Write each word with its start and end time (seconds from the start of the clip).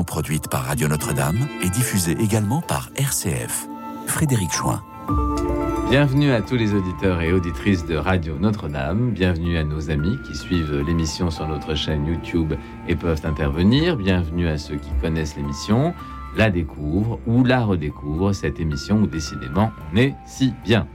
produite 0.00 0.48
par 0.48 0.62
Radio 0.62 0.88
Notre-Dame 0.88 1.46
et 1.62 1.68
diffusée 1.68 2.16
également 2.18 2.62
par 2.62 2.88
RCF. 2.96 3.68
Frédéric 4.06 4.50
Chouin. 4.50 4.82
Bienvenue 5.90 6.32
à 6.32 6.40
tous 6.40 6.56
les 6.56 6.72
auditeurs 6.72 7.20
et 7.20 7.30
auditrices 7.30 7.84
de 7.84 7.96
Radio 7.96 8.38
Notre-Dame. 8.38 9.10
Bienvenue 9.10 9.58
à 9.58 9.64
nos 9.64 9.90
amis 9.90 10.16
qui 10.26 10.34
suivent 10.34 10.82
l'émission 10.86 11.30
sur 11.30 11.46
notre 11.46 11.74
chaîne 11.74 12.06
YouTube 12.06 12.54
et 12.88 12.96
peuvent 12.96 13.20
intervenir. 13.24 13.96
Bienvenue 13.96 14.48
à 14.48 14.56
ceux 14.56 14.76
qui 14.76 14.88
connaissent 15.02 15.36
l'émission, 15.36 15.92
la 16.38 16.48
découvrent 16.48 17.20
ou 17.26 17.44
la 17.44 17.62
redécouvrent, 17.62 18.32
cette 18.32 18.58
émission 18.58 19.02
où 19.02 19.06
décidément 19.06 19.72
on 19.92 19.96
est 19.98 20.14
si 20.26 20.54
bien. 20.64 20.86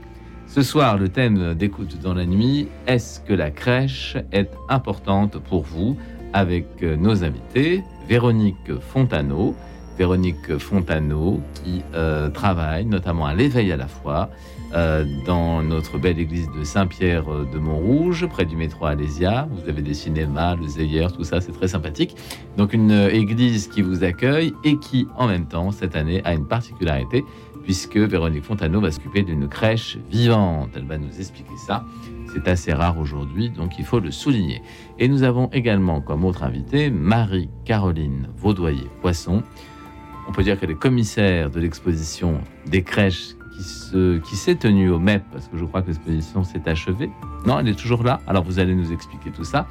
Ce 0.48 0.62
soir, 0.62 0.98
le 0.98 1.08
thème 1.08 1.54
d'écoute 1.54 2.00
dans 2.00 2.14
la 2.14 2.26
nuit, 2.26 2.66
est-ce 2.88 3.20
que 3.20 3.34
la 3.34 3.52
crèche 3.52 4.16
est 4.32 4.50
importante 4.68 5.38
pour 5.38 5.62
vous? 5.62 5.96
Avec 6.34 6.82
nos 6.82 7.24
invités, 7.24 7.82
Véronique 8.08 8.78
Fontano, 8.80 9.54
Véronique 9.98 10.56
Fontano 10.58 11.40
qui 11.52 11.82
euh, 11.94 12.30
travaille 12.30 12.86
notamment 12.86 13.26
à 13.26 13.34
l'éveil 13.34 13.70
à 13.70 13.76
la 13.76 13.86
foi 13.86 14.30
euh, 14.74 15.04
dans 15.26 15.62
notre 15.62 15.98
belle 15.98 16.18
église 16.18 16.48
de 16.56 16.64
Saint-Pierre 16.64 17.24
de 17.24 17.58
Montrouge, 17.58 18.26
près 18.26 18.46
du 18.46 18.56
métro 18.56 18.86
Alésia. 18.86 19.46
Vous 19.50 19.68
avez 19.68 19.82
des 19.82 19.94
cinémas, 19.94 20.56
le 20.56 20.66
Zeyer, 20.66 21.08
tout 21.14 21.24
ça, 21.24 21.40
c'est 21.40 21.52
très 21.52 21.68
sympathique. 21.68 22.16
Donc 22.56 22.72
une 22.72 22.92
église 22.92 23.68
qui 23.68 23.82
vous 23.82 24.04
accueille 24.04 24.54
et 24.64 24.78
qui 24.78 25.06
en 25.16 25.26
même 25.26 25.46
temps 25.46 25.70
cette 25.70 25.94
année 25.94 26.22
a 26.24 26.32
une 26.32 26.46
particularité 26.46 27.24
puisque 27.64 27.98
Véronique 27.98 28.44
Fontano 28.44 28.80
va 28.80 28.90
s'occuper 28.90 29.22
d'une 29.22 29.48
crèche 29.48 29.98
vivante. 30.10 30.70
Elle 30.74 30.86
va 30.86 30.96
nous 30.96 31.18
expliquer 31.18 31.56
ça. 31.66 31.84
C'est 32.38 32.50
assez 32.50 32.72
rare 32.72 32.98
aujourd'hui, 32.98 33.50
donc 33.50 33.80
il 33.80 33.84
faut 33.84 33.98
le 33.98 34.12
souligner. 34.12 34.62
Et 35.00 35.08
nous 35.08 35.24
avons 35.24 35.48
également 35.48 36.00
comme 36.00 36.24
autre 36.24 36.44
invité 36.44 36.88
Marie-Caroline 36.88 38.28
Vaudoyer-Poisson. 38.36 39.42
On 40.28 40.32
peut 40.32 40.44
dire 40.44 40.58
qu'elle 40.60 40.70
est 40.70 40.78
commissaire 40.78 41.50
de 41.50 41.58
l'exposition 41.58 42.40
des 42.66 42.82
crèches 42.82 43.34
qui, 43.56 43.64
se, 43.64 44.18
qui 44.18 44.36
s'est 44.36 44.54
tenue 44.54 44.88
au 44.88 45.00
MEP, 45.00 45.24
parce 45.32 45.48
que 45.48 45.56
je 45.56 45.64
crois 45.64 45.82
que 45.82 45.88
l'exposition 45.88 46.44
s'est 46.44 46.62
achevée. 46.66 47.10
Non, 47.44 47.58
elle 47.58 47.68
est 47.70 47.78
toujours 47.78 48.04
là. 48.04 48.20
Alors 48.28 48.44
vous 48.44 48.60
allez 48.60 48.76
nous 48.76 48.92
expliquer 48.92 49.30
tout 49.30 49.44
ça. 49.44 49.66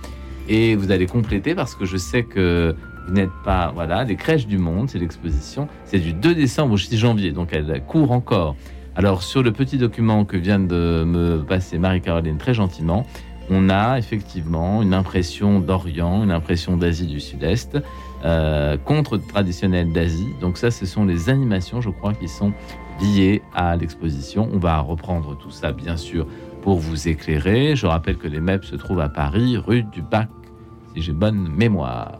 Et 0.49 0.75
vous 0.75 0.91
allez 0.91 1.05
compléter 1.05 1.55
parce 1.55 1.73
que 1.73 1.85
je 1.85 1.95
sais 1.95 2.23
que 2.23 2.75
vous 3.07 3.13
n'êtes 3.13 3.31
pas, 3.45 3.71
voilà, 3.73 4.03
les 4.03 4.17
crèches 4.17 4.47
du 4.47 4.57
monde, 4.57 4.89
c'est 4.89 4.99
l'exposition, 4.99 5.69
c'est 5.85 5.99
du 5.99 6.11
2 6.11 6.35
décembre 6.35 6.73
au 6.73 6.77
6 6.77 6.97
janvier, 6.97 7.31
donc 7.31 7.53
elle 7.53 7.81
court 7.87 8.11
encore. 8.11 8.57
Alors 8.97 9.21
sur 9.21 9.43
le 9.43 9.51
petit 9.51 9.77
document 9.77 10.25
que 10.25 10.37
vient 10.37 10.57
de 10.57 11.03
me 11.05 11.43
passer 11.43 11.77
Marie-Caroline 11.77 12.39
très 12.39 12.55
gentiment, 12.55 13.05
on 13.47 13.69
a 13.69 13.99
effectivement 13.99 14.81
une 14.81 14.95
impression 14.95 15.59
d'Orient, 15.59 16.23
une 16.23 16.31
impression 16.31 16.77
d'Asie 16.77 17.05
du 17.05 17.19
Sud-Est, 17.19 17.77
euh, 18.25 18.75
contre 18.75 19.17
traditionnelle 19.17 19.91
d'Asie. 19.91 20.33
Donc 20.41 20.57
ça, 20.57 20.71
ce 20.71 20.87
sont 20.87 21.05
les 21.05 21.29
animations, 21.29 21.79
je 21.79 21.91
crois, 21.91 22.15
qui 22.15 22.27
sont 22.27 22.53
liées 22.99 23.43
à 23.53 23.77
l'exposition. 23.77 24.49
On 24.51 24.57
va 24.57 24.79
reprendre 24.79 25.37
tout 25.37 25.51
ça, 25.51 25.71
bien 25.73 25.95
sûr, 25.95 26.25
pour 26.63 26.79
vous 26.79 27.07
éclairer. 27.07 27.75
Je 27.75 27.85
rappelle 27.85 28.17
que 28.17 28.27
les 28.27 28.39
MEP 28.39 28.65
se 28.65 28.75
trouvent 28.75 29.01
à 29.01 29.09
Paris, 29.09 29.57
rue 29.57 29.83
du 29.83 30.01
Bac, 30.01 30.29
si 30.95 31.03
j'ai 31.03 31.13
bonne 31.13 31.47
mémoire. 31.49 32.17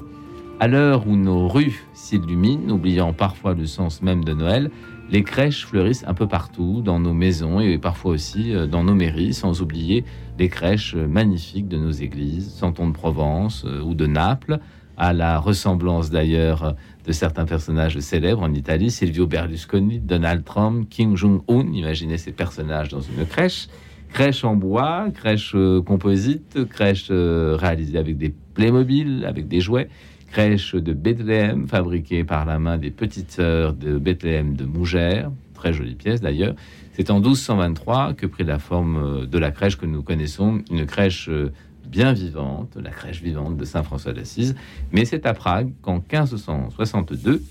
À 0.60 0.68
l'heure 0.68 1.08
où 1.08 1.16
nos 1.16 1.48
rues 1.48 1.86
s'illuminent, 1.94 2.72
oubliant 2.72 3.14
parfois 3.14 3.56
le 3.56 3.66
sens 3.66 4.04
même 4.04 4.24
de 4.24 4.34
Noël, 4.34 4.70
les 5.10 5.24
crèches 5.24 5.66
fleurissent 5.66 6.04
un 6.08 6.14
peu 6.14 6.28
partout, 6.28 6.82
dans 6.84 7.00
nos 7.00 7.14
maisons 7.14 7.60
et 7.60 7.78
parfois 7.78 8.12
aussi 8.12 8.54
euh, 8.54 8.68
dans 8.68 8.84
nos 8.84 8.94
mairies, 8.94 9.34
sans 9.34 9.62
oublier 9.62 10.04
les 10.38 10.50
crèches 10.50 10.96
magnifiques 10.96 11.68
de 11.68 11.78
nos 11.78 11.92
églises, 11.92 12.52
Santon 12.54 12.90
de 12.90 12.94
Provence 12.94 13.64
euh, 13.66 13.82
ou 13.82 13.94
de 13.94 14.06
Naples, 14.06 14.60
à 14.98 15.14
la 15.14 15.40
ressemblance 15.40 16.10
d'ailleurs 16.10 16.76
de 17.06 17.12
certains 17.12 17.46
personnages 17.46 18.00
célèbres 18.00 18.42
en 18.42 18.54
Italie, 18.54 18.90
Silvio 18.90 19.28
Berlusconi, 19.28 20.00
Donald 20.00 20.44
Trump, 20.44 20.88
Kim 20.90 21.16
Jong-un, 21.16 21.72
imaginez 21.72 22.18
ces 22.18 22.32
personnages 22.32 22.90
dans 22.90 23.02
une 23.02 23.26
crèche. 23.26 23.68
Crèche 24.12 24.44
en 24.44 24.56
bois, 24.56 25.08
crèche 25.14 25.54
euh, 25.56 25.82
composite, 25.82 26.66
crèche 26.70 27.12
réalisée 27.12 27.98
avec 27.98 28.18
des 28.18 28.34
Playmobil, 28.54 29.24
avec 29.26 29.48
des 29.48 29.62
jouets 29.62 29.88
crèche 30.32 30.76
de 30.76 30.94
Bethléem, 30.94 31.68
fabriquée 31.68 32.24
par 32.24 32.46
la 32.46 32.60
main 32.60 32.78
des 32.78 32.92
petites 32.92 33.32
sœurs 33.32 33.74
de 33.74 33.98
Bethléem 33.98 34.56
de 34.56 34.66
Mougères, 34.66 35.32
très 35.54 35.74
jolie 35.74 35.96
pièce 35.96 36.22
d'ailleurs. 36.22 36.56
C'est 36.94 37.10
en 37.12 37.20
1223 37.20 38.14
que 38.14 38.26
prit 38.26 38.44
la 38.44 38.60
forme 38.60 38.98
euh, 38.98 39.26
de 39.26 39.38
la 39.38 39.52
crèche 39.52 39.78
que 39.78 39.86
nous 39.86 40.04
connaissons, 40.04 40.62
une 40.72 40.86
crèche 40.86 41.30
euh, 41.30 41.52
bien 41.86 42.14
vivante, 42.14 42.76
la 42.76 42.90
crèche 42.90 43.22
vivante 43.22 43.58
de 43.58 43.66
Saint 43.66 43.84
François 43.84 44.14
d'Assise. 44.14 44.56
Mais 44.92 45.06
c'est 45.06 45.26
à 45.26 45.34
Prague 45.34 45.72
qu'en 45.82 45.96
1562, 45.96 47.44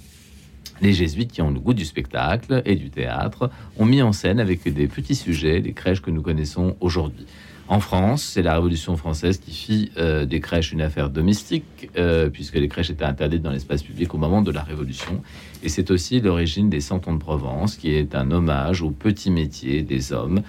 les 0.82 0.92
jésuites 0.92 1.32
qui 1.32 1.42
ont 1.42 1.50
le 1.50 1.58
goût 1.58 1.74
du 1.74 1.84
spectacle 1.84 2.62
et 2.64 2.76
du 2.76 2.90
théâtre 2.90 3.50
ont 3.78 3.86
mis 3.86 4.02
en 4.02 4.12
scène 4.12 4.40
avec 4.40 4.62
des 4.70 4.88
petits 4.88 5.14
sujets 5.14 5.60
les 5.60 5.72
crèches 5.72 6.02
que 6.02 6.10
nous 6.10 6.22
connaissons 6.22 6.76
aujourd'hui. 6.80 7.26
En 7.68 7.80
France, 7.80 8.22
c'est 8.22 8.42
la 8.42 8.54
Révolution 8.54 8.96
française 8.96 9.38
qui 9.38 9.50
fit 9.50 9.90
euh, 9.96 10.24
des 10.24 10.38
crèches 10.38 10.70
une 10.70 10.80
affaire 10.80 11.10
domestique, 11.10 11.90
euh, 11.96 12.30
puisque 12.30 12.54
les 12.54 12.68
crèches 12.68 12.90
étaient 12.90 13.04
interdites 13.04 13.42
dans 13.42 13.50
l'espace 13.50 13.82
public 13.82 14.14
au 14.14 14.18
moment 14.18 14.40
de 14.40 14.52
la 14.52 14.62
Révolution. 14.62 15.20
Et 15.64 15.68
c'est 15.68 15.90
aussi 15.90 16.20
l'origine 16.20 16.70
des 16.70 16.80
Cent 16.80 16.98
de 16.98 17.18
Provence, 17.18 17.74
qui 17.74 17.90
est 17.90 18.14
un 18.14 18.30
hommage 18.30 18.82
aux 18.82 18.92
petits 18.92 19.32
métiers 19.32 19.82
des 19.82 20.12
hommes, 20.12 20.42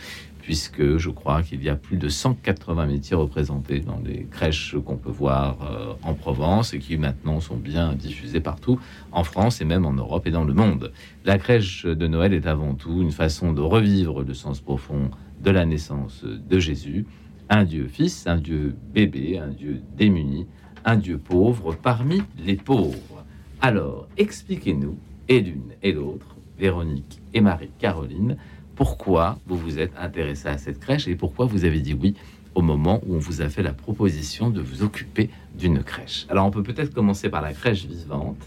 puisque 0.43 0.97
je 0.97 1.09
crois 1.09 1.41
qu'il 1.41 1.63
y 1.63 1.69
a 1.69 1.75
plus 1.75 1.97
de 1.97 2.07
180 2.07 2.85
métiers 2.85 3.15
représentés 3.15 3.79
dans 3.79 3.99
les 4.05 4.27
crèches 4.29 4.75
qu'on 4.85 4.95
peut 4.95 5.09
voir 5.09 5.57
euh, 5.63 5.93
en 6.03 6.13
Provence 6.13 6.75
et 6.75 6.79
qui 6.79 6.97
maintenant 6.97 7.39
sont 7.39 7.57
bien 7.57 7.93
diffusés 7.95 8.41
partout 8.41 8.79
en 9.11 9.23
France 9.23 9.59
et 9.59 9.65
même 9.65 9.87
en 9.87 9.93
Europe 9.93 10.27
et 10.27 10.31
dans 10.31 10.43
le 10.43 10.53
monde. 10.53 10.93
La 11.25 11.39
crèche 11.39 11.83
de 11.85 12.07
Noël 12.07 12.31
est 12.33 12.45
avant 12.45 12.75
tout 12.75 13.01
une 13.01 13.11
façon 13.11 13.53
de 13.53 13.61
revivre 13.61 14.21
le 14.21 14.35
sens 14.35 14.61
profond 14.61 15.09
de 15.41 15.51
la 15.51 15.65
naissance 15.65 16.23
de 16.23 16.59
Jésus, 16.59 17.05
un 17.49 17.63
Dieu 17.63 17.87
fils, 17.87 18.27
un 18.27 18.37
Dieu 18.37 18.75
bébé, 18.93 19.37
un 19.37 19.49
Dieu 19.49 19.81
démuni, 19.95 20.47
un 20.85 20.97
Dieu 20.97 21.17
pauvre 21.17 21.73
parmi 21.73 22.21
les 22.37 22.55
pauvres. 22.55 23.25
Alors, 23.61 24.07
expliquez-nous, 24.17 24.97
et 25.29 25.41
l'une 25.41 25.73
et 25.83 25.91
l'autre, 25.91 26.35
Véronique 26.57 27.21
et 27.33 27.41
Marie-Caroline, 27.41 28.37
pourquoi 28.75 29.39
vous 29.47 29.57
vous 29.57 29.79
êtes 29.79 29.93
intéressés 29.97 30.47
à 30.47 30.57
cette 30.57 30.79
crèche 30.79 31.07
et 31.07 31.15
pourquoi 31.15 31.45
vous 31.45 31.65
avez 31.65 31.79
dit 31.79 31.93
oui 31.93 32.15
au 32.55 32.61
moment 32.61 33.01
où 33.05 33.15
on 33.15 33.19
vous 33.19 33.41
a 33.41 33.49
fait 33.49 33.61
la 33.61 33.73
proposition 33.73 34.49
de 34.49 34.61
vous 34.61 34.81
occuper 34.81 35.29
d'une 35.57 35.83
crèche. 35.83 36.25
Alors, 36.29 36.45
on 36.45 36.51
peut 36.51 36.63
peut-être 36.63 36.93
commencer 36.93 37.29
par 37.29 37.41
la 37.41 37.53
crèche 37.53 37.85
vivante 37.85 38.37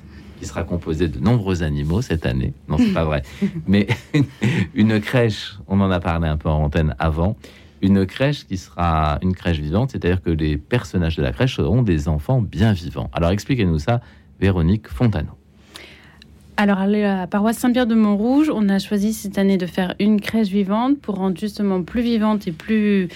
qui 0.40 0.46
sera 0.46 0.64
composé 0.64 1.06
de 1.06 1.20
nombreux 1.20 1.62
animaux 1.62 2.02
cette 2.02 2.26
année. 2.26 2.54
Non, 2.68 2.78
c'est 2.78 2.92
pas 2.92 3.04
vrai. 3.04 3.22
Mais 3.68 3.86
une 4.74 5.00
crèche, 5.00 5.58
on 5.68 5.80
en 5.80 5.90
a 5.90 6.00
parlé 6.00 6.26
un 6.26 6.36
peu 6.36 6.48
en 6.48 6.64
antenne 6.64 6.96
avant, 6.98 7.36
une 7.82 8.06
crèche 8.06 8.46
qui 8.46 8.56
sera 8.56 9.18
une 9.22 9.34
crèche 9.34 9.58
vivante, 9.58 9.90
c'est-à-dire 9.90 10.22
que 10.22 10.30
les 10.30 10.56
personnages 10.56 11.16
de 11.16 11.22
la 11.22 11.32
crèche 11.32 11.56
seront 11.56 11.82
des 11.82 12.08
enfants 12.08 12.40
bien 12.40 12.72
vivants. 12.72 13.10
Alors 13.12 13.30
expliquez-nous 13.30 13.78
ça, 13.78 14.00
Véronique 14.40 14.88
Fontano. 14.88 15.30
Alors, 16.56 16.78
à 16.78 16.86
la 16.86 17.26
paroisse 17.26 17.56
Saint-Pierre 17.56 17.86
de 17.86 17.94
Montrouge, 17.94 18.50
on 18.54 18.68
a 18.68 18.78
choisi 18.78 19.14
cette 19.14 19.38
année 19.38 19.56
de 19.56 19.64
faire 19.64 19.94
une 19.98 20.20
crèche 20.20 20.48
vivante 20.48 21.00
pour 21.00 21.14
rendre 21.14 21.38
justement 21.38 21.82
plus 21.82 22.02
vivante 22.02 22.46
et 22.46 22.52
plus 22.52 23.08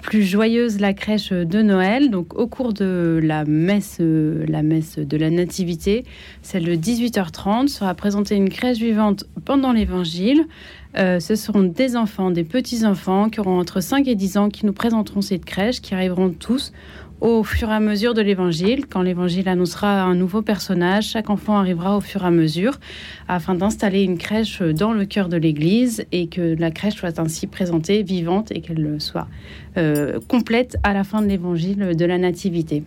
plus 0.00 0.22
joyeuse 0.22 0.80
la 0.80 0.94
crèche 0.94 1.30
de 1.32 1.62
Noël. 1.62 2.10
Donc 2.10 2.34
au 2.38 2.46
cours 2.46 2.72
de 2.72 3.20
la 3.22 3.44
messe, 3.44 4.00
messe 4.62 4.98
de 4.98 5.16
la 5.16 5.30
Nativité, 5.30 6.04
celle 6.42 6.64
de 6.64 6.74
18h30, 6.74 7.68
sera 7.68 7.94
présentée 7.94 8.36
une 8.36 8.50
crèche 8.50 8.78
vivante 8.78 9.24
pendant 9.44 9.72
l'Évangile. 9.72 10.46
Euh, 10.96 11.20
ce 11.20 11.36
seront 11.36 11.62
des 11.62 11.96
enfants, 11.96 12.30
des 12.30 12.44
petits-enfants 12.44 13.28
qui 13.28 13.40
auront 13.40 13.58
entre 13.58 13.80
5 13.80 14.08
et 14.08 14.14
10 14.14 14.36
ans 14.38 14.48
qui 14.48 14.66
nous 14.66 14.72
présenteront 14.72 15.20
cette 15.20 15.44
crèche, 15.44 15.80
qui 15.80 15.94
arriveront 15.94 16.30
tous 16.30 16.72
au 17.20 17.42
fur 17.42 17.68
et 17.70 17.72
à 17.72 17.80
mesure 17.80 18.14
de 18.14 18.22
l'évangile. 18.22 18.86
Quand 18.86 19.02
l'évangile 19.02 19.48
annoncera 19.48 20.02
un 20.02 20.14
nouveau 20.14 20.42
personnage, 20.42 21.08
chaque 21.08 21.30
enfant 21.30 21.56
arrivera 21.56 21.96
au 21.96 22.00
fur 22.00 22.22
et 22.22 22.26
à 22.26 22.30
mesure 22.30 22.78
afin 23.28 23.54
d'installer 23.54 24.02
une 24.02 24.18
crèche 24.18 24.62
dans 24.62 24.92
le 24.92 25.04
cœur 25.04 25.28
de 25.28 25.36
l'église 25.36 26.06
et 26.12 26.28
que 26.28 26.56
la 26.58 26.70
crèche 26.70 26.94
soit 26.94 27.18
ainsi 27.18 27.46
présentée 27.46 28.02
vivante 28.02 28.52
et 28.52 28.60
qu'elle 28.60 29.00
soit 29.00 29.28
euh, 29.76 30.20
complète 30.28 30.76
à 30.82 30.92
la 30.92 31.04
fin 31.04 31.22
de 31.22 31.26
l'évangile 31.26 31.96
de 31.96 32.04
la 32.04 32.18
nativité. 32.18 32.84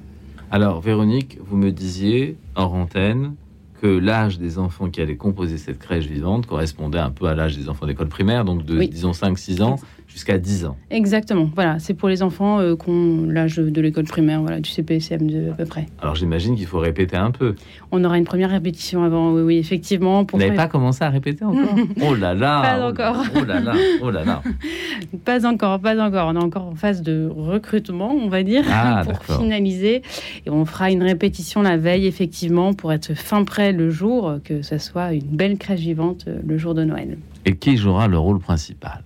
Alors 0.50 0.82
Véronique, 0.82 1.38
vous 1.42 1.58
me 1.58 1.72
disiez 1.72 2.38
en 2.56 2.66
antenne 2.66 3.36
que 3.82 3.88
l'âge 3.88 4.38
des 4.38 4.60
enfants 4.60 4.90
qui 4.90 5.02
allaient 5.02 5.16
composer 5.16 5.58
cette 5.58 5.80
crèche 5.80 6.06
vivante 6.06 6.46
correspondait 6.46 7.00
un 7.00 7.10
peu 7.10 7.26
à 7.26 7.34
l'âge 7.34 7.58
des 7.58 7.68
enfants 7.68 7.88
d'école 7.88 8.10
primaire, 8.10 8.46
donc 8.46 8.64
de 8.64 8.84
disons 8.84 9.12
5-6 9.12 9.64
ans 9.64 9.78
jusqu'à 10.12 10.38
10 10.38 10.66
ans. 10.66 10.78
Exactement. 10.90 11.50
Voilà, 11.56 11.80
c'est 11.80 11.94
pour 11.94 12.10
les 12.10 12.22
enfants 12.22 12.60
euh, 12.60 12.76
qui 12.76 12.90
ont 12.90 13.26
l'âge 13.28 13.58
de 13.58 13.82
l'école 13.82 14.06
primaire, 14.06 14.42
voilà, 14.42 14.60
du 14.60 14.70
CPSM2 14.70 15.52
à 15.52 15.54
peu 15.54 15.66
près. 15.66 15.86
Alors 16.02 16.16
j'imagine 16.16 16.56
qu'il 16.56 16.66
faut 16.66 16.80
répéter 16.80 17.16
un 17.16 17.32
peu. 17.32 17.56
On 17.92 18.04
aura 18.04 18.18
une 18.18 18.26
première 18.26 18.50
répétition 18.50 19.04
avant, 19.04 19.32
oui, 19.32 19.42
oui 19.42 19.58
effectivement. 19.58 20.26
Pour 20.26 20.38
Vous 20.38 20.46
n'avez 20.46 20.56
pas 20.56 20.68
commencé 20.68 21.04
à 21.04 21.10
répéter 21.10 21.44
encore? 21.46 21.62
Oh 22.04 22.16
là 22.16 22.34
là 22.34 22.62
Pas 22.62 22.88
encore. 22.88 23.24
Oh 23.36 23.46
là 23.46 23.60
là, 23.60 23.74
oh 24.02 24.12
là 24.12 24.24
là. 24.24 24.42
pas 25.26 25.46
encore, 25.46 25.80
pas 25.80 26.00
encore. 26.02 26.28
On 26.28 26.36
est 26.36 26.44
encore 26.44 26.66
en 26.68 26.76
phase 26.76 27.02
de 27.02 27.30
recrutement, 27.34 28.12
on 28.12 28.28
va 28.28 28.44
dire, 28.44 28.64
ah, 28.70 29.04
pour 29.28 29.38
finaliser. 29.38 30.02
Et 30.46 30.50
on 30.50 30.66
fera 30.66 30.92
une 30.92 31.04
répétition 31.04 31.62
la 31.62 31.78
veille, 31.78 32.06
effectivement, 32.08 32.74
pour 32.74 32.92
être 32.92 33.14
fin 33.14 33.44
prêt 33.44 33.72
le 33.72 33.90
jour, 33.90 34.40
que 34.44 34.62
ce 34.62 34.78
soit 34.78 35.14
une 35.14 35.22
belle 35.22 35.58
crèche 35.58 35.80
vivante 35.80 36.26
euh, 36.28 36.40
le 36.46 36.58
jour 36.58 36.74
de 36.74 36.84
Noël. 36.84 37.18
Et 37.46 37.56
qui 37.56 37.78
jouera 37.78 38.08
le 38.08 38.18
rôle 38.18 38.40
principal? 38.40 39.04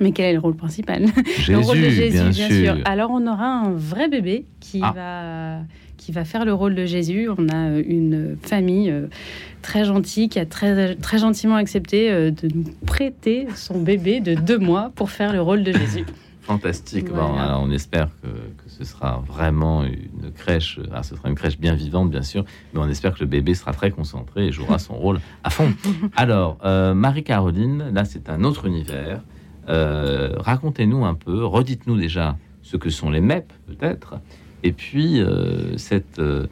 Mais 0.00 0.12
quel 0.12 0.26
est 0.26 0.32
le 0.34 0.38
rôle 0.38 0.56
principal? 0.56 1.06
Jésus, 1.38 1.52
Le 1.52 1.58
rôle 1.58 1.80
de 1.80 1.88
Jésus, 1.88 2.30
bien, 2.30 2.48
sûr. 2.48 2.76
Alors 2.84 3.10
on 3.10 3.26
aura 3.26 3.46
un 3.46 3.72
vrai 3.72 4.08
bébé 4.08 4.44
qui 4.60 4.80
ah. 4.82 4.92
va 4.94 5.62
qui 6.06 6.12
va 6.12 6.24
faire 6.24 6.44
le 6.44 6.54
rôle 6.54 6.76
de 6.76 6.86
Jésus. 6.86 7.28
On 7.36 7.48
a 7.48 7.70
euh, 7.70 7.82
une 7.84 8.36
famille 8.40 8.90
euh, 8.90 9.08
très 9.60 9.84
gentille 9.84 10.28
qui 10.28 10.38
a 10.38 10.46
très, 10.46 10.94
très 10.94 11.18
gentiment 11.18 11.56
accepté 11.56 12.12
euh, 12.12 12.30
de 12.30 12.48
nous 12.54 12.64
prêter 12.86 13.48
son 13.56 13.80
bébé 13.80 14.20
de 14.20 14.34
deux 14.34 14.58
mois 14.58 14.92
pour 14.94 15.10
faire 15.10 15.32
le 15.32 15.42
rôle 15.42 15.64
de 15.64 15.72
Jésus. 15.72 16.06
Fantastique. 16.42 17.10
Bon, 17.10 17.34
alors 17.36 17.60
on 17.60 17.72
espère 17.72 18.08
que, 18.22 18.28
que, 18.28 18.70
ce 18.70 18.84
sera 18.84 19.20
vraiment 19.26 19.82
une 19.82 20.30
crèche. 20.32 20.78
Alors 20.92 21.04
ce 21.04 21.16
sera 21.16 21.28
une 21.28 21.34
crèche 21.34 21.58
bien 21.58 21.74
vivante, 21.74 22.08
bien 22.08 22.22
sûr, 22.22 22.44
mais 22.72 22.78
on 22.78 22.88
espère 22.88 23.14
que 23.14 23.20
le 23.20 23.26
bébé 23.26 23.54
sera 23.54 23.72
très 23.72 23.90
concentré 23.90 24.46
et 24.46 24.52
jouera 24.52 24.78
son 24.78 24.94
rôle 24.94 25.18
à 25.42 25.50
fond. 25.50 25.72
Alors, 26.16 26.58
Marie-Caroline, 26.94 27.90
là, 27.92 28.04
c'est 28.04 28.30
un 28.30 28.44
autre 28.44 28.66
univers. 28.66 29.22
Euh, 29.68 30.34
racontez-nous 30.38 31.04
un 31.04 31.14
peu, 31.14 31.44
redites-nous 31.44 31.98
déjà 31.98 32.36
ce 32.62 32.76
que 32.76 32.90
sont 32.90 33.10
les 33.10 33.20
MEP, 33.20 33.52
peut-être, 33.66 34.14
et 34.62 34.72
puis 34.72 35.20
euh, 35.20 35.76
cette, 35.76 36.18
euh, 36.18 36.46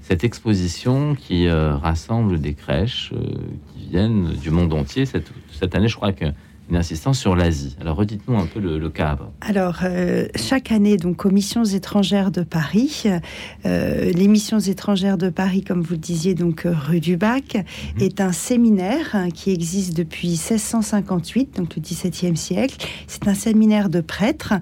cette 0.00 0.24
exposition 0.24 1.14
qui 1.14 1.48
rassemble 1.48 2.40
des 2.40 2.54
crèches 2.54 3.12
qui 3.72 3.88
viennent 3.88 4.32
du 4.32 4.50
monde 4.50 4.72
entier. 4.72 5.06
Cette, 5.06 5.32
cette 5.50 5.74
année, 5.74 5.88
je 5.88 5.96
crois 5.96 6.12
que 6.12 6.26
une 6.68 6.76
insistance 6.76 7.18
sur 7.18 7.36
l'Asie. 7.36 7.76
Alors 7.80 7.96
redites-nous 7.96 8.36
un 8.36 8.46
peu 8.46 8.60
le, 8.60 8.90
cadre. 8.90 9.30
Alors 9.40 9.80
euh, 9.84 10.26
chaque 10.36 10.72
année, 10.72 10.96
donc 10.96 11.24
aux 11.24 11.30
missions 11.30 11.64
étrangères 11.64 12.30
de 12.30 12.42
Paris, 12.42 13.04
euh, 13.64 14.12
les 14.12 14.28
missions 14.28 14.58
étrangères 14.58 15.18
de 15.18 15.28
Paris, 15.28 15.62
comme 15.62 15.82
vous 15.82 15.94
le 15.94 15.98
disiez, 15.98 16.34
donc 16.34 16.66
euh, 16.66 16.72
rue 16.72 17.00
du 17.00 17.16
Bac, 17.16 17.54
mhm. 17.54 18.02
est 18.02 18.20
un 18.20 18.32
séminaire 18.32 19.10
hein, 19.14 19.30
qui 19.30 19.52
existe 19.52 19.96
depuis 19.96 20.28
1658, 20.28 21.56
donc 21.56 21.76
le 21.76 21.82
XVIIe 21.82 22.36
siècle. 22.36 22.86
C'est 23.06 23.28
un 23.28 23.34
séminaire 23.34 23.88
de 23.88 24.00
prêtres 24.00 24.54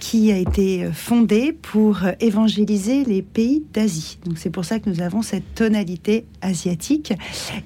qui 0.00 0.32
a 0.32 0.36
été 0.36 0.88
fondé 0.92 1.52
pour 1.52 2.00
évangéliser 2.20 3.04
les 3.04 3.22
pays 3.22 3.64
d'Asie. 3.72 4.18
C'est 4.36 4.50
pour 4.50 4.64
ça 4.64 4.78
que 4.78 4.88
nous 4.88 5.00
avons 5.00 5.22
cette 5.22 5.54
tonalité 5.54 6.24
asiatique 6.40 7.12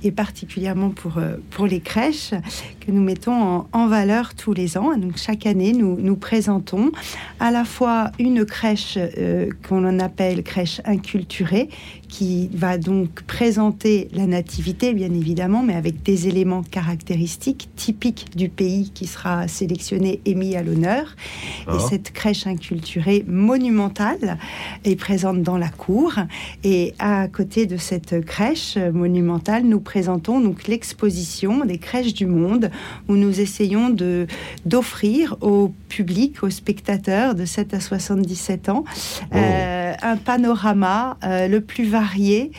et 0.02 0.10
particulièrement 0.12 0.90
pour, 0.90 1.20
pour 1.50 1.66
les 1.66 1.80
crèches 1.80 2.32
que 2.80 2.90
nous 2.90 3.02
mettons 3.02 3.66
en, 3.72 3.86
valeur 3.86 4.34
tous 4.34 4.52
les 4.52 4.76
ans. 4.76 4.92
Chaque 5.16 5.46
année, 5.46 5.72
nous, 5.72 5.96
nous 6.00 6.16
présentons 6.16 6.90
à 7.40 7.50
la 7.50 7.64
fois 7.64 8.10
une 8.18 8.44
crèche 8.44 8.96
euh, 8.98 9.50
qu'on 9.68 9.98
appelle 9.98 10.42
crèche 10.42 10.80
inculturée, 10.84 11.68
qui 12.12 12.50
va 12.52 12.76
donc 12.76 13.22
présenter 13.22 14.08
la 14.12 14.26
nativité, 14.26 14.92
bien 14.92 15.10
évidemment, 15.14 15.62
mais 15.62 15.74
avec 15.74 16.02
des 16.02 16.28
éléments 16.28 16.62
caractéristiques 16.62 17.70
typiques 17.74 18.36
du 18.36 18.50
pays 18.50 18.90
qui 18.90 19.06
sera 19.06 19.48
sélectionné 19.48 20.20
et 20.26 20.34
mis 20.34 20.54
à 20.54 20.62
l'honneur. 20.62 21.16
Et 21.74 21.78
cette 21.88 22.12
crèche 22.12 22.46
inculturée 22.46 23.24
monumentale 23.26 24.36
est 24.84 24.96
présente 24.96 25.42
dans 25.42 25.56
la 25.56 25.70
cour. 25.70 26.16
Et 26.64 26.92
à 26.98 27.28
côté 27.28 27.64
de 27.64 27.78
cette 27.78 28.22
crèche 28.26 28.76
monumentale, 28.76 29.64
nous 29.64 29.80
présentons 29.80 30.38
donc 30.38 30.68
l'exposition 30.68 31.64
des 31.64 31.78
crèches 31.78 32.12
du 32.12 32.26
monde, 32.26 32.70
où 33.08 33.14
nous 33.14 33.40
essayons 33.40 33.88
de 33.88 34.26
d'offrir 34.66 35.36
au 35.40 35.72
public, 35.88 36.42
aux 36.42 36.50
spectateurs 36.50 37.34
de 37.34 37.46
7 37.46 37.72
à 37.72 37.80
77 37.80 38.68
ans, 38.68 38.84
euh, 39.34 39.94
un 40.02 40.16
panorama 40.18 41.16
euh, 41.24 41.48
le 41.48 41.62
plus 41.62 41.84
varié 41.84 42.01
varié 42.02 42.50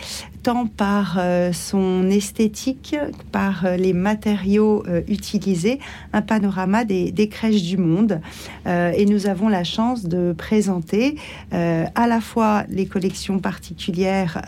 tant 0.43 0.67
par 0.67 1.15
euh, 1.17 1.53
son 1.53 2.09
esthétique, 2.09 2.97
par 3.31 3.65
euh, 3.65 3.77
les 3.77 3.93
matériaux 3.93 4.83
euh, 4.87 5.01
utilisés, 5.07 5.79
un 6.11 6.21
panorama 6.21 6.83
des, 6.83 7.29
crèches 7.31 7.63
du 7.63 7.77
monde. 7.77 8.19
et 8.65 9.05
nous 9.05 9.27
avons 9.27 9.47
la 9.47 9.63
chance 9.63 10.03
de 10.03 10.33
présenter 10.37 11.15
à 11.51 12.07
la 12.07 12.19
fois 12.19 12.65
les 12.67 12.85
collections 12.85 13.39
particulières 13.39 14.41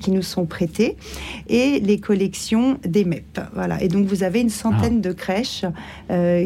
qui 0.00 0.10
nous 0.10 0.22
sont 0.22 0.46
prêtées 0.46 0.96
et 1.48 1.78
les 1.80 2.00
collections 2.00 2.78
des 2.84 3.04
MEP. 3.04 3.38
Voilà. 3.54 3.82
Et 3.82 3.88
donc 3.88 4.06
vous 4.06 4.22
avez 4.22 4.40
une 4.40 4.48
centaine 4.48 5.00
ah. 5.04 5.08
de 5.08 5.12
crèches 5.12 5.66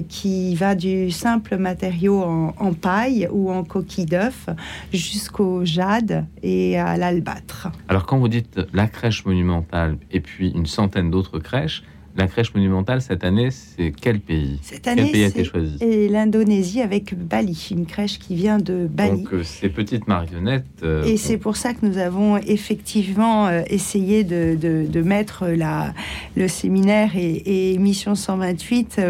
qui 0.09 0.55
va 0.57 0.75
du 0.75 1.13
simple 1.13 1.57
matériau 1.57 2.23
en, 2.23 2.55
en 2.59 2.73
paille 2.73 3.29
ou 3.31 3.53
en 3.53 3.63
coquille 3.63 4.07
d'œuf 4.07 4.49
jusqu'au 4.93 5.65
jade 5.65 6.27
et 6.43 6.79
à 6.79 6.97
l'albâtre. 6.97 7.69
Alors 7.89 8.07
quand 8.07 8.19
vous 8.19 8.29
dites 8.29 8.59
la 8.73 8.87
crèche 8.87 9.25
monumentale 9.25 9.99
et 10.11 10.21
puis 10.21 10.51
une 10.51 10.67
centaine 10.67 11.11
d'autres 11.11 11.39
crèches, 11.39 11.83
la 12.17 12.29
crèche 12.29 12.55
monumentale 12.55 13.03
cette 13.03 13.25
année, 13.25 13.49
c'est 13.51 13.91
quel 13.91 14.21
pays? 14.21 14.59
Cette 14.63 14.87
année, 14.87 15.03
quel 15.03 15.13
pays 15.13 15.25
a 15.25 15.27
été 15.27 15.45
choisi? 15.45 15.77
Et 15.81 16.09
l'Indonésie 16.09 16.81
avec 16.81 17.15
Bali, 17.15 17.69
une 17.73 17.87
crèche 17.87 18.19
qui 18.19 18.37
vient 18.37 18.59
de 18.59 18.87
Bali. 18.89 19.23
Donc 19.23 19.35
euh, 19.35 19.43
ces 19.43 19.69
petites 19.69 20.07
marionnettes. 20.07 20.65
Euh, 20.83 21.05
et 21.05 21.17
c'est 21.17 21.39
pour 21.39 21.57
ça 21.57 21.75
que 21.75 21.85
nous 21.85 21.99
avons 21.99 22.37
effectivement 22.39 23.49
euh, 23.49 23.63
essayé 23.67 24.23
de, 24.23 24.57
de, 24.57 25.03
mettre 25.03 25.49
la, 25.49 25.93
le 26.37 26.47
séminaire 26.47 27.17
et, 27.17 27.73
et 27.73 27.79
Mission 27.79 28.15
128 28.15 29.01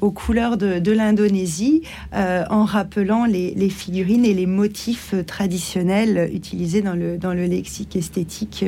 aux 0.00 0.10
couleurs 0.10 0.56
de, 0.56 0.78
de 0.78 0.92
l'Indonésie, 0.92 1.82
en 2.12 2.64
rappelant 2.64 3.24
les, 3.24 3.54
les, 3.54 3.70
figurines 3.70 4.24
et 4.24 4.34
les 4.34 4.46
motifs 4.46 5.14
traditionnels 5.26 6.30
utilisés 6.34 6.82
dans 6.82 6.94
le, 6.94 7.16
dans 7.16 7.32
le 7.32 7.46
lexique 7.46 7.96
esthétique 7.96 8.64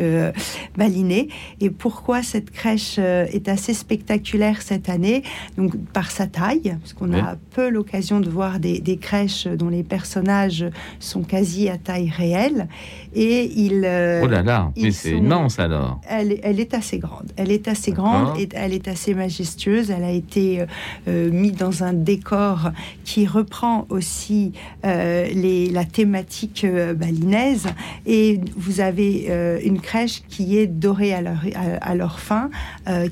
balinais. 0.76 1.28
Et 1.60 1.68
pourquoi 1.68 2.22
cette 2.22 2.50
crèche 2.50 2.98
est 2.98 3.48
assez 3.48 3.71
spectaculaire 3.74 4.62
cette 4.62 4.88
année, 4.88 5.22
donc 5.56 5.76
par 5.92 6.10
sa 6.10 6.26
taille, 6.26 6.76
parce 6.80 6.92
qu'on 6.92 7.12
a 7.12 7.36
peu 7.50 7.68
l'occasion 7.68 8.20
de 8.20 8.28
voir 8.28 8.58
des, 8.58 8.98
crèches 9.00 9.46
dont 9.46 9.68
les 9.68 9.82
personnages 9.82 10.66
sont 11.00 11.22
quasi 11.22 11.68
à 11.68 11.78
taille 11.78 12.10
réelle. 12.10 12.68
Et 13.14 13.44
il. 13.56 13.82
Euh, 13.84 14.22
oh 14.24 14.26
là 14.26 14.42
là, 14.42 14.72
mais 14.76 14.90
c'est 14.90 15.16
immense 15.16 15.58
alors. 15.58 16.00
Elle, 16.08 16.38
elle, 16.42 16.60
est 16.60 16.74
assez 16.74 16.98
grande. 16.98 17.32
Elle 17.36 17.50
est 17.50 17.68
assez 17.68 17.92
grande 17.92 18.38
et 18.38 18.48
elle 18.54 18.72
est 18.72 18.88
assez 18.88 19.14
majestueuse. 19.14 19.90
Elle 19.90 20.04
a 20.04 20.12
été 20.12 20.60
euh, 20.60 20.66
euh, 21.08 21.30
mise 21.30 21.52
dans 21.52 21.84
un 21.84 21.92
décor 21.92 22.70
qui 23.04 23.26
reprend 23.26 23.86
aussi 23.88 24.52
les, 24.84 25.70
la 25.70 25.84
thématique 25.84 26.66
balinaise. 26.96 27.66
Et 28.06 28.40
vous 28.56 28.80
avez 28.80 29.60
une 29.64 29.80
crèche 29.80 30.22
qui 30.28 30.58
est 30.58 30.66
dorée 30.66 31.12
à 31.12 31.20
leur, 31.20 31.38
à 31.80 31.94
leur 31.94 32.18
fin, 32.18 32.50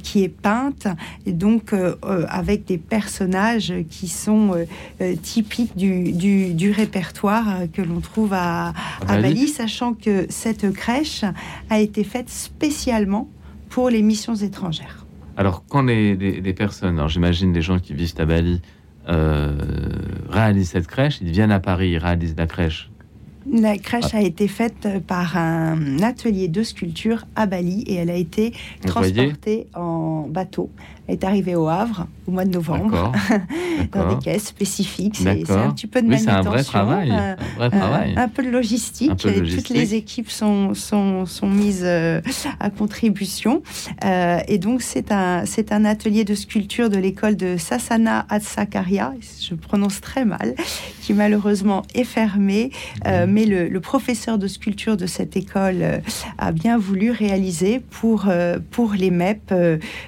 qui 0.02 0.24
est 0.24 0.28
peinte 0.28 0.86
et 1.26 1.32
donc 1.32 1.72
euh, 1.72 1.94
euh, 2.04 2.26
avec 2.28 2.64
des 2.64 2.78
personnages 2.78 3.72
qui 3.90 4.08
sont 4.08 4.52
euh, 5.00 5.14
typiques 5.22 5.76
du, 5.76 6.12
du, 6.12 6.70
répertoire 6.70 7.62
que 7.72 7.82
l'on 7.82 8.00
trouve 8.00 8.32
à, 8.32 8.72
Bali, 9.06 9.48
sachant 9.48 9.89
que 9.94 10.26
cette 10.28 10.72
crèche 10.72 11.24
a 11.68 11.80
été 11.80 12.04
faite 12.04 12.28
spécialement 12.28 13.28
pour 13.68 13.90
les 13.90 14.02
missions 14.02 14.34
étrangères. 14.34 15.06
Alors, 15.36 15.64
quand 15.68 15.82
les, 15.82 16.16
les, 16.16 16.52
personnes, 16.52 16.96
alors 16.98 17.08
j'imagine 17.08 17.52
des 17.52 17.62
gens 17.62 17.78
qui 17.78 17.94
vivent 17.94 18.14
à 18.18 18.26
Bali, 18.26 18.60
réalisent 20.28 20.70
cette 20.70 20.86
crèche, 20.86 21.18
ils 21.20 21.30
viennent 21.30 21.52
à 21.52 21.60
Paris, 21.60 21.90
ils 21.90 21.98
réalisent 21.98 22.34
la 22.36 22.46
crèche 22.46 22.90
la 23.50 23.78
crèche 23.78 24.14
a 24.14 24.20
été 24.20 24.48
faite 24.48 24.86
par 25.06 25.36
un 25.36 26.02
atelier 26.02 26.48
de 26.48 26.62
sculpture 26.62 27.24
à 27.36 27.46
Bali 27.46 27.82
et 27.86 27.94
elle 27.94 28.10
a 28.10 28.16
été 28.16 28.52
transportée 28.86 29.66
en 29.74 30.26
bateau. 30.28 30.70
Est 31.10 31.24
arrivée 31.24 31.56
au 31.56 31.68
Havre 31.68 32.06
au 32.30 32.30
mois 32.30 32.44
de 32.44 32.50
novembre 32.50 33.12
dans 33.92 34.14
des 34.14 34.22
caisses 34.22 34.46
spécifiques. 34.46 35.16
C'est 35.16 35.50
un 35.50 35.70
petit 35.72 35.88
peu 35.88 36.00
de 36.00 36.06
manutention. 36.06 36.42
c'est 36.42 36.48
un 36.48 36.50
vrai 36.50 36.62
travail. 36.62 37.10
Euh, 37.10 37.34
euh, 37.60 38.14
un, 38.16 38.28
peu 38.28 38.44
de 38.44 38.50
logistique. 38.50 39.16
Toutes 39.16 39.68
les 39.70 39.94
équipes 39.94 40.30
sont, 40.30 40.74
sont, 40.74 41.26
sont 41.26 41.48
mises 41.48 41.82
euh, 41.82 42.20
à 42.60 42.70
contribution. 42.70 43.62
et 44.04 44.58
donc, 44.58 44.82
c'est 44.82 45.10
un, 45.10 45.44
un 45.70 45.84
atelier 45.84 46.24
de 46.24 46.34
sculpture 46.34 46.88
de 46.88 46.98
l'école 46.98 47.36
de 47.36 47.56
Sassana 47.56 48.26
Atsakaria, 48.28 49.12
je 49.40 49.54
prononce 49.54 50.00
très 50.00 50.24
mal, 50.24 50.54
qui 51.00 51.12
malheureusement 51.12 51.82
est 51.94 52.04
fermé. 52.04 52.70
mais 53.04 53.46
le, 53.46 53.80
professeur 53.80 54.38
de 54.38 54.46
sculpture 54.46 54.96
de 54.96 55.06
cette 55.06 55.36
école 55.36 56.02
a 56.38 56.52
bien 56.52 56.76
voulu 56.76 57.10
réaliser 57.10 57.80
pour, 57.80 58.28
pour 58.70 58.92
les 58.92 59.10
MEP 59.10 59.52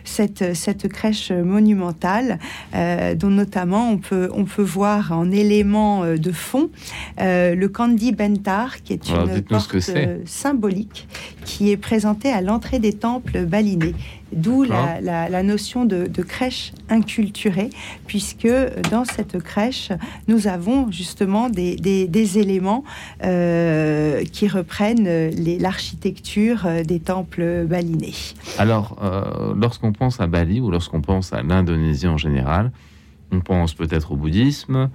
cette, 0.04 0.54
cette 0.54 0.91
crèche 0.92 1.32
monumentale, 1.32 2.38
dont 2.72 3.30
notamment 3.30 3.90
on 3.90 3.98
peut, 3.98 4.30
on 4.32 4.44
peut 4.44 4.62
voir 4.62 5.12
en 5.12 5.30
élément 5.30 6.04
de 6.04 6.32
fond 6.32 6.70
le 7.18 7.66
Candy 7.66 8.12
Bentar, 8.12 8.82
qui 8.82 8.92
est 8.92 9.08
une 9.10 9.42
porte 9.42 9.76
symbolique 10.24 11.08
qui 11.44 11.70
est 11.70 11.76
présentée 11.76 12.30
à 12.30 12.40
l'entrée 12.40 12.78
des 12.78 12.92
temples 12.92 13.44
balinés. 13.46 13.94
D'où 14.32 14.62
la, 14.62 15.42
notion 15.42 15.84
de, 15.84 16.22
crèche 16.22 16.72
inculturée, 16.88 17.70
puisque 18.06 18.48
dans 18.90 19.04
cette 19.04 19.42
crèche, 19.42 19.90
nous 20.28 20.46
avons 20.46 20.90
justement 20.90 21.48
des, 21.48 22.38
éléments 22.38 22.84
euh, 23.24 24.24
qui 24.24 24.48
reprennent 24.48 25.30
l'architecture 25.60 26.66
des 26.86 27.00
temples 27.00 27.66
balinés. 27.66 28.14
Alors, 28.58 28.96
euh, 29.02 29.54
lorsqu'on 29.56 29.92
pense 29.92 30.20
à 30.20 30.26
Bali 30.26 30.60
ou 30.60 30.70
lorsqu'on 30.70 31.00
pense 31.00 31.32
à 31.32 31.42
l'Indonésie 31.42 32.06
en 32.06 32.18
général, 32.18 32.72
on 33.32 33.40
pense 33.40 33.74
peut-être 33.74 34.12
au 34.12 34.16
bouddhisme, 34.16 34.90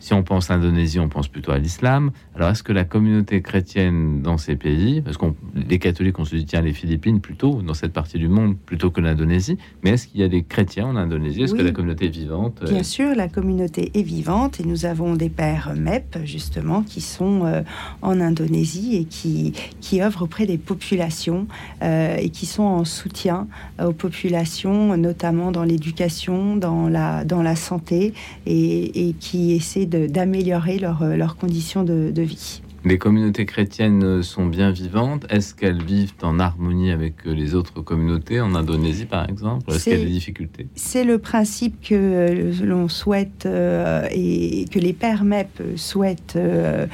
si 0.00 0.14
on 0.14 0.22
pense 0.22 0.50
à 0.50 0.56
l'Indonésie, 0.56 0.98
on 0.98 1.08
pense 1.08 1.28
plutôt 1.28 1.52
à 1.52 1.58
l'islam. 1.58 2.10
Alors, 2.34 2.50
est-ce 2.50 2.62
que 2.62 2.72
la 2.72 2.84
communauté 2.84 3.42
chrétienne 3.42 4.22
dans 4.22 4.38
ces 4.38 4.56
pays, 4.56 5.02
parce 5.02 5.16
que 5.16 5.26
les 5.54 5.78
catholiques, 5.78 6.18
on 6.18 6.24
se 6.24 6.34
dit, 6.34 6.46
tiens, 6.46 6.62
les 6.62 6.72
Philippines 6.72 7.20
plutôt, 7.20 7.62
dans 7.62 7.74
cette 7.74 7.92
partie 7.92 8.18
du 8.18 8.28
monde, 8.28 8.56
plutôt 8.56 8.90
que 8.90 9.00
l'Indonésie, 9.00 9.58
mais 9.84 9.90
est-ce 9.90 10.08
qu'il 10.08 10.20
y 10.20 10.24
a 10.24 10.28
des 10.28 10.42
chrétiens 10.42 10.86
en 10.86 10.96
Indonésie? 10.96 11.42
Est-ce 11.42 11.54
que 11.54 11.62
la 11.62 11.70
communauté 11.70 12.06
est 12.06 12.08
vivante? 12.08 12.64
Bien 12.64 12.82
sûr, 12.82 13.14
la 13.14 13.28
communauté 13.28 13.90
est 13.94 14.02
vivante 14.02 14.58
et 14.58 14.64
nous 14.64 14.86
avons 14.86 15.14
des 15.14 15.28
pères 15.28 15.74
MEP, 15.76 16.18
justement, 16.24 16.82
qui 16.82 17.00
sont 17.00 17.44
euh, 17.44 17.62
en 18.02 18.20
Indonésie 18.20 18.96
et 18.96 19.04
qui, 19.04 19.52
qui 19.80 20.02
œuvrent 20.02 20.22
auprès 20.22 20.46
des 20.46 20.58
populations 20.58 21.46
euh, 21.82 22.16
et 22.16 22.30
qui 22.30 22.46
sont 22.46 22.62
en 22.62 22.84
soutien 22.84 23.46
aux 23.82 23.92
populations, 23.92 24.96
notamment 24.96 25.52
dans 25.52 25.64
l'éducation, 25.64 26.56
dans 26.56 26.88
la, 26.88 27.24
dans 27.24 27.42
la 27.42 27.56
santé 27.56 28.14
et, 28.46 29.08
et 29.08 29.12
qui 29.12 29.52
essaient 29.52 29.89
d'améliorer 29.90 30.80
euh, 30.82 31.16
leurs 31.16 31.36
conditions 31.36 31.82
de, 31.82 32.22
vie. 32.22 32.62
Les 32.84 32.96
communautés 32.96 33.44
chrétiennes 33.44 34.22
sont 34.22 34.46
bien 34.46 34.70
vivantes. 34.70 35.26
Est-ce 35.28 35.54
qu'elles 35.54 35.82
vivent 35.82 36.14
en 36.22 36.38
harmonie 36.38 36.90
avec 36.90 37.26
les 37.26 37.54
autres 37.54 37.82
communautés, 37.82 38.40
en 38.40 38.54
Indonésie 38.54 39.04
par 39.04 39.28
exemple 39.28 39.70
Est-ce 39.70 39.84
qu'il 39.84 39.98
y 39.98 40.00
a 40.00 40.04
des 40.04 40.10
difficultés? 40.10 40.66
C'est 40.76 41.04
le 41.04 41.18
principe 41.18 41.82
que 41.82 42.52
l'on 42.62 42.88
souhaite 42.88 43.44
euh, 43.44 44.06
et 44.10 44.64
que 44.70 44.78
les 44.78 44.94
pères 44.94 45.24
MEP 45.24 45.76
souhaitent 45.76 46.36
euh, 46.36 46.86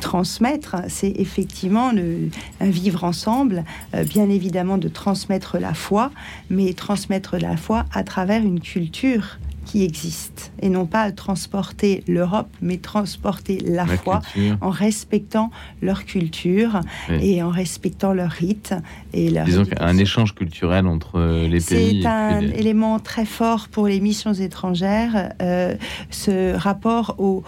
transmettre. 0.00 0.76
C'est 0.88 1.12
effectivement 1.16 1.92
le, 1.92 2.30
un 2.60 2.70
vivre 2.70 3.04
ensemble, 3.04 3.64
bien 4.06 4.30
évidemment 4.30 4.78
de 4.78 4.88
transmettre 4.88 5.58
la 5.58 5.74
foi, 5.74 6.10
mais 6.48 6.72
transmettre 6.72 7.36
la 7.36 7.58
foi 7.58 7.84
à 7.92 8.02
travers 8.02 8.42
une 8.42 8.60
culture 8.60 9.38
qui 9.64 9.84
existent 9.84 10.44
et 10.60 10.68
non 10.68 10.86
pas 10.86 11.10
transporter 11.12 12.02
l'Europe, 12.08 12.48
mais 12.60 12.78
transporter 12.78 13.58
la, 13.64 13.86
foi 13.86 14.20
en 14.60 14.70
respectant 14.70 15.50
leur 15.80 16.04
culture 16.04 16.80
et 17.10 17.42
en 17.42 17.50
respectant 17.50 18.12
leurs 18.12 18.30
rites 18.30 18.74
et 19.12 19.30
leur 19.30 19.44
Disons 19.44 19.64
un 19.80 19.98
échange 19.98 20.34
culturel 20.34 20.86
entre 20.86 21.46
les 21.46 21.60
pays. 21.60 22.00
C'est 22.02 22.06
un 22.06 22.40
élément 22.40 22.98
très 22.98 23.24
fort 23.24 23.68
pour 23.68 23.86
les 23.86 24.00
missions 24.00 24.32
étrangères, 24.32 25.32
euh, 25.40 25.74
ce 26.10 26.56
rapport 26.56 27.16
au, 27.18 27.44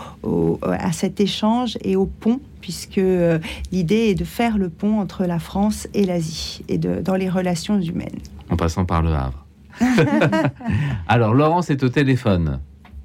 à 0.63 0.93
cet 0.93 1.21
échange 1.21 1.79
et 1.83 1.97
au 1.97 2.07
pont 2.07 2.41
puisque 2.61 2.97
euh, 2.97 3.39
l'idée 3.73 4.09
est 4.09 4.15
de 4.15 4.25
faire 4.25 4.57
le 4.57 4.71
pont 4.71 4.99
entre 4.99 5.27
la 5.27 5.39
France 5.39 5.87
et 5.93 6.07
l'Asie 6.07 6.65
et 6.69 6.79
de, 6.79 7.03
dans 7.03 7.15
les 7.15 7.29
relations 7.29 7.79
humaines. 7.79 8.19
En 8.49 8.57
passant 8.57 8.87
par 8.87 9.03
le 9.03 9.11
Havre. 9.11 9.44
Alors, 11.09 11.35
Laurence 11.35 11.71
est 11.71 11.83
au 11.83 11.89
téléphone. 11.89 12.61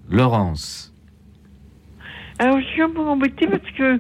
Laurence. 0.10 0.94
Alors, 2.40 2.60
je 2.60 2.66
suis 2.66 2.82
un 2.82 2.90
peu 2.90 3.02
embêtée 3.02 3.48
parce 3.48 3.72
que 3.78 4.00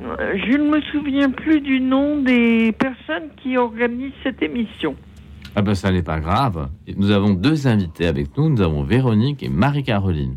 euh, 0.00 0.38
je 0.46 0.56
ne 0.56 0.70
me 0.70 0.80
souviens 0.92 1.30
plus 1.30 1.60
du 1.60 1.80
nom 1.80 2.22
des 2.22 2.72
personnes 2.72 3.30
qui 3.42 3.56
organisent 3.56 4.12
cette 4.22 4.42
émission. 4.42 4.94
Ah 5.56 5.62
ben 5.62 5.74
ça 5.74 5.90
n'est 5.90 6.02
pas 6.02 6.20
grave. 6.20 6.68
Nous 6.96 7.10
avons 7.10 7.30
deux 7.30 7.66
invités 7.66 8.06
avec 8.06 8.36
nous. 8.36 8.48
Nous 8.48 8.60
avons 8.60 8.84
Véronique 8.84 9.42
et 9.42 9.48
Marie-Caroline. 9.48 10.36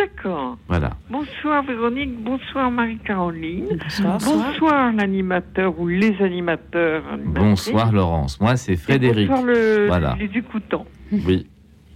D'accord. 0.00 0.56
Voilà. 0.66 0.96
Bonsoir 1.10 1.62
Véronique, 1.62 2.22
bonsoir 2.22 2.70
Marie-Caroline. 2.70 3.78
Bonsoir, 4.00 4.92
l'animateur 4.94 5.78
ou 5.78 5.88
les 5.88 6.22
animateurs. 6.22 7.02
Bonsoir 7.26 7.92
Laurence, 7.92 8.40
moi 8.40 8.56
c'est 8.56 8.76
Frédéric. 8.76 9.28
bonsoir 9.28 9.46
le, 9.46 9.86
voilà. 9.88 10.16
les 10.18 10.30
écoutants. 10.38 10.86
Oui. 11.12 11.46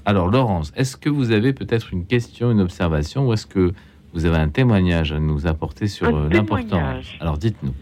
Alors 0.05 0.29
Laurence, 0.29 0.71
est-ce 0.77 0.99
que 0.99 1.09
vous 1.09 1.33
avez 1.33 1.55
peut-être 1.55 1.95
une 1.95 2.05
question, 2.05 2.51
une 2.51 2.61
observation 2.61 3.29
ou 3.29 3.33
est-ce 3.33 3.47
que 3.47 3.73
vous 4.13 4.27
avez 4.27 4.37
un 4.37 4.51
témoignage 4.51 5.13
à 5.13 5.19
nous 5.19 5.47
apporter 5.47 5.87
sur 5.87 6.15
euh, 6.15 6.29
l'importance 6.31 7.07
Alors 7.21 7.39
dites-nous. 7.39 7.75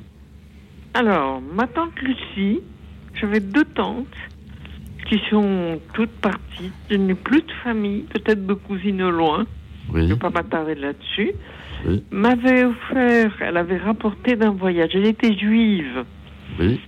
Alors, 0.95 1.41
ma 1.41 1.67
tante 1.67 1.99
Lucie, 2.01 2.61
j'avais 3.15 3.41
deux 3.41 3.65
tantes 3.65 4.07
qui 5.09 5.21
sont 5.31 5.81
toutes 5.95 6.21
parties. 6.21 6.71
Je 6.91 6.97
n'ai 6.97 7.15
plus 7.15 7.41
de 7.43 7.53
famille, 7.65 8.03
peut-être 8.03 8.47
de 8.47 8.55
cousines 8.55 9.03
au 9.03 9.11
loin 9.11 9.47
je 9.93 9.99
ne 9.99 10.07
vais 10.07 10.17
pas 10.17 10.31
m'attarder 10.31 10.75
là-dessus, 10.75 11.33
m'avait 12.11 12.65
offert, 12.65 13.33
elle 13.41 13.57
avait 13.57 13.79
rapporté 13.79 14.37
d'un 14.37 14.53
voyage. 14.53 14.91
Elle 14.95 15.07
était 15.07 15.37
juive. 15.37 16.05
Oui. 16.59 16.81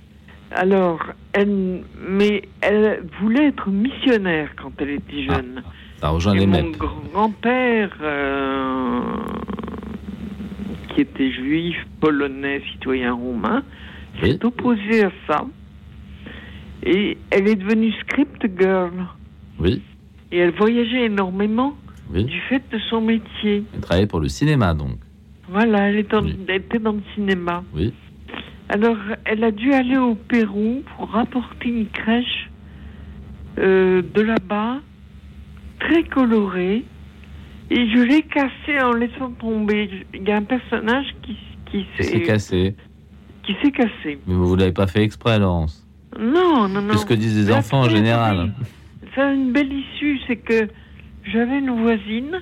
Alors, 0.52 1.00
elle, 1.32 1.82
mais 2.08 2.42
elle 2.60 3.04
voulait 3.20 3.48
être 3.48 3.68
missionnaire 3.68 4.50
quand 4.56 4.70
elle 4.78 4.90
était 4.90 5.26
ah, 5.28 5.34
jeune. 5.34 5.62
ça 6.00 6.08
rejoint 6.10 6.34
les 6.34 6.46
Mon 6.46 6.70
grand-père, 6.70 7.90
euh, 8.00 9.00
qui 10.94 11.00
était 11.00 11.32
juif, 11.32 11.76
polonais, 12.00 12.62
citoyen 12.72 13.14
roumain, 13.14 13.64
s'est 14.22 14.44
opposé 14.44 15.04
à 15.04 15.10
ça. 15.26 15.44
Et 16.84 17.18
elle 17.30 17.48
est 17.48 17.56
devenue 17.56 17.92
script 18.02 18.46
girl. 18.58 18.92
Oui. 19.58 19.82
Et 20.30 20.38
elle 20.38 20.52
voyageait 20.52 21.06
énormément 21.06 21.74
du 22.11 22.40
fait 22.49 22.62
de 22.70 22.78
son 22.90 23.00
métier. 23.00 23.64
Elle 23.75 23.80
travaillait 23.80 24.06
pour 24.06 24.20
le 24.20 24.28
cinéma, 24.28 24.75
donc. 24.75 24.99
Voilà, 25.49 25.90
elle, 25.90 25.99
était 25.99 26.78
dans 26.78 26.92
le 26.92 27.02
cinéma. 27.14 27.62
Oui. 27.75 27.92
Alors, 28.68 28.96
elle 29.25 29.44
a 29.44 29.50
dû 29.50 29.73
aller 29.73 29.99
au 29.99 30.14
Pérou 30.14 30.82
pour 30.96 31.11
rapporter 31.11 31.68
une 31.68 31.87
crèche 31.88 32.50
euh, 33.58 34.02
de 34.02 34.23
là-bas, 34.23 34.78
très 35.80 36.04
colorée. 36.04 36.84
Et 37.70 37.90
je 37.90 38.02
l'ai 38.02 38.23
cassée 38.23 38.80
en 38.82 38.92
laissant 38.92 39.30
tomber. 39.32 39.90
Il 40.12 40.26
y 40.26 40.30
a 40.30 40.37
un 40.37 40.42
personnage 40.42 41.06
qui, 41.23 41.37
qui 41.70 41.87
s'est 41.99 42.23
cassé. 42.23 42.75
Qui 43.42 43.54
s'est 43.62 43.73
cassé. 43.73 44.18
Mais 44.26 44.34
vous 44.34 44.54
ne 44.54 44.61
l'avez 44.61 44.73
pas 44.73 44.87
fait 44.87 45.02
exprès, 45.02 45.38
Laurence? 45.38 45.87
Non, 46.18 46.68
non, 46.68 46.80
non. 46.80 46.92
C'est 46.92 46.99
ce 46.99 47.06
que 47.06 47.14
disent 47.14 47.37
les 47.37 47.52
enfants 47.52 47.80
en 47.80 47.88
général. 47.88 48.54
Ça 49.14 49.28
a 49.28 49.32
une 49.32 49.52
belle 49.52 49.73
issue, 49.73 50.18
c'est 50.26 50.37
que 50.37 50.68
j'avais 51.26 51.58
une 51.58 51.70
voisine 51.82 52.40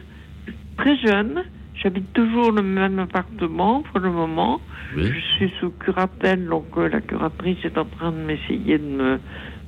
très 0.77 0.97
jeune. 0.97 1.43
J'habite 1.75 2.13
toujours 2.13 2.53
le 2.53 2.63
même 2.63 2.99
appartement 2.99 3.83
pour 3.83 4.01
le 4.01 4.11
moment. 4.11 4.61
Je 4.97 5.21
suis 5.37 5.51
sous 5.59 5.71
curatelle, 5.71 6.47
donc 6.47 6.67
euh, 6.77 6.89
la 6.89 7.01
curatrice 7.01 7.59
est 7.65 7.79
en 7.79 7.87
train 7.87 8.13
de 8.13 8.19
m'essayer 8.19 8.79
de 8.79 8.85
me 8.85 9.19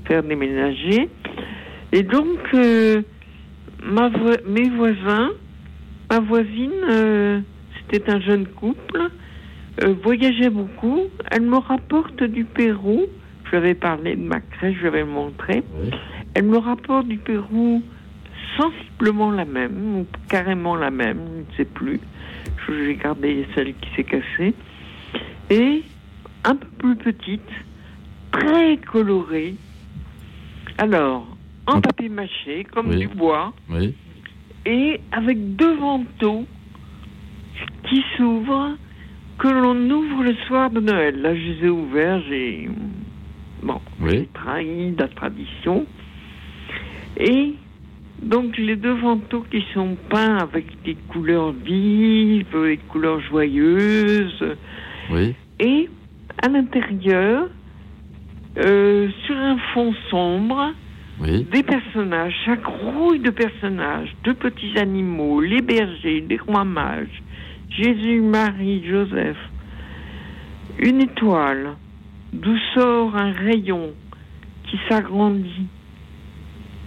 faire 0.06 0.22
déménager. 0.22 1.08
Et 1.92 2.02
donc, 2.02 2.38
euh, 2.52 3.02
ma 3.82 4.10
mes 4.46 4.68
voisins, 4.68 5.30
ma 6.10 6.20
voisine, 6.20 6.72
euh, 6.90 7.40
c'était 7.90 8.10
un 8.10 8.20
jeune 8.20 8.46
couple, 8.46 9.10
voyageait 10.02 10.50
beaucoup. 10.50 11.04
Elle 11.30 11.42
me 11.42 11.58
rapporte 11.58 12.22
du 12.22 12.44
Pérou. 12.44 13.06
Je 13.44 13.50
lui 13.50 13.56
avais 13.56 13.74
parlé 13.74 14.14
de 14.14 14.22
ma 14.22 14.40
crèche, 14.40 14.76
je 14.76 14.80
lui 14.82 14.88
avais 14.88 15.04
montré. 15.04 15.62
Elle 16.34 16.44
me 16.44 16.58
rapporte 16.58 17.08
du 17.08 17.18
Pérou 17.18 17.82
sensiblement 18.56 19.30
la 19.30 19.44
même, 19.44 19.96
ou 19.96 20.06
carrément 20.28 20.76
la 20.76 20.90
même, 20.90 21.18
je 21.18 21.52
ne 21.52 21.56
sais 21.56 21.64
plus. 21.64 22.00
J'ai 22.68 22.96
gardé 22.96 23.46
celle 23.54 23.74
qui 23.74 23.90
s'est 23.94 24.04
cassée. 24.04 24.54
Et 25.50 25.82
un 26.44 26.56
peu 26.56 26.66
plus 26.78 26.96
petite, 26.96 27.50
très 28.32 28.76
colorée. 28.78 29.54
Alors, 30.78 31.26
en 31.66 31.80
papier 31.80 32.08
mâché, 32.08 32.64
comme 32.72 32.94
du 32.94 33.08
bois. 33.08 33.52
Et 34.66 35.00
avec 35.12 35.56
deux 35.56 35.76
vantaux 35.76 36.46
qui 37.88 38.02
s'ouvrent, 38.16 38.76
que 39.38 39.48
l'on 39.48 39.90
ouvre 39.90 40.22
le 40.22 40.34
soir 40.46 40.70
de 40.70 40.80
Noël. 40.80 41.20
Là, 41.20 41.34
je 41.34 41.40
les 41.40 41.66
ai 41.66 41.68
ouverts, 41.68 42.22
j'ai. 42.28 42.68
Bon, 43.62 43.80
j'ai 44.06 44.28
trahi 44.32 44.94
la 44.96 45.08
tradition. 45.08 45.86
Et 47.16 47.54
Donc 48.24 48.56
les 48.56 48.76
deux 48.76 48.94
vantaux 48.94 49.44
qui 49.50 49.62
sont 49.74 49.96
peints 50.08 50.38
avec 50.38 50.64
des 50.82 50.96
couleurs 51.12 51.52
vives, 51.52 52.46
des 52.52 52.78
couleurs 52.88 53.20
joyeuses. 53.20 54.56
Oui. 55.10 55.34
Et 55.60 55.90
à 56.42 56.48
l'intérieur, 56.48 57.48
euh, 58.56 59.08
sur 59.26 59.36
un 59.36 59.58
fond 59.74 59.92
sombre, 60.10 60.72
oui. 61.20 61.46
des 61.52 61.62
personnages, 61.62 62.34
chaque 62.46 62.64
rouille 62.64 63.20
de 63.20 63.30
personnages, 63.30 64.14
de 64.24 64.32
petits 64.32 64.78
animaux, 64.78 65.42
les 65.42 65.60
bergers, 65.60 66.24
les 66.26 66.38
rois 66.38 66.64
mages, 66.64 67.22
Jésus, 67.68 68.20
Marie, 68.20 68.82
Joseph, 68.88 69.36
une 70.78 71.02
étoile, 71.02 71.76
d'où 72.32 72.56
sort 72.74 73.14
un 73.16 73.32
rayon 73.32 73.92
qui 74.70 74.78
s'agrandit. 74.88 75.68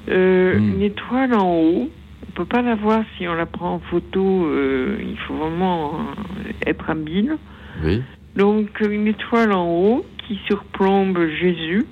Euh, 0.09 0.57
Hmm. 0.57 0.73
Une 0.75 0.81
étoile 0.81 1.33
en 1.33 1.53
haut, 1.53 1.89
on 2.27 2.31
peut 2.33 2.45
pas 2.45 2.61
la 2.61 2.75
voir 2.75 3.03
si 3.17 3.27
on 3.27 3.33
la 3.33 3.45
prend 3.45 3.75
en 3.75 3.79
photo, 3.79 4.45
euh, 4.47 4.97
il 5.01 5.17
faut 5.19 5.33
vraiment 5.35 5.95
euh, 5.95 6.51
être 6.65 6.89
habile. 6.89 7.37
Oui. 7.83 8.01
Donc 8.35 8.79
une 8.81 9.07
étoile 9.07 9.51
en 9.51 9.67
haut 9.67 10.05
qui 10.27 10.39
surplombe 10.47 11.19
Jésus, 11.39 11.85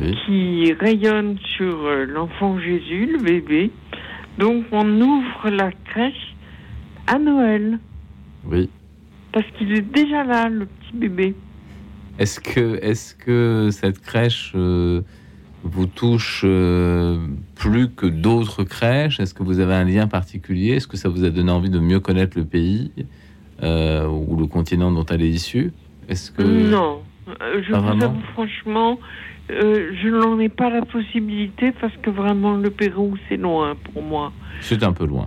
Oui. 0.00 0.16
qui 0.24 0.72
rayonne 0.72 1.36
sur 1.56 1.76
l'enfant 2.08 2.58
Jésus, 2.58 3.06
le 3.12 3.18
bébé. 3.22 3.70
Donc 4.38 4.64
on 4.72 5.00
ouvre 5.00 5.50
la 5.50 5.70
crèche 5.84 6.34
à 7.06 7.18
Noël, 7.18 7.78
Oui. 8.46 8.70
parce 9.32 9.46
qu'il 9.58 9.72
est 9.72 9.82
déjà 9.92 10.24
là, 10.24 10.48
le 10.48 10.66
petit 10.66 10.96
bébé. 10.96 11.34
Est-ce 12.18 12.40
que, 12.40 12.76
est 12.82 13.16
que 13.18 13.68
cette 13.70 14.00
crèche 14.00 14.52
euh, 14.54 15.02
vous 15.64 15.86
touche 15.86 16.42
euh, 16.44 17.18
plus 17.56 17.88
que 17.90 18.06
d'autres 18.06 18.64
crèches? 18.64 19.18
Est-ce 19.20 19.34
que 19.34 19.42
vous 19.42 19.60
avez 19.60 19.74
un 19.74 19.84
lien 19.84 20.06
particulier? 20.06 20.74
Est-ce 20.74 20.86
que 20.86 20.96
ça 20.96 21.08
vous 21.08 21.24
a 21.24 21.30
donné 21.30 21.50
envie 21.50 21.70
de 21.70 21.78
mieux 21.80 22.00
connaître 22.00 22.38
le 22.38 22.44
pays 22.44 22.92
euh, 23.62 24.06
ou 24.06 24.36
le 24.36 24.46
continent 24.46 24.92
dont 24.92 25.04
elle 25.06 25.22
est 25.22 25.28
issue? 25.28 25.72
Est-ce 26.08 26.30
que 26.30 26.42
Non, 26.42 27.00
Euh, 27.28 27.62
je 27.66 27.72
Pas 27.72 27.78
vous 27.80 27.86
vraiment? 27.86 28.04
avoue 28.04 28.20
franchement, 28.34 28.98
euh, 29.50 29.92
je 30.02 30.08
n'en 30.08 30.38
ai 30.38 30.50
pas 30.50 30.68
la 30.68 30.82
possibilité 30.82 31.72
parce 31.80 31.96
que 32.02 32.10
vraiment 32.10 32.54
le 32.56 32.68
Pérou 32.70 33.16
c'est 33.28 33.38
loin 33.38 33.74
pour 33.92 34.02
moi. 34.02 34.30
c'est 34.60 34.82
un 34.82 34.92
peu 34.92 35.06
loin. 35.06 35.26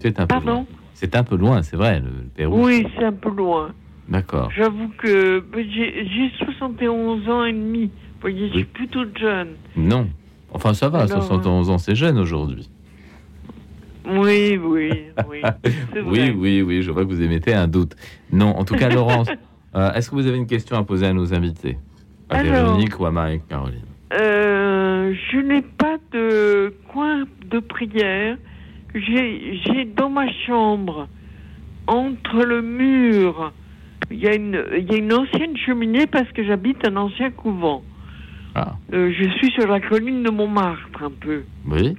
C'est 0.00 0.18
un 0.18 0.26
peu 0.26 0.44
loin. 0.44 0.66
C'est 0.94 1.14
un 1.16 1.22
peu 1.22 1.36
loin, 1.36 1.62
c'est 1.62 1.76
vrai, 1.76 2.00
le, 2.00 2.06
le 2.06 2.28
Pérou. 2.34 2.66
Oui, 2.66 2.84
c'est 2.98 3.04
un 3.04 3.12
peu 3.12 3.30
loin. 3.30 3.70
D'accord. 4.08 4.50
J'avoue 4.56 4.88
que 4.98 5.42
j'ai 5.56 6.30
71 6.44 7.28
ans 7.28 7.44
et 7.44 7.52
demi. 7.52 7.90
Vous 8.20 8.28
voyez, 8.28 8.48
je 8.48 8.52
suis 8.52 8.58
Oui. 8.58 8.64
plutôt 8.64 9.04
jeune. 9.18 9.54
Non. 9.76 10.08
Enfin, 10.52 10.74
ça 10.74 10.88
va, 10.90 10.98
Alors, 11.02 11.22
71 11.22 11.70
ans, 11.70 11.78
c'est 11.78 11.94
jeune 11.94 12.18
aujourd'hui. 12.18 12.68
Oui, 14.06 14.58
oui, 14.62 14.90
oui. 15.28 15.40
Oui, 16.04 16.30
oui, 16.36 16.62
oui, 16.62 16.82
je 16.82 16.90
vois 16.90 17.04
que 17.04 17.08
vous 17.10 17.22
émettez 17.22 17.54
un 17.54 17.68
doute. 17.68 17.94
Non, 18.32 18.48
en 18.56 18.64
tout 18.64 18.74
cas, 18.74 18.88
Laurence, 18.88 19.28
euh, 19.76 19.92
est-ce 19.92 20.10
que 20.10 20.14
vous 20.16 20.26
avez 20.26 20.36
une 20.36 20.46
question 20.46 20.76
à 20.76 20.82
poser 20.84 21.06
à 21.06 21.12
nos 21.12 21.32
invités? 21.32 21.78
À 22.28 22.38
Alors. 22.38 22.52
Véronique 22.74 22.98
ou 23.00 23.06
à 23.06 23.10
Marie-Caroline 23.10 23.84
Euh, 24.12 25.14
je 25.32 25.38
n'ai 25.38 25.62
pas 25.62 25.96
de 26.12 26.74
coin 26.92 27.24
de 27.50 27.58
prière. 27.60 28.36
J'ai 28.94 29.60
j'ai 29.64 29.84
dans 29.84 30.10
ma 30.10 30.26
chambre, 30.46 31.06
entre 31.86 32.42
le 32.44 32.60
mur, 32.62 33.52
il 34.10 34.18
y, 34.18 34.26
a 34.26 34.34
une- 34.34 34.64
il 34.76 34.90
y 34.90 34.94
a 34.94 34.98
une 34.98 35.12
ancienne 35.12 35.56
cheminée 35.56 36.06
parce 36.08 36.28
que 36.32 36.42
j'habite 36.44 36.84
un 36.86 36.96
ancien 36.96 37.30
couvent. 37.30 37.82
Ah, 38.54 38.74
Euh, 38.92 39.12
je 39.16 39.28
suis 39.38 39.50
sur 39.52 39.66
la 39.68 39.80
colline 39.80 40.22
de 40.22 40.30
Montmartre 40.30 41.02
un 41.02 41.10
peu. 41.10 41.44
oui, 41.66 41.94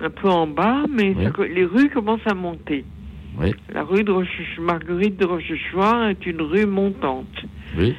Un 0.00 0.10
peu 0.10 0.28
en 0.28 0.46
bas, 0.46 0.84
mais 0.88 1.12
Oui. 1.16 1.24
ça 1.24 1.30
co- 1.32 1.42
les 1.44 1.64
rues 1.64 1.90
commencent 1.90 2.26
à 2.26 2.34
monter. 2.34 2.84
oui, 3.36 3.52
La 3.72 3.82
rue 3.84 4.04
de 4.04 4.12
Roche- 4.12 4.58
Marguerite 4.60 5.16
de 5.18 5.24
Rochechouart 5.26 6.08
est 6.10 6.24
une 6.26 6.40
rue 6.42 6.66
montante. 6.66 7.44
oui. 7.76 7.94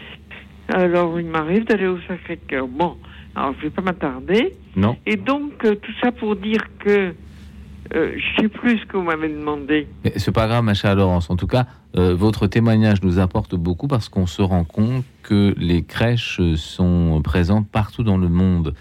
Alors, 0.71 1.19
il 1.19 1.25
m'arrive 1.25 1.65
d'aller 1.65 1.87
au 1.87 1.97
Sacré-Cœur. 2.07 2.67
Bon, 2.67 2.95
alors 3.35 3.53
je 3.57 3.63
vais 3.63 3.69
pas 3.71 3.81
m'attarder. 3.81 4.53
Non, 4.75 4.97
Et 5.07 5.15
donc, 5.17 5.65
euh, 5.65 5.75
tout 5.75 5.91
ça 6.01 6.11
pour 6.11 6.35
dire 6.35 6.61
que 6.79 7.13
euh, 7.95 8.13
je 8.17 8.41
sais 8.41 8.49
plus 8.49 8.77
ce 8.79 8.85
que 8.85 8.97
vous 8.97 9.03
m'avez 9.03 9.29
demandé. 9.29 9.87
c'est 10.15 10.31
pas 10.31 10.47
grave, 10.47 10.63
ma 10.63 10.73
chère 10.73 10.95
Laurence. 10.95 11.29
En 11.29 11.35
tout 11.35 11.47
cas, 11.47 11.65
euh, 11.97 12.15
votre 12.15 12.47
témoignage 12.47 13.01
nous 13.03 13.19
apporte 13.19 13.55
beaucoup 13.55 13.87
parce 13.87 14.09
qu'on 14.09 14.27
se 14.27 14.41
rend 14.41 14.63
compte 14.63 15.03
que 15.23 15.53
les 15.57 15.83
crèches 15.83 16.39
sont 16.55 17.21
présentes 17.23 17.67
partout 17.67 18.03
dans 18.03 18.17
le 18.17 18.29
monde. 18.29 18.73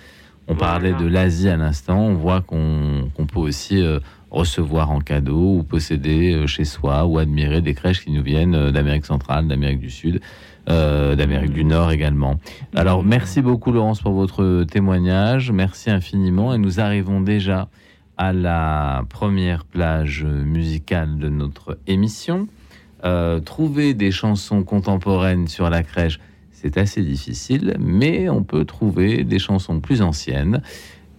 On 0.50 0.54
Voilà. 0.54 0.72
parlait 0.72 0.92
de 0.94 1.06
l'Asie 1.06 1.48
à 1.48 1.56
l'instant. 1.56 1.98
On 2.00 2.14
voit 2.14 2.40
qu'on 2.40 3.10
peut 3.30 3.38
aussi 3.38 3.82
euh, 3.82 3.98
recevoir 4.30 4.90
en 4.90 5.00
cadeau 5.00 5.56
ou 5.58 5.62
posséder 5.62 6.32
euh, 6.32 6.46
chez 6.46 6.64
soi 6.64 7.04
ou 7.04 7.18
admirer 7.18 7.60
des 7.60 7.74
crèches 7.74 8.02
qui 8.04 8.10
nous 8.10 8.22
viennent 8.22 8.70
d'Amérique 8.70 9.04
centrale, 9.04 9.46
d'Amérique 9.46 9.80
du 9.80 9.90
Sud, 9.90 10.20
euh, 10.70 11.16
d'Amérique 11.16 11.52
du 11.52 11.64
Nord 11.64 11.92
également. 11.92 12.38
Alors, 12.74 13.04
merci 13.04 13.42
beaucoup, 13.42 13.72
Laurence, 13.72 14.00
pour 14.00 14.12
votre 14.12 14.64
témoignage. 14.64 15.50
Merci 15.50 15.90
infiniment. 15.90 16.54
Et 16.54 16.58
nous 16.58 16.80
arrivons 16.80 17.20
déjà 17.20 17.68
à 18.18 18.32
la 18.32 19.04
première 19.08 19.64
plage 19.64 20.24
musicale 20.24 21.18
de 21.18 21.28
notre 21.28 21.78
émission. 21.86 22.48
Euh, 23.04 23.38
trouver 23.38 23.94
des 23.94 24.10
chansons 24.10 24.64
contemporaines 24.64 25.46
sur 25.46 25.70
la 25.70 25.84
crèche, 25.84 26.18
c'est 26.50 26.76
assez 26.76 27.02
difficile, 27.02 27.76
mais 27.78 28.28
on 28.28 28.42
peut 28.42 28.64
trouver 28.64 29.22
des 29.22 29.38
chansons 29.38 29.78
plus 29.80 30.02
anciennes. 30.02 30.62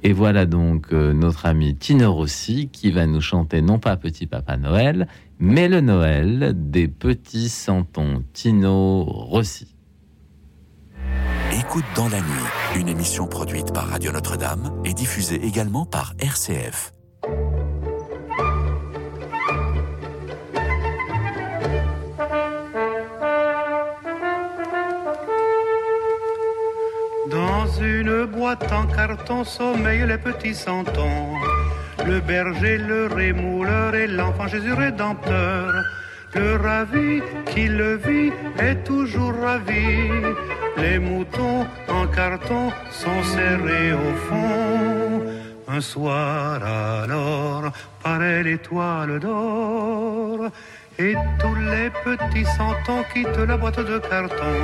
Et 0.03 0.11
voilà 0.11 0.45
donc 0.45 0.93
euh, 0.93 1.13
notre 1.13 1.45
ami 1.45 1.75
Tino 1.75 2.13
Rossi 2.13 2.69
qui 2.71 2.91
va 2.91 3.05
nous 3.05 3.21
chanter 3.21 3.61
non 3.61 3.79
pas 3.79 3.95
Petit 3.95 4.27
Papa 4.27 4.57
Noël, 4.57 5.07
mais 5.39 5.69
le 5.69 5.79
Noël 5.79 6.53
des 6.55 6.89
petits 6.89 7.49
santons. 7.49 8.23
Tino 8.33 9.03
Rossi. 9.03 9.78
Écoute 11.51 11.85
dans 11.95 12.07
la 12.09 12.19
nuit, 12.19 12.79
une 12.79 12.89
émission 12.89 13.25
produite 13.25 13.73
par 13.73 13.87
Radio 13.87 14.11
Notre-Dame 14.11 14.81
et 14.85 14.93
diffusée 14.93 15.43
également 15.43 15.83
par 15.83 16.13
RCF. 16.19 16.93
Dans 27.31 27.67
une 27.81 28.25
boîte 28.25 28.71
en 28.71 28.85
carton 28.85 29.43
sommeillent 29.43 30.07
les 30.07 30.19
petits 30.19 30.53
santons. 30.53 31.33
Le 32.05 32.19
berger, 32.19 32.77
le 32.77 33.07
rémouleur 33.07 33.95
et 33.95 34.05
l'enfant 34.05 34.47
Jésus 34.47 34.73
rédempteur. 34.73 35.73
Le 36.35 36.57
ravi 36.57 37.21
qui 37.47 37.67
le 37.67 37.95
vit 37.95 38.31
est 38.59 38.83
toujours 38.83 39.33
ravi. 39.41 40.11
Les 40.77 40.99
moutons 40.99 41.65
en 41.87 42.05
carton 42.07 42.71
sont 42.91 43.23
serrés 43.23 43.93
au 43.93 44.13
fond. 44.27 45.23
Un 45.67 45.81
soir 45.81 46.63
alors 46.63 47.71
paraît 48.03 48.43
l'étoile 48.43 49.19
d'or. 49.19 50.51
Et 50.99 51.15
tous 51.39 51.55
les 51.55 51.89
petits 52.03 52.45
santons 52.57 53.03
quittent 53.11 53.47
la 53.47 53.57
boîte 53.57 53.79
de 53.79 53.97
carton. 53.97 54.55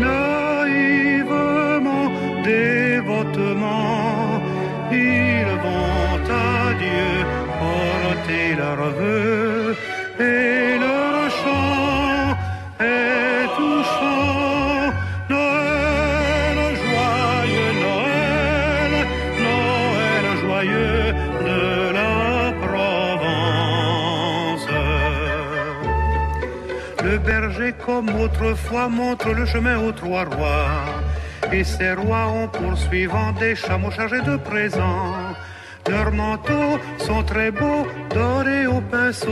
Naïvement, 0.00 1.32
dévotement, 2.42 4.40
ils 4.90 5.46
vont 5.64 6.18
à 6.28 6.74
Dieu 6.74 7.24
porter 7.60 8.56
et 10.22 10.78
leur 10.78 11.30
chant 11.40 12.36
est 12.80 13.46
touchant. 13.56 14.92
Noël, 15.30 16.58
joyeux 16.84 17.72
Noël, 17.84 18.92
Noël 19.46 20.24
joyeux 20.44 21.06
de 21.48 21.62
la 21.98 22.16
Provence. 22.64 24.68
Le 27.04 27.14
berger, 27.18 27.72
comme 27.84 28.08
autrefois, 28.20 28.88
montre 28.88 29.28
le 29.32 29.44
chemin 29.46 29.78
aux 29.86 29.92
trois 29.92 30.24
rois. 30.24 30.84
Et 31.52 31.64
ces 31.64 31.92
rois 31.92 32.28
ont 32.28 32.48
poursuivant 32.48 33.32
des 33.32 33.54
chameaux 33.54 33.90
chargés 33.90 34.22
de 34.22 34.36
présents. 34.36 35.21
Leurs 35.90 36.12
manteaux 36.12 36.78
sont 36.98 37.22
très 37.24 37.50
beaux, 37.50 37.86
dorés 38.14 38.66
au 38.66 38.80
pinceau. 38.80 39.28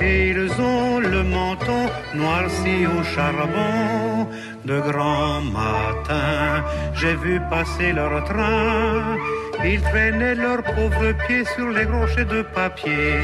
Et 0.00 0.30
ils 0.30 0.50
ont 0.60 0.98
le 1.00 1.22
menton 1.22 1.86
noirci 2.14 2.86
au 2.86 3.02
charbon. 3.14 4.26
De 4.64 4.80
grand 4.80 5.42
matin, 5.42 6.64
j'ai 6.94 7.14
vu 7.16 7.40
passer 7.50 7.92
leur 7.92 8.24
train. 8.24 9.18
Ils 9.64 9.82
traînaient 9.82 10.34
leurs 10.34 10.62
pauvres 10.62 11.12
pieds 11.26 11.44
sur 11.54 11.68
les 11.68 11.84
rochers 11.84 12.24
de 12.24 12.42
papier. 12.42 13.14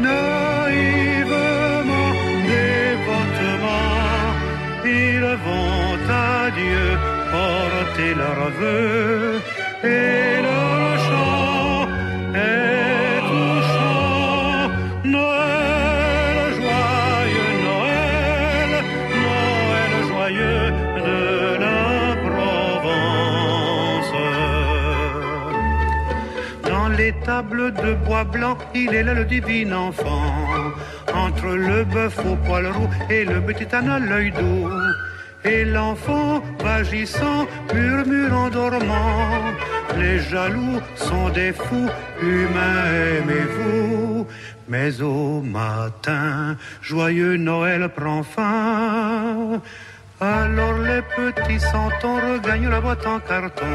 Naïvement, 0.00 1.34
dévotement, 2.54 3.88
ils 4.84 5.36
vont 5.46 5.98
à 6.08 6.50
Dieu 6.50 6.86
porter 7.30 8.14
leurs 8.14 8.50
vœux 8.58 9.40
et 9.84 10.42
les 27.22 27.26
tables 27.26 27.72
de 27.72 27.94
bois 28.06 28.24
blanc, 28.24 28.56
il 28.74 28.94
est 28.94 29.02
là 29.02 29.14
le 29.14 29.24
divin 29.24 29.72
enfant. 29.72 30.34
Entre 31.14 31.46
le 31.46 31.84
bœuf 31.84 32.18
au 32.18 32.36
poil 32.36 32.66
roux 32.66 32.88
et 33.10 33.24
le 33.24 33.40
petit 33.40 33.66
âne 33.74 33.88
à 33.88 33.98
l'œil 33.98 34.30
doux. 34.32 34.68
Et 35.44 35.64
l'enfant, 35.64 36.42
vagissant, 36.60 37.46
murmure 37.74 38.32
en 38.32 38.48
dormant. 38.48 39.52
Les 39.98 40.20
jaloux 40.20 40.80
sont 40.94 41.28
des 41.30 41.52
fous, 41.52 41.90
humains 42.20 42.84
aimez-vous. 43.18 44.26
Mais 44.68 45.00
au 45.02 45.42
matin, 45.42 46.56
joyeux 46.80 47.36
Noël 47.36 47.88
prend 47.88 48.22
fin. 48.22 49.60
Alors 50.20 50.78
les 50.78 51.02
petits 51.16 51.60
santons 51.60 52.16
regagnent 52.16 52.70
la 52.70 52.80
boîte 52.80 53.06
en 53.06 53.18
carton. 53.18 53.66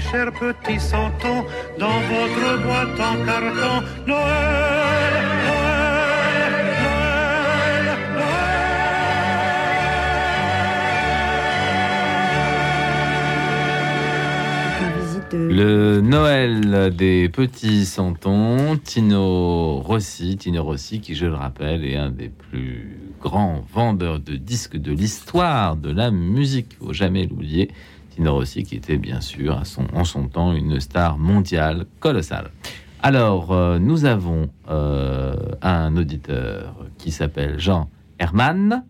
Chers 0.00 0.32
petits 0.32 0.80
santons, 0.80 1.44
dans 1.78 2.00
votre 2.00 2.62
boîte 2.64 2.98
en 2.98 3.24
carton. 3.24 3.86
Noël, 4.08 5.14
Le 15.32 16.00
Noël 16.00 16.94
des 16.96 17.28
petits 17.28 17.84
santons, 17.84 18.76
Tino 18.82 19.78
Rossi, 19.78 20.36
Tino 20.36 20.64
Rossi 20.64 21.00
qui, 21.00 21.14
je 21.14 21.26
le 21.26 21.34
rappelle, 21.34 21.84
est 21.84 21.96
un 21.96 22.10
des 22.10 22.30
plus 22.30 22.98
grands 23.20 23.64
vendeurs 23.72 24.18
de 24.18 24.34
disques 24.34 24.76
de 24.76 24.90
l'histoire 24.90 25.76
de 25.76 25.92
la 25.92 26.10
musique. 26.10 26.76
Faut 26.80 26.92
jamais 26.92 27.26
l'oublier. 27.26 27.70
Tino 28.14 28.32
Rossi 28.34 28.62
qui 28.62 28.76
était 28.76 28.96
bien 28.96 29.20
sûr 29.20 29.58
à 29.58 29.64
son, 29.64 29.86
en 29.92 30.04
son 30.04 30.28
temps 30.28 30.52
une 30.52 30.78
star 30.78 31.18
mondiale 31.18 31.84
colossale. 31.98 32.50
Alors, 33.02 33.52
euh, 33.52 33.78
nous 33.78 34.04
avons 34.04 34.48
euh, 34.70 35.34
un 35.62 35.96
auditeur 35.96 36.76
qui 36.96 37.10
s'appelle 37.10 37.58
Jean 37.58 37.90
Herman. 38.20 38.84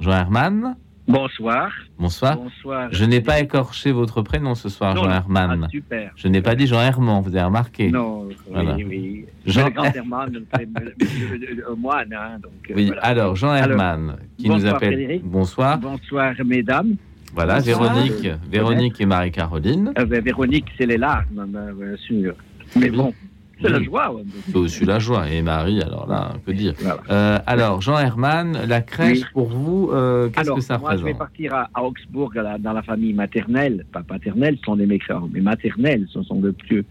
Jean 0.00 0.12
Herman, 0.12 0.76
Bonsoir. 1.08 1.70
bonsoir. 1.98 2.36
Bonsoir. 2.36 2.88
Je 2.92 3.04
n'ai 3.04 3.20
pas 3.20 3.40
écorché 3.40 3.90
votre 3.92 4.22
prénom 4.22 4.54
ce 4.54 4.68
soir, 4.68 4.94
Non, 4.94 5.02
Jean. 5.04 5.10
Herman. 5.10 5.64
Ah, 5.64 5.68
super. 5.70 6.12
Je 6.16 6.28
n'ai 6.28 6.40
pas 6.40 6.54
dit 6.54 6.66
Jean 6.68 6.80
Herman, 6.80 7.20
vous 7.20 7.28
avez 7.34 7.42
remarqué. 7.44 7.90
Non, 7.90 8.28
Voilà. 8.50 8.74
oui, 8.76 8.84
oui. 8.88 9.26
Jean- 9.44 9.66
Le 9.66 9.70
grand 9.72 9.84
Herman, 9.92 10.32
le- 10.32 11.74
moine, 11.76 12.12
hein, 12.14 12.38
donc. 12.40 12.52
Oui, 12.74 12.86
voilà. 12.86 13.02
alors 13.02 13.34
Jean 13.36 13.50
Alors, 13.50 13.70
Herman 13.72 14.16
qui 14.38 14.48
nous 14.48 14.64
appelle. 14.64 14.94
Frédéric. 14.94 15.24
Bonsoir. 15.24 15.78
Bonsoir, 15.78 16.32
mesdames. 16.46 16.94
Voilà, 17.34 17.56
Bonsoir. 17.60 17.94
Véronique, 17.94 18.28
Véronique 18.50 19.00
et 19.00 19.06
Marie-Caroline. 19.06 19.92
Euh, 19.98 20.04
ben, 20.04 20.22
Véronique, 20.22 20.66
c'est 20.76 20.86
les 20.86 20.98
larmes, 20.98 21.24
ben, 21.48 21.72
bien 21.72 21.96
sûr. 21.96 22.34
Mais 22.78 22.90
bon, 22.90 23.14
c'est 23.60 23.70
la 23.70 23.82
joie. 23.82 24.12
ouais. 24.14 24.22
C'est 24.46 24.56
aussi 24.56 24.84
la 24.84 24.98
joie. 24.98 25.30
Et 25.30 25.40
Marie, 25.40 25.80
alors 25.80 26.06
là, 26.06 26.32
que 26.44 26.52
dire? 26.52 26.74
Voilà. 26.80 27.00
Euh, 27.10 27.38
Alors, 27.46 27.80
Jean 27.80 27.98
Herman, 27.98 28.58
la 28.66 28.82
crèche 28.82 29.20
Oui. 29.20 29.24
pour 29.32 29.48
vous, 29.48 29.90
euh, 29.92 30.28
qu'est-ce 30.28 30.50
que 30.52 30.60
ça 30.60 30.76
moi, 30.76 30.90
je 30.92 30.96
vais 31.04 31.12
représente 31.12 31.18
partir 31.18 31.54
à, 31.54 31.70
à 31.74 31.82
Augsbourg, 31.82 32.32
à 32.36 32.42
la- 32.42 32.58
dans 32.58 32.72
la 32.74 32.82
famille 32.82 33.14
maternelle, 33.14 33.86
pas 33.92 34.02
paternelle, 34.02 34.56
ce 34.58 34.64
sont 34.64 34.76
des 34.76 34.86
méchants, 34.86 35.26
mais 35.32 35.40
maternelles, 35.40 36.06
ce 36.10 36.22
sont 36.24 36.36
de 36.40 36.50
plus, 36.50 36.84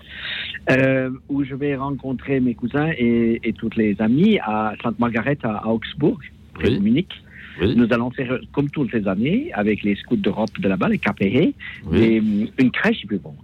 euh, 0.72 1.12
où 1.30 1.44
je 1.44 1.54
vais 1.54 1.76
rencontrer 1.76 2.40
mes 2.40 2.56
cousins 2.56 2.90
et, 2.98 3.40
et 3.48 3.54
toutes 3.54 3.76
les 3.76 3.96
amies 4.02 4.40
à 4.40 4.74
Sainte-Margaret, 4.82 5.38
à, 5.44 5.58
à 5.58 5.68
Augsbourg, 5.68 6.18
près 6.56 6.70
Oui. 6.70 6.78
de 6.80 6.84
Munich. 6.84 7.10
Oui, 7.60 7.76
Nous 7.76 7.88
allons 7.92 8.12
faire, 8.12 8.40
comme 8.54 8.70
toutes 8.70 8.94
les 8.94 9.08
années, 9.08 9.52
avec 9.54 9.84
les 9.84 9.96
scouts 9.96 10.16
d'Europe 10.16 10.52
de 10.60 10.68
là-bas, 10.70 10.90
les 10.90 11.00
KPE, 11.00 11.54
oui, 11.86 12.00
des- 12.00 12.22
une 12.60 12.72
crèche 12.72 13.06
vivante. 13.10 13.36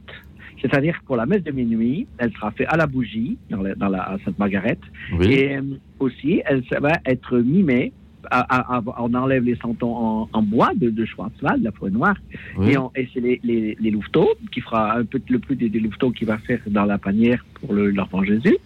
C'est-à-dire 0.61 0.99
pour 1.05 1.17
la 1.17 1.25
messe 1.25 1.43
de 1.43 1.51
minuit, 1.51 2.07
elle 2.17 2.31
sera 2.33 2.51
faite 2.51 2.67
à 2.69 2.77
la 2.77 2.87
bougie, 2.87 3.37
dans 3.49 3.61
la, 3.61 3.75
dans 3.75 3.89
la 3.89 4.01
à 4.03 4.17
Sainte-Margaret, 4.25 4.79
oui. 5.19 5.27
et 5.33 5.57
euh, 5.57 5.61
aussi, 5.99 6.41
elle 6.45 6.63
va 6.79 6.93
être 7.05 7.37
mimée. 7.39 7.91
À, 8.29 8.41
à- 8.73 8.77
à- 8.79 8.83
on 9.01 9.13
enlève 9.13 9.43
les 9.45 9.55
santons 9.55 9.95
en, 9.95 10.29
en 10.33 10.41
bois 10.41 10.71
de, 10.75 10.89
de 10.89 11.05
Schwarzwald, 11.05 11.63
la 11.63 11.71
forêt 11.71 11.91
noire, 11.91 12.17
oui. 12.57 12.73
et, 12.95 13.07
c'est 13.13 13.21
les, 13.21 13.39
les, 13.41 13.77
les 13.79 13.91
louveteaux 13.91 14.27
qui 14.51 14.59
fera 14.59 14.97
un 14.97 15.05
peu 15.05 15.21
le 15.29 15.39
plus 15.39 15.55
des, 15.55 15.69
des 15.69 15.79
louveteaux 15.79 16.11
qui 16.11 16.25
va 16.25 16.37
faire 16.39 16.59
dans 16.67 16.83
la 16.83 16.97
panière 16.97 17.45
pour 17.61 17.73
le- 17.73 17.89
l'enfant 17.91 18.23
Jésus. 18.23 18.57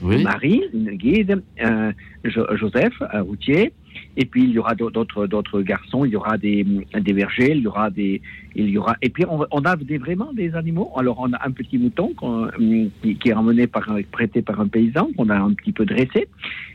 oui. 0.00 0.22
Marie, 0.22 0.62
une 0.72 0.92
guide, 0.92 1.42
euh, 1.62 1.92
Jo- 2.24 2.56
Joseph, 2.56 2.94
un 3.12 3.20
routier, 3.20 3.72
et 4.16 4.24
puis 4.26 4.44
il 4.44 4.50
y 4.50 4.58
aura 4.58 4.74
d'autres 4.74 5.26
d'autres 5.26 5.62
garçons, 5.62 6.04
il 6.04 6.12
y 6.12 6.16
aura 6.16 6.36
des, 6.38 6.64
des 7.00 7.12
bergers, 7.12 7.52
il 7.52 7.62
y 7.62 7.66
aura 7.66 7.90
des 7.90 8.20
il 8.54 8.68
y 8.68 8.76
aura 8.78 8.96
et 9.00 9.08
puis 9.08 9.24
on, 9.28 9.44
on 9.50 9.60
a 9.64 9.76
des, 9.76 9.98
vraiment 9.98 10.32
des 10.34 10.54
animaux. 10.54 10.90
Alors 10.96 11.18
on 11.20 11.32
a 11.32 11.46
un 11.46 11.50
petit 11.50 11.78
mouton 11.78 12.12
qui, 12.58 13.14
qui 13.20 13.28
est 13.28 13.32
emmené 13.34 13.66
par 13.66 13.90
un, 13.90 14.02
prêté 14.10 14.42
par 14.42 14.60
un 14.60 14.68
paysan 14.68 15.08
qu'on 15.16 15.28
a 15.30 15.36
un 15.38 15.52
petit 15.54 15.72
peu 15.72 15.84
dressé. 15.86 16.28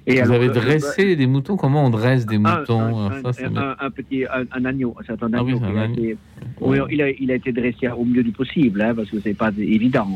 Et 0.10 0.15
Vous 0.15 0.21
alors, 0.21 0.36
avez 0.36 0.47
euh, 0.50 0.54
dressé 0.54 1.15
des 1.17 1.28
moutons? 1.28 1.58
Comment 1.58 1.86
on 1.86 1.89
dresse 1.89 2.26
des 2.26 2.38
moutons? 2.38 3.10
un, 3.10 3.34
ça, 3.34 3.43
un- 3.80 3.91
petit 3.91 4.23
un, 4.26 4.45
un 4.54 4.65
agneau, 4.65 4.95
c'est 5.06 5.21
un 5.21 5.34
Ah 5.34 5.43
oui, 5.43 5.52
agneau. 5.54 5.60
qui 5.60 5.78
a 5.78 5.82
agneau. 5.82 5.93
été- 5.93 6.17
oui, 6.62 6.78
il 6.89 7.02
a, 7.02 7.10
il 7.12 7.30
a 7.32 7.36
été 7.36 7.52
dressé 7.52 7.88
au 7.89 8.06
mieux 8.06 8.23
du 8.23 8.32
possible, 8.32 8.82
hein, 8.82 8.93
parce 8.95 9.10
que 9.10 9.19
c'est 9.19 9.34
pas 9.36 9.52
évident. 9.58 10.08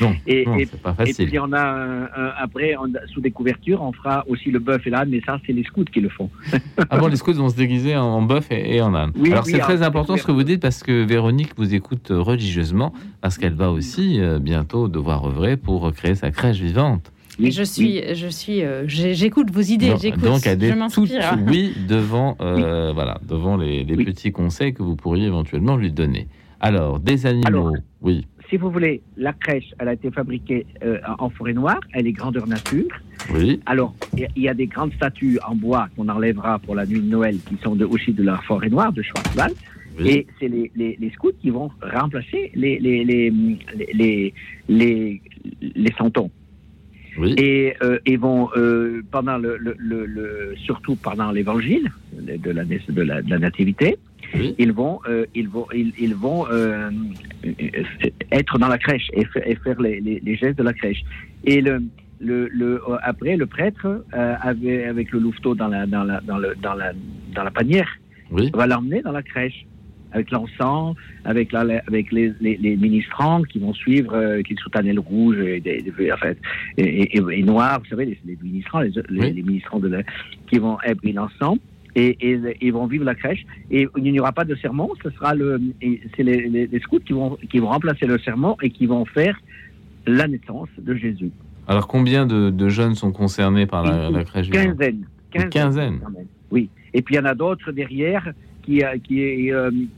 Non, 0.00 0.14
Et, 0.26 0.46
non, 0.46 0.56
et 0.56 0.66
pas 0.66 0.92
et 0.92 0.94
facile. 0.94 1.26
puis 1.28 1.38
on 1.40 1.52
a 1.52 2.08
après, 2.38 2.76
on- 2.76 2.92
sous 3.12 3.20
des 3.20 3.30
couvertures, 3.32 3.82
on 3.82 3.92
fera 3.92 4.24
aussi 4.28 4.50
le 4.50 4.60
bœuf 4.60 4.86
et 4.86 4.90
l'âne, 4.90 5.08
mais 5.10 5.20
ça, 5.26 5.38
c'est 5.46 5.52
les 5.52 5.64
scouts 5.64 5.84
qui 5.84 6.00
le 6.00 6.08
font. 6.08 6.30
Ah 6.90 6.98
bon, 6.98 7.08
les 7.08 7.16
scouts 7.16 7.32
vont 7.34 7.48
se 7.48 7.56
déguiser 7.56 7.96
en, 7.96 8.04
en 8.04 8.22
bœuf 8.22 8.46
et, 8.50 8.76
et 8.76 8.82
en 8.82 8.94
âne. 8.94 9.12
Oui, 9.16 9.30
Alors 9.32 9.44
oui, 9.44 9.50
c'est 9.52 9.56
alors, 9.56 9.68
très 9.68 9.82
important 9.82 10.16
ce 10.16 10.24
que 10.24 10.32
vous 10.32 10.42
dites 10.44 10.60
parce 10.60 10.82
que 10.82 11.04
Véronique 11.04 11.50
vous 11.56 11.74
écoute 11.74 12.08
religieusement 12.10 12.92
parce 13.20 13.38
qu'elle 13.38 13.54
va 13.54 13.70
aussi 13.70 14.20
euh, 14.20 14.38
bientôt 14.38 14.88
devoir 14.88 15.24
œuvrer 15.26 15.56
pour 15.56 15.92
créer 15.92 16.14
sa 16.14 16.30
crèche 16.30 16.60
vivante. 16.60 17.12
Et 17.42 17.50
je 17.52 17.62
suis, 17.62 18.02
je 18.14 18.26
suis, 18.26 18.62
euh, 18.62 18.84
j'écoute 18.86 19.50
vos 19.50 19.60
idées, 19.62 19.90
Donc- 19.90 20.00
j'écoute, 20.00 20.22
donc 20.24 20.46
elle 20.46 20.60
je 20.60 20.66
est 20.66 21.48
oui 21.48 21.72
devant 21.88 22.36
euh, 22.42 22.92
voilà 22.92 23.18
devant 23.26 23.56
les, 23.56 23.82
les 23.84 23.94
Oui. 23.96 24.04
petits 24.04 24.30
conseils 24.30 24.74
que 24.74 24.82
vous 24.82 24.94
pourriez 24.96 25.26
éventuellement 25.26 25.76
lui 25.76 25.90
donner. 25.90 26.28
Alors 26.60 26.98
des 27.00 27.24
animaux, 27.24 27.46
Alors, 27.46 27.72
oui, 28.02 28.26
Si 28.50 28.56
vous 28.56 28.70
voulez, 28.70 29.00
la 29.16 29.32
crèche, 29.32 29.72
elle 29.78 29.88
a 29.88 29.92
été 29.92 30.10
fabriquée 30.10 30.66
euh, 30.82 30.98
en 31.18 31.30
forêt 31.30 31.52
noire, 31.52 31.78
elle 31.92 32.06
est 32.08 32.12
grandeur 32.12 32.46
nature. 32.48 32.88
oui, 33.32 33.60
Alors, 33.66 33.94
il 34.16 34.22
y 34.22 34.24
a- 34.24 34.28
il 34.34 34.42
y 34.42 34.48
a 34.48 34.54
des 34.54 34.66
grandes 34.66 34.92
statues 34.94 35.38
en 35.46 35.54
bois 35.54 35.88
qu'on 35.96 36.08
enlèvera 36.08 36.58
pour 36.58 36.74
la 36.74 36.84
nuit 36.84 37.00
de 37.00 37.06
Noël 37.08 37.36
qui 37.48 37.56
sont 37.62 37.76
de, 37.76 37.84
aussi 37.84 38.12
de 38.12 38.24
la 38.24 38.38
forêt 38.38 38.68
noire 38.68 38.92
de 38.92 39.02
Schwarzwald. 39.02 39.54
oui, 40.00 40.08
Et 40.10 40.26
c'est 40.40 40.48
les, 40.48 40.70
les, 40.74 40.96
les 41.00 41.10
scouts 41.10 41.32
qui 41.40 41.50
vont 41.50 41.70
remplacer 41.80 42.50
les, 42.54 42.80
les, 42.80 43.04
les, 43.04 43.30
les, 43.94 44.34
les, 44.68 45.20
les 45.60 45.92
santons. 45.96 46.30
oui, 47.18 47.34
Et 47.38 47.74
euh, 47.82 47.98
vont, 48.18 48.48
euh, 48.56 49.02
pendant 49.12 49.38
le, 49.38 49.56
le, 49.58 49.76
le, 49.78 50.06
le- 50.06 50.54
surtout 50.64 50.96
pendant 50.96 51.30
l'évangile 51.30 51.88
de 52.18 52.50
la, 52.50 52.64
de 52.64 53.02
la, 53.02 53.22
de 53.22 53.30
la 53.30 53.38
nativité, 53.38 53.96
oui. 54.34 54.54
ils 54.58 54.72
vont, 54.72 55.00
euh, 55.08 55.26
ils 55.34 55.48
vont, 55.48 55.66
ils, 55.74 55.92
ils 55.98 56.14
vont 56.14 56.46
euh, 56.50 56.90
euh, 57.44 57.50
être 58.32 58.58
dans 58.58 58.68
la 58.68 58.78
crèche 58.78 59.08
et, 59.14 59.26
et 59.46 59.54
faire 59.56 59.80
les, 59.80 60.00
les, 60.00 60.20
les 60.20 60.36
gestes 60.36 60.58
de 60.58 60.62
la 60.64 60.72
crèche. 60.72 61.02
Et 61.44 61.60
le, 61.60 61.82
le, 62.20 62.48
le, 62.48 62.74
euh, 62.88 62.96
après, 63.02 63.36
le 63.36 63.46
prêtre, 63.46 63.86
euh, 64.14 64.34
avec, 64.42 64.86
avec 64.86 65.10
le 65.12 65.20
louveteau 65.20 65.54
dans 65.54 65.68
la, 65.68 65.86
dans 65.86 66.04
la, 66.04 66.20
dans 66.20 66.38
le, 66.38 66.54
dans 66.62 66.74
la, 66.74 66.92
dans 67.34 67.44
la 67.44 67.50
panière, 67.50 67.88
oui. 68.30 68.50
va 68.54 68.66
l'emmener 68.66 69.02
dans 69.02 69.12
la 69.12 69.22
crèche 69.22 69.64
avec 70.12 70.32
l'encens, 70.32 70.96
avec, 71.24 71.52
la, 71.52 71.60
avec 71.86 72.10
les, 72.10 72.32
les, 72.40 72.56
les 72.56 72.76
ministrants 72.76 73.42
qui 73.44 73.60
vont 73.60 73.72
suivre, 73.72 74.12
euh, 74.12 74.32
avec 74.34 74.48
les 74.48 74.56
soutanelles 74.56 74.98
rouges 74.98 75.38
et, 75.38 75.60
des, 75.60 75.82
des- 75.82 76.12
en 76.12 76.16
fait, 76.16 76.36
et, 76.76 77.16
et, 77.16 77.22
et 77.30 77.42
noirs, 77.44 77.78
vous 77.78 77.86
savez, 77.86 78.06
les, 78.06 78.18
les 78.26 78.36
ministrants, 78.42 78.80
les, 78.80 78.90
les, 79.08 79.20
Oui. 79.20 79.42
ministrants 79.44 79.78
de 79.78 79.86
la, 79.86 80.02
qui 80.48 80.58
vont 80.58 80.78
ébrer 80.84 81.12
l'encens. 81.12 81.58
Et, 81.96 82.16
et, 82.20 82.32
et 82.32 82.56
ils 82.60 82.72
vont 82.72 82.86
vivre 82.86 83.04
la 83.04 83.14
crèche. 83.14 83.44
Et 83.70 83.88
il 83.96 84.12
n'y 84.12 84.20
aura 84.20 84.32
pas 84.32 84.44
de 84.44 84.54
sermon, 84.54 84.90
ce 85.02 85.10
sera 85.10 85.34
le, 85.34 85.60
c'est 86.16 86.22
les, 86.22 86.48
les, 86.48 86.66
les 86.66 86.80
scouts 86.80 87.00
qui 87.00 87.12
vont, 87.12 87.36
qui 87.50 87.58
vont 87.58 87.68
remplacer 87.68 88.06
le 88.06 88.18
sermon 88.18 88.56
et 88.62 88.70
qui 88.70 88.86
vont 88.86 89.04
faire 89.04 89.40
la 90.06 90.28
naissance 90.28 90.68
de 90.78 90.94
Jésus. 90.94 91.30
Alors 91.66 91.86
combien 91.86 92.26
de, 92.26 92.50
de 92.50 92.68
jeunes 92.68 92.94
sont 92.94 93.12
concernés 93.12 93.66
par 93.66 93.84
la, 93.84 94.10
la 94.10 94.24
crèche 94.24 94.50
Quinzaine. 94.50 95.04
Quinzaine. 95.50 96.00
même. 96.00 96.26
Oui. 96.50 96.68
Et 96.94 97.02
puis 97.02 97.14
il 97.14 97.18
y 97.18 97.20
en 97.20 97.26
a 97.26 97.34
d'autres 97.34 97.70
derrière 97.70 98.32
qui, 98.62 98.82
qui 99.04 99.22
est, 99.22 99.52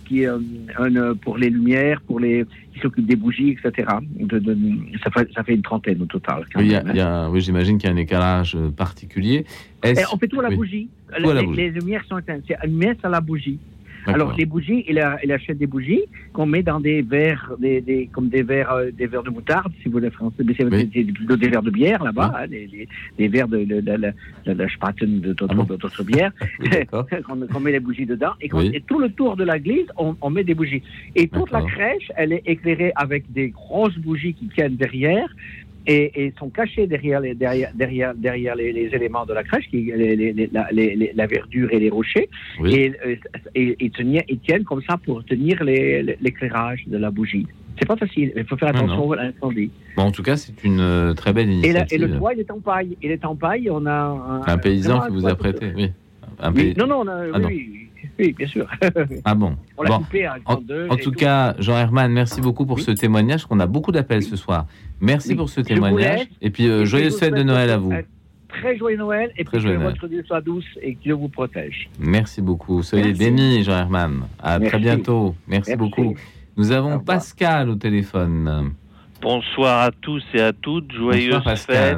qui 0.06 0.22
est 0.22 0.26
un, 0.26 1.14
pour 1.16 1.38
les 1.38 1.50
lumières, 1.50 2.00
pour 2.02 2.20
les, 2.20 2.44
qui 2.72 2.80
s'occupe 2.80 3.06
des 3.06 3.16
bougies, 3.16 3.50
etc. 3.50 3.88
De, 4.16 4.56
ça, 5.02 5.10
fait, 5.10 5.28
ça, 5.34 5.44
fait, 5.44 5.54
une 5.54 5.62
trentaine 5.62 6.02
au 6.02 6.06
total. 6.06 6.44
oui, 6.56 6.74
oui 7.30 7.40
j'imagine 7.40 7.78
qu'il 7.78 7.88
y 7.88 7.92
a 7.92 7.94
un 7.94 7.98
éclairage 7.98 8.56
particulier. 8.76 9.44
on 9.84 10.16
fait 10.18 10.28
tout 10.28 10.40
à 10.40 10.44
la 10.44 10.56
bougie. 10.56 10.88
les, 11.18 11.70
lumières 11.70 12.04
sont 12.08 12.18
éteintes. 12.18 12.42
C'est 12.46 12.56
une 12.64 12.76
messe 12.76 12.98
à 13.02 13.08
la 13.08 13.20
bougie. 13.20 13.58
Alors 14.06 14.34
les 14.36 14.46
bougies, 14.46 14.84
il, 14.88 14.98
achète 14.98 15.58
des 15.58 15.66
bougies 15.66 16.02
qu'on 16.32 16.46
met 16.46 16.62
dans 16.62 16.80
des 16.80 17.02
verres, 17.02 17.52
des, 17.58 18.08
comme 18.12 18.28
des 18.28 18.42
verres, 18.42 18.72
euh, 18.72 18.90
des 18.90 19.06
verres 19.06 19.22
de 19.22 19.30
moutarde, 19.30 19.72
si 19.80 19.88
vous 19.88 19.92
voulez 19.92 20.10
français, 20.10 20.42
mais 20.46 20.54
c'est 20.56 21.04
des 21.04 21.48
verres 21.48 21.62
de 21.62 21.70
bière 21.70 22.02
là-bas, 22.02 22.32
hein, 22.36 22.46
des, 22.48 23.28
verres 23.28 23.48
de, 23.48 23.64
de, 23.64 23.80
de, 23.80 24.52
de, 24.52 24.68
Spaten, 24.68 25.20
de 25.20 25.32
d'autres 25.32 25.90
ah 26.00 26.02
bières, 26.02 26.32
qu'on 27.52 27.60
met 27.60 27.72
les 27.72 27.80
bougies 27.80 28.06
dedans, 28.06 28.32
et, 28.40 28.48
tout 28.86 28.98
le 28.98 29.10
tour 29.10 29.36
de 29.36 29.44
l'église, 29.44 29.86
on, 29.96 30.16
on, 30.20 30.30
met 30.30 30.44
des 30.44 30.54
bougies. 30.54 30.82
Et 31.14 31.28
toute 31.28 31.50
la 31.50 31.62
crèche, 31.62 32.10
elle 32.16 32.32
est 32.32 32.42
éclairée 32.46 32.92
avec 32.96 33.30
des 33.32 33.50
grosses 33.50 33.98
bougies 33.98 34.34
qui 34.34 34.48
tiennent 34.48 34.76
derrière, 34.76 35.28
et, 35.86 36.32
sont 36.38 36.50
cachés 36.50 36.86
derrière 36.86 37.20
les, 37.20 37.34
derrière, 37.34 37.72
derrière, 37.74 38.14
derrière 38.14 38.54
les, 38.54 38.90
éléments 38.92 39.26
de 39.26 39.34
la 39.34 39.42
crèche, 39.42 39.68
qui, 39.68 39.92
la 39.92 41.26
verdure 41.26 41.72
et 41.72 41.78
les 41.78 41.90
rochers, 41.90 42.28
et, 42.64 42.92
euh, 43.06 43.16
et, 43.54 43.76
ils 43.78 44.40
tiennent 44.40 44.64
comme 44.64 44.82
ça 44.88 44.96
pour 44.98 45.24
tenir 45.24 45.62
l'éclairage 45.62 46.84
de 46.86 46.98
la 46.98 47.10
bougie. 47.10 47.46
C'est 47.78 47.88
pas 47.88 47.96
facile, 47.96 48.32
il 48.36 48.44
faut 48.44 48.56
faire 48.56 48.68
attention 48.68 49.12
à 49.12 49.16
l'incendie. 49.16 49.70
Bon, 49.96 50.04
en 50.04 50.12
tout 50.12 50.22
cas, 50.22 50.36
c'est 50.36 50.62
une 50.62 50.80
euh, 50.80 51.14
très 51.14 51.32
belle 51.32 51.50
initiative. 51.50 52.02
Et, 52.02 52.06
le 52.06 52.18
toit, 52.18 52.34
il 52.34 52.40
est 52.40 52.50
en 52.50 52.60
paille. 52.60 52.96
Il 53.02 53.10
est 53.10 53.24
en 53.24 53.34
paille, 53.34 53.70
on 53.70 53.86
a... 53.86 54.42
Un, 54.46 54.58
paysan 54.58 55.00
qui 55.06 55.12
vous 55.12 55.26
a 55.26 55.34
prêté, 55.34 55.72
oui. 55.74 55.90
Un 56.38 56.50
Non, 56.50 56.86
non, 56.86 57.00
on 57.00 57.08
a, 57.08 57.24
ah, 57.34 57.38
oui, 57.46 57.88
oui, 58.18 58.32
bien 58.32 58.46
sûr. 58.46 58.66
Ah 59.24 59.34
bon, 59.34 59.56
On 59.76 59.82
l'a 59.82 59.96
coupé 59.98 60.26
à 60.26 60.36
En, 60.44 60.54
en 60.54 60.96
tout, 60.96 61.12
cas, 61.12 61.54
Jean 61.58 61.76
Herman, 61.76 62.12
merci 62.12 62.40
beaucoup 62.40 62.66
pour 62.66 62.80
ce 62.80 62.90
témoignage, 62.90 63.46
qu'on 63.46 63.60
a 63.60 63.66
beaucoup 63.66 63.92
d'appels 63.92 64.22
ce 64.22 64.36
soir. 64.36 64.66
Merci 65.00 65.34
pour 65.34 65.48
ce 65.48 65.60
témoignage. 65.60 66.28
Et 66.40 66.50
puis, 66.50 66.68
euh, 66.68 66.84
joyeuse 66.84 67.18
fête 67.18 67.34
de 67.34 67.42
Noël 67.42 67.70
à 67.70 67.78
vous. 67.78 67.92
Très 68.48 68.76
joyeux 68.76 68.98
Noël 68.98 69.32
et 69.36 69.44
que 69.44 69.56
votre 69.78 70.06
Dieu 70.08 70.22
soit 70.26 70.42
douce 70.42 70.66
et 70.82 70.94
que 70.94 71.02
Dieu 71.02 71.14
vous 71.14 71.28
protège. 71.28 71.88
Merci 71.98 72.42
beaucoup. 72.42 72.82
Soyez 72.82 73.14
bénis, 73.14 73.64
Jean 73.64 73.78
Herman. 73.78 74.24
À 74.42 74.60
très 74.60 74.78
bientôt. 74.78 75.34
Merci, 75.48 75.74
beaucoup. 75.76 76.14
Nous 76.56 76.70
avons 76.70 76.98
Pascal 76.98 77.70
au 77.70 77.76
téléphone. 77.76 78.72
Bonsoir 79.22 79.82
à 79.82 79.90
tous 79.90 80.22
et 80.34 80.40
à 80.40 80.52
toutes. 80.52 80.92
Joyeuse 80.92 81.42
fête. 81.66 81.96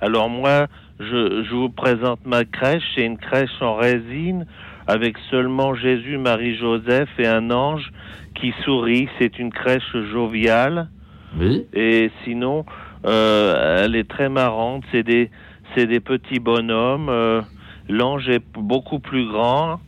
Alors 0.00 0.28
moi, 0.28 0.68
je, 1.00 1.44
je, 1.48 1.54
vous 1.54 1.70
présente 1.70 2.20
ma 2.24 2.44
crèche. 2.44 2.82
C'est 2.94 3.04
une 3.04 3.16
crèche 3.16 3.50
en 3.60 3.74
résine 3.74 4.46
avec 4.86 5.16
seulement 5.30 5.74
Jésus, 5.74 6.18
Marie, 6.18 6.56
Joseph 6.56 7.08
et 7.18 7.26
un 7.26 7.50
ange 7.50 7.90
qui 8.34 8.52
sourit. 8.64 9.08
C'est 9.18 9.38
une 9.38 9.52
crèche 9.52 9.96
joviale. 10.12 10.88
Oui. 11.38 11.66
Et 11.72 12.10
sinon, 12.24 12.64
euh, 13.06 13.84
elle 13.84 13.96
est 13.96 14.08
très 14.08 14.28
marrante. 14.28 14.84
C'est 14.92 15.02
des, 15.02 15.30
c'est 15.74 15.86
des 15.86 16.00
petits 16.00 16.40
bonhommes. 16.40 17.08
Euh, 17.08 17.42
l'ange 17.88 18.28
est 18.28 18.44
beaucoup 18.54 18.98
plus 18.98 19.26
grand 19.26 19.80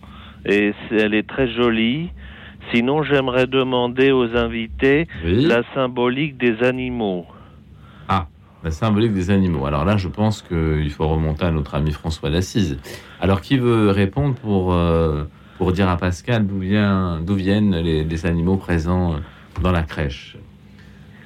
et 0.44 0.72
elle 0.90 1.14
est 1.14 1.28
très 1.28 1.48
jolie. 1.48 2.10
Sinon, 2.72 3.02
j'aimerais 3.02 3.46
demander 3.46 4.10
aux 4.10 4.36
invités 4.36 5.06
la 5.24 5.62
symbolique 5.74 6.36
des 6.36 6.64
animaux. 6.64 7.26
Symbolique 8.70 9.12
des 9.12 9.30
animaux. 9.30 9.66
Alors 9.66 9.84
là, 9.84 9.96
je 9.96 10.08
pense 10.08 10.42
qu'il 10.42 10.90
faut 10.90 11.06
remonter 11.08 11.44
à 11.44 11.50
notre 11.50 11.74
ami 11.74 11.92
François 11.92 12.30
d'Assise. 12.30 12.78
Alors, 13.20 13.40
qui 13.40 13.58
veut 13.58 13.90
répondre 13.90 14.34
pour, 14.34 14.72
euh, 14.72 15.24
pour 15.58 15.72
dire 15.72 15.88
à 15.88 15.96
Pascal 15.96 16.46
d'où 16.46 16.58
viennent 17.34 17.76
les, 17.76 18.26
animaux 18.26 18.56
présents 18.56 19.16
dans 19.62 19.72
la 19.72 19.82
crèche? 19.82 20.36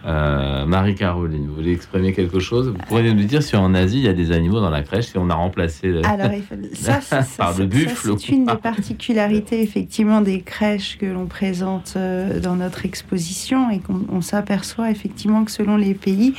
Euh, 0.06 0.64
Marie-Caroline, 0.64 1.46
vous 1.46 1.54
voulez 1.54 1.72
exprimer 1.72 2.12
quelque 2.12 2.40
chose 2.40 2.68
Vous 2.68 2.86
pourriez 2.88 3.12
nous 3.12 3.24
dire 3.24 3.42
si 3.42 3.56
en 3.56 3.74
Asie 3.74 3.98
il 3.98 4.04
y 4.04 4.08
a 4.08 4.14
des 4.14 4.32
animaux 4.32 4.60
dans 4.60 4.70
la 4.70 4.82
crèche, 4.82 5.08
si 5.08 5.18
on 5.18 5.28
a 5.28 5.34
remplacé 5.34 6.00
Alors, 6.04 6.30
ça, 6.72 7.00
par 7.36 7.58
le 7.58 7.66
buffle. 7.66 8.14
C'est 8.18 8.30
une 8.30 8.46
des 8.46 8.56
particularités 8.56 9.62
effectivement 9.62 10.20
des 10.22 10.40
crèches 10.40 10.96
que 10.98 11.06
l'on 11.06 11.26
présente 11.26 11.94
euh, 11.96 12.40
dans 12.40 12.56
notre 12.56 12.86
exposition 12.86 13.70
et 13.70 13.80
qu'on 13.80 14.20
s'aperçoit 14.22 14.90
effectivement 14.90 15.44
que 15.44 15.50
selon 15.50 15.76
les 15.76 15.94
pays, 15.94 16.34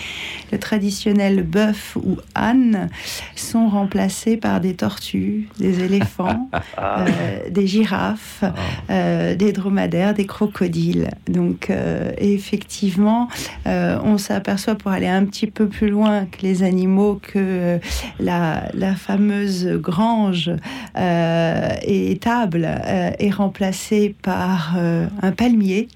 le 0.52 0.58
traditionnel 0.58 1.44
bœuf 1.44 1.98
ou 1.98 2.18
âne 2.34 2.90
sont 3.36 3.68
remplacés 3.68 4.38
par 4.38 4.60
des 4.60 4.74
tortues, 4.74 5.50
des 5.60 5.84
éléphants, 5.84 6.50
euh, 6.80 7.06
des 7.50 7.68
girafes, 7.68 8.44
ah. 8.90 9.36
des 9.36 9.52
dromadaires, 9.52 10.14
des 10.14 10.26
crocodiles. 10.26 11.10
Donc 11.28 11.72
effectivement, 12.18 13.28
euh, 13.68 14.00
on 14.04 14.18
s'aperçoit 14.18 14.76
pour 14.76 14.92
aller 14.92 15.08
un 15.08 15.26
petit 15.26 15.48
peu 15.48 15.68
plus 15.68 15.90
loin 15.90 16.26
que 16.26 16.42
les 16.42 16.64
animaux 16.64 17.20
que 17.22 17.80
la, 18.20 18.70
fameuse 18.96 19.68
grange 19.68 20.52
euh, 20.98 21.70
et 21.84 22.18
table 22.18 22.66
euh, 22.68 23.12
est 23.18 23.30
remplacée 23.30 24.16
par 24.22 24.78
un 24.78 25.32
palmier, 25.32 25.88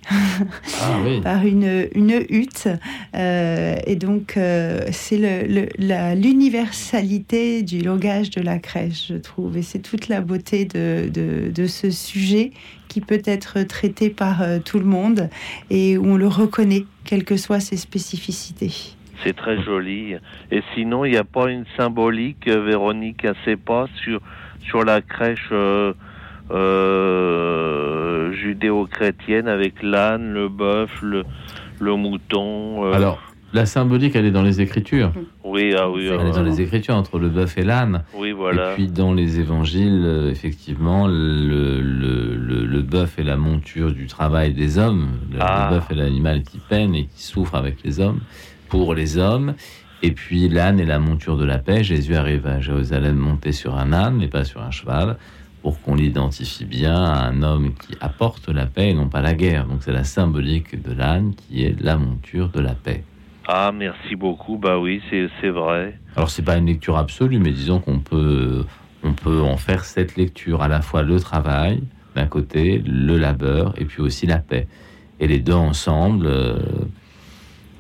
ah 0.82 0.98
par 1.24 1.46
une, 1.46 1.88
hutte. 2.30 2.70
et 3.14 3.96
donc, 3.96 4.40
c'est 4.92 5.18
l'universalité 5.78 7.64
du 7.64 7.82
langage 7.82 8.30
de 8.30 8.42
la 8.42 8.60
crèche, 8.60 9.08
je 9.10 9.16
trouve. 9.16 9.58
Et 9.58 9.62
c'est 9.62 9.80
toute 9.80 10.08
la 10.08 10.22
beauté 10.22 10.66
de 10.66 11.66
ce 11.68 11.92
sujet 11.92 12.52
qui 12.96 13.02
peut 13.02 13.22
être 13.26 13.62
traité 13.64 14.10
par 14.10 14.42
euh, 14.42 14.60
tout 14.64 14.80
le 14.80 14.86
monde 14.86 15.30
et 15.70 15.98
où 15.98 16.06
on 16.14 16.16
le 16.16 16.30
reconnaît, 16.30 16.86
quelles 17.04 17.26
que 17.26 17.36
soient 17.36 17.60
ses 17.60 17.76
spécificités. 17.76 18.72
C'est 19.22 19.36
très 19.36 19.62
joli. 19.62 20.16
Et 20.50 20.62
sinon, 20.74 21.04
il 21.04 21.12
n'y 21.12 21.18
a 21.18 21.26
pas 21.26 21.52
une 21.52 21.66
symbolique, 21.76 22.48
euh, 22.48 22.64
Véronique, 22.64 23.26
à 23.26 23.34
ses 23.44 23.58
pas 23.58 23.88
sur, 24.02 24.22
sur 24.62 24.86
la 24.86 25.02
crèche 25.02 25.50
euh, 25.52 25.92
judéo-chrétienne 28.32 29.50
avec 29.50 29.84
l'âne, 29.84 30.32
le 30.32 30.48
bœuf, 30.48 30.92
le, 31.02 31.26
le 31.82 31.96
mouton. 31.98 32.94
Alors, 32.94 33.22
la 33.56 33.66
symbolique, 33.66 34.16
elle 34.16 34.26
est 34.26 34.32
dans 34.32 34.44
les 34.44 34.60
Écritures. 34.60 35.14
Oui, 35.44 35.74
ah 35.78 35.90
oui. 35.90 36.08
Elle 36.08 36.28
est 36.28 36.32
dans 36.32 36.44
les 36.44 36.60
Écritures 36.60 36.96
entre 36.96 37.20
le 37.20 37.30
bœuf 37.30 37.58
et 37.58 37.64
l'âne. 37.64 38.04
Oui, 38.14 38.32
voilà. 38.32 38.72
Et 38.72 38.76
puis 38.76 38.88
dans 38.88 39.14
les 39.14 39.40
Évangiles, 39.40 40.04
euh, 40.06 40.30
effectivement, 40.30 41.08
le, 41.08 41.82
le, 41.82 42.82
bœuf 42.82 43.18
est 43.18 43.24
la 43.24 43.38
monture 43.38 43.94
du 43.94 44.08
travail 44.08 44.54
des 44.54 44.78
hommes. 44.78 45.08
Le, 45.32 45.38
ah. 45.40 45.70
bœuf 45.72 45.90
est 45.90 45.96
l'animal 45.96 46.44
qui 46.44 46.60
peine 46.60 46.94
et 46.94 47.06
qui 47.06 47.24
souffre 47.24 47.56
avec 47.56 47.82
les 47.84 48.00
hommes, 48.00 48.20
pour 48.68 48.94
les 48.94 49.18
hommes. 49.18 49.56
Et 50.04 50.12
puis 50.12 50.50
l'âne 50.50 50.80
est 50.80 50.86
la 50.86 51.00
monture 51.00 51.38
de 51.38 51.46
la 51.46 51.58
paix. 51.58 51.84
Jésus 51.84 52.16
arrive 52.16 52.46
à 52.46 52.60
Jérusalem 52.60 53.16
monté 53.16 53.54
sur 53.54 53.76
un 53.78 53.94
âne, 53.94 54.18
mais 54.18 54.28
pas 54.28 54.44
sur 54.44 54.62
un 54.62 54.72
cheval, 54.72 55.18
pour 55.62 55.82
qu'on 55.82 55.96
l'identifie 55.96 56.66
bien 56.66 57.02
à 57.02 57.26
un 57.26 57.42
homme 57.42 57.74
qui 57.74 57.96
apporte 58.02 58.50
la 58.50 58.66
paix 58.66 58.90
et 58.90 58.94
non 58.94 59.08
pas 59.08 59.22
la 59.22 59.34
guerre. 59.34 59.66
Donc 59.66 59.78
c'est 59.82 59.94
la 59.94 60.04
symbolique 60.04 60.82
de 60.84 60.94
l'âne 60.94 61.34
qui 61.34 61.64
est 61.64 61.82
la 61.82 61.98
monture 61.98 62.50
de 62.50 62.60
la 62.60 62.74
paix. 62.74 63.04
Ah, 63.48 63.72
merci 63.74 64.16
beaucoup. 64.16 64.58
Bah 64.58 64.80
oui, 64.80 65.02
c'est 65.10 65.50
vrai. 65.50 66.00
Alors, 66.16 66.30
c'est 66.30 66.42
pas 66.42 66.58
une 66.58 66.68
lecture 66.68 66.98
absolue, 66.98 67.40
mais 67.40 67.52
disons 67.52 67.80
qu'on 67.80 68.00
peut, 68.00 68.66
on 69.04 69.14
peut 69.14 69.42
en 69.42 69.58
faire 69.58 69.86
cette 69.86 70.16
lecture 70.16 70.62
à 70.62 70.68
la 70.68 70.82
fois 70.82 71.04
le 71.04 71.20
travail 71.20 71.84
d'un 72.16 72.28
côté, 72.28 72.82
le 72.86 73.18
labeur 73.18 73.74
et 73.78 73.86
puis 73.86 74.02
aussi 74.02 74.26
la 74.26 74.40
paix. 74.40 74.68
Et 75.20 75.28
les 75.28 75.40
deux 75.40 75.54
ensemble, 75.54 76.26
euh, 76.28 76.58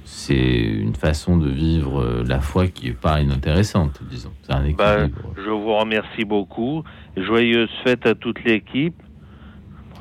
c'est 0.03 0.35
une 0.35 0.95
façon 0.95 1.37
de 1.37 1.49
vivre 1.49 2.01
euh, 2.01 2.23
la 2.27 2.39
foi 2.39 2.67
qui 2.67 2.87
est 2.87 2.99
pas 2.99 3.21
inintéressante, 3.21 4.01
disons. 4.09 4.31
C'est 4.43 4.53
un 4.53 4.69
bah, 4.71 5.07
je 5.37 5.49
vous 5.49 5.75
remercie 5.75 6.25
beaucoup. 6.25 6.83
Joyeuse 7.17 7.69
fête 7.83 8.05
à 8.05 8.13
toute 8.13 8.43
l'équipe. 8.43 8.95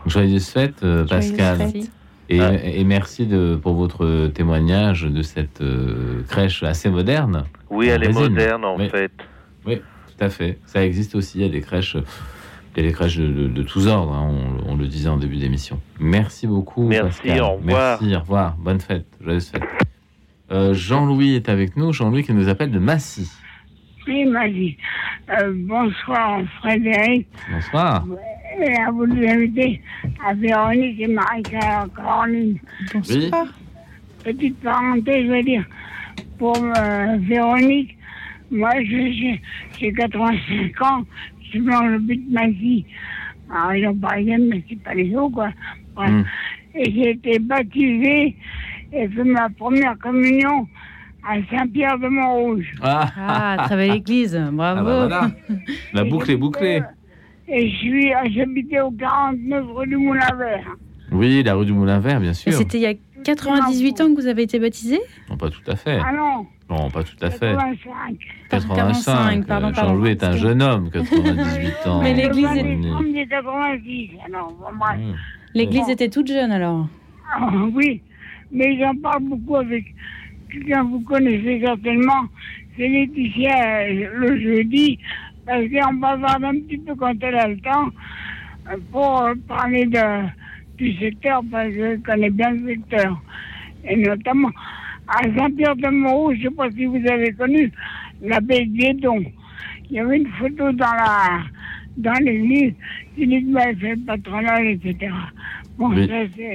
Joyeuse 0.06 0.48
fête, 0.48 0.84
Et, 2.28 2.84
merci 2.84 3.26
de, 3.26 3.58
pour 3.60 3.74
votre 3.74 4.28
témoignage 4.28 5.02
de 5.02 5.22
cette 5.22 5.60
euh, 5.60 6.22
crèche 6.28 6.62
assez 6.62 6.88
moderne. 6.88 7.44
Oui, 7.70 7.88
elle 7.88 8.04
est 8.04 8.12
moderne 8.12 8.64
en 8.64 8.78
fait. 8.78 9.12
Oui, 9.66 9.76
tout 9.78 10.24
à 10.24 10.30
fait. 10.30 10.58
Ça 10.64 10.84
existe 10.84 11.14
aussi. 11.14 11.38
Il 11.38 11.42
y 11.42 11.46
a 11.46 11.50
des 11.50 11.60
crèches, 11.60 11.96
il 12.76 12.82
y 12.82 12.86
a 12.86 12.88
des 12.88 12.94
crèches 12.94 13.18
de, 13.18 13.62
tous 13.62 13.86
ordres. 13.88 14.14
Hein, 14.14 14.32
on, 14.66 14.74
le 14.74 14.86
disait 14.86 15.08
en 15.08 15.18
début 15.18 15.36
d'émission. 15.36 15.80
Merci 16.00 16.46
beaucoup. 16.46 16.88
Merci, 16.88 17.40
au 17.40 17.52
revoir. 17.56 17.98
Merci, 18.00 18.16
au 18.16 18.20
revoir. 18.20 18.56
Bonne 18.58 18.80
fête. 18.80 19.06
Joyeuse 19.20 19.50
fête. 19.50 19.62
Euh, 20.50 20.72
Jean-Louis 20.72 21.34
est 21.34 21.48
avec 21.48 21.76
nous. 21.76 21.92
Jean-Louis 21.92 22.22
qui 22.22 22.32
nous 22.32 22.48
appelle 22.48 22.70
de 22.70 22.78
Massy. 22.78 23.30
Oui, 24.06 24.24
Massy. 24.24 24.76
Euh, 25.30 25.52
bonsoir, 25.54 26.40
Frédéric. 26.60 27.26
Bonsoir 27.50 28.04
et 28.60 28.76
a 28.76 28.90
voulu 28.90 29.26
inviter 29.26 29.80
à 30.24 30.34
Véronique 30.34 31.00
et 31.00 31.08
Marie-Caroline. 31.08 32.58
Oui. 32.94 33.30
Petite 34.24 34.60
parenthèse, 34.60 35.26
je 35.26 35.30
veux 35.30 35.42
dire, 35.42 35.64
pour 36.38 36.56
euh, 36.56 37.16
Véronique, 37.20 37.96
moi 38.50 38.70
j'ai 38.82 39.40
85 39.92 40.82
ans, 40.82 41.04
je 41.42 41.48
suis 41.48 41.60
dans 41.60 41.82
le 41.82 41.98
but 41.98 42.28
de 42.28 42.32
ma 42.32 42.48
vie 42.48 42.84
en 43.50 43.68
région 43.68 43.94
parisienne, 43.94 44.48
mais 44.48 44.64
c'est 44.68 44.82
pas 44.82 44.94
les 44.94 45.14
eaux, 45.14 45.30
quoi. 45.30 45.50
Ouais. 45.96 46.10
Mm. 46.10 46.24
Et 46.76 46.92
j'ai 46.92 47.10
été 47.10 47.38
baptisé 47.38 48.36
et 48.92 49.08
fait 49.08 49.24
ma 49.24 49.48
première 49.50 49.98
communion 49.98 50.66
à 51.26 51.36
Saint-Pierre-de-Montrouge. 51.50 52.72
Ah, 52.82 53.10
ah 53.16 53.56
travaille 53.66 53.90
l'église, 53.90 54.36
bravo. 54.52 54.88
Ah 54.88 55.08
bah 55.08 55.30
La 55.92 56.04
boucle 56.04 56.30
est 56.30 56.36
bouclée. 56.36 56.82
Et 57.48 57.70
je 57.70 57.76
suis, 57.76 58.12
j'habitais 58.34 58.80
au 58.80 58.90
49 58.90 59.64
rue 59.74 59.86
du 59.86 59.96
Moulin 59.96 60.34
Vert. 60.38 60.76
Oui, 61.12 61.42
la 61.42 61.54
rue 61.54 61.66
du 61.66 61.72
Moulin 61.72 62.00
Vert, 62.00 62.20
bien 62.20 62.32
sûr. 62.32 62.52
C'était 62.52 62.78
il 62.78 62.82
y 62.82 62.86
a 62.86 62.94
98 63.24 64.00
ans 64.00 64.14
que 64.14 64.20
vous 64.20 64.26
avez 64.26 64.42
été 64.42 64.58
baptisé? 64.58 65.00
Non, 65.30 65.36
pas 65.36 65.50
tout 65.50 65.62
à 65.66 65.76
fait. 65.76 65.98
Ah 66.04 66.12
non 66.12 66.46
Non, 66.68 66.90
pas 66.90 67.02
tout 67.02 67.16
à 67.22 67.30
fait. 67.30 67.54
85. 67.54 68.16
85. 68.50 69.46
Pardon, 69.46 69.72
pardon. 69.72 69.88
Jean-Louis 69.88 70.10
est 70.10 70.24
un 70.24 70.36
jeune 70.36 70.62
homme, 70.62 70.90
98 70.90 71.86
ans. 71.86 72.00
Mais 72.02 72.14
l'église 72.14 72.50
est... 72.50 73.26
90, 73.26 74.10
alors, 74.26 74.52
bref. 74.78 74.98
Mmh. 74.98 75.14
L'église 75.54 75.88
était 75.88 76.08
toute 76.08 76.28
jeune 76.28 76.50
alors 76.50 76.88
ah, 77.32 77.48
Oui, 77.72 78.02
mais 78.50 78.76
j'en 78.78 78.94
parle 78.96 79.22
beaucoup 79.22 79.56
avec 79.56 79.84
quelqu'un 80.50 80.84
que 80.84 80.90
vous 80.90 81.00
connaissez 81.00 81.60
certainement, 81.60 82.24
c'est 82.76 82.88
Laetitia 82.88 83.88
le 83.92 84.40
jeudi, 84.40 84.98
parce 85.46 85.64
qu'on 85.68 85.94
bavarde 85.94 86.44
un 86.44 86.60
petit 86.60 86.78
peu 86.78 86.94
quand 86.94 87.14
elle 87.22 87.34
a 87.34 87.48
le 87.48 87.58
temps 87.58 87.88
pour 88.90 89.26
parler 89.46 89.86
de, 89.86 90.26
du 90.76 90.96
secteur, 90.98 91.42
parce 91.50 91.68
que 91.68 91.96
je 91.96 92.00
connais 92.02 92.30
bien 92.30 92.50
le 92.50 92.68
secteur. 92.68 93.20
Et 93.84 93.96
notamment 93.96 94.50
à 95.06 95.22
Saint-Pierre-de-Montrouge, 95.36 96.36
je 96.38 96.44
ne 96.44 96.48
sais 96.48 96.56
pas 96.56 96.70
si 96.70 96.86
vous 96.86 97.02
avez 97.06 97.32
connu 97.32 97.70
l'abbé 98.22 98.66
Guédon. 98.66 99.22
Il 99.90 99.96
y 99.96 100.00
avait 100.00 100.16
une 100.16 100.28
photo 100.28 100.72
dans 100.72 100.92
la 100.92 101.42
dans 101.96 102.24
l'église, 102.24 102.74
il 103.16 103.28
dit 103.28 103.44
que 103.44 103.86
le 103.86 104.04
patronage, 104.04 104.66
etc. 104.66 105.12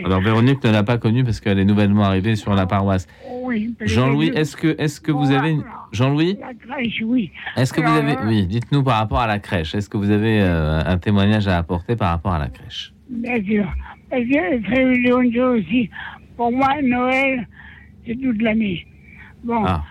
Alors 0.05 0.21
Véronique 0.21 0.63
ne 0.63 0.71
l'a 0.71 0.83
pas 0.83 0.97
connue 0.97 1.23
parce 1.23 1.39
qu'elle 1.39 1.59
est 1.59 1.65
nouvellement 1.65 2.03
arrivée 2.03 2.35
sur 2.35 2.53
la 2.53 2.65
paroisse. 2.65 3.07
Oui. 3.41 3.75
Jean-Louis, 3.81 4.31
est-ce 4.35 4.55
que, 4.55 4.75
est-ce 4.79 5.01
que 5.01 5.11
vous 5.11 5.31
avez... 5.31 5.57
Jean-Louis 5.91 6.37
La 6.39 6.53
crèche, 6.53 7.01
oui. 7.03 7.31
Est-ce 7.57 7.73
que 7.73 7.81
vous 7.81 7.87
avez... 7.87 8.13
Euh, 8.13 8.27
oui, 8.27 8.45
dites-nous 8.45 8.83
par 8.83 8.97
rapport 8.97 9.19
à 9.19 9.27
la 9.27 9.39
crèche. 9.39 9.75
Est-ce 9.75 9.89
que 9.89 9.97
vous 9.97 10.11
avez 10.11 10.41
euh, 10.41 10.81
un 10.85 10.97
témoignage 10.97 11.47
à 11.47 11.57
apporter 11.57 11.95
par 11.95 12.11
rapport 12.11 12.33
à 12.33 12.39
la 12.39 12.47
crèche? 12.47 12.93
Bien 13.09 13.43
sûr. 13.43 13.65
Parce 14.09 14.23
que 14.23 15.41
aussi. 15.41 15.89
Pour 16.37 16.51
moi, 16.51 16.81
Noël, 16.81 17.47
c'est 18.05 18.15
toute 18.15 18.41
l'année. 18.41 18.87
Bon, 19.43 19.63
ah. 19.65 19.83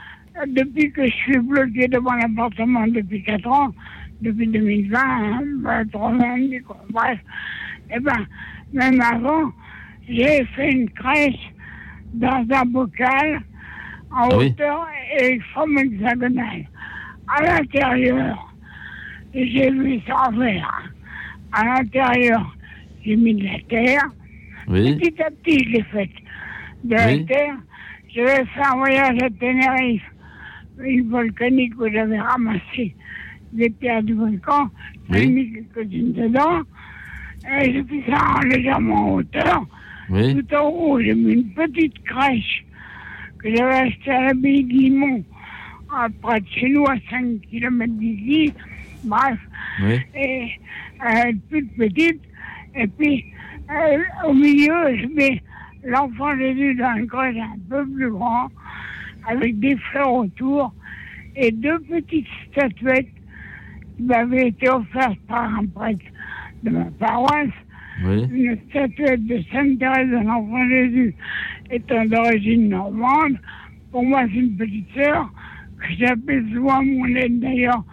depuis 0.47 0.91
que 0.93 1.07
je 1.07 1.12
suis 1.12 1.38
bloqué 1.38 1.88
devant 1.88 2.14
l'appartement 2.14 2.87
depuis 2.87 3.23
4 3.23 3.47
ans, 3.49 3.75
depuis 4.23 4.47
2020, 4.47 4.99
hein, 4.99 5.85
3 5.93 6.11
ans, 6.11 6.37
quoi. 6.67 6.77
bref, 6.91 7.19
eh 7.95 8.01
ben, 8.01 8.27
même 8.72 9.00
avant, 9.00 9.52
j'ai 10.09 10.44
fait 10.57 10.72
une 10.72 10.90
crèche 10.90 11.52
dans 12.14 12.44
un 12.50 12.64
bocal 12.64 13.40
en 14.11 14.28
ah 14.31 14.37
hauteur 14.37 14.87
et 15.20 15.38
forme 15.54 15.78
hexagonale. 15.78 16.66
À 17.28 17.42
l'intérieur, 17.42 18.54
j'ai 19.35 19.70
vu 19.70 20.00
ça 20.07 20.31
faire. 20.37 20.92
À 21.52 21.64
l'intérieur, 21.64 22.57
j'ai 23.04 23.16
mis 23.16 23.35
de 23.35 23.44
la 23.44 23.59
terre. 23.68 24.09
Petit 24.66 25.22
à 25.22 25.31
petit, 25.31 25.64
je 25.64 25.70
l'ai 25.70 25.83
fait. 25.85 26.11
De 26.85 26.94
la 26.94 27.18
terre, 27.24 27.57
je 28.14 28.20
vais 28.20 28.44
faire 28.46 28.72
un 28.72 28.76
voyage 28.76 29.16
à 29.22 29.31
Tenerife, 29.31 30.02
une 30.78 31.11
volcanique 31.11 31.78
où 31.78 31.88
j'avais 31.90 32.20
ramassé 32.20 32.94
des 33.52 33.70
pierres 33.70 34.02
du 34.02 34.14
volcan. 34.14 34.68
J'ai 35.11 35.26
mis 35.26 35.52
quelques-unes 35.52 36.12
dedans. 36.12 36.62
Et 37.51 37.73
j'ai 37.73 37.85
fait 37.85 38.11
ça 38.11 38.41
légèrement 38.45 39.13
en 39.13 39.15
hauteur. 39.15 39.67
Tout 40.09 40.55
en 40.55 40.69
haut, 40.69 41.01
j'ai 41.01 41.15
mis 41.15 41.35
une 41.35 41.51
petite 41.51 42.03
crèche 42.05 42.65
que 43.39 43.55
j'avais 43.55 43.75
achetée 43.75 44.11
à 44.11 44.25
l'abbaye 44.25 44.65
de 44.65 44.73
Limon, 44.73 45.25
près 46.23 46.41
de 46.41 46.47
chez 46.49 46.69
nous, 46.69 46.87
à 46.87 46.95
5 47.11 47.41
km 47.51 47.93
d'ici. 47.95 48.53
Bref. 49.05 49.39
Et 50.15 50.49
euh, 51.07 51.33
toute 51.51 51.71
petite. 51.77 52.21
Et 52.75 52.87
puis, 52.87 53.25
euh, 53.71 54.03
au 54.27 54.35
milieu, 54.35 54.97
je 54.97 55.07
mets 55.15 55.43
l'enfant 55.85 56.37
Jésus 56.37 56.75
dans 56.75 56.97
une 56.97 57.07
crèche 57.07 57.37
un 57.37 57.59
peu 57.69 57.87
plus 57.87 58.11
grand, 58.11 58.49
avec 59.29 59.59
des 59.61 59.77
fleurs 59.77 60.13
autour, 60.13 60.73
et 61.37 61.51
deux 61.53 61.79
petites 61.81 62.27
statuettes 62.51 63.09
qui 63.97 64.03
m'avaient 64.03 64.49
été 64.49 64.69
offertes 64.69 65.21
par 65.29 65.55
un 65.55 65.67
prêtre 65.67 66.05
de 66.62 66.71
ma 66.71 66.85
paroisse, 66.99 67.49
une 68.05 68.59
statuette 68.71 69.27
de 69.27 69.42
Sainte 69.53 69.79
Thérèse 69.79 70.09
de 70.09 70.25
l'Enfant 70.25 70.68
Jésus 70.68 71.14
étant 71.71 72.05
d'origine 72.05 72.68
normande. 72.68 73.38
Pour 73.90 74.05
moi, 74.05 74.23
c'est 74.29 74.38
une 74.38 74.57
petite 74.57 74.87
sœur 74.94 75.31
que 75.79 75.94
j'appelle 75.99 76.44
souvent 76.53 76.83
mon 76.83 77.07
aide 77.07 77.40
d'ailleurs, 77.40 77.85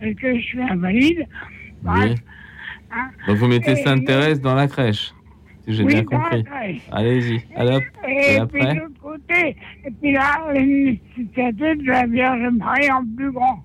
parce 0.00 0.14
que 0.14 0.36
je 0.36 0.42
suis 0.42 0.62
invalide. 0.62 1.26
Oui. 1.84 2.14
Hein. 2.90 3.10
Donc 3.26 3.36
vous 3.36 3.48
mettez 3.48 3.76
Sainte 3.76 4.04
Thérèse 4.04 4.40
dans 4.40 4.54
la 4.54 4.68
crèche, 4.68 5.12
si 5.64 5.74
j'ai 5.74 5.84
bien 5.84 6.04
compris. 6.04 6.44
Allez-y, 6.90 7.42
allez 7.56 7.78
Et, 8.06 8.36
et, 8.36 8.46
puis 8.46 8.62
de 8.62 8.80
l'autre 8.80 9.00
côté, 9.00 9.56
et 9.84 9.90
puis 10.00 10.12
là, 10.12 10.52
une 10.54 10.98
statuette 11.32 11.78
de 11.78 11.86
la 11.86 12.06
Vierge 12.06 12.52
Marie 12.52 12.90
en 12.90 13.04
plus 13.16 13.32
grand. 13.32 13.64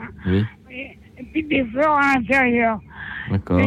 Hein. 0.00 0.08
Oui. 0.26 0.44
Et, 0.70 1.24
puis 1.32 1.42
des 1.44 1.64
fleurs 1.64 1.96
à 1.96 2.14
l'intérieur. 2.14 2.80
D'accord. 3.30 3.60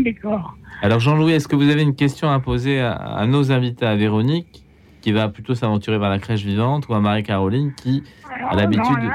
décor. 0.00 0.56
Alors 0.82 1.00
Jean-Louis, 1.00 1.32
est-ce 1.32 1.48
que 1.48 1.56
vous 1.56 1.68
avez 1.68 1.82
une 1.82 1.94
question 1.94 2.30
à 2.30 2.40
poser 2.40 2.80
à, 2.80 3.26
nos 3.26 3.52
invités, 3.52 3.86
à 3.86 3.96
Véronique, 3.96 4.64
qui 5.00 5.12
va 5.12 5.28
plutôt 5.28 5.54
s'aventurer 5.54 5.98
vers 5.98 6.10
la 6.10 6.18
crèche 6.18 6.44
vivante, 6.44 6.88
ou 6.88 6.94
à 6.94 7.00
Marie-Caroline, 7.00 7.72
qui 7.74 8.02
a 8.48 8.54
l'habitude 8.56 9.10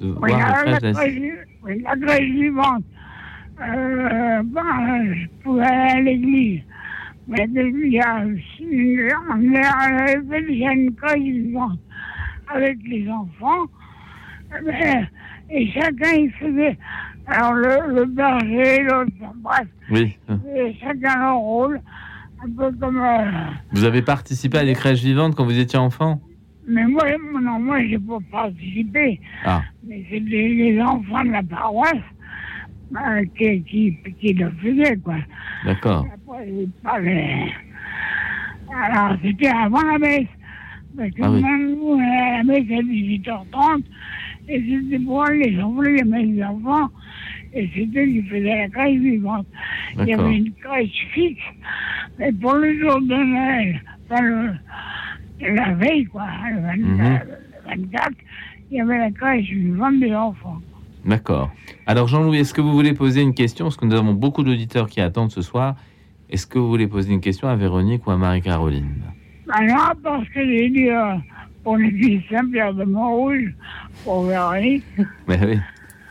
de, 0.00 0.08
voir 0.08 0.64
la, 0.64 0.78
crèche, 0.78 1.12
Oui, 1.62 1.82
la 1.82 1.96
crèche 1.96 2.30
vivante. 2.30 2.84
Euh, 3.60 4.42
je 5.14 5.26
pouvais 5.42 5.64
aller 5.64 5.90
à 5.90 6.00
l'église. 6.00 6.62
Mais 7.28 7.46
il 7.54 7.92
y 7.92 8.00
a 8.00 8.24
une, 8.24 8.40
une 10.72 10.94
crèche 10.94 11.20
vivante 11.20 11.78
avec 12.48 12.78
les 12.84 13.08
enfants. 13.08 13.66
Et 15.50 15.70
chacun, 15.70 16.12
il 16.14 16.32
faisait 16.32 16.78
alors, 17.26 17.52
le, 17.52 17.94
le 17.94 18.04
berger, 18.06 18.82
l'autre, 18.82 19.12
bref. 19.36 19.66
Oui. 19.90 20.16
chacun 20.80 21.18
leur 21.18 21.36
rôle. 21.36 21.80
Un 22.44 22.50
peu 22.50 22.72
comme. 22.72 23.00
Euh, 23.00 23.50
vous 23.72 23.84
avez 23.84 24.02
participé 24.02 24.58
à 24.58 24.64
des 24.64 24.74
crèches 24.74 25.02
vivantes 25.02 25.36
quand 25.36 25.44
vous 25.44 25.58
étiez 25.58 25.78
enfant? 25.78 26.20
Mais 26.66 26.84
moi, 26.86 27.04
non, 27.40 27.58
moi, 27.60 27.80
j'ai 27.86 27.98
pas 27.98 28.18
participé. 28.30 29.20
Ah. 29.44 29.62
Mais 29.86 30.04
c'est 30.10 30.20
les, 30.20 30.80
enfants 30.80 31.24
de 31.24 31.30
la 31.30 31.42
paroisse 31.42 31.94
euh, 32.96 33.24
qui, 33.36 33.62
qui, 33.62 33.96
qui, 34.20 34.32
le 34.34 34.50
faisaient, 34.62 34.96
quoi. 34.96 35.16
D'accord. 35.64 36.06
Alors, 38.74 39.16
c'était 39.22 39.48
avant 39.48 39.82
la 39.82 39.98
messe. 39.98 40.28
Parce 40.96 41.10
que 41.10 41.22
ah, 41.22 41.30
oui. 41.30 41.42
même 41.42 41.76
nous, 41.76 41.98
la 41.98 42.42
messe 42.44 42.70
à 42.70 42.82
18h30, 42.82 43.82
et 44.48 44.60
c'était 44.60 44.98
pour 45.04 45.24
les 45.26 45.60
enfants, 45.60 45.80
les 45.80 46.42
enfants, 46.44 46.90
et 47.54 47.68
c'était 47.74 48.06
qui 48.06 48.22
faisait 48.22 48.56
la 48.56 48.68
crèche 48.68 48.98
vivante. 48.98 49.46
Il 49.98 50.08
y 50.08 50.14
avait 50.14 50.36
une 50.36 50.52
crèche 50.54 51.06
fixe, 51.12 51.42
mais 52.18 52.32
pour 52.32 52.54
le 52.54 52.78
jour 52.78 53.00
de 53.00 53.14
Noël, 53.14 53.82
enfin 54.04 54.22
le, 54.22 55.54
la 55.54 55.72
veille, 55.74 56.04
quoi, 56.04 56.26
le 56.50 56.60
24, 56.60 58.10
mhm. 58.10 58.16
il 58.70 58.76
y 58.76 58.80
avait 58.80 58.98
la 58.98 59.10
crèche 59.10 59.50
vivante 59.50 60.00
des 60.00 60.14
enfants. 60.14 60.60
D'accord. 61.04 61.50
Alors 61.86 62.06
Jean-Louis, 62.06 62.38
est-ce 62.38 62.54
que 62.54 62.60
vous 62.60 62.72
voulez 62.72 62.94
poser 62.94 63.22
une 63.22 63.34
question? 63.34 63.66
Parce 63.66 63.76
que 63.76 63.84
nous 63.84 63.94
avons 63.94 64.14
beaucoup 64.14 64.44
d'auditeurs 64.44 64.88
qui 64.88 65.00
attendent 65.00 65.32
ce 65.32 65.42
soir. 65.42 65.74
Est-ce 66.30 66.46
que 66.46 66.58
vous 66.58 66.68
voulez 66.68 66.86
poser 66.86 67.12
une 67.12 67.20
question 67.20 67.48
à 67.48 67.56
Véronique 67.56 68.06
ou 68.06 68.10
à 68.10 68.16
Marie-Caroline? 68.16 68.88
Ben 69.46 69.66
Non, 69.66 69.92
parce 70.02 70.28
que 70.28 70.44
j'ai 70.46 70.70
dit 70.70 70.88
euh, 70.88 71.16
pour 71.64 71.76
l'église 71.76 72.22
Saint-Pierre 72.30 72.72
de 72.72 72.84
Montrouge, 72.84 73.52
pour 74.04 74.24
Véronique. 74.24 74.84
Mais 75.28 75.38
oui. 75.46 75.58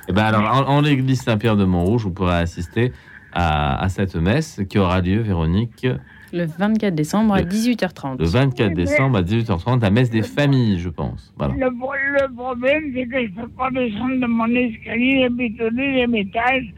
Eh 0.08 0.14
ben 0.14 0.24
alors, 0.24 0.70
en, 0.70 0.82
l'église 0.82 1.22
Saint-Pierre 1.22 1.58
de 1.58 1.66
Montrouge, 1.66 2.04
vous 2.04 2.12
pourrez 2.12 2.36
assister 2.36 2.92
à, 3.34 3.88
cette 3.90 4.16
messe 4.16 4.62
qui 4.70 4.78
aura 4.78 5.02
lieu, 5.02 5.22
Véronique. 5.22 5.88
Le 6.34 6.46
24 6.46 6.96
décembre 6.96 7.34
à 7.34 7.42
18h30. 7.42 8.20
Le 8.20 8.26
24 8.26 8.74
décembre 8.74 9.18
à 9.18 9.22
18h30, 9.22 9.82
la 9.82 9.90
messe 9.90 10.10
des 10.10 10.22
familles, 10.22 10.80
je 10.80 10.90
pense. 10.90 11.34
Voilà. 11.38 11.54
Le, 11.56 12.36
problème, 12.36 12.92
c'est 12.94 13.06
que 13.06 13.22
je 13.22 13.32
ne 13.32 13.42
peux 13.42 13.50
pas 13.50 13.70
descendre 13.72 14.22
de 14.22 14.26
mon 14.28 14.48
escalier 14.48 15.26
et 15.26 15.30
bétonner 15.30 16.06
les 16.08 16.20
étages 16.20 16.74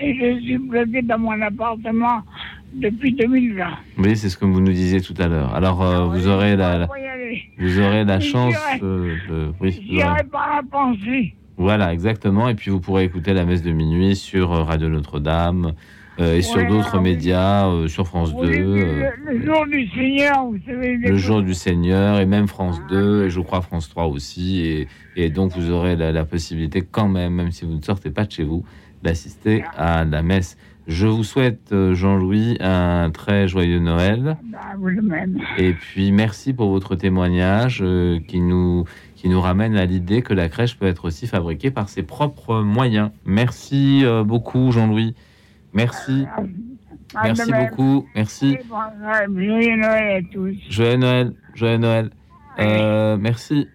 et 0.00 0.14
je 0.14 0.40
suis 0.42 0.58
bloqué 0.58 1.02
dans 1.02 1.18
mon 1.18 1.40
appartement 1.40 2.22
depuis 2.74 3.12
2020. 3.12 3.66
Oui, 3.98 4.16
c'est 4.16 4.28
ce 4.28 4.36
que 4.36 4.44
vous 4.44 4.60
nous 4.60 4.72
disiez 4.72 5.00
tout 5.00 5.14
à 5.18 5.28
l'heure. 5.28 5.54
Alors, 5.54 5.82
euh, 5.82 6.04
vous, 6.06 6.26
aurez 6.26 6.56
la, 6.56 6.88
vous 7.58 7.80
aurez 7.80 8.04
la 8.04 8.18
chance 8.20 8.54
de... 8.80 9.52
Oui, 9.60 9.80
J'irai 9.88 10.24
pas 10.24 10.56
la 10.56 10.62
pensée. 10.68 11.34
Voilà, 11.58 11.92
exactement. 11.92 12.48
Et 12.48 12.54
puis 12.54 12.70
vous 12.70 12.80
pourrez 12.80 13.04
écouter 13.04 13.34
la 13.34 13.44
messe 13.44 13.62
de 13.62 13.72
minuit 13.72 14.14
sur 14.14 14.52
euh, 14.52 14.62
Radio 14.62 14.88
Notre-Dame 14.88 15.72
et 16.20 16.42
sur 16.42 16.66
d'autres 16.66 16.98
médias, 17.00 17.70
sur 17.86 18.08
France 18.08 18.34
2. 18.34 18.42
Le, 18.44 19.44
jour 19.44 19.64
du 19.66 19.86
Seigneur, 19.90 20.46
vous 20.46 20.58
savez. 20.66 20.96
Le 20.96 21.16
jour 21.16 21.42
du 21.42 21.54
Seigneur, 21.54 22.18
et 22.18 22.26
même 22.26 22.48
France 22.48 22.80
2, 22.90 23.26
et 23.26 23.30
je 23.30 23.40
crois 23.40 23.60
France 23.60 23.88
3 23.88 24.06
aussi. 24.06 24.62
Et, 24.62 24.88
et 25.14 25.30
donc, 25.30 25.52
vous 25.56 25.70
aurez 25.70 25.94
la, 25.94 26.24
possibilité, 26.24 26.82
quand 26.82 27.06
même, 27.06 27.34
même 27.34 27.52
si 27.52 27.64
vous 27.64 27.74
ne 27.74 27.82
sortez 27.82 28.10
pas 28.10 28.24
de 28.24 28.32
chez 28.32 28.42
vous, 28.42 28.64
d'assister 29.04 29.62
à 29.76 30.04
la 30.04 30.22
messe. 30.22 30.56
Je 30.88 31.06
vous 31.06 31.22
souhaite, 31.22 31.72
Jean-Louis, 31.92 32.56
un 32.60 33.10
très 33.10 33.46
joyeux 33.46 33.78
Noël. 33.78 34.38
Bah, 34.44 34.58
vous 34.76 34.90
même. 35.02 35.38
Et 35.56 35.72
puis, 35.72 36.10
merci 36.10 36.52
pour 36.52 36.70
votre 36.70 36.96
témoignage 36.96 37.84
qui 38.26 38.40
nous 38.40 38.86
qui 39.18 39.28
nous 39.28 39.40
ramène 39.40 39.76
à 39.76 39.84
l'idée 39.84 40.22
que 40.22 40.32
la 40.32 40.48
crèche 40.48 40.78
peut 40.78 40.86
être 40.86 41.04
aussi 41.04 41.26
fabriquée 41.26 41.72
par 41.72 41.88
ses 41.88 42.04
propres 42.04 42.60
moyens. 42.60 43.10
Merci 43.24 44.04
euh, 44.04 44.22
beaucoup, 44.22 44.70
Jean-Louis. 44.70 45.16
Merci. 45.72 46.24
Merci 47.20 47.50
beaucoup. 47.50 48.06
Merci. 48.14 48.58
Joyeux 49.34 49.76
Noël 49.76 50.24
à 50.24 50.32
tous. 50.32 50.54
Joyeux 50.70 50.98
Noël. 50.98 51.32
Joyeux 51.56 51.78
Noël. 51.78 52.10
Euh, 52.60 53.16
merci. 53.18 53.66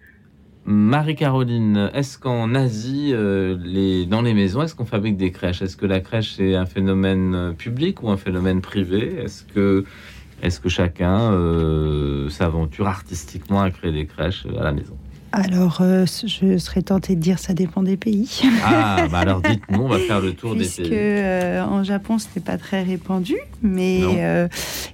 Marie-Caroline, 0.64 1.90
est-ce 1.92 2.18
qu'en 2.18 2.54
Asie, 2.54 3.10
euh, 3.12 3.58
les, 3.62 4.06
dans 4.06 4.22
les 4.22 4.32
maisons, 4.32 4.62
est-ce 4.62 4.74
qu'on 4.74 4.86
fabrique 4.86 5.18
des 5.18 5.30
crèches? 5.30 5.60
Est-ce 5.60 5.76
que 5.76 5.84
la 5.84 6.00
crèche 6.00 6.40
est 6.40 6.54
un 6.54 6.64
phénomène 6.64 7.54
public 7.58 8.02
ou 8.02 8.08
un 8.08 8.16
phénomène 8.16 8.62
privé? 8.62 9.16
Est-ce 9.22 9.44
que, 9.44 9.84
est 10.42 10.58
que 10.58 10.70
chacun 10.70 11.32
s'aventure 12.30 12.88
artistiquement 12.88 13.60
à 13.60 13.70
créer 13.70 13.92
des 13.92 14.06
crèches 14.06 14.46
à 14.58 14.64
la 14.64 14.72
maison? 14.72 14.96
Alors, 15.34 15.78
euh, 15.80 16.06
je 16.06 16.58
serais 16.58 16.82
tentée 16.82 17.16
de 17.16 17.20
dire 17.20 17.40
ça 17.40 17.54
dépend 17.54 17.82
des 17.82 17.96
pays. 17.96 18.40
Ah, 18.64 19.08
bah 19.10 19.18
alors 19.18 19.42
dites-nous, 19.42 19.82
on 19.82 19.88
va 19.88 19.98
faire 19.98 20.20
le 20.20 20.32
tour 20.32 20.54
des 20.54 20.64
pays. 20.64 20.90
Euh, 20.92 21.64
en 21.64 21.82
Japon, 21.82 22.18
ce 22.18 22.26
n'est 22.34 22.42
pas 22.42 22.56
très 22.56 22.84
répandu, 22.84 23.34
mais 23.60 24.00
euh, 24.04 24.46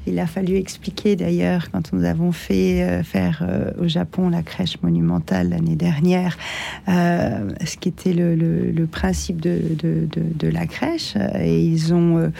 il 0.06 0.18
a 0.18 0.26
fallu 0.26 0.56
expliquer 0.56 1.14
d'ailleurs 1.14 1.70
quand 1.70 1.92
nous 1.92 2.04
avons 2.04 2.32
fait 2.32 3.02
faire 3.04 3.46
au 3.78 3.86
Japon 3.86 4.30
la 4.30 4.42
crèche 4.42 4.76
monumentale 4.82 5.50
l'année 5.50 5.76
dernière, 5.76 6.38
ce 6.88 7.76
qui 7.76 7.90
était 7.90 8.14
le, 8.14 8.86
principe 8.86 9.42
de, 9.42 9.60
de, 9.82 10.48
la 10.48 10.66
crèche. 10.66 11.14
Et 11.38 11.62
ils, 11.62 11.92
ont, 11.92 12.32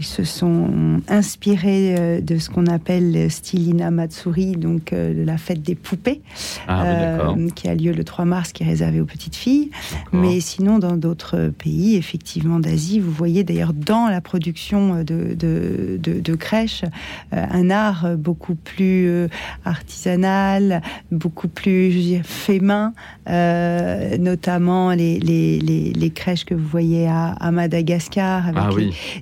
ils 0.00 0.04
se 0.04 0.24
sont 0.24 1.00
inspirés 1.08 2.20
de 2.20 2.38
ce 2.38 2.50
qu'on 2.50 2.66
appelle 2.66 3.12
le 3.12 3.28
style 3.28 3.68
Inamatsuri, 3.68 4.56
donc 4.56 4.92
la 4.92 5.38
fête 5.38 5.62
des 5.62 5.76
poupées. 5.76 6.20
Ah, 6.66 7.34
qui 7.52 7.68
a 7.68 7.74
lieu 7.74 7.92
le 7.92 8.04
3 8.04 8.24
mars, 8.24 8.52
qui 8.52 8.62
est 8.62 8.66
réservé 8.66 9.00
aux 9.00 9.06
petites 9.06 9.36
filles. 9.36 9.70
Mais 10.12 10.40
sinon, 10.40 10.78
dans 10.78 10.96
d'autres 10.96 11.52
pays, 11.56 11.96
effectivement, 11.96 12.60
d'Asie, 12.60 13.00
vous 13.00 13.10
voyez 13.10 13.44
d'ailleurs 13.44 13.72
dans 13.72 14.08
la 14.08 14.20
production 14.20 15.02
de, 15.02 15.34
de, 15.34 15.98
de, 15.98 16.34
crèches 16.34 16.84
euh, 17.32 17.46
un 17.50 17.70
art 17.70 18.16
beaucoup 18.16 18.54
plus 18.54 19.08
euh, 19.08 19.28
artisanal, 19.64 20.82
beaucoup 21.10 21.48
plus 21.48 21.92
je 21.92 21.98
dire, 21.98 22.20
fait 22.24 22.60
main, 22.60 22.92
euh, 23.28 24.16
notamment 24.18 24.90
les, 24.90 25.18
les, 25.18 25.58
les, 25.58 26.10
crèches 26.10 26.44
que 26.44 26.54
vous 26.54 26.66
voyez 26.66 27.08
à, 27.08 27.50
Madagascar, 27.50 28.48
avec 28.48 28.58
ah 28.58 28.70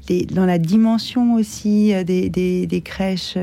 les, 0.09 0.27
dans 0.27 0.47
la 0.47 0.59
dimension 0.59 1.35
aussi 1.35 1.93
des, 2.05 2.29
des, 2.29 2.67
des 2.67 2.81
crèches. 2.81 3.37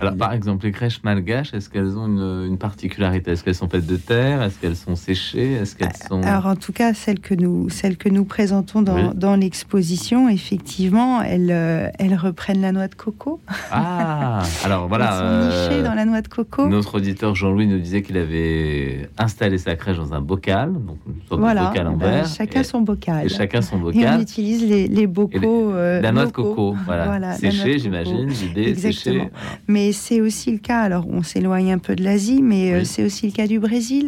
Alors, 0.00 0.16
par 0.16 0.32
exemple, 0.32 0.66
les 0.66 0.72
crèches 0.72 1.02
malgaches, 1.02 1.52
est-ce 1.54 1.68
qu'elles 1.68 1.96
ont 1.96 2.06
une, 2.06 2.46
une 2.46 2.58
particularité? 2.58 3.32
Est-ce 3.32 3.44
qu'elles 3.44 3.54
sont 3.54 3.68
faites 3.68 3.86
de 3.86 3.96
terre 4.10 4.42
Est-ce 4.42 4.58
qu'elles 4.58 4.76
sont 4.76 4.96
séchées 4.96 5.52
Est-ce 5.52 5.76
qu'elles 5.76 5.96
sont 6.08 6.20
Alors 6.22 6.46
en 6.46 6.56
tout 6.56 6.72
cas, 6.72 6.94
celles 6.94 7.20
que 7.20 7.32
nous, 7.32 7.70
celles 7.70 7.96
que 7.96 8.08
nous 8.08 8.24
présentons 8.24 8.82
dans, 8.82 9.14
dans 9.14 9.36
l'exposition, 9.36 10.28
effectivement, 10.28 11.22
elles, 11.22 11.52
euh, 11.52 11.88
elles 12.00 12.16
reprennent 12.16 12.60
la 12.60 12.72
noix 12.72 12.88
de 12.88 12.94
coco. 12.96 13.40
Ah, 13.70 14.42
alors 14.64 14.88
voilà. 14.92 15.10
Elles 15.12 15.52
sont 15.52 15.74
nichées 15.76 15.82
dans 15.84 15.94
la 15.94 16.04
noix 16.06 16.22
de 16.22 16.28
coco. 16.28 16.66
Notre 16.66 16.96
auditeur 16.96 17.36
Jean-Louis 17.36 17.68
nous 17.68 17.78
disait 17.78 18.02
qu'il 18.02 18.16
avait 18.16 19.08
installé 19.16 19.58
sa 19.58 19.76
crèche 19.76 19.98
dans 19.98 20.12
un 20.12 20.20
bocal, 20.20 20.72
donc 20.72 20.98
une 21.06 21.22
sorte 21.28 21.40
voilà, 21.40 21.62
de 21.62 21.68
bocal 21.68 21.86
en 21.86 21.96
ben, 21.96 22.10
verre. 22.10 22.26
chacun 22.26 22.64
son 22.64 22.80
bocal. 22.80 23.26
Et 23.26 23.28
chacun 23.28 23.62
son 23.62 23.78
bocal. 23.78 24.02
Et 24.02 24.08
on 24.08 24.20
utilise 24.20 24.68
les, 24.68 24.88
les 24.88 25.06
bocaux. 25.06 25.72
Euh, 25.72 26.00
la 26.00 26.10
noix 26.10 26.26
de 26.26 26.32
coco, 26.32 26.74
voilà, 26.84 27.34
séchée, 27.34 27.78
j'imagine, 27.78 28.28
l'idée 28.28 28.74
séchée. 28.74 29.30
Mais 29.68 29.92
c'est 29.92 30.20
aussi 30.20 30.50
le 30.50 30.58
cas. 30.58 30.80
Alors 30.80 31.06
on 31.08 31.22
s'éloigne 31.22 31.72
un 31.72 31.78
peu 31.78 31.94
de 31.94 32.02
l'Asie, 32.02 32.42
mais 32.42 32.72
euh, 32.72 32.84
c'est 32.84 33.04
aussi 33.04 33.26
le 33.26 33.32
cas 33.32 33.46
du 33.46 33.60
Brésil 33.60 33.99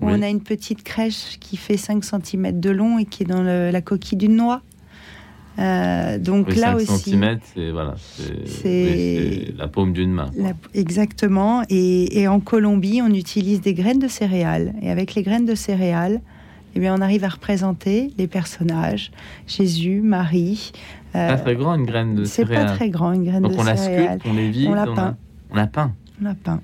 où 0.00 0.08
on 0.08 0.22
a 0.22 0.28
une 0.28 0.42
petite 0.42 0.82
crèche 0.82 1.38
qui 1.40 1.56
fait 1.56 1.76
5 1.76 2.04
cm 2.04 2.60
de 2.60 2.70
long 2.70 2.98
et 2.98 3.04
qui 3.04 3.22
est 3.22 3.26
dans 3.26 3.42
la 3.42 3.80
coquille 3.80 4.18
d'une 4.18 4.36
noix. 4.36 4.62
Euh, 5.58 6.18
donc 6.18 6.56
là 6.56 6.72
5 6.72 6.76
aussi, 6.76 7.10
cm, 7.10 7.38
c'est 7.54 7.70
voilà, 7.70 7.94
la 9.56 9.68
paume 9.68 9.92
d'une 9.92 10.10
main. 10.10 10.30
exactement. 10.74 11.62
Et, 11.70 12.26
en 12.26 12.40
Colombie, 12.40 13.00
on 13.02 13.12
utilise 13.12 13.60
des 13.60 13.74
graines 13.74 13.98
de 13.98 14.08
céréales. 14.08 14.74
Et 14.82 14.90
avec 14.90 15.14
les 15.14 15.22
graines 15.22 15.46
de 15.46 15.54
céréales, 15.54 16.20
eh 16.74 16.80
bien, 16.80 16.94
on 16.96 17.00
arrive 17.00 17.22
à 17.24 17.28
représenter 17.28 18.12
les 18.18 18.26
personnages, 18.26 19.12
Jésus, 19.46 20.00
Marie. 20.00 20.72
Euh, 21.14 21.28
pas 21.28 21.36
très 21.36 21.54
grand 21.54 21.74
une 21.74 21.86
graine 21.86 22.16
de 22.16 22.24
céréales. 22.24 22.62
C'est 22.62 22.66
pas 22.66 22.74
très 22.74 22.90
grand 22.90 23.12
une 23.12 23.24
graine 23.24 23.42
donc 23.42 23.52
de 23.52 23.56
on 23.56 23.64
céréales. 23.64 24.04
la 24.04 24.18
sculpte, 24.18 24.26
on 24.26 24.32
les 24.34 24.50
vide, 24.50 24.68
on 24.68 24.74
la 24.74 24.86
peint. 24.86 25.16
On 25.50 25.56
la 25.56 25.66
peint. 25.68 25.92
On 26.20 26.24
la 26.24 26.34
peint. 26.34 26.60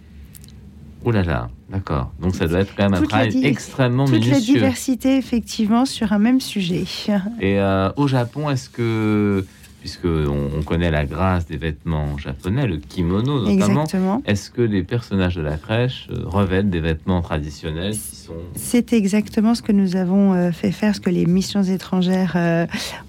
Oh 1.05 1.13
là 1.13 1.23
là, 1.23 1.49
d'accord. 1.71 2.13
Donc 2.21 2.35
ça 2.35 2.47
doit 2.47 2.61
être 2.61 2.75
quand 2.77 2.91
même 2.91 3.03
un 3.03 3.07
travail 3.07 3.45
extrêmement 3.45 4.05
minutieux. 4.07 4.33
Toute 4.33 4.41
la 4.41 4.53
diversité, 4.55 5.17
effectivement, 5.17 5.85
sur 5.85 6.13
un 6.13 6.19
même 6.19 6.41
sujet. 6.41 6.85
Et 7.41 7.59
euh, 7.59 7.91
au 7.97 8.07
Japon, 8.09 8.51
est-ce 8.51 8.69
que, 8.69 9.45
puisque 9.81 10.05
on, 10.05 10.63
connaît 10.63 10.91
la 10.91 11.07
grâce 11.07 11.47
des 11.47 11.57
vêtements 11.57 12.19
japonais, 12.19 12.67
le 12.67 12.77
kimono 12.77 13.49
notamment, 13.51 14.23
est-ce 14.27 14.51
que 14.51 14.63
les 14.63 14.83
personnages 14.83 15.37
de 15.37 15.43
la 15.43 15.57
crèche 15.57 16.09
euh, 16.11 16.23
revêtent 16.27 16.71
des 16.71 16.81
vêtements 16.81 17.23
traditionnels 17.23 17.93
qui 17.93 18.17
sont... 18.17 18.35
C'est 18.55 18.93
exactement 18.93 19.55
ce 19.55 19.63
que 19.63 19.73
nous 19.73 19.97
avons 19.97 20.35
euh, 20.35 20.53
fait 20.53 20.73
faire, 20.73 20.95
ce 20.95 21.01
que 21.01 21.11
les 21.11 21.27
missions 21.27 21.63
étrangères 21.63 22.37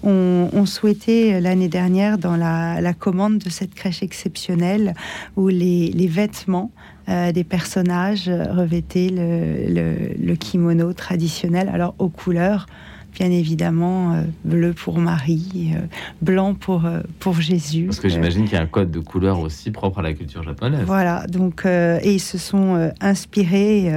ont, 0.02 0.66
souhaité 0.66 1.40
l'année 1.40 1.68
dernière 1.68 2.18
dans 2.18 2.36
la, 2.36 2.94
commande 2.94 3.38
de 3.38 3.50
cette 3.50 3.74
crèche 3.74 4.02
exceptionnelle, 4.02 4.94
où 5.36 5.48
les, 5.48 5.88
les 5.88 6.06
vêtements 6.06 6.70
euh, 7.08 7.32
des 7.32 7.44
personnages 7.44 8.28
revêtaient 8.28 9.10
le, 9.10 10.34
kimono 10.34 10.92
traditionnel, 10.92 11.68
alors 11.72 11.94
aux 11.98 12.08
couleurs, 12.08 12.66
bien 13.12 13.30
évidemment, 13.30 14.14
euh, 14.14 14.22
bleu 14.44 14.72
pour 14.72 14.98
Marie, 14.98 15.72
euh, 15.74 15.80
blanc 16.22 16.54
pour, 16.54 16.88
pour 17.18 17.40
Jésus. 17.40 17.86
Parce 17.86 18.00
que 18.00 18.08
j'imagine 18.08 18.44
qu'il 18.44 18.54
y 18.54 18.56
a 18.56 18.62
un 18.62 18.66
code 18.66 18.90
de 18.90 19.00
couleur 19.00 19.40
aussi 19.40 19.70
propre 19.70 19.98
à 19.98 20.02
la 20.02 20.12
culture 20.12 20.42
japonaise. 20.42 20.84
Voilà, 20.86 21.26
donc, 21.26 21.66
et 21.66 22.12
ils 22.12 22.20
se 22.20 22.38
sont 22.38 22.90
inspirés 23.00 23.92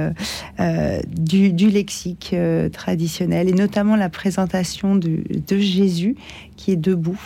du, 1.08 1.52
du, 1.52 1.70
lexique 1.70 2.34
traditionnel, 2.72 3.48
et 3.48 3.52
notamment 3.52 3.96
la 3.96 4.08
présentation 4.08 4.96
de, 4.96 5.22
de 5.46 5.58
Jésus 5.58 6.16
qui 6.56 6.72
est 6.72 6.76
debout, 6.76 7.20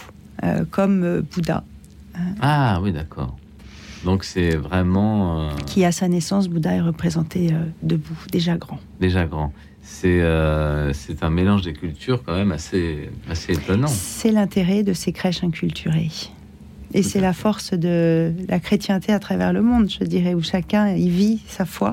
comme 0.71 1.21
Bouddha. 1.21 1.65
Ah 2.41 2.81
oui, 2.83 2.93
d'accord. 2.93 3.40
Donc 4.05 4.25
c'est 4.25 4.57
vraiment... 4.57 5.41
Euh, 5.41 5.51
qui 5.67 5.85
à 5.85 5.93
sa 5.93 6.09
naissance, 6.09 6.49
Bouddha 6.49 6.75
est 6.75 6.81
représenté 6.81 7.53
euh, 7.53 7.65
debout, 7.83 8.17
déjà 8.31 8.57
grand. 8.57 8.79
Déjà 9.01 9.27
grand. 9.27 9.53
C'est 9.83 10.21
euh, 10.21 10.93
c'est 10.93 11.23
un 11.23 11.31
mélange 11.31 11.63
des 11.63 11.73
cultures 11.73 12.23
quand 12.25 12.35
même 12.35 12.53
assez, 12.53 13.11
assez 13.29 13.53
étonnant. 13.53 13.89
C'est 13.89 14.31
l'intérêt 14.31 14.83
de 14.83 14.93
ces 14.93 15.13
crèches 15.13 15.43
inculturées. 15.43 16.11
Et 16.93 17.03
c'est 17.03 17.21
la 17.21 17.33
force 17.33 17.73
de 17.73 18.33
la 18.49 18.59
chrétienté 18.59 19.13
à 19.13 19.21
travers 19.21 19.53
le 19.53 19.63
monde, 19.63 19.89
je 19.89 20.05
dirais, 20.05 20.35
où 20.35 20.43
chacun 20.43 20.89
y 20.89 21.09
vit 21.09 21.41
sa 21.47 21.65
foi. 21.65 21.93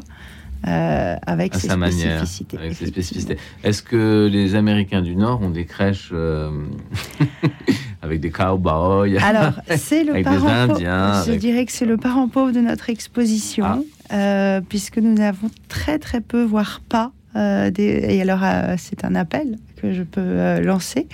avec 0.63 1.53
ses 1.53 1.67
sa 1.67 1.75
spécificités. 1.75 2.57
Manière, 2.57 2.65
avec 2.65 2.77
ses 2.77 2.87
spécificités. 2.87 3.37
Est-ce 3.63 3.83
que 3.83 4.27
les 4.31 4.55
Américains 4.55 5.01
du 5.01 5.15
Nord 5.15 5.41
ont 5.41 5.51
des 5.51 5.65
crèches 5.65 6.11
avec 8.07 8.21
des 8.21 8.31
cowboys. 8.31 9.17
Alors, 9.17 9.53
c'est 9.77 10.03
le 10.03 10.23
parent 10.23 10.67
pauvre. 10.67 10.79
Je 10.79 11.33
dirais 11.33 11.65
que 11.65 11.71
c'est 11.71 11.85
le 11.85 11.97
parent 11.97 12.27
pauvre 12.27 12.51
de 12.51 12.59
notre 12.59 12.89
exposition, 12.89 13.85
ah. 14.09 14.15
euh, 14.15 14.61
puisque 14.67 14.97
nous 14.97 15.13
n'avons 15.13 15.49
très 15.67 15.99
très 15.99 16.21
peu, 16.21 16.43
voire 16.43 16.81
pas. 16.87 17.11
Euh, 17.35 17.69
et 17.77 18.21
alors, 18.21 18.43
euh, 18.43 18.75
c'est 18.77 19.05
un 19.05 19.15
appel 19.15 19.57
que 19.81 19.93
je 19.93 20.03
peux 20.03 20.21
euh, 20.21 20.59
lancer 20.61 21.07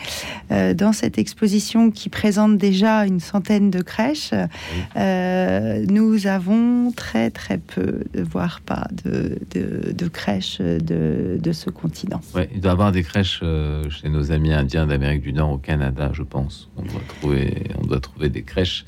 euh, 0.51 0.73
dans 0.73 0.93
cette 0.93 1.17
exposition 1.17 1.91
qui 1.91 2.09
présente 2.09 2.57
déjà 2.57 3.05
une 3.05 3.19
centaine 3.19 3.69
de 3.69 3.81
crèches. 3.81 4.31
Euh, 4.95 5.85
nous 5.89 6.27
avons 6.27 6.91
très 6.91 7.29
très 7.29 7.57
peu, 7.57 8.03
voire 8.15 8.61
pas, 8.61 8.87
de, 9.03 9.37
de, 9.51 10.07
crèches 10.07 10.59
de, 10.59 11.37
de, 11.39 11.51
ce 11.51 11.69
continent. 11.69 12.21
Ouais, 12.33 12.49
il 12.53 12.61
doit 12.61 12.71
y 12.71 12.73
avoir 12.73 12.91
des 12.91 13.03
crèches 13.03 13.43
chez 13.89 14.09
nos 14.09 14.31
amis 14.31 14.53
indiens 14.53 14.87
d'Amérique 14.87 15.21
du 15.21 15.33
Nord 15.33 15.51
au 15.51 15.57
Canada, 15.57 16.11
je 16.13 16.23
pense. 16.23 16.69
On 16.77 16.83
doit 16.83 17.01
trouver, 17.07 17.69
on 17.81 17.85
doit 17.85 17.99
trouver 17.99 18.29
des 18.29 18.43
crèches 18.43 18.85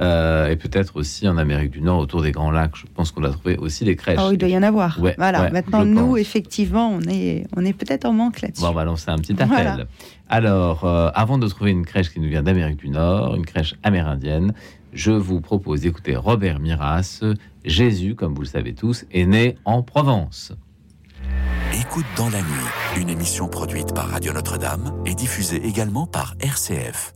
Euh, 0.00 0.48
et 0.48 0.56
peut-être 0.56 0.96
aussi 0.96 1.28
en 1.28 1.36
Amérique 1.36 1.70
du 1.70 1.82
Nord, 1.82 1.98
autour 1.98 2.22
des 2.22 2.32
Grands 2.32 2.50
Lacs. 2.50 2.76
Je 2.76 2.86
pense 2.94 3.10
qu'on 3.12 3.22
a 3.24 3.30
trouvé 3.30 3.56
aussi 3.58 3.84
des 3.84 3.96
crèches. 3.96 4.18
Oh, 4.22 4.30
il 4.32 4.38
doit 4.38 4.48
y 4.48 4.56
en 4.56 4.62
avoir. 4.62 4.98
Ouais, 5.00 5.14
voilà. 5.18 5.42
ouais, 5.42 5.50
Maintenant, 5.50 5.84
nous, 5.84 6.08
pense. 6.08 6.18
effectivement, 6.18 6.90
on 6.90 7.02
est, 7.02 7.46
on 7.56 7.64
est 7.64 7.74
peut-être 7.74 8.06
en 8.06 8.12
manque 8.12 8.40
là-dessus. 8.40 8.62
Bon, 8.62 8.70
on 8.70 8.74
va 8.74 8.84
lancer 8.84 9.10
un 9.10 9.18
petit 9.18 9.32
appel. 9.34 9.48
Voilà. 9.48 9.84
Alors, 10.28 10.84
euh, 10.84 11.10
avant 11.14 11.36
de 11.38 11.46
trouver 11.48 11.72
une 11.72 11.84
crèche 11.84 12.10
qui 12.10 12.20
nous 12.20 12.28
vient 12.28 12.42
d'Amérique 12.42 12.78
du 12.78 12.88
Nord, 12.88 13.34
une 13.34 13.44
crèche 13.44 13.74
amérindienne, 13.82 14.54
je 14.92 15.12
vous 15.12 15.40
propose 15.40 15.82
d'écouter 15.82 16.16
Robert 16.16 16.60
Miras. 16.60 17.22
Jésus, 17.64 18.14
comme 18.14 18.34
vous 18.34 18.42
le 18.42 18.46
savez 18.46 18.72
tous, 18.74 19.04
est 19.12 19.26
né 19.26 19.56
en 19.66 19.82
Provence. 19.82 20.52
Écoute 21.78 22.06
dans 22.16 22.30
la 22.30 22.38
nuit, 22.38 23.00
une 23.00 23.10
émission 23.10 23.48
produite 23.48 23.94
par 23.94 24.08
Radio 24.08 24.32
Notre-Dame 24.32 24.92
et 25.04 25.14
diffusée 25.14 25.64
également 25.64 26.06
par 26.06 26.34
RCF. 26.40 27.14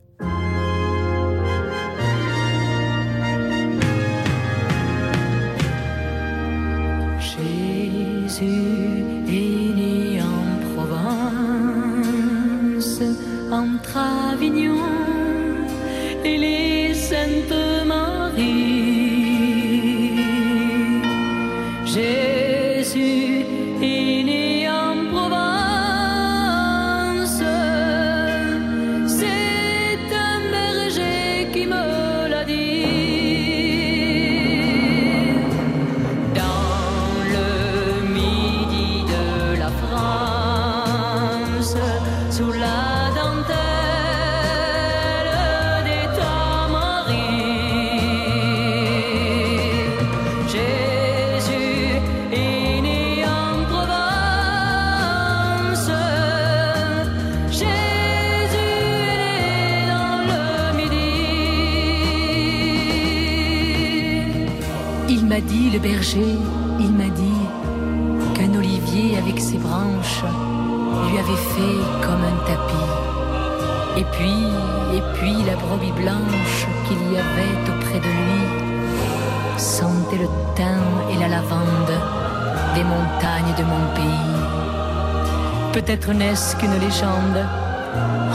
Qu'une 86.07 86.19
légende, 86.19 87.47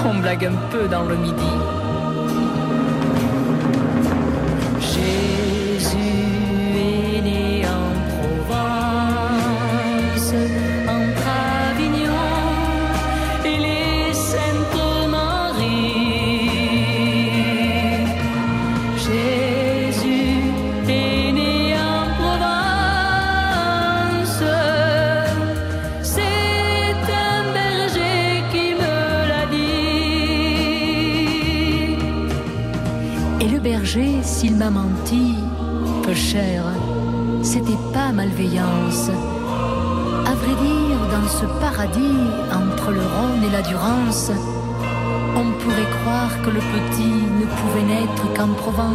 on 0.03 0.19
blague 0.19 0.45
un 0.45 0.55
peu 0.71 0.87
dans 0.87 1.03
le 1.03 1.15
midi. 1.15 1.78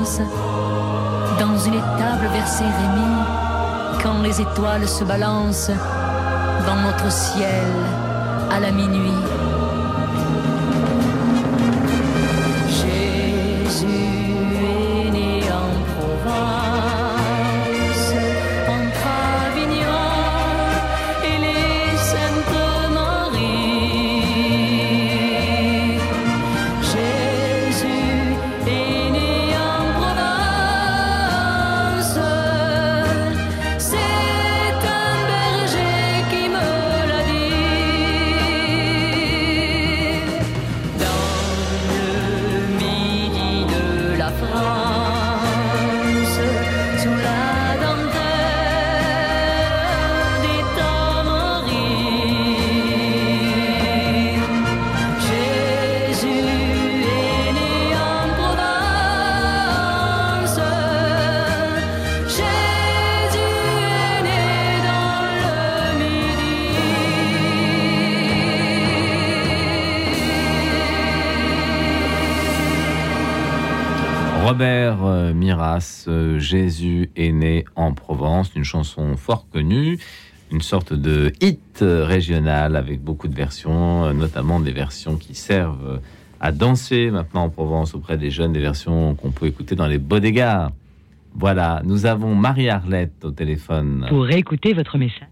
Dans 0.04 1.56
une 1.56 1.74
étable 1.74 2.28
vers 2.30 2.46
Saint-Rémy, 2.46 4.02
quand 4.02 4.20
les 4.22 4.38
étoiles 4.38 4.86
se 4.86 5.02
balancent 5.02 5.70
dans 6.66 6.76
notre 6.76 7.10
ciel 7.10 7.64
à 8.50 8.60
la 8.60 8.70
minuit. 8.70 9.53
Jésus 76.44 77.10
est 77.16 77.32
né 77.32 77.64
en 77.74 77.92
Provence, 77.92 78.52
une 78.54 78.64
chanson 78.64 79.16
fort 79.16 79.48
connue, 79.50 79.98
une 80.52 80.60
sorte 80.60 80.92
de 80.92 81.32
hit 81.40 81.78
régional 81.80 82.76
avec 82.76 83.02
beaucoup 83.02 83.28
de 83.28 83.34
versions, 83.34 84.04
euh, 84.04 84.12
notamment 84.12 84.60
des 84.60 84.72
versions 84.72 85.16
qui 85.16 85.34
servent 85.34 86.00
à 86.40 86.52
danser 86.52 87.10
maintenant 87.10 87.44
en 87.44 87.50
Provence 87.50 87.94
auprès 87.94 88.18
des 88.18 88.30
jeunes, 88.30 88.52
des 88.52 88.60
versions 88.60 89.14
qu'on 89.14 89.30
peut 89.30 89.46
écouter 89.46 89.74
dans 89.74 89.86
les 89.86 89.98
bodegas. 89.98 90.70
Voilà, 91.34 91.80
nous 91.84 92.06
avons 92.06 92.34
Marie-Arlette 92.34 93.24
au 93.24 93.30
téléphone. 93.30 94.06
Pour 94.08 94.24
réécouter 94.24 94.74
votre 94.74 94.98
message. 94.98 95.28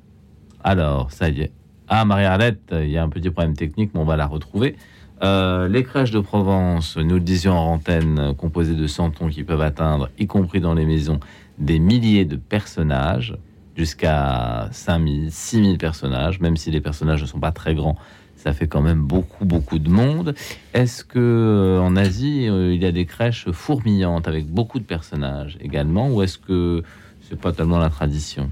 Alors, 0.64 1.12
ça 1.12 1.28
y 1.28 1.42
est. 1.42 1.52
Ah, 1.86 2.04
Marie-Arlette, 2.04 2.74
il 2.80 2.90
y 2.90 2.96
a 2.96 3.02
un 3.02 3.08
petit 3.10 3.28
problème 3.30 3.54
technique, 3.54 3.90
mais 3.94 4.00
on 4.00 4.04
va 4.04 4.16
la 4.16 4.26
retrouver. 4.26 4.76
Euh, 5.22 5.68
les 5.68 5.84
crèches 5.84 6.10
de 6.10 6.18
Provence, 6.18 6.96
nous 6.96 7.14
le 7.14 7.20
disions 7.20 7.52
en 7.52 7.74
antenne, 7.74 8.34
composées 8.36 8.74
de 8.74 8.86
santons 8.88 9.28
qui 9.28 9.44
peuvent 9.44 9.62
atteindre, 9.62 10.10
y 10.18 10.26
compris 10.26 10.60
dans 10.60 10.74
les 10.74 10.84
maisons, 10.84 11.20
des 11.58 11.78
milliers 11.78 12.24
de 12.24 12.34
personnages, 12.34 13.36
jusqu'à 13.76 14.68
5000, 14.72 15.30
6000 15.30 15.78
personnages, 15.78 16.40
même 16.40 16.56
si 16.56 16.70
les 16.72 16.80
personnages 16.80 17.22
ne 17.22 17.26
sont 17.26 17.38
pas 17.38 17.52
très 17.52 17.74
grands, 17.74 17.96
ça 18.36 18.52
fait 18.52 18.66
quand 18.66 18.82
même 18.82 19.02
beaucoup, 19.02 19.44
beaucoup 19.44 19.78
de 19.78 19.88
monde. 19.88 20.34
Est-ce 20.74 21.04
que 21.04 21.20
euh, 21.20 21.80
en 21.80 21.94
Asie, 21.94 22.48
euh, 22.48 22.74
il 22.74 22.82
y 22.82 22.86
a 22.86 22.92
des 22.92 23.06
crèches 23.06 23.48
fourmillantes 23.52 24.26
avec 24.26 24.46
beaucoup 24.46 24.80
de 24.80 24.84
personnages 24.84 25.56
également, 25.60 26.10
ou 26.10 26.22
est-ce 26.22 26.38
que 26.38 26.82
c'est 27.28 27.40
pas 27.40 27.52
tellement 27.52 27.78
la 27.78 27.90
tradition? 27.90 28.50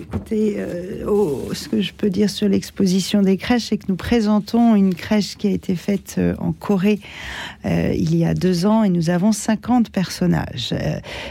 Écoutez, 0.00 0.56
euh, 0.58 1.04
oh, 1.06 1.50
ce 1.52 1.68
que 1.68 1.80
je 1.80 1.92
peux 1.92 2.10
dire 2.10 2.30
sur 2.30 2.48
l'exposition 2.48 3.22
des 3.22 3.36
crèches, 3.36 3.66
c'est 3.68 3.78
que 3.78 3.86
nous 3.88 3.96
présentons 3.96 4.74
une 4.74 4.94
crèche 4.94 5.36
qui 5.36 5.46
a 5.48 5.50
été 5.50 5.74
faite 5.74 6.16
euh, 6.18 6.34
en 6.38 6.52
Corée 6.52 7.00
euh, 7.64 7.92
il 7.94 8.16
y 8.16 8.24
a 8.24 8.34
deux 8.34 8.66
ans 8.66 8.84
et 8.84 8.88
nous 8.88 9.10
avons 9.10 9.32
50 9.32 9.90
personnages. 9.90 10.74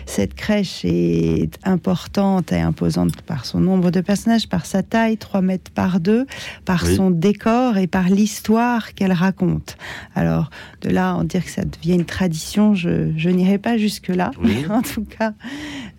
cette 0.06 0.34
crèche 0.34 0.84
est 0.84 1.58
importante 1.64 2.52
et 2.52 2.60
imposante 2.60 3.22
par 3.22 3.46
son 3.46 3.60
nombre 3.60 3.92
de 3.92 4.02
personnages, 4.02 4.50
par 4.50 4.66
sa 4.66 4.84
taille, 4.84 5.18
3 5.18 5.42
mètres 5.42 5.72
par 5.72 6.00
2, 6.00 6.26
par 6.66 6.86
son 6.86 7.12
décor 7.12 7.78
et 7.78 7.88
par 7.88 8.10
l'histoire 8.10 8.94
qu'elle 8.94 9.14
raconte. 9.14 9.78
Alors, 10.14 10.50
de 10.82 10.90
là, 10.90 11.16
en 11.16 11.24
dire 11.24 11.44
que 11.46 11.52
ça 11.52 11.64
devient 11.64 11.96
une 11.96 12.06
tradition, 12.06 12.76
je, 12.76 13.12
je 13.16 13.30
n'irai 13.30 13.58
pas 13.58 13.78
jusque-là. 13.78 14.32
Mais 14.42 14.68
en 14.70 14.82
tout 14.82 15.06
cas, 15.06 15.34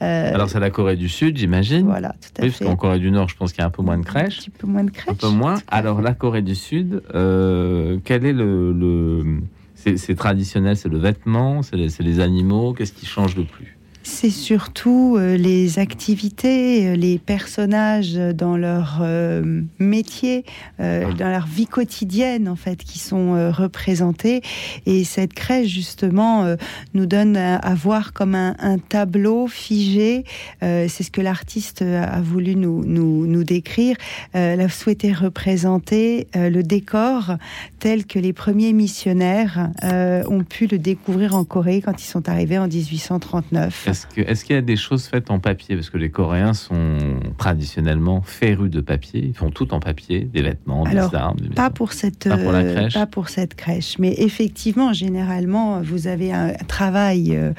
Alors 0.00 0.50
c'est 0.50 0.60
la 0.60 0.70
Corée 0.70 0.96
du 0.96 1.08
Sud, 1.08 1.36
j'imagine. 1.38 1.86
Voilà, 1.86 2.14
tout 2.20 2.35
oui, 2.42 2.50
Parce 2.50 2.58
qu'en 2.58 2.76
Corée 2.76 2.98
du 2.98 3.10
Nord, 3.10 3.28
je 3.28 3.36
pense 3.36 3.52
qu'il 3.52 3.60
y 3.60 3.64
a 3.64 3.66
un 3.66 3.70
peu 3.70 3.82
moins 3.82 3.98
de 3.98 4.04
crèches. 4.04 4.38
Un 4.38 4.42
petit 4.42 4.50
peu 4.50 4.66
moins 4.66 4.84
de 4.84 4.90
crèches. 4.90 5.08
Un 5.08 5.14
peu 5.14 5.28
moins. 5.28 5.56
Alors 5.68 6.00
la 6.02 6.14
Corée 6.14 6.42
du 6.42 6.54
Sud, 6.54 7.02
euh, 7.14 7.98
quel 8.04 8.24
est 8.24 8.32
le, 8.32 8.72
le... 8.72 9.40
c'est 9.74 10.14
traditionnel, 10.16 10.76
c'est 10.76 10.88
le 10.88 10.98
vêtement, 10.98 11.62
c'est 11.62 11.76
les, 11.76 11.88
les 12.00 12.20
animaux. 12.20 12.72
Qu'est-ce 12.72 12.92
qui 12.92 13.06
change 13.06 13.36
le 13.36 13.44
plus? 13.44 13.75
C'est 14.06 14.30
surtout 14.30 15.16
euh, 15.18 15.36
les 15.36 15.80
activités, 15.80 16.86
euh, 16.86 16.96
les 16.96 17.18
personnages 17.18 18.14
dans 18.14 18.56
leur 18.56 19.00
euh, 19.02 19.62
métier, 19.80 20.44
dans 20.78 21.28
leur 21.28 21.46
vie 21.46 21.66
quotidienne 21.66 22.48
en 22.48 22.54
fait, 22.54 22.76
qui 22.76 22.98
sont 22.98 23.52
représentés. 23.52 24.42
Et 24.84 25.04
cette 25.04 25.34
crèche 25.34 25.68
justement 25.68 26.56
nous 26.94 27.06
donne 27.06 27.36
à, 27.36 27.74
voir 27.74 28.12
comme 28.12 28.34
un, 28.34 28.78
tableau 28.88 29.46
figé. 29.46 30.24
c'est 30.60 31.02
ce 31.02 31.10
que 31.10 31.20
l'artiste 31.20 31.82
a 31.82 32.20
voulu 32.20 32.54
nous, 32.54 32.84
nous, 32.84 33.26
nous 33.26 33.44
décrire. 33.44 33.96
elle 34.32 34.60
a 34.60 34.68
souhaité 34.68 35.12
représenter 35.12 36.28
le 36.34 36.62
décor 36.62 37.36
tel 37.78 38.06
que 38.06 38.18
les 38.18 38.32
premiers 38.32 38.72
missionnaires 38.72 39.70
ont 39.82 40.44
pu 40.44 40.66
le 40.66 40.78
découvrir 40.78 41.34
en 41.34 41.44
Corée 41.44 41.80
quand 41.80 42.00
ils 42.02 42.06
sont 42.06 42.28
arrivés 42.28 42.58
en 42.58 42.68
1839. 42.68 43.95
Est-ce 44.16 44.44
qu'il 44.44 44.54
y 44.54 44.58
a 44.58 44.62
des 44.62 44.76
choses 44.76 45.06
faites 45.06 45.30
en 45.30 45.38
papier? 45.38 45.76
Parce 45.76 45.90
que 45.90 45.98
les 45.98 46.10
Coréens 46.10 46.54
sont 46.54 46.96
traditionnellement 47.38 48.22
férus 48.22 48.70
de 48.70 48.80
papier. 48.80 49.24
Ils 49.24 49.34
font 49.34 49.50
tout 49.50 49.72
en 49.74 49.80
papier, 49.80 50.20
des 50.20 50.42
vêtements, 50.42 50.84
des 50.84 50.98
armes. 51.14 51.36
pas 51.54 51.70
pour 51.70 51.92
cette, 51.92 52.28
pas 52.28 52.36
pour, 52.36 52.52
la 52.52 52.64
crèche? 52.64 52.94
pas 52.94 53.06
pour 53.06 53.28
cette 53.28 53.54
crèche. 53.54 53.98
Mais 53.98 54.14
effectivement, 54.18 54.92
généralement, 54.92 55.80
vous 55.82 56.06
avez 56.06 56.32
un 56.32 56.52
travail 56.68 57.34
euh, 57.34 57.52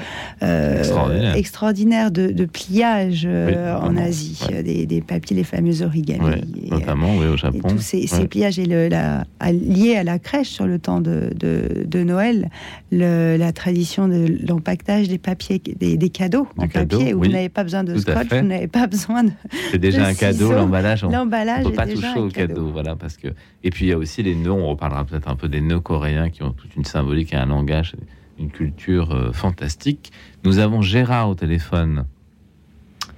euh, 0.44 1.34
extraordinaire. 1.34 2.12
de, 2.12 2.46
pliage 2.46 3.24
euh, 3.26 3.76
en 3.78 3.98
Asie, 3.98 4.40
des, 4.64 5.02
papiers, 5.02 5.36
les 5.36 5.44
fameux 5.44 5.82
origami. 5.82 6.70
notamment, 6.70 7.18
oui, 7.18 7.28
au 7.28 7.38
Japon. 7.38 7.68
tous 7.70 7.80
ces, 7.80 8.08
pliages 8.28 8.60
et 8.60 8.66
le, 8.66 8.88
la, 8.88 9.26
liés 9.52 9.98
à 9.98 10.04
la 10.04 10.20
crèche 10.20 10.50
sur 10.50 10.66
le 10.66 10.80
temps 10.80 11.02
de, 11.02 11.32
de, 11.36 12.04
Noël, 12.04 12.50
la 12.92 13.52
tradition 13.52 14.08
de 14.08 14.38
l'empaquetage 14.48 15.08
des 15.08 15.18
papiers, 15.18 15.62
des, 15.80 15.98
des 15.98 16.10
cadeaux 16.10 16.27
en 16.36 16.68
papier 16.68 17.14
où 17.14 17.20
vous 17.20 17.28
n'avez 17.28 17.50
pas 17.50 17.64
besoin 17.64 17.84
de 17.84 17.98
scotch, 17.98 18.30
vous 18.30 18.42
n'avez 18.42 18.68
pas 18.68 18.88
besoin 18.88 19.24
de. 19.24 19.32
C'est 19.72 19.78
déjà 19.78 20.06
un 20.06 20.14
cadeau, 20.14 20.52
l'emballage. 20.52 21.04
L'emballage 21.04 21.64
peut 21.64 21.72
pas 21.72 21.88
toucher 21.88 22.20
au 22.20 22.30
cadeau. 22.30 22.70
voilà, 22.72 22.96
parce 22.96 23.18
que. 23.18 23.30
Et 23.64 23.70
puis 23.70 23.86
il 23.86 23.90
y 23.90 23.94
a 23.94 23.98
aussi 23.98 24.24
les 24.24 24.36
nœuds. 24.36 24.52
On 24.52 24.68
reparlera 24.68 25.06
peut-être 25.06 25.28
un 25.28 25.36
peu 25.36 25.48
des 25.48 25.62
nœuds 25.62 25.80
coréens 25.80 26.30
qui 26.30 26.44
ont 26.44 26.52
toute 26.52 26.76
une 26.76 26.86
symbolique 26.86 27.34
et 27.34 27.38
un 27.38 27.48
langage, 27.48 27.96
une 28.40 28.50
culture 28.50 29.12
euh, 29.12 29.32
fantastique. 29.32 30.12
Nous 30.44 30.60
avons 30.60 30.82
Gérard 30.82 31.30
au 31.30 31.36
téléphone. 31.36 32.06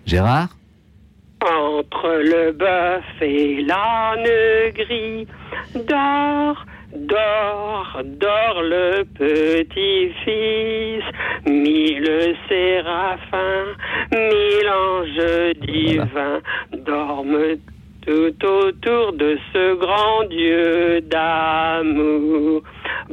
Gérard? 0.06 0.56
Entre 1.42 2.22
le 2.22 2.52
bœuf 2.52 3.06
et 3.22 3.62
l'âne 3.64 4.74
gris, 4.74 5.26
dors 5.88 6.66
Dors, 6.92 8.02
dors 8.04 8.62
le 8.64 9.04
petit-fils, 9.14 11.04
mille 11.46 12.36
séraphins, 12.48 13.76
mille 14.12 14.70
anges 14.70 15.54
divins 15.68 16.42
dorment 16.86 17.58
tout 18.02 18.46
autour 18.46 19.14
de 19.14 19.38
ce 19.54 19.76
grand 19.76 20.24
Dieu 20.30 21.02
d'amour. 21.02 22.64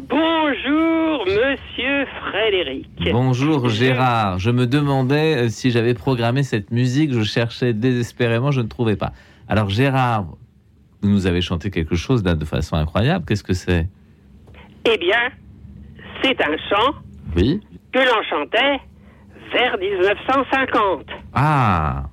Bonjour, 0.08 1.26
monsieur 1.26 2.06
Frédéric. 2.30 2.88
Bonjour, 3.12 3.68
Gérard. 3.68 4.38
Je 4.38 4.50
me 4.50 4.66
demandais 4.66 5.36
euh, 5.36 5.48
si 5.48 5.70
j'avais 5.70 5.92
programmé 5.92 6.42
cette 6.42 6.70
musique. 6.70 7.12
Je 7.12 7.22
cherchais 7.22 7.74
désespérément, 7.74 8.50
je 8.50 8.62
ne 8.62 8.68
trouvais 8.68 8.96
pas. 8.96 9.12
Alors, 9.48 9.68
Gérard, 9.68 10.26
vous 11.02 11.08
nous 11.08 11.26
avez 11.26 11.40
chanté 11.40 11.70
quelque 11.70 11.94
chose 11.96 12.24
là 12.24 12.34
de 12.34 12.44
façon 12.44 12.76
incroyable. 12.76 13.24
Qu'est-ce 13.26 13.44
que 13.44 13.54
c'est? 13.54 13.88
Eh 14.84 14.98
bien, 14.98 15.30
c'est 16.22 16.40
un 16.42 16.56
chant 16.68 16.94
oui. 17.36 17.60
que 17.92 17.98
l'on 17.98 18.22
chantait 18.28 18.80
vers 19.52 19.78
1950. 19.78 21.06
Ah 21.34 22.04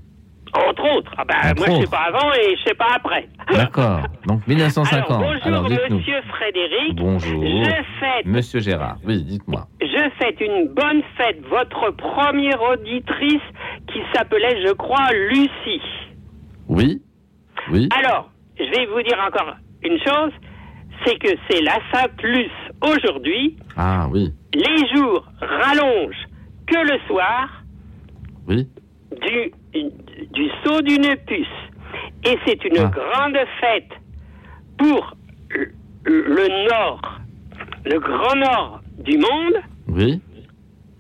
entre 0.53 0.97
autres. 0.97 1.11
Ah 1.17 1.25
ben, 1.25 1.53
moi, 1.57 1.65
je 1.67 1.71
ne 1.71 1.81
sais 1.81 1.89
pas 1.89 2.05
avant 2.07 2.31
et 2.33 2.55
je 2.57 2.63
sais 2.63 2.75
pas 2.75 2.89
après. 2.95 3.27
D'accord. 3.51 4.01
Donc 4.27 4.45
1950. 4.47 5.23
Alors, 5.43 5.63
bonjour, 5.63 5.89
Monsieur 5.89 6.21
Frédéric. 6.29 6.95
Bonjour. 6.95 7.43
Je 7.43 7.71
fête. 7.99 8.25
Monsieur 8.25 8.59
Gérard. 8.59 8.97
Oui, 9.05 9.23
dites-moi. 9.23 9.67
Je 9.81 10.09
fête 10.19 10.39
une 10.41 10.67
bonne 10.67 11.01
fête. 11.17 11.41
Votre 11.49 11.91
première 11.91 12.61
auditrice 12.61 13.41
qui 13.87 13.99
s'appelait, 14.13 14.63
je 14.65 14.73
crois, 14.73 15.11
Lucie. 15.29 15.81
Oui. 16.67 17.01
Oui. 17.71 17.89
Alors, 17.97 18.29
je 18.57 18.63
vais 18.63 18.85
vous 18.85 19.01
dire 19.01 19.19
encore 19.25 19.55
une 19.83 19.99
chose, 19.99 20.31
c'est 21.05 21.17
que 21.19 21.29
c'est 21.49 21.61
la 21.61 21.79
Saint-Plus 21.91 22.49
aujourd'hui. 22.81 23.57
Ah 23.75 24.07
oui. 24.11 24.33
Les 24.53 24.87
jours 24.95 25.25
rallongent 25.39 26.27
que 26.67 26.77
le 26.77 26.99
soir. 27.07 27.49
Oui. 28.47 28.67
Du, 29.21 29.51
du 30.31 30.49
saut 30.63 30.81
d'une 30.81 31.15
puce. 31.27 31.47
Et 32.25 32.37
c'est 32.45 32.63
une 32.65 32.77
ah. 32.77 32.91
grande 32.91 33.37
fête 33.59 33.91
pour 34.77 35.15
le 36.05 36.69
nord, 36.69 37.19
le 37.85 37.99
grand 37.99 38.35
nord 38.35 38.81
du 38.99 39.17
monde. 39.17 39.61
Oui. 39.87 40.21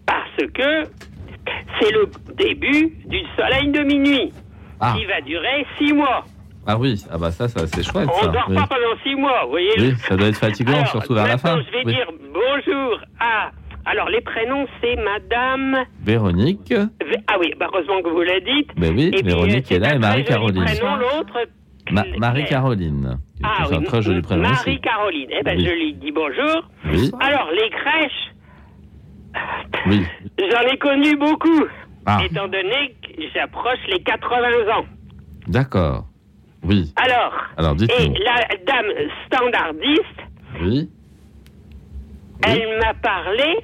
Parce 0.05 0.51
que 0.53 0.83
c'est 1.79 1.91
le 1.91 2.09
début 2.35 2.93
du 3.05 3.19
soleil 3.37 3.71
de 3.71 3.79
minuit, 3.81 4.33
ah. 4.79 4.93
qui 4.95 5.05
va 5.05 5.21
durer 5.21 5.65
six 5.77 5.93
mois. 5.93 6.25
Ah 6.65 6.77
oui, 6.77 7.03
ah 7.11 7.17
bah 7.17 7.31
ça, 7.31 7.47
ça 7.47 7.67
c'est 7.67 7.83
chouette. 7.83 8.07
On 8.21 8.27
ne 8.27 8.31
dort 8.31 8.45
pas 8.45 8.67
pendant 8.67 8.97
six 9.03 9.15
mois, 9.15 9.43
vous 9.45 9.51
voyez. 9.51 9.71
Oui, 9.77 9.93
ça 9.97 10.15
doit 10.15 10.27
être 10.27 10.37
fatigant, 10.37 10.85
surtout 10.85 11.13
vers 11.13 11.27
la 11.27 11.37
fin. 11.37 11.61
Je 11.61 11.77
vais 11.77 11.83
dire 11.83 12.07
bonjour 12.33 12.99
à. 13.19 13.51
Alors, 13.85 14.07
les 14.09 14.21
prénoms, 14.21 14.65
c'est 14.79 14.95
Madame. 14.95 15.83
Véronique. 16.01 16.73
Ah 17.27 17.35
oui, 17.37 17.53
bah, 17.59 17.67
heureusement 17.73 18.01
que 18.01 18.09
vous 18.09 18.21
l'avez 18.21 18.39
dit. 18.41 18.67
Ben 18.77 18.95
oui, 18.95 19.11
Véronique 19.23 19.69
est 19.73 19.79
là 19.79 19.95
et 19.95 19.99
Marie-Caroline. 19.99 20.63
l'autre. 20.63 21.37
Marie-Caroline. 22.17 23.19
Ah 23.43 23.65
oui, 23.69 23.83
très 23.83 24.01
joli 24.01 24.21
prénom 24.21 24.43
Marie-Caroline. 24.43 25.29
Eh 25.37 25.43
ben, 25.43 25.59
je 25.59 25.69
lui 25.69 25.93
dis 25.95 26.11
bonjour. 26.11 26.69
Oui. 26.85 27.11
Alors, 27.19 27.49
les 27.51 27.69
crèches. 27.69 28.33
Oui. 29.87 30.05
J'en 30.39 30.61
ai 30.71 30.77
connu 30.77 31.17
beaucoup. 31.17 31.65
Ah. 32.05 32.19
Étant 32.23 32.47
donné 32.47 32.95
que 33.01 33.21
j'approche 33.33 33.79
les 33.89 34.01
80 34.01 34.47
ans. 34.77 34.85
D'accord. 35.47 36.05
Oui. 36.63 36.93
Alors, 36.95 37.33
Alors 37.57 37.75
et 37.81 38.09
la 38.09 38.55
dame 38.65 38.91
standardiste, 39.25 40.19
oui. 40.61 40.89
elle 42.45 42.79
m'a 42.79 42.93
parlé 42.93 43.57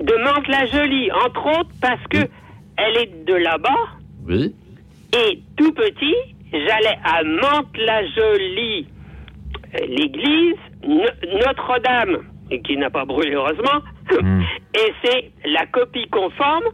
de 0.00 0.14
Mantes-la-Jolie, 0.24 1.10
entre 1.12 1.60
autres 1.60 1.70
parce 1.80 2.02
que 2.10 2.28
elle 2.76 2.96
est 2.96 3.24
de 3.24 3.34
là-bas. 3.34 3.70
Oui. 4.26 4.54
Et 5.16 5.40
tout 5.56 5.72
petit, 5.72 6.14
j'allais 6.52 6.98
à 7.04 7.22
Mantes-la-Jolie, 7.22 8.88
l'église 9.88 10.56
Notre-Dame, 10.86 12.18
qui 12.64 12.76
n'a 12.76 12.90
pas 12.90 13.04
brûlé 13.04 13.34
heureusement. 13.34 13.80
Hmm. 14.20 14.42
Et 14.74 14.92
c'est 15.04 15.30
la 15.46 15.66
copie 15.66 16.08
conforme, 16.10 16.64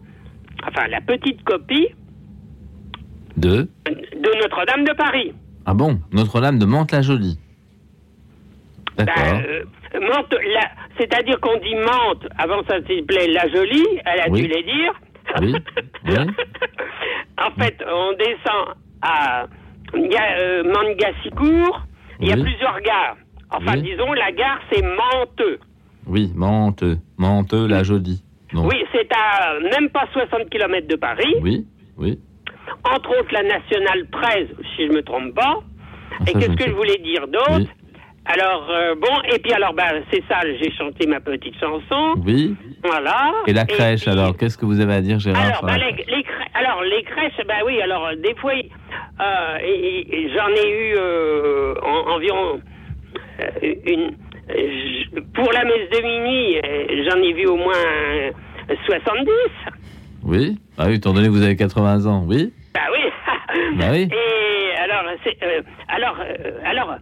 enfin 0.66 0.88
la 0.88 1.02
petite 1.02 1.44
copie 1.44 1.88
de 3.36 3.68
de 3.86 4.42
Notre-Dame 4.42 4.84
de 4.84 4.92
Paris. 4.94 5.34
Ah 5.70 5.74
bon 5.74 6.00
Notre-Dame 6.10 6.58
de 6.58 6.66
Mantes-la-Jolie. 6.66 7.38
D'accord. 8.96 9.14
Ben, 9.22 9.44
euh, 9.48 9.64
c'est-à-dire 10.98 11.38
qu'on 11.38 11.56
dit 11.58 11.76
Mantes, 11.76 12.26
avant 12.38 12.60
ça 12.68 12.78
s'appelait 12.80 13.28
La 13.28 13.48
Jolie, 13.48 13.86
elle 14.04 14.20
a 14.20 14.28
dû 14.30 14.48
les 14.48 14.64
dire. 14.64 14.92
Oui. 15.40 15.54
en 17.38 17.50
fait, 17.52 17.80
on 17.86 18.12
descend 18.14 18.74
à 19.00 19.46
euh, 19.94 20.64
Mangasicourt, 20.64 21.82
il 22.18 22.30
y 22.30 22.32
a 22.32 22.36
plusieurs 22.36 22.80
gares. 22.80 23.16
Enfin, 23.52 23.76
disons, 23.76 24.12
la 24.12 24.32
gare, 24.32 24.58
c'est 24.72 24.82
Menteux. 24.82 25.60
Oui, 26.08 26.32
Menteux. 26.34 26.98
Menteux, 27.16 27.68
La 27.68 27.84
Jolie. 27.84 28.24
Oui, 28.54 28.74
c'est 28.92 29.08
à 29.12 29.60
même 29.60 29.88
pas 29.90 30.08
60 30.12 30.50
km 30.50 30.88
de 30.88 30.96
Paris. 30.96 31.36
Oui, 31.40 31.64
oui. 31.96 32.18
Entre 32.84 33.10
autres 33.10 33.32
la 33.32 33.42
nationale 33.42 34.06
13, 34.10 34.48
si 34.76 34.86
je 34.86 34.92
me 34.92 35.02
trompe 35.02 35.34
pas. 35.34 35.58
Ah, 36.12 36.24
et 36.26 36.32
qu'est-ce 36.32 36.56
que 36.56 36.68
je 36.68 36.74
voulais 36.74 36.98
dire 36.98 37.26
d'autre 37.28 37.70
Alors, 38.26 38.68
euh, 38.70 38.94
bon, 38.94 39.14
et 39.32 39.38
puis 39.38 39.52
alors, 39.52 39.72
ben, 39.74 40.02
c'est 40.12 40.22
ça, 40.28 40.40
j'ai 40.60 40.70
chanté 40.72 41.06
ma 41.06 41.20
petite 41.20 41.58
chanson. 41.58 42.14
Oui. 42.24 42.54
Voilà. 42.84 43.32
Et 43.46 43.52
la 43.52 43.64
crèche, 43.64 44.06
alors, 44.08 44.36
qu'est-ce 44.36 44.58
que 44.58 44.66
vous 44.66 44.80
avez 44.80 44.94
à 44.94 45.00
dire, 45.00 45.18
Gérard 45.18 45.42
Alors, 45.42 45.64
ben, 45.64 45.76
les, 45.76 46.04
les 46.04 46.24
alors 46.54 46.82
les 46.82 47.02
crèches, 47.04 47.46
ben 47.46 47.58
oui, 47.66 47.80
alors, 47.80 48.10
des 48.16 48.34
fois, 48.36 48.52
euh, 48.52 49.58
j'en 50.36 50.48
ai 50.48 50.68
eu 50.68 50.94
euh, 50.98 51.74
environ 52.08 52.60
une. 53.86 54.10
pour 55.34 55.52
la 55.52 55.64
messe 55.64 55.90
de 55.90 56.02
minuit, 56.02 57.06
j'en 57.08 57.22
ai 57.22 57.32
vu 57.32 57.46
au 57.46 57.56
moins 57.56 57.72
70. 58.86 59.30
Oui. 60.22 60.58
Ah 60.76 60.84
oui, 60.86 60.94
étant 60.94 61.12
donné 61.12 61.26
que 61.26 61.32
vous 61.32 61.42
avez 61.42 61.56
80 61.56 62.06
ans, 62.06 62.24
oui. 62.26 62.52
Bah 62.74 62.80
oui. 62.92 63.76
bah 63.76 63.86
oui. 63.90 64.08
Et 64.10 64.78
alors, 64.78 65.04
euh, 65.08 65.62
alors, 65.88 66.16
euh, 66.20 66.60
alors, 66.64 66.96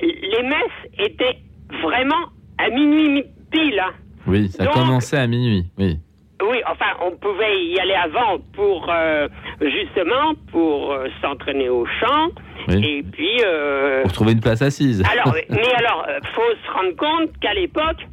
les 0.00 0.42
messes 0.42 0.90
étaient 0.98 1.38
vraiment 1.82 2.26
à 2.58 2.68
minuit 2.70 3.24
pile. 3.50 3.78
Hein. 3.78 3.92
Oui, 4.26 4.48
ça 4.48 4.66
commençait 4.66 5.18
à 5.18 5.26
minuit, 5.26 5.66
oui. 5.78 5.98
Oui, 6.42 6.58
enfin, 6.66 6.92
on 7.02 7.12
pouvait 7.12 7.64
y 7.64 7.80
aller 7.80 7.94
avant 7.94 8.38
pour 8.52 8.86
euh, 8.90 9.26
justement 9.60 10.34
pour 10.52 10.94
s'entraîner 11.22 11.70
au 11.70 11.86
chant 11.86 12.28
et 12.68 13.02
puis 13.10 13.40
pour 14.02 14.12
trouver 14.12 14.32
une 14.32 14.40
place 14.40 14.60
assise. 14.60 15.02
Alors, 15.10 15.34
mais 15.48 15.74
alors, 15.78 16.06
faut 16.34 16.42
se 16.62 16.72
rendre 16.72 16.96
compte 16.96 17.38
qu'à 17.40 17.54
l'époque, 17.54 18.06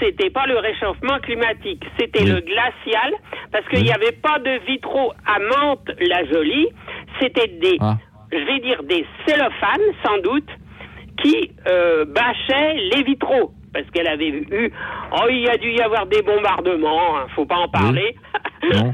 c'était 0.00 0.30
pas 0.30 0.46
le 0.46 0.58
réchauffement 0.58 1.18
climatique, 1.20 1.84
c'était 1.98 2.24
le 2.24 2.40
glacial, 2.40 3.12
parce 3.52 3.66
qu'il 3.68 3.82
n'y 3.82 3.92
avait 3.92 4.12
pas 4.12 4.38
de 4.38 4.64
vitraux 4.66 5.12
à 5.24 5.38
Mantes-la-Jolie, 5.38 6.68
c'était 7.20 7.48
des, 7.48 7.76
ah. 7.80 7.96
je 8.32 8.38
vais 8.38 8.60
dire, 8.60 8.82
des 8.84 9.06
cellophanes, 9.26 9.80
sans 10.04 10.18
doute, 10.18 10.48
qui 11.22 11.52
euh, 11.66 12.04
bâchaient 12.04 12.74
les 12.94 13.02
vitraux. 13.02 13.52
Parce 13.72 13.86
qu'elle 13.90 14.08
avait 14.08 14.28
eu, 14.28 14.72
oh, 15.12 15.26
il 15.28 15.40
y 15.40 15.48
a 15.48 15.56
dû 15.58 15.70
y 15.70 15.80
avoir 15.80 16.06
des 16.06 16.22
bombardements, 16.22 17.18
hein, 17.18 17.26
faut 17.34 17.44
pas 17.44 17.58
en 17.58 17.68
parler. 17.68 18.16
Non. 18.72 18.90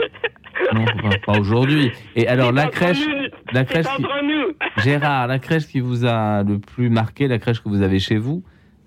non, 0.75 0.85
pas, 1.27 1.39
aujourd'hui. 1.39 1.93
Et 2.17 2.27
alors 2.27 2.51
la 2.51 2.67
crèche, 2.67 3.07
la 3.53 3.65
crèche, 3.65 3.87
Gérard, 4.79 5.29
la 5.29 5.39
crèche 5.39 5.69
qui 5.69 5.79
vous 5.79 6.05
a 6.05 6.43
le 6.43 6.59
plus 6.59 6.91
marqué, 6.91 7.29
la 7.29 7.39
crèche 7.39 7.61
que 7.61 7.69
vous 7.69 7.83
avez 7.83 8.01
chez 8.01 8.17
vous, 8.17 8.43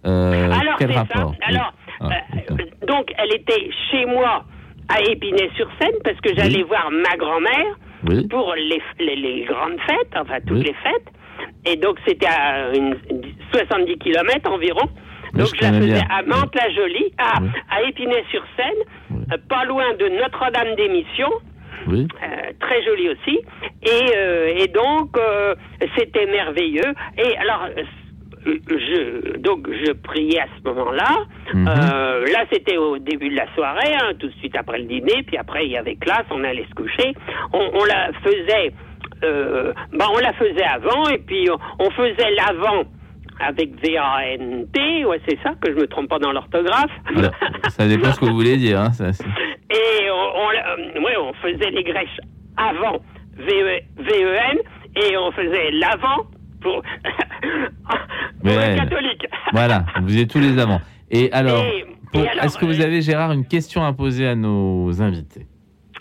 euh, 0.06 0.54
quel 0.78 0.92
rapport? 0.92 1.34
Alors, 1.42 1.74
ah, 2.00 2.10
euh, 2.52 2.56
donc, 2.88 3.12
elle 3.18 3.34
était 3.34 3.70
chez 3.92 4.06
moi 4.06 4.44
à 4.90 5.02
Épinay-sur-Seine 5.02 6.00
parce 6.04 6.20
que 6.22 6.36
j'allais 6.36 6.64
voir 6.64 6.90
ma 6.92 7.16
grand-mère 7.18 7.78
pour 8.30 8.54
les, 8.56 8.82
les, 9.00 9.46
grandes 9.46 9.80
fêtes, 9.88 10.14
enfin 10.16 10.38
toutes 10.46 10.64
les 10.64 10.74
fêtes. 10.74 11.08
Et 11.66 11.76
donc, 11.76 11.98
c'était 12.06 12.28
à 12.28 12.72
une, 12.76 12.96
70 13.52 13.98
km 13.98 14.52
environ. 14.52 14.88
donc, 15.34 15.48
je, 15.56 15.62
la 15.62 15.74
faisais 15.74 16.02
à 16.10 16.22
Mantes-la-Jolie, 16.22 17.14
à, 17.18 17.40
à 17.76 17.82
Épinay-sur-Seine, 17.82 19.22
euh, 19.34 19.38
pas 19.50 19.66
loin 19.66 19.94
de 20.00 20.08
Notre-Dame 20.10 20.76
des 20.76 20.90
Missions. 20.90 21.34
Euh, 21.88 22.04
très 22.60 22.84
jolie 22.84 23.10
aussi. 23.10 23.40
Et, 23.84 24.64
et 24.64 24.68
donc, 24.70 25.16
c'était 25.96 26.26
merveilleux. 26.26 26.94
Et 27.16 27.38
alors, 27.38 27.70
je, 28.46 29.38
donc 29.38 29.68
je 29.70 29.92
priais 29.92 30.40
à 30.40 30.48
ce 30.58 30.70
moment-là. 30.70 31.26
Mhm. 31.54 31.68
Euh, 31.68 32.26
là, 32.32 32.46
c'était 32.52 32.78
au 32.78 32.98
début 32.98 33.30
de 33.30 33.36
la 33.36 33.54
soirée, 33.56 33.94
hein, 33.94 34.14
tout 34.20 34.28
de 34.28 34.34
suite 34.34 34.56
après 34.56 34.80
le 34.80 34.86
dîner, 34.86 35.24
puis 35.26 35.38
après 35.38 35.66
il 35.66 35.72
y 35.72 35.78
avait 35.78 35.96
classe, 35.96 36.26
on 36.32 36.44
allait 36.44 36.66
se 36.70 36.76
coucher. 36.76 37.14
On, 37.54 37.84
la 37.86 38.12
faisait, 38.24 38.74
euh, 39.24 39.74
ben, 39.94 40.06
on 40.14 40.20
la 40.20 40.34
faisait 40.34 40.64
avant, 40.64 41.08
et 41.10 41.20
puis 41.20 41.50
on 41.80 41.90
faisait 41.92 42.32
l'avant 42.36 42.84
avec 43.40 43.72
V-A-N-T, 43.82 45.06
ouais, 45.06 45.22
c'est 45.28 45.38
ça, 45.44 45.52
que 45.62 45.72
je 45.72 45.76
me 45.76 45.88
trompe 45.88 46.10
pas 46.10 46.20
dans 46.20 46.32
l'orthographe. 46.32 46.92
ça 47.70 47.88
dépend 47.88 48.12
ce 48.12 48.20
que 48.20 48.26
vous 48.26 48.36
voulez 48.36 48.58
dire. 48.58 48.80
Hein, 48.80 48.92
et 49.70 50.10
on, 50.10 51.02
ouais, 51.02 51.18
on 51.18 51.34
faisait 51.34 51.72
les 51.72 51.84
grèches 51.84 52.20
avant 52.56 53.02
V-E-N, 53.38 54.58
et 54.96 55.18
on 55.18 55.32
faisait 55.32 55.72
l'avant 55.72 56.26
pour, 56.62 56.82
catholique. 58.44 59.28
voilà, 59.52 59.86
vous 60.02 60.18
êtes 60.18 60.30
tous 60.30 60.40
les 60.40 60.58
amants. 60.60 60.82
Et 61.12 61.32
alors, 61.32 61.64
est-ce 62.44 62.58
que 62.58 62.66
vous 62.66 62.82
avez, 62.82 63.02
Gérard, 63.02 63.32
une 63.32 63.48
question 63.48 63.84
à 63.84 63.94
poser 63.94 64.28
à 64.28 64.36
nos 64.36 65.02
invités 65.02 65.48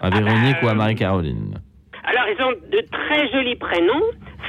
À 0.01 0.09
ah 0.09 0.11
Véronique 0.11 0.57
ou 0.63 0.69
à 0.69 0.73
euh, 0.73 0.75
Marie-Caroline 0.75 1.61
Alors, 2.05 2.25
ils 2.29 2.43
ont 2.43 2.53
de 2.71 2.81
très 2.91 3.31
jolis 3.31 3.57
prénoms. 3.57 4.03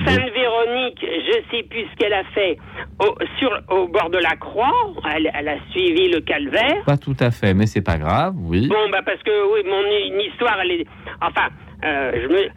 Sainte 0.04 0.30
Véronique, 0.34 1.00
je 1.02 1.40
sais 1.52 1.64
plus 1.64 1.86
ce 1.90 1.96
qu'elle 1.96 2.14
a 2.14 2.26
fait 2.34 2.58
au, 3.00 3.16
sur, 3.40 3.50
au 3.70 3.88
bord 3.88 4.10
de 4.10 4.18
la 4.18 4.36
croix. 4.36 4.74
Elle, 5.16 5.48
a 5.48 5.56
suivi 5.72 6.10
le 6.10 6.20
calvaire. 6.20 6.84
Pas 6.86 6.98
tout 6.98 7.16
à 7.20 7.32
fait, 7.32 7.54
mais 7.54 7.66
c'est 7.66 7.82
pas 7.82 7.98
grave, 7.98 8.36
oui. 8.38 8.68
Bon, 8.68 8.90
bah 8.92 9.00
parce 9.06 9.24
que 9.24 9.54
oui, 9.54 9.62
mon 9.66 10.20
histoire, 10.20 10.58
elle 10.62 10.82
est. 10.82 10.88
Enfin, 11.22 11.48
euh, 11.86 12.12
je 12.16 12.28
me, 12.28 12.50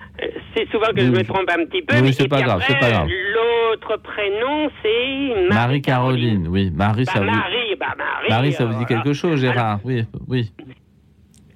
c'est 0.56 0.68
souvent 0.70 0.88
que 0.94 1.00
je 1.00 1.10
me 1.10 1.22
trompe 1.22 1.50
un 1.50 1.64
petit 1.66 1.82
peu. 1.82 1.96
Oui, 2.00 2.12
c'est 2.12 2.28
pas, 2.28 2.42
grave, 2.42 2.62
c'est 2.66 2.78
pas 2.78 2.90
grave. 2.90 3.08
L'autre 3.08 3.96
prénom, 4.02 4.70
c'est 4.82 5.48
Marie-Caroline. 5.48 6.48
oui, 6.48 6.70
Marie, 6.74 7.04
bah, 7.04 7.12
ça 7.12 7.20
Marie, 7.20 7.76
bah, 7.78 7.94
Marie, 7.96 8.30
Marie, 8.30 8.52
ça 8.52 8.64
vous 8.64 8.78
dit 8.78 8.86
quelque 8.86 9.12
chose, 9.12 9.40
Gérard 9.40 9.80
Oui, 9.84 10.04
oui. 10.28 10.52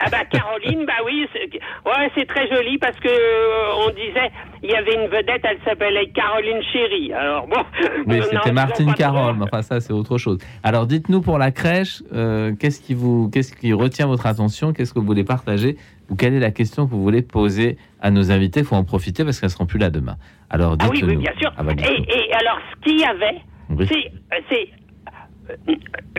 Ah 0.04 0.08
bah 0.10 0.24
Caroline, 0.28 0.84
bah 0.84 0.94
oui, 1.06 1.28
ouais, 1.86 2.10
c'est 2.16 2.26
très 2.26 2.48
joli 2.48 2.76
parce 2.78 2.98
que 2.98 3.08
euh, 3.08 3.86
on 3.86 3.90
disait 3.90 4.32
il 4.64 4.70
y 4.70 4.74
avait 4.74 4.94
une 4.94 5.06
vedette, 5.06 5.42
elle 5.44 5.58
s'appelait 5.64 6.08
Caroline 6.12 6.60
Chéri. 6.72 7.12
Alors 7.12 7.46
bon. 7.46 7.62
Oui, 8.08 8.20
c'était 8.32 8.50
Martine 8.50 8.94
Carole, 8.94 9.36
mais 9.36 9.44
enfin 9.44 9.62
ça 9.62 9.78
c'est 9.78 9.92
autre 9.92 10.18
chose. 10.18 10.38
Alors 10.64 10.88
dites-nous 10.88 11.20
pour 11.20 11.38
la 11.38 11.52
crèche, 11.52 12.02
euh, 12.12 12.52
qu'est-ce 12.58 12.80
qui 12.80 12.94
vous, 12.94 13.30
qu'est-ce 13.32 13.54
qui 13.54 13.72
retient 13.72 14.08
votre 14.08 14.26
attention, 14.26 14.72
qu'est-ce 14.72 14.92
que 14.92 14.98
vous 14.98 15.06
voulez 15.06 15.24
partager 15.24 15.76
ou 16.12 16.14
quelle 16.14 16.34
est 16.34 16.40
la 16.40 16.50
question 16.50 16.84
que 16.84 16.90
vous 16.90 17.02
voulez 17.02 17.22
poser 17.22 17.78
à 18.02 18.10
nos 18.10 18.30
invités? 18.30 18.60
Il 18.60 18.66
faut 18.66 18.76
en 18.76 18.84
profiter 18.84 19.24
parce 19.24 19.40
qu'elles 19.40 19.48
seront 19.48 19.64
plus 19.64 19.78
là 19.78 19.88
demain. 19.88 20.16
Alors 20.50 20.76
dites-nous. 20.76 20.98
Ah 21.00 21.06
oui, 21.06 21.16
oui, 21.16 21.22
bien 21.22 21.32
sûr. 21.40 21.50
Ah 21.56 21.62
bah, 21.62 21.72
et, 21.72 22.34
alors 22.34 22.58
ce 22.70 22.80
qu'il 22.84 23.00
y 23.00 23.04
avait, 23.04 23.40
c'est 24.50 24.68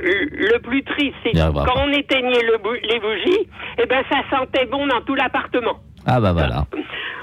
le 0.01 0.57
plus 0.59 0.83
triste, 0.83 1.15
c'est 1.23 1.33
quand 1.33 1.77
on 1.77 1.91
éteignait 1.91 2.41
les 2.41 2.99
bougies, 2.99 3.41
et 3.77 3.83
eh 3.83 3.85
ben 3.85 4.03
ça 4.09 4.17
sentait 4.35 4.65
bon 4.65 4.87
dans 4.87 5.01
tout 5.01 5.13
l'appartement. 5.13 5.77
Ah 6.07 6.19
bah 6.19 6.33
voilà. 6.33 6.65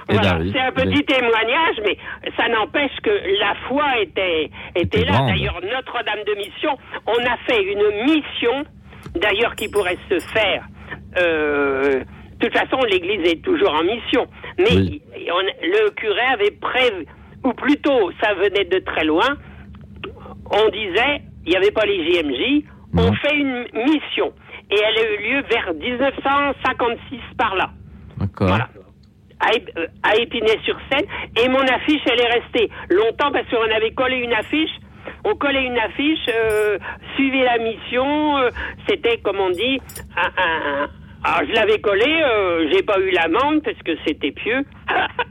Eh 0.09 0.17
ben 0.17 0.51
c'est 0.53 0.61
un 0.61 0.73
petit 0.73 1.05
témoignage, 1.05 1.77
mais 1.85 1.99
ça 2.37 2.49
n'empêche 2.49 2.97
que 3.03 3.11
la 3.41 3.55
foi 3.69 4.01
était, 4.01 4.51
était 4.77 5.05
là. 5.05 5.27
D'ailleurs, 5.27 5.61
Notre-Dame 5.61 6.25
de 6.25 6.35
Mission, 6.37 6.79
on 7.07 7.21
a 7.27 7.37
fait 7.47 7.63
une 7.65 8.05
mission, 8.05 8.65
d'ailleurs, 9.17 9.57
qui 9.57 9.69
pourrait 9.69 9.99
se 10.09 10.21
faire. 10.21 10.65
Euh, 11.19 12.03
de 12.41 12.47
toute 12.47 12.57
façon, 12.57 12.83
l'Église 12.85 13.21
est 13.31 13.43
toujours 13.43 13.75
en 13.75 13.85
mission. 13.85 14.27
Mais 14.59 14.75
le 14.75 15.91
curé 15.91 16.23
avait 16.33 16.53
prévu, 16.53 17.07
ou 17.45 17.53
plutôt, 17.53 18.11
ça 18.23 18.35
venait 18.35 18.65
de 18.65 18.79
très 18.79 19.05
loin, 19.05 19.37
on 20.51 20.69
disait, 20.71 21.23
il 21.45 21.51
n'y 21.51 21.57
avait 21.57 21.71
pas 21.71 21.85
les 21.85 22.05
JMJ, 22.05 22.65
on 22.97 23.13
fait 23.15 23.37
une 23.37 23.67
mission. 23.75 24.33
Et 24.71 24.77
elle 24.77 25.05
a 25.05 25.13
eu 25.13 25.33
lieu 25.33 25.43
vers 25.51 25.75
1956 25.75 27.19
par 27.37 27.55
là. 27.57 27.71
D'accord. 28.19 28.49
Voilà. 28.49 28.69
Euh, 29.77 29.87
à, 30.03 30.17
Épinay-sur-Seine. 30.17 31.07
Et 31.43 31.49
mon 31.49 31.61
affiche, 31.61 32.03
elle 32.07 32.21
est 32.21 32.41
restée 32.41 32.71
longtemps 32.91 33.33
parce 33.33 33.49
qu'on 33.49 33.75
avait 33.75 33.93
collé 33.93 34.17
une 34.17 34.33
affiche. 34.33 34.71
On 35.25 35.35
collait 35.35 35.65
une 35.65 35.79
affiche, 35.79 36.27
euh, 36.29 36.79
suivez 37.15 37.43
la 37.43 37.59
mission. 37.59 38.39
Euh, 38.39 38.51
c'était, 38.89 39.19
comme 39.19 39.41
on 39.41 39.51
dit, 39.51 39.81
un, 40.17 40.89
alors, 41.25 41.49
je 41.49 41.55
l'avais 41.55 41.79
collé, 41.81 42.07
euh, 42.07 42.69
j'ai 42.73 42.83
pas 42.83 42.99
eu 42.99 43.11
l'amende 43.11 43.63
parce 43.63 43.79
que 43.79 43.93
c'était 44.07 44.33
pieux. 44.33 44.65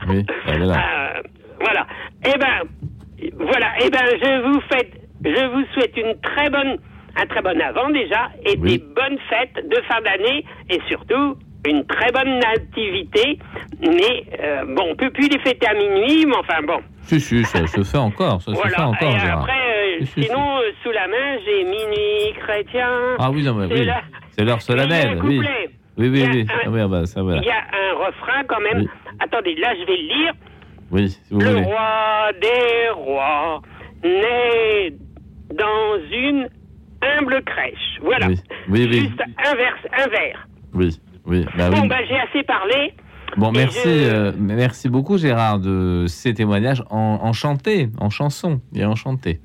oui, 0.07 0.25
voilà. 0.45 1.21
voilà. 1.59 1.87
Eh 2.25 2.37
ben, 2.37 3.33
voilà. 3.39 3.67
Eh 3.83 3.89
ben, 3.89 4.05
je 4.21 4.47
vous 4.47 4.61
fais 4.71 4.89
je 5.23 5.51
vous 5.51 5.65
souhaite 5.73 5.95
une 5.97 6.15
très 6.21 6.49
bonne, 6.49 6.77
un 7.15 7.25
très 7.25 7.41
bon 7.41 7.59
avant 7.59 7.89
déjà, 7.89 8.29
et 8.45 8.55
des 8.55 8.77
bonnes 8.77 9.17
fêtes 9.29 9.67
de 9.67 9.81
fin 9.87 10.01
d'année, 10.01 10.45
et 10.69 10.79
surtout 10.87 11.35
une 11.67 11.85
très 11.85 12.11
bonne 12.11 12.39
nativité. 12.39 13.39
Mais 13.81 14.23
euh, 14.41 14.63
bon, 14.75 14.91
on 14.91 14.95
peut 14.95 15.09
plus 15.11 15.27
les 15.27 15.39
fêter 15.39 15.67
à 15.67 15.73
minuit, 15.73 16.25
mais 16.25 16.37
enfin 16.37 16.61
bon. 16.65 16.79
Si, 17.01 17.19
si, 17.19 17.43
ça 17.43 17.65
se 17.67 17.83
fait 17.83 17.97
encore, 17.97 18.41
ça 18.41 18.53
se 18.53 18.67
fait 18.67 18.81
encore. 18.81 19.15
Et 19.15 19.29
après, 19.29 19.99
euh, 20.01 20.05
sinon, 20.05 20.59
euh, 20.59 20.71
sous 20.83 20.91
la 20.91 21.07
main, 21.07 21.37
j'ai 21.45 21.63
minuit 21.63 22.33
chrétien. 22.39 22.89
Ah 23.17 23.29
oui, 23.31 23.43
non, 23.43 23.55
mais 23.55 23.65
oui. 23.65 23.89
C'est 24.31 24.45
l'heure 24.45 24.61
solennelle, 24.61 25.19
oui. 25.23 25.41
Oui, 25.99 26.07
oui, 26.09 26.25
oui. 26.31 26.47
Ah 26.49 26.69
oui, 26.69 26.79
bah, 26.87 27.05
ça, 27.05 27.21
voilà. 27.21 27.41
Il 27.41 27.45
y 27.45 27.51
a 27.51 27.57
un 27.57 28.05
refrain 28.05 28.43
quand 28.47 28.61
même. 28.61 28.87
Attendez, 29.19 29.55
là, 29.55 29.73
je 29.79 29.85
vais 29.85 29.97
le 29.97 30.07
lire. 30.07 30.33
Oui, 30.91 31.09
si 31.09 31.21
vous 31.29 31.41
le 31.41 31.49
voulez. 31.49 31.63
Roi 31.63 32.31
des 32.41 32.89
rois, 32.95 33.61
né 34.03 34.93
dans 35.53 35.97
une 36.11 36.47
humble 37.01 37.43
crèche. 37.43 37.99
Voilà. 38.01 38.27
Oui, 38.27 38.37
oui. 38.69 39.01
Juste 39.01 39.21
un, 39.45 39.55
vers, 39.55 39.75
un 39.91 40.07
verre. 40.07 40.47
Oui, 40.73 40.99
oui. 41.25 41.45
Bah 41.57 41.69
bon, 41.69 41.85
ben, 41.85 41.99
j'ai 42.07 42.17
assez 42.17 42.43
parlé. 42.43 42.93
Bon, 43.37 43.51
merci, 43.51 43.81
euh, 43.85 44.31
merci 44.39 44.89
beaucoup 44.89 45.17
Gérard 45.17 45.59
de 45.59 46.05
ces 46.07 46.33
témoignages 46.33 46.81
en, 46.89 47.19
en 47.21 47.33
chanté, 47.33 47.89
en 47.99 48.09
chanson 48.09 48.61
et 48.73 48.85
en 48.85 48.95
chanté. 48.95 49.39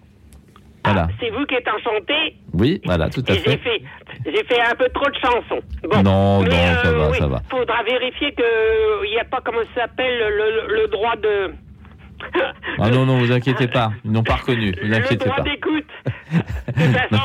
Voilà. 0.84 1.06
Ah, 1.08 1.12
c'est 1.20 1.30
vous 1.30 1.44
qui 1.46 1.54
êtes 1.54 1.68
enchanté. 1.68 2.36
Oui, 2.52 2.80
voilà, 2.84 3.08
tout 3.08 3.24
à 3.26 3.34
fait. 3.34 3.60
J'ai 4.26 4.44
fait, 4.44 4.60
un 4.60 4.74
peu 4.74 4.88
trop 4.94 5.08
de 5.08 5.16
chansons. 5.16 5.62
Bon, 5.82 6.02
non, 6.02 6.42
non, 6.42 6.50
ça 6.50 6.92
va, 6.92 7.14
ça 7.14 7.26
va. 7.26 7.42
Faudra 7.50 7.82
vérifier 7.82 8.34
qu'il 8.34 9.10
n'y 9.10 9.18
a 9.18 9.24
pas, 9.24 9.40
comment 9.44 9.62
ça 9.74 9.82
s'appelle, 9.82 10.18
le, 10.18 10.74
le 10.74 10.88
droit 10.88 11.16
de 11.16 11.52
ah 12.78 12.90
non, 12.90 13.06
non, 13.06 13.18
vous 13.18 13.32
inquiétez 13.32 13.68
pas. 13.68 13.92
Ils 14.04 14.12
n'ont 14.12 14.22
pas 14.22 14.36
reconnu. 14.36 14.74
Vous 14.82 14.92
inquiétez 14.92 15.28
pas. 15.28 15.42
d'écoute. 15.42 15.84
De 16.66 16.82
toute 16.82 16.96
façon, 16.96 17.22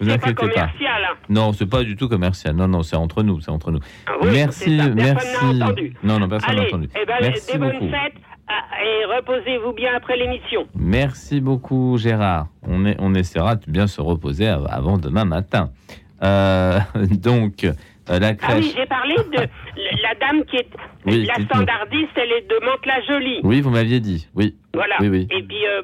c'est 0.00 0.20
pas 0.20 0.32
commercial. 0.32 1.02
Hein. 1.04 1.16
Non, 1.28 1.52
c'est 1.52 1.68
pas 1.68 1.82
du 1.82 1.96
tout 1.96 2.08
commercial. 2.08 2.54
Non, 2.54 2.68
non, 2.68 2.82
c'est 2.82 2.96
entre 2.96 3.22
nous. 3.22 3.40
C'est 3.40 3.50
entre 3.50 3.70
nous. 3.70 3.80
Ah 4.06 4.12
merci, 4.22 4.80
merci. 4.94 5.58
Non, 6.02 6.18
non, 6.18 6.28
personne 6.28 6.56
n'a 6.56 6.62
entendu. 6.62 6.88
Eh 7.00 7.06
ben, 7.06 7.14
merci 7.20 7.52
des 7.52 7.58
beaucoup. 7.58 7.78
bonnes 7.78 7.90
fêtes 7.90 8.14
ah, 8.48 8.62
et 8.82 9.04
reposez-vous 9.06 9.72
bien 9.72 9.94
après 9.96 10.16
l'émission. 10.16 10.66
Merci 10.74 11.40
beaucoup, 11.40 11.96
Gérard. 11.96 12.48
On, 12.62 12.84
est, 12.84 12.96
on 12.98 13.14
essaiera 13.14 13.56
de 13.56 13.70
bien 13.70 13.86
se 13.86 14.00
reposer 14.00 14.46
avant 14.46 14.98
demain 14.98 15.24
matin. 15.24 15.70
Euh, 16.22 16.78
donc. 17.10 17.64
Euh, 18.10 18.20
ah 18.42 18.56
oui, 18.56 18.74
j'ai 18.76 18.84
parlé 18.84 19.14
de 19.14 19.38
la 20.02 20.14
dame 20.20 20.44
qui 20.44 20.56
est 20.56 20.68
la 21.06 21.42
standardiste, 21.46 22.10
elle 22.16 22.32
est 22.32 22.50
de 22.50 22.62
Mantes-la-Jolie. 22.62 23.40
Oui, 23.44 23.62
vous 23.62 23.70
m'aviez 23.70 24.00
dit, 24.00 24.28
oui. 24.34 24.54
Voilà. 24.74 24.96
Oui, 25.00 25.08
oui. 25.08 25.28
Et 25.30 25.42
puis, 25.42 25.66
euh, 25.66 25.80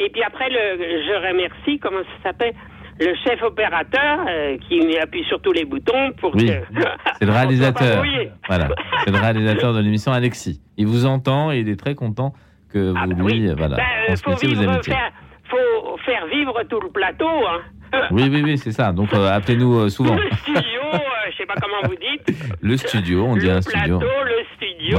et 0.00 0.10
puis 0.10 0.22
après, 0.24 0.48
le, 0.50 0.56
je 0.78 1.28
remercie, 1.28 1.78
comment 1.78 2.00
ça 2.00 2.30
s'appelle? 2.30 2.54
Le 3.00 3.14
chef 3.24 3.42
opérateur 3.42 4.26
euh, 4.28 4.58
qui 4.68 4.98
appuie 4.98 5.24
sur 5.24 5.40
tous 5.40 5.52
les 5.52 5.64
boutons 5.64 6.12
pour 6.20 6.34
oui, 6.34 6.52
c'est 7.18 7.24
le 7.24 7.32
réalisateur. 7.32 8.04
voilà, 8.46 8.68
c'est 9.04 9.10
le 9.10 9.18
réalisateur 9.18 9.72
de 9.72 9.80
l'émission 9.80 10.12
Alexis. 10.12 10.60
Il 10.76 10.86
vous 10.86 11.06
entend 11.06 11.50
et 11.50 11.60
il 11.60 11.68
est 11.68 11.80
très 11.80 11.94
content 11.94 12.34
que 12.70 12.92
ah, 12.96 13.06
vous 13.06 13.14
bah 13.14 13.30
lui, 13.30 13.52
voilà, 13.54 13.76
ben, 13.76 14.16
faut 14.16 14.36
vivre, 14.36 14.84
faire, 14.84 15.10
faut 15.48 15.96
faire 16.04 16.26
vivre 16.26 16.62
tout 16.68 16.80
le 16.80 16.90
plateau. 16.90 17.28
Hein. 17.28 17.60
Oui, 18.12 18.28
oui, 18.30 18.42
oui, 18.44 18.56
c'est 18.56 18.70
ça. 18.70 18.92
Donc 18.92 19.12
appelez-nous 19.12 19.88
souvent. 19.88 20.14
Le 20.14 20.30
studio, 20.30 20.80
je 21.28 21.36
sais 21.36 21.46
pas 21.46 21.54
comment 21.60 21.88
vous 21.88 21.96
dites. 21.96 22.60
Le 22.60 22.76
studio, 22.76 23.24
on 23.24 23.36
dit 23.36 23.50
un 23.50 23.60
studio. 23.60 23.98
Le 23.98 24.06
plateau, 24.06 24.24
le 24.26 24.44
studio. 24.54 24.98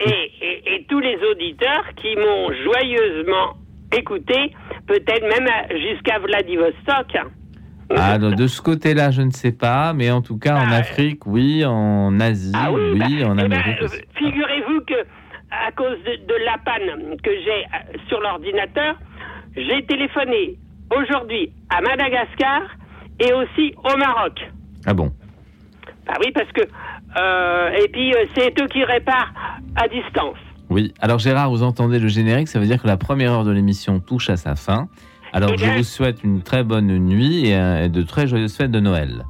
et, 0.00 0.32
et, 0.40 0.74
et, 0.74 0.86
tous 0.88 1.00
les 1.00 1.18
auditeurs 1.30 1.84
qui 1.96 2.16
m'ont 2.16 2.50
joyeusement 2.64 3.58
écouté, 3.92 4.54
peut-être 4.86 5.22
même 5.22 5.48
jusqu'à 5.70 6.18
Vladivostok. 6.18 7.16
Ah, 7.96 8.18
de 8.18 8.46
ce 8.46 8.60
côté-là, 8.60 9.10
je 9.10 9.22
ne 9.22 9.30
sais 9.30 9.52
pas, 9.52 9.94
mais 9.94 10.10
en 10.10 10.20
tout 10.20 10.38
cas 10.38 10.56
en 10.56 10.66
bah, 10.66 10.76
Afrique, 10.76 11.26
oui, 11.26 11.64
en 11.64 12.20
Asie, 12.20 12.52
ah 12.54 12.70
oui, 12.70 12.98
bah, 12.98 13.06
en 13.06 13.38
eh 13.38 13.48
ben, 13.48 13.52
Amérique. 13.52 13.78
Figurez-vous 14.14 14.80
que 14.86 15.06
à 15.50 15.72
cause 15.72 15.96
de, 16.04 16.26
de 16.26 16.44
la 16.44 16.58
panne 16.58 17.16
que 17.22 17.30
j'ai 17.30 17.64
euh, 17.64 17.98
sur 18.08 18.20
l'ordinateur, 18.20 18.96
j'ai 19.56 19.82
téléphoné 19.86 20.56
aujourd'hui 20.94 21.50
à 21.70 21.80
Madagascar 21.80 22.62
et 23.20 23.32
aussi 23.32 23.74
au 23.78 23.96
Maroc. 23.96 24.38
Ah 24.86 24.94
bon? 24.94 25.10
Ah 26.06 26.16
oui, 26.20 26.30
parce 26.32 26.50
que. 26.52 26.62
Euh, 27.18 27.70
et 27.82 27.88
puis, 27.88 28.14
euh, 28.14 28.26
c'est 28.34 28.60
eux 28.60 28.66
qui 28.66 28.84
réparent 28.84 29.32
à 29.76 29.88
distance. 29.88 30.36
Oui, 30.70 30.92
alors 31.00 31.18
Gérard, 31.18 31.50
vous 31.50 31.62
entendez 31.62 31.98
le 31.98 32.08
générique, 32.08 32.48
ça 32.48 32.58
veut 32.58 32.66
dire 32.66 32.80
que 32.80 32.86
la 32.86 32.96
première 32.96 33.32
heure 33.32 33.44
de 33.44 33.50
l'émission 33.50 34.00
touche 34.00 34.28
à 34.30 34.36
sa 34.36 34.54
fin. 34.54 34.88
Alors, 35.32 35.56
je 35.56 35.66
vous 35.66 35.82
souhaite 35.82 36.24
une 36.24 36.42
très 36.42 36.64
bonne 36.64 36.86
nuit 36.98 37.48
et, 37.48 37.88
de 37.88 38.02
très 38.02 38.26
joyeuses 38.26 38.56
fêtes 38.56 38.70
de 38.70 38.80
Noël. 38.80 39.26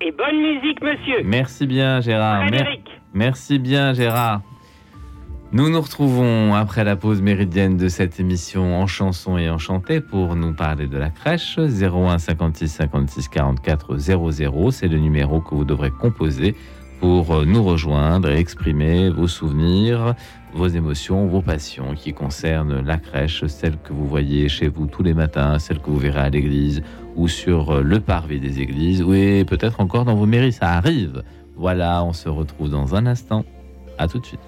Et 0.00 0.12
bonne 0.12 0.40
musique, 0.40 0.82
monsieur. 0.82 1.22
Merci 1.24 1.66
bien, 1.66 2.00
Gérard. 2.00 2.46
Merci 3.14 3.58
bien, 3.58 3.92
Gérard. 3.92 4.40
Nous 5.54 5.68
nous 5.68 5.80
retrouvons 5.82 6.54
après 6.54 6.82
la 6.82 6.96
pause 6.96 7.20
méridienne 7.20 7.76
de 7.76 7.88
cette 7.88 8.18
émission 8.18 8.74
en 8.74 8.86
chanson 8.86 9.36
et 9.36 9.50
en 9.50 9.58
chanté 9.58 10.00
pour 10.00 10.34
nous 10.34 10.54
parler 10.54 10.86
de 10.86 10.96
la 10.96 11.10
crèche. 11.10 11.58
01 11.58 12.18
56 12.18 12.68
56 12.68 13.28
44 13.28 13.98
00, 13.98 14.70
c'est 14.70 14.88
le 14.88 14.98
numéro 14.98 15.42
que 15.42 15.54
vous 15.54 15.66
devrez 15.66 15.90
composer 15.90 16.56
pour 17.00 17.44
nous 17.44 17.62
rejoindre 17.62 18.30
et 18.30 18.38
exprimer 18.38 19.10
vos 19.10 19.28
souvenirs, 19.28 20.14
vos 20.54 20.68
émotions, 20.68 21.26
vos 21.26 21.42
passions 21.42 21.94
qui 21.94 22.12
concernent 22.12 22.84
la 22.84 22.98
crèche, 22.98 23.46
celle 23.46 23.76
que 23.78 23.92
vous 23.92 24.06
voyez 24.06 24.48
chez 24.48 24.68
vous 24.68 24.86
tous 24.86 25.02
les 25.02 25.14
matins, 25.14 25.58
celle 25.58 25.78
que 25.78 25.90
vous 25.90 25.98
verrez 25.98 26.20
à 26.20 26.30
l'église 26.30 26.82
ou 27.16 27.28
sur 27.28 27.82
le 27.82 28.00
parvis 28.00 28.40
des 28.40 28.60
églises, 28.60 29.02
ou 29.02 29.10
peut-être 29.44 29.80
encore 29.80 30.04
dans 30.04 30.14
vos 30.14 30.26
mairies, 30.26 30.52
ça 30.52 30.70
arrive. 30.70 31.22
Voilà, 31.56 32.02
on 32.04 32.12
se 32.12 32.28
retrouve 32.28 32.70
dans 32.70 32.94
un 32.94 33.06
instant. 33.06 33.44
À 33.98 34.08
tout 34.08 34.18
de 34.18 34.26
suite. 34.26 34.40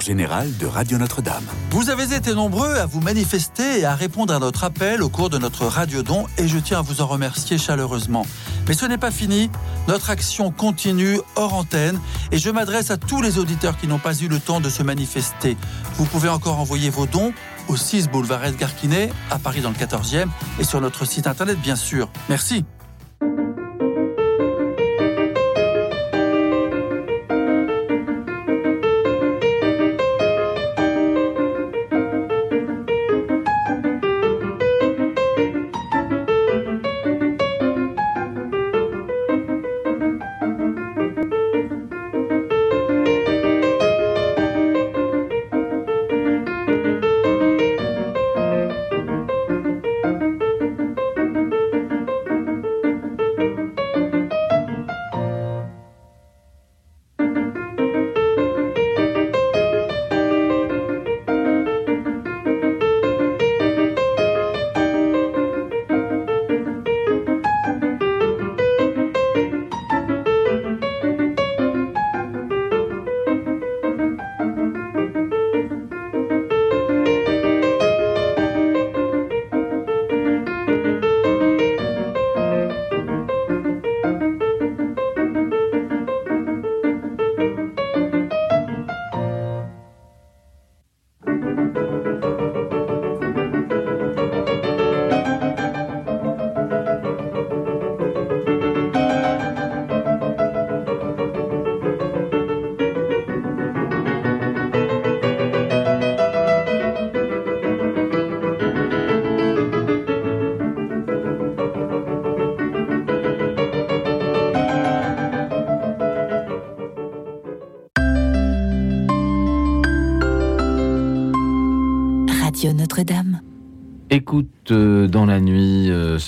Général 0.00 0.56
de 0.56 0.66
Radio 0.66 0.98
Notre-Dame. 0.98 1.44
Vous 1.70 1.90
avez 1.90 2.14
été 2.14 2.34
nombreux 2.34 2.74
à 2.74 2.86
vous 2.86 3.00
manifester 3.00 3.80
et 3.80 3.84
à 3.84 3.94
répondre 3.94 4.34
à 4.34 4.38
notre 4.38 4.64
appel 4.64 5.02
au 5.02 5.08
cours 5.08 5.30
de 5.30 5.38
notre 5.38 5.66
radio-don 5.66 6.26
et 6.38 6.48
je 6.48 6.58
tiens 6.58 6.78
à 6.78 6.82
vous 6.82 7.00
en 7.00 7.06
remercier 7.06 7.58
chaleureusement. 7.58 8.26
Mais 8.66 8.74
ce 8.74 8.86
n'est 8.86 8.98
pas 8.98 9.10
fini, 9.10 9.50
notre 9.86 10.10
action 10.10 10.50
continue 10.50 11.20
hors 11.36 11.54
antenne 11.54 12.00
et 12.32 12.38
je 12.38 12.50
m'adresse 12.50 12.90
à 12.90 12.96
tous 12.96 13.22
les 13.22 13.38
auditeurs 13.38 13.76
qui 13.76 13.86
n'ont 13.86 13.98
pas 13.98 14.18
eu 14.18 14.28
le 14.28 14.40
temps 14.40 14.60
de 14.60 14.70
se 14.70 14.82
manifester. 14.82 15.56
Vous 15.94 16.04
pouvez 16.04 16.28
encore 16.28 16.58
envoyer 16.58 16.90
vos 16.90 17.06
dons 17.06 17.32
au 17.68 17.76
6 17.76 18.08
boulevard 18.08 18.44
Edgar 18.44 18.74
Quinet, 18.74 19.10
à 19.30 19.38
Paris 19.38 19.60
dans 19.60 19.70
le 19.70 19.76
14e 19.76 20.28
et 20.58 20.64
sur 20.64 20.80
notre 20.80 21.04
site 21.04 21.26
internet 21.26 21.60
bien 21.60 21.76
sûr. 21.76 22.10
Merci. 22.28 22.64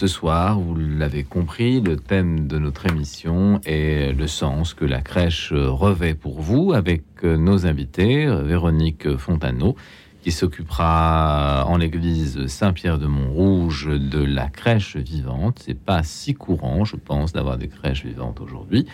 Ce 0.00 0.06
soir, 0.06 0.58
vous 0.58 0.76
l'avez 0.76 1.24
compris, 1.24 1.82
le 1.82 1.96
thème 1.96 2.48
de 2.48 2.58
notre 2.58 2.86
émission 2.86 3.60
est 3.66 4.16
le 4.16 4.26
sens 4.28 4.72
que 4.72 4.86
la 4.86 5.02
crèche 5.02 5.52
euh, 5.52 5.68
revêt 5.68 6.14
pour 6.14 6.40
vous 6.40 6.72
avec 6.72 7.02
nos 7.22 7.66
invités, 7.66 8.24
Véronique 8.24 9.18
Fontaneau, 9.18 9.76
qui 10.22 10.32
s'occupera 10.32 11.66
en 11.66 11.76
l'église 11.76 12.46
Saint-Pierre 12.46 12.96
de 12.96 13.06
Montrouge 13.08 13.90
de 13.90 14.24
la 14.24 14.48
crèche 14.48 14.96
vivante. 14.96 15.60
C'est 15.66 15.78
pas 15.78 16.02
si 16.02 16.32
courant, 16.32 16.86
je 16.86 16.96
pense, 16.96 17.34
d'avoir 17.34 17.58
des 17.58 17.68
crèches 17.68 18.06
vivantes 18.06 18.40
aujourd'hui. 18.40 18.86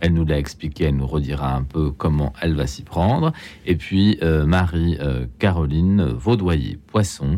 Elle 0.00 0.14
nous 0.14 0.24
l'a 0.24 0.38
expliqué, 0.38 0.84
elle 0.84 0.96
nous 0.96 1.06
redira 1.06 1.54
un 1.54 1.64
peu 1.64 1.90
comment 1.90 2.32
elle 2.40 2.54
va 2.54 2.66
s'y 2.66 2.82
prendre. 2.82 3.34
Et 3.66 3.76
puis 3.76 4.18
Marie-Caroline 4.22 6.02
Vaudoyer-Poisson, 6.02 7.36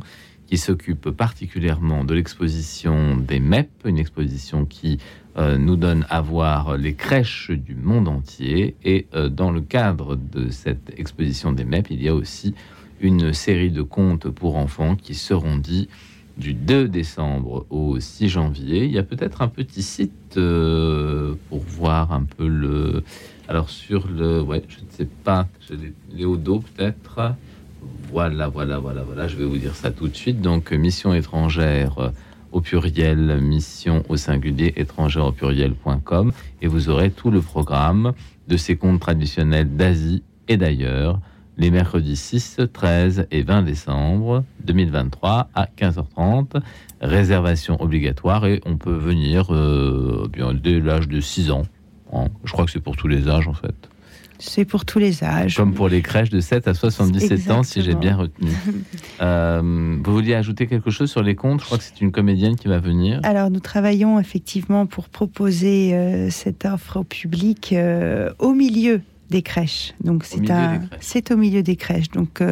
qui 0.49 0.57
s'occupe 0.57 1.11
particulièrement 1.11 2.05
de 2.05 2.15
l'exposition 2.15 3.17
des 3.17 3.39
MEP, 3.39 3.69
une 3.85 3.99
exposition 3.99 4.65
qui 4.65 4.99
euh, 5.37 5.59
nous 5.59 5.77
donne 5.77 6.07
à 6.09 6.23
voir 6.23 6.79
les 6.79 6.95
crèches 6.95 7.51
du 7.51 7.75
monde 7.75 8.09
entier. 8.09 8.75
Et 8.83 9.07
euh, 9.15 9.29
dans 9.29 9.51
le 9.51 9.61
cadre 9.61 10.17
de 10.17 10.49
cette 10.49 10.99
exposition 10.99 11.53
des 11.53 11.65
MEP, 11.65 11.91
il 11.91 12.03
y 12.03 12.09
a 12.09 12.15
aussi 12.15 12.55
une 13.01 13.35
série 13.35 13.71
de 13.71 13.83
contes 13.83 14.29
pour 14.29 14.57
enfants 14.57 14.97
qui 14.97 15.15
seront 15.15 15.59
dits 15.59 15.89
du 16.39 16.55
2 16.55 16.89
décembre 16.89 17.67
au 17.69 18.01
6 18.01 18.29
janvier. 18.29 18.87
Il 18.87 18.93
y 18.93 18.99
a 18.99 19.03
peut-être 19.03 19.43
un 19.43 19.49
petit 19.49 19.83
site 19.83 20.37
euh, 20.39 21.35
pour 21.51 21.61
voir 21.61 22.13
un 22.13 22.23
peu 22.23 22.49
le... 22.49 23.05
Alors 23.49 23.69
sur 23.69 24.09
le... 24.09 24.41
Ouais, 24.41 24.63
je 24.69 24.77
ne 24.77 24.91
sais 24.91 25.09
pas, 25.25 25.47
Léodo 26.11 26.61
peut-être 26.61 27.35
voilà, 28.11 28.49
voilà, 28.49 28.79
voilà, 28.79 29.03
voilà. 29.03 29.29
Je 29.29 29.37
vais 29.37 29.45
vous 29.45 29.59
dire 29.59 29.75
ça 29.75 29.91
tout 29.91 30.09
de 30.09 30.17
suite. 30.17 30.41
Donc, 30.41 30.73
mission 30.73 31.15
étrangère 31.15 31.99
euh, 31.99 32.09
au 32.53 32.61
pluriel, 32.61 33.41
mission 33.41 34.05
au 34.09 34.17
singulier, 34.17 34.73
étrangère 34.77 35.27
au 35.27 35.33
pluriel.com. 35.33 36.33
Et 36.63 36.67
vous 36.67 36.89
aurez 36.89 37.11
tout 37.11 37.31
le 37.31 37.41
programme 37.41 38.13
de 38.49 38.57
ces 38.57 38.77
contes 38.77 39.01
traditionnels 39.01 39.77
d'Asie 39.77 40.23
et 40.49 40.57
d'ailleurs, 40.57 41.21
les 41.59 41.71
mercredis 41.71 42.17
6, 42.17 42.61
13 42.73 43.27
et 43.31 43.43
20 43.43 43.63
décembre 43.63 44.45
2023 44.65 45.51
à 45.55 45.69
15h30. 45.77 46.63
Réservation 47.01 47.81
obligatoire 47.83 48.47
et 48.47 48.61
on 48.65 48.77
peut 48.77 48.97
venir 48.97 49.53
euh, 49.53 50.29
bien 50.33 50.55
dès 50.55 50.81
l'âge 50.81 51.09
de 51.09 51.21
6 51.21 51.51
ans. 51.51 51.65
Hein. 52.13 52.27
Je 52.45 52.53
crois 52.53 52.65
que 52.65 52.71
c'est 52.71 52.81
pour 52.81 52.97
tous 52.97 53.09
les 53.09 53.29
âges 53.29 53.49
en 53.49 53.55
fait. 53.55 53.88
C'est 54.39 54.65
pour 54.65 54.85
tous 54.85 54.99
les 54.99 55.25
âges. 55.25 55.57
Comme 55.57 55.75
pour 55.75 55.89
les 55.89 56.01
crèches 56.01 56.31
de 56.31 56.41
7 56.41 56.69
à 56.69 56.75
77 56.75 57.51
ans, 57.51 57.63
si 57.63 57.83
j'ai 57.83 57.95
bien 57.95 58.17
retenu. 58.17 58.51
Euh, 59.21 59.97
vous 60.05 60.13
vouliez 60.13 60.35
ajouter 60.35 60.69
quelque 60.69 60.91
chose 60.91 61.11
sur 61.11 61.23
les 61.23 61.35
comptes 61.35 61.61
Je 61.61 61.65
crois 61.65 61.79
que 61.79 61.83
c'est 61.83 62.01
une 62.01 62.13
comédienne 62.13 62.55
qui 62.55 62.69
va 62.69 62.79
venir. 62.79 63.21
Alors, 63.25 63.51
nous 63.51 63.59
travaillons 63.59 64.21
effectivement 64.21 64.87
pour 64.87 65.09
proposer 65.09 65.93
euh, 65.93 66.31
cette 66.31 66.65
offre 66.65 66.99
au 66.99 67.05
public 67.05 67.73
euh, 67.73 68.31
au 68.39 68.53
milieu 68.55 69.01
des 69.31 69.43
crèches. 69.43 69.95
Donc 70.05 70.25
c'est 70.25 70.51
un, 70.51 70.83
c'est 71.01 71.33
au 71.33 71.37
milieu 71.37 71.65
des 71.65 71.75
crèches. 71.75 72.11
Donc 72.11 72.43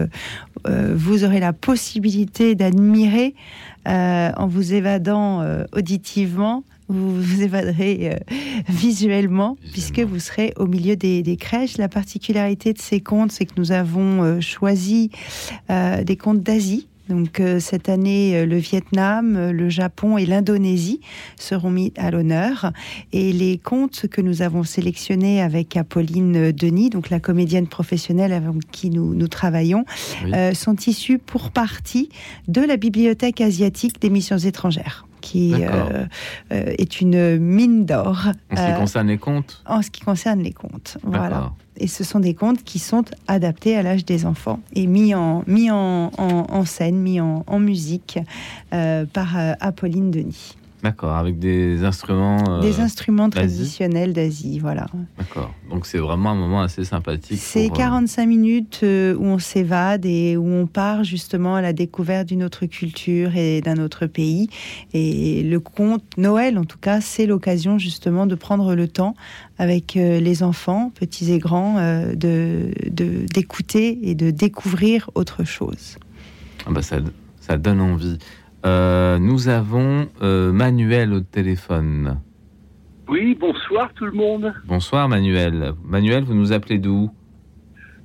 vous 0.65 1.25
aurez 1.25 1.41
la 1.41 1.53
possibilité 1.53 2.55
d'admirer 2.55 3.35
en 3.87 4.47
vous 4.47 4.75
évadant 4.75 5.43
auditivement 5.73 6.65
vous 6.89 7.21
vous 7.21 7.43
évaderez 7.43 8.11
euh, 8.13 8.35
visuellement, 8.69 9.57
puisque 9.73 10.01
vous 10.01 10.19
serez 10.19 10.53
au 10.57 10.67
milieu 10.67 10.97
des, 10.97 11.37
crèches. 11.37 11.79
La 11.79 11.89
particularité 11.89 12.73
de 12.73 12.81
ces 12.81 13.01
contes, 13.01 13.33
c'est 13.33 13.47
que 13.47 13.55
nous 13.57 13.73
avons 13.73 14.23
euh, 14.23 14.41
choisi 14.41 15.11
euh, 15.71 16.05
des 16.05 16.17
contes 16.17 16.43
d'Asie. 16.43 16.89
Donc 17.09 17.41
cette 17.61 17.89
année, 17.89 18.45
le 18.45 18.57
Vietnam, 18.57 19.53
le 19.53 19.69
Japon 19.69 20.19
et 20.19 20.27
l'Indonésie 20.27 21.01
seront 21.39 21.71
mis 21.71 21.93
à 21.97 22.11
l'honneur. 22.11 22.73
Et 23.13 23.33
les 23.33 23.59
contes 23.59 24.09
que 24.09 24.21
nous 24.21 24.43
avons 24.43 24.65
sélectionnés 24.65 25.41
avec 25.41 25.77
Apolline 25.77 26.51
Denis, 26.51 26.91
donc 26.91 27.11
la 27.11 27.21
comédienne 27.21 27.69
professionnelle 27.69 28.33
avec 28.33 28.55
qui 28.73 28.91
nous, 28.91 29.15
nous 29.15 29.29
travaillons, 29.29 29.85
sont 30.53 30.75
issus 30.85 31.19
pour 31.19 31.53
partie 31.53 32.09
de 32.49 32.63
la 32.63 32.77
bibliothèque 32.77 33.41
asiatique 33.41 34.01
des 34.01 34.11
missions 34.11 34.39
étrangères 34.39 35.07
qui 35.27 35.55
euh, 35.55 36.05
euh, 36.53 36.75
est 36.79 37.01
une 37.01 37.39
mine 37.39 37.85
d'or. 37.85 38.29
En 38.53 38.57
ce 38.57 38.63
qui 38.63 38.73
euh, 38.73 38.79
concerne 38.79 39.09
les 39.09 39.19
contes 39.19 39.63
En 39.67 39.83
ce 39.83 39.91
qui 39.91 40.03
concerne 40.03 40.41
les 40.41 40.53
contes, 40.53 40.99
voilà. 41.03 41.53
Et 41.79 41.89
ce 41.89 42.05
sont 42.05 42.21
des 42.21 42.35
contes 42.35 42.63
qui 42.63 42.79
sont 42.79 43.05
adaptés 43.27 43.77
à 43.77 43.83
l'âge 43.83 44.05
des 44.05 44.25
enfants 44.25 44.61
et 44.73 44.87
mis 44.87 45.15
en, 45.15 45.43
mis 45.47 45.71
en, 45.71 46.11
en, 46.17 46.65
scène, 46.65 46.97
mis 46.97 47.21
en, 47.21 47.45
en 47.47 47.59
musique 47.59 48.19
par 48.71 49.37
Apolline 49.61 50.11
Denis. 50.11 50.57
D'accord, 50.83 51.17
avec 51.17 51.39
des 51.39 51.85
instruments. 51.85 52.45
Euh, 52.49 52.61
des 52.61 52.81
instruments 52.81 53.31
traditionnels 53.31 54.13
d'Asie, 54.13 54.59
voilà. 54.59 54.87
D'accord, 55.17 55.53
donc 55.71 55.87
c'est 55.87 55.99
vraiment 55.99 56.31
un 56.31 56.35
moment 56.35 56.61
assez 56.61 56.85
sympathique. 56.85 57.39
C'est 57.41 57.71
45 57.71 58.23
euh, 58.23 58.27
minutes 58.27 58.81
euh, 58.83 59.15
où 59.15 59.25
on 59.25 59.39
s'évade 59.39 60.05
et 60.05 60.37
où 60.37 60.47
on 60.47 60.67
part 60.67 61.03
justement 61.03 61.55
à 61.55 61.63
la 61.63 61.73
découverte 61.73 62.29
d'une 62.29 62.45
autre 62.45 62.67
culture 62.67 63.37
et 63.37 63.63
d'un 63.63 63.79
autre 63.79 64.07
pays. 64.07 64.51
Et 64.93 65.43
le 65.43 65.61
conte 65.61 66.05
Noël, 66.19 66.59
en 66.59 66.65
tout 66.65 66.79
cas, 66.79 67.01
c'est 67.01 67.27
l'occasion 67.27 67.79
justement 67.79 68.27
de 68.27 68.35
prendre 68.35 68.75
le 68.75 68.87
temps 68.87 69.15
avec 69.59 69.95
les 69.95 70.43
enfants, 70.43 70.93
petits 70.95 71.33
et 71.33 71.39
grands, 71.39 71.77
de 72.15 72.71
d'écouter 72.91 73.99
et 74.03 74.15
de 74.15 74.31
découvrir 74.31 75.11
autre 75.15 75.45
chose. 75.45 75.97
Ah 76.67 76.71
bah 76.71 76.83
ça, 76.83 76.99
ça 77.41 77.57
donne 77.57 77.81
envie. 77.81 78.19
Euh, 78.67 79.21
nous 79.21 79.49
avons 79.49 80.09
euh, 80.23 80.51
Manuel 80.51 81.13
au 81.13 81.21
téléphone. 81.21 82.19
Oui, 83.07 83.37
bonsoir 83.39 83.93
tout 83.95 84.07
le 84.07 84.13
monde. 84.13 84.53
Bonsoir 84.65 85.09
Manuel. 85.09 85.73
Manuel, 85.85 86.25
vous 86.25 86.35
nous 86.35 86.53
appelez 86.53 86.79
d'où? 86.79 87.09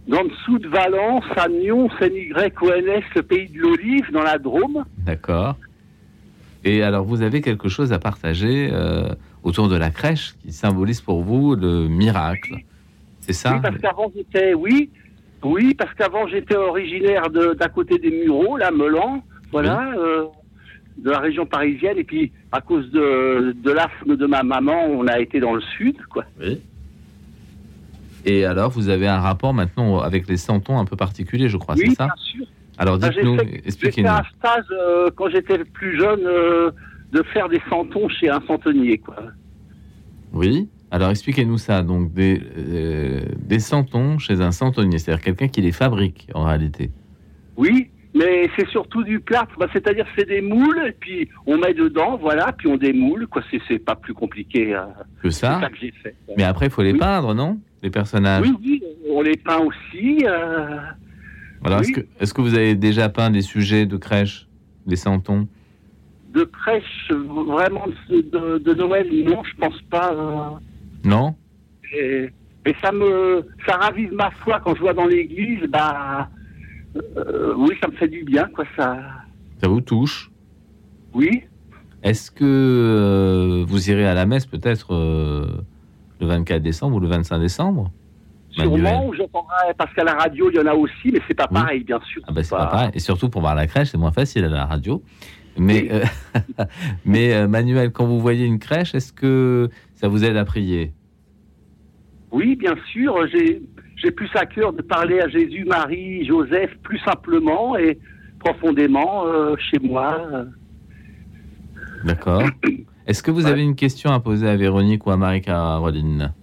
Dans 0.07 0.21
le 0.21 0.29
sud 0.45 0.61
de 0.61 0.67
Valence, 0.67 1.23
à 1.35 1.47
Nyon, 1.47 1.89
N-Y-O-N-S, 1.99 3.03
le 3.15 3.23
pays 3.23 3.49
de 3.49 3.57
l'olive, 3.57 4.11
dans 4.13 4.21
la 4.21 4.37
Drôme. 4.37 4.85
D'accord. 4.99 5.55
Et 6.63 6.83
alors, 6.83 7.05
vous 7.05 7.23
avez 7.23 7.41
quelque 7.41 7.67
chose 7.67 7.91
à 7.91 7.97
partager 7.97 8.69
euh, 8.71 9.09
autour 9.41 9.67
de 9.67 9.75
la 9.75 9.89
crèche 9.89 10.35
qui 10.43 10.51
symbolise 10.51 11.01
pour 11.01 11.23
vous 11.23 11.55
le 11.55 11.87
miracle. 11.87 12.57
C'est 13.21 13.33
ça? 13.33 13.53
Oui, 13.55 13.61
parce 13.63 13.77
qu'avant 13.79 14.11
j'étais, 14.15 14.53
oui, 14.53 14.91
oui, 15.41 15.73
parce 15.73 15.93
qu'avant 15.95 16.27
j'étais 16.27 16.55
originaire 16.55 17.31
d'à 17.31 17.67
côté 17.67 17.97
des 17.97 18.11
Mureaux, 18.11 18.57
là, 18.57 18.69
Melan. 18.69 19.23
Voilà 19.51 19.91
de 21.01 21.11
la 21.11 21.19
région 21.19 21.45
parisienne. 21.45 21.97
Et 21.97 22.03
puis, 22.03 22.31
à 22.51 22.61
cause 22.61 22.89
de, 22.91 23.55
de 23.61 23.71
l'asthme 23.71 24.15
de 24.15 24.25
ma 24.25 24.43
maman, 24.43 24.85
on 24.85 25.07
a 25.07 25.19
été 25.19 25.39
dans 25.39 25.53
le 25.53 25.61
sud, 25.61 25.97
quoi. 26.05 26.25
Oui. 26.39 26.59
Et 28.25 28.45
alors, 28.45 28.69
vous 28.69 28.89
avez 28.89 29.07
un 29.07 29.19
rapport 29.19 29.53
maintenant 29.53 29.99
avec 29.99 30.27
les 30.27 30.37
santons 30.37 30.77
un 30.77 30.85
peu 30.85 30.95
particulier, 30.95 31.49
je 31.49 31.57
crois, 31.57 31.75
c'est 31.75 31.89
ça 31.91 32.05
bien 32.05 32.15
sûr. 32.17 32.45
Alors, 32.77 32.97
dites-nous, 32.97 33.37
expliquez-nous. 33.65 34.07
J'ai 34.07 34.13
fait 34.13 34.19
un 34.19 34.37
stage, 34.37 34.65
euh, 34.71 35.09
quand 35.15 35.29
j'étais 35.29 35.57
plus 35.65 35.99
jeune, 35.99 36.21
euh, 36.25 36.71
de 37.11 37.23
faire 37.33 37.49
des 37.49 37.61
santons 37.69 38.07
chez 38.09 38.29
un 38.29 38.41
santonnier, 38.47 38.97
quoi. 38.97 39.17
Oui 40.33 40.69
alors 40.93 41.09
expliquez-nous 41.09 41.57
ça, 41.57 41.83
donc 41.83 42.13
des, 42.13 42.41
euh, 42.57 43.21
des 43.37 43.59
santons 43.59 44.19
chez 44.19 44.41
un 44.41 44.51
santonnier, 44.51 44.99
c'est-à-dire 44.99 45.23
quelqu'un 45.23 45.47
qui 45.47 45.61
les 45.61 45.71
fabrique 45.71 46.27
en 46.33 46.43
réalité. 46.43 46.91
Oui, 47.55 47.89
mais 48.13 48.49
c'est 48.57 48.67
surtout 48.67 49.03
du 49.03 49.19
plâtre, 49.19 49.53
bah, 49.57 49.67
c'est-à-dire 49.71 50.05
c'est 50.17 50.27
des 50.27 50.41
moules, 50.41 50.83
et 50.87 50.91
puis 50.91 51.29
on 51.45 51.57
met 51.57 51.73
dedans, 51.73 52.17
voilà, 52.17 52.51
puis 52.51 52.67
on 52.67 52.77
démoule, 52.77 53.27
quoi, 53.27 53.41
c'est 53.67 53.79
pas 53.79 53.95
plus 53.95 54.13
compliqué 54.13 54.75
euh, 54.75 54.81
que 55.23 55.29
ça. 55.29 55.59
ça 55.61 55.69
que 55.69 55.77
j'ai 55.77 55.91
fait. 55.91 56.15
Mais 56.37 56.43
après, 56.43 56.65
il 56.67 56.71
faut 56.71 56.81
les 56.81 56.93
peindre, 56.93 57.33
non? 57.33 57.59
Les 57.81 57.89
personnages 57.89 58.45
Oui, 58.45 58.53
oui, 58.63 58.83
on 59.09 59.21
les 59.21 59.37
peint 59.37 59.59
aussi. 59.59 60.25
Euh... 60.25 60.79
Est-ce 61.65 61.91
que, 61.91 62.01
est 62.19 62.33
que, 62.33 62.41
vous 62.41 62.55
avez 62.55 62.75
déjà 62.75 63.07
peint 63.07 63.29
des 63.29 63.41
sujets 63.41 63.85
de 63.85 63.95
crèche, 63.95 64.47
des 64.85 64.95
santons? 64.95 65.47
De 66.33 66.43
crèche, 66.43 67.11
vraiment, 67.11 67.85
de, 68.09 68.57
de, 68.57 68.73
Noël, 68.73 69.07
non, 69.25 69.43
je 69.43 69.55
pense 69.55 69.81
pas. 69.83 70.13
Euh. 70.13 71.07
Non? 71.07 71.35
Et, 71.93 72.29
et, 72.65 72.75
ça 72.81 72.91
me 72.91 73.45
ça 73.65 73.75
ravive 73.77 74.13
ma 74.13 74.31
foi 74.31 74.59
quand 74.63 74.75
je 74.75 74.81
vois 74.81 74.93
dans 74.93 75.05
l'église, 75.05 75.63
bah 75.69 76.29
euh, 76.95 77.53
oui, 77.57 77.75
ça 77.81 77.87
me 77.87 77.93
fait 77.93 78.07
du 78.07 78.23
bien, 78.23 78.47
quoi. 78.53 78.65
Ça. 78.75 78.97
Ça 79.61 79.67
vous 79.67 79.81
touche 79.81 80.31
Oui. 81.13 81.43
Est-ce 82.03 82.31
que 82.31 82.43
euh, 82.43 83.63
vous 83.67 83.89
irez 83.89 84.07
à 84.07 84.13
la 84.13 84.25
messe 84.25 84.45
peut-être 84.45 84.93
euh, 84.93 85.45
le 86.19 86.27
24 86.27 86.61
décembre 86.61 86.97
ou 86.97 86.99
le 86.99 87.07
25 87.07 87.39
décembre 87.39 87.91
Sûrement, 88.49 89.07
ou 89.07 89.13
j'entendrai, 89.13 89.73
parce 89.77 89.93
qu'à 89.93 90.03
la 90.03 90.13
radio, 90.13 90.49
il 90.51 90.57
y 90.57 90.59
en 90.59 90.65
a 90.65 90.73
aussi, 90.73 91.11
mais 91.13 91.21
c'est 91.25 91.33
pas 91.33 91.47
pareil, 91.47 91.85
bien 91.85 92.01
sûr. 92.01 92.21
Ah 92.27 92.33
ben, 92.33 92.43
c'est 92.43 92.49
pas... 92.49 92.65
pareil. 92.65 92.89
Et 92.93 92.99
surtout 92.99 93.29
pour 93.29 93.39
voir 93.39 93.55
la 93.55 93.65
crèche, 93.65 93.89
c'est 93.89 93.97
moins 93.97 94.11
facile 94.11 94.43
à 94.43 94.49
la 94.49 94.65
radio. 94.65 95.01
Mais, 95.57 95.89
mais 97.05 97.47
Manuel, 97.47 97.93
quand 97.93 98.05
vous 98.05 98.19
voyez 98.19 98.45
une 98.45 98.59
crèche, 98.59 98.93
est-ce 98.93 99.13
que 99.13 99.69
ça 99.95 100.09
vous 100.09 100.25
aide 100.25 100.35
à 100.35 100.43
prier? 100.43 100.91
Oui, 102.31 102.57
bien 102.57 102.75
sûr. 102.91 103.25
J'ai 103.27 103.61
j'ai 104.01 104.11
plus 104.11 104.29
à 104.35 104.45
cœur 104.45 104.73
de 104.73 104.81
parler 104.81 105.19
à 105.19 105.27
Jésus, 105.27 105.63
Marie, 105.65 106.25
Joseph 106.25 106.71
plus 106.83 106.99
simplement 106.99 107.77
et 107.77 107.99
profondément 108.39 109.25
chez 109.57 109.79
moi. 109.79 110.45
D'accord. 112.03 112.43
Est-ce 113.05 113.21
que 113.21 113.31
vous 113.31 113.45
avez 113.45 113.61
une 113.61 113.75
question 113.75 114.11
à 114.11 114.19
poser 114.19 114.47
à 114.47 114.55
Véronique 114.55 115.05
ou 115.05 115.11
à 115.11 115.17
Marie-Caroline? 115.17 116.33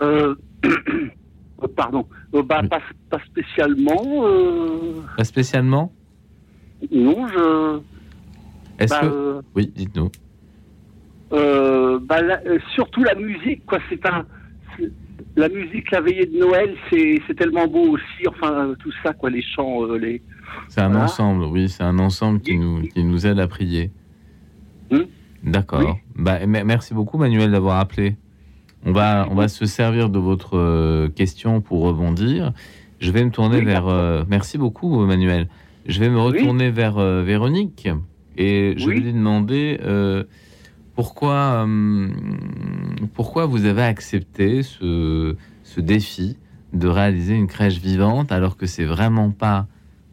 Pardon. 1.76 2.06
Bah, 2.32 2.62
pas, 2.68 3.18
spécialement. 3.26 4.24
Pas 5.16 5.24
spécialement? 5.24 5.92
Non, 6.92 7.26
je. 7.28 7.80
Est-ce 8.78 8.90
bah, 8.90 9.00
que. 9.00 9.40
Oui, 9.54 9.72
dites-nous. 9.74 10.10
Bah, 11.30 12.20
surtout 12.74 13.04
la 13.04 13.14
musique, 13.14 13.64
quoi. 13.66 13.78
C'est 13.88 14.04
un 14.06 14.24
la 15.36 15.48
musique, 15.48 15.90
la 15.90 16.00
veillée 16.00 16.26
de 16.26 16.38
Noël, 16.38 16.76
c'est 16.90 17.34
tellement 17.36 17.66
beau 17.66 17.90
aussi. 17.90 18.28
Enfin, 18.28 18.74
tout 18.78 18.92
ça, 19.02 19.12
quoi, 19.12 19.30
les 19.30 19.42
chants, 19.42 19.84
euh, 19.84 19.96
les. 19.96 20.22
C'est 20.68 20.80
un 20.80 20.94
ensemble, 20.94 21.44
oui, 21.44 21.68
c'est 21.68 21.82
un 21.82 21.98
ensemble 21.98 22.40
qui 22.40 22.58
nous, 22.58 22.82
qui 22.82 23.02
nous 23.04 23.26
aide 23.26 23.38
à 23.38 23.46
prier. 23.46 23.90
Hmm 24.90 25.04
D'accord. 25.42 25.98
Bah, 26.14 26.46
merci 26.46 26.94
beaucoup, 26.94 27.18
Manuel, 27.18 27.50
d'avoir 27.50 27.78
appelé. 27.80 28.16
On 28.84 28.92
va, 28.92 29.26
on 29.30 29.34
va 29.34 29.48
se 29.48 29.64
servir 29.64 30.08
de 30.08 30.18
votre 30.18 30.56
euh, 30.56 31.08
question 31.08 31.60
pour 31.60 31.82
rebondir. 31.82 32.52
Je 33.00 33.10
vais 33.10 33.24
me 33.24 33.30
tourner 33.30 33.60
vers. 33.60 33.88
Euh, 33.88 34.22
merci 34.28 34.58
beaucoup, 34.58 35.04
Manuel. 35.04 35.48
Je 35.86 35.98
vais 35.98 36.10
me 36.10 36.20
retourner 36.20 36.70
vers 36.70 36.94
Véronique 37.22 37.88
et 38.36 38.74
je 38.76 38.88
vais 38.88 39.00
lui 39.00 39.12
demander 39.12 39.80
pourquoi, 40.94 41.64
euh, 41.66 42.08
pourquoi 43.14 43.46
vous 43.46 43.64
avez 43.64 43.82
accepté 43.82 44.62
ce, 44.62 45.36
défi 45.78 46.36
de 46.72 46.86
réaliser 46.86 47.34
une 47.34 47.46
crèche 47.46 47.78
vivante 47.78 48.30
alors 48.30 48.56
que 48.56 48.66
c'est 48.66 48.84
vraiment 48.84 49.30
pas 49.30 49.66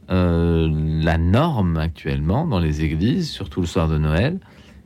euh, 0.09 0.69
la 1.01 1.17
norme 1.17 1.77
actuellement 1.77 2.47
dans 2.47 2.59
les 2.59 2.81
églises, 2.81 3.29
surtout 3.29 3.61
le 3.61 3.67
soir 3.67 3.87
de 3.87 3.97
Noël? 3.97 4.39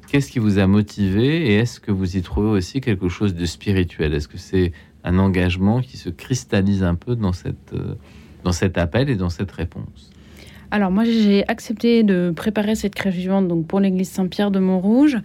Qu'est-ce 0.08 0.32
qui 0.32 0.40
vous 0.40 0.60
a 0.60 0.68
motivé 0.68 1.48
et 1.48 1.56
est-ce 1.56 1.80
que 1.80 1.92
vous 1.92 2.18
y 2.18 2.22
trouvez 2.22 2.50
aussi 2.50 2.82
quelque 2.82 3.10
chose 3.10 3.34
de 3.34 3.46
spirituel? 3.46 4.14
Est-ce 4.14 4.28
que 4.28 4.38
c'est 4.38 4.72
un 5.04 5.18
engagement 5.18 5.82
qui 5.82 5.98
se 5.98 6.10
cristallise 6.10 6.84
un 6.84 6.96
peu 6.96 7.16
dans, 7.16 7.34
cette, 7.34 7.74
euh, 7.74 7.96
dans 8.44 8.52
cet 8.52 8.78
appel 8.78 9.10
et 9.10 9.16
dans 9.16 9.30
cette 9.30 9.52
réponse? 9.52 10.13
Alors 10.74 10.90
moi 10.90 11.04
j'ai 11.06 11.48
accepté 11.48 12.02
de 12.02 12.34
préparer 12.36 12.74
cette 12.74 12.96
crèche 12.96 13.14
vivante 13.14 13.48
donc 13.48 13.68
pour 13.68 13.80
l'église 13.80 14.10
Saint-Pierre 14.10 14.50
de 14.50 14.58
Montrouge. 14.58 15.20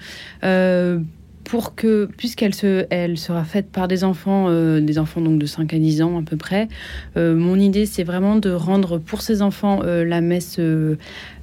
Euh, 0.44 1.00
pour 1.44 1.74
que, 1.74 2.04
puisqu'elle 2.18 2.54
se, 2.54 2.84
elle 2.90 3.16
sera 3.16 3.42
faite 3.42 3.70
par 3.72 3.88
des 3.88 4.04
enfants, 4.04 4.48
euh, 4.50 4.82
des 4.82 4.98
enfants 4.98 5.22
donc 5.22 5.38
de 5.38 5.46
5 5.46 5.72
à 5.72 5.78
10 5.78 6.02
ans 6.02 6.18
à 6.18 6.22
peu 6.22 6.36
près, 6.36 6.68
euh, 7.16 7.34
mon 7.34 7.58
idée 7.58 7.86
c'est 7.86 8.04
vraiment 8.04 8.36
de 8.36 8.50
rendre 8.50 8.98
pour 8.98 9.22
ces 9.22 9.40
enfants 9.40 9.80
la 9.82 10.20
messe 10.20 10.60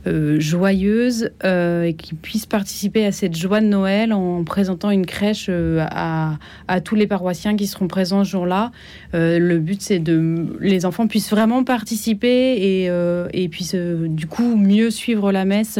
euh, 0.08 0.40
joyeuse 0.40 1.32
euh, 1.44 1.84
et 1.84 1.94
qui 1.96 2.14
puisse 2.14 2.46
participer 2.46 3.08
à 3.08 3.12
cette 3.12 3.36
joie 3.36 3.60
de 3.60 3.66
Noël 3.66 4.14
en 4.14 4.44
présentant 4.44 4.92
une 4.92 5.08
crèche 5.08 5.48
euh, 5.50 5.84
à, 5.90 6.38
tous 6.84 6.94
les 6.94 7.08
paroissiens 7.08 7.56
qui 7.56 7.66
seront 7.66 7.88
présents 7.88 8.24
ce 8.24 8.30
jour-là. 8.30 8.72
le 9.14 9.58
but, 9.58 9.82
c'est 9.82 9.98
de 10.00 10.58
les 10.60 10.86
enfants 10.86 11.08
puissent 11.08 11.30
vraiment 11.30 11.64
participer 11.64 12.28
et, 12.28 12.92
et 13.34 13.50
puissent 13.50 13.76
du 13.76 14.28
coup 14.28 14.56
mieux 14.56 14.90
suivre 14.90 15.32
la 15.32 15.46
messe, 15.46 15.80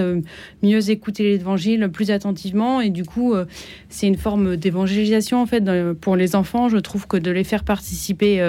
mieux 0.64 0.90
écouter 0.90 1.24
l'évangile 1.24 1.90
plus 1.92 2.12
attentivement. 2.12 2.82
Et 2.82 2.90
du 2.90 3.04
coup, 3.04 3.34
c'est 3.90 4.08
une 4.08 4.18
forme 4.18 4.56
d'évangélisation 4.56 5.42
en 5.42 5.46
fait 5.46 5.64
pour 6.00 6.16
les 6.16 6.36
enfants. 6.36 6.70
Je 6.70 6.78
trouve 6.78 7.08
que 7.08 7.18
de 7.18 7.32
les 7.32 7.44
faire 7.44 7.64
participer 7.64 8.42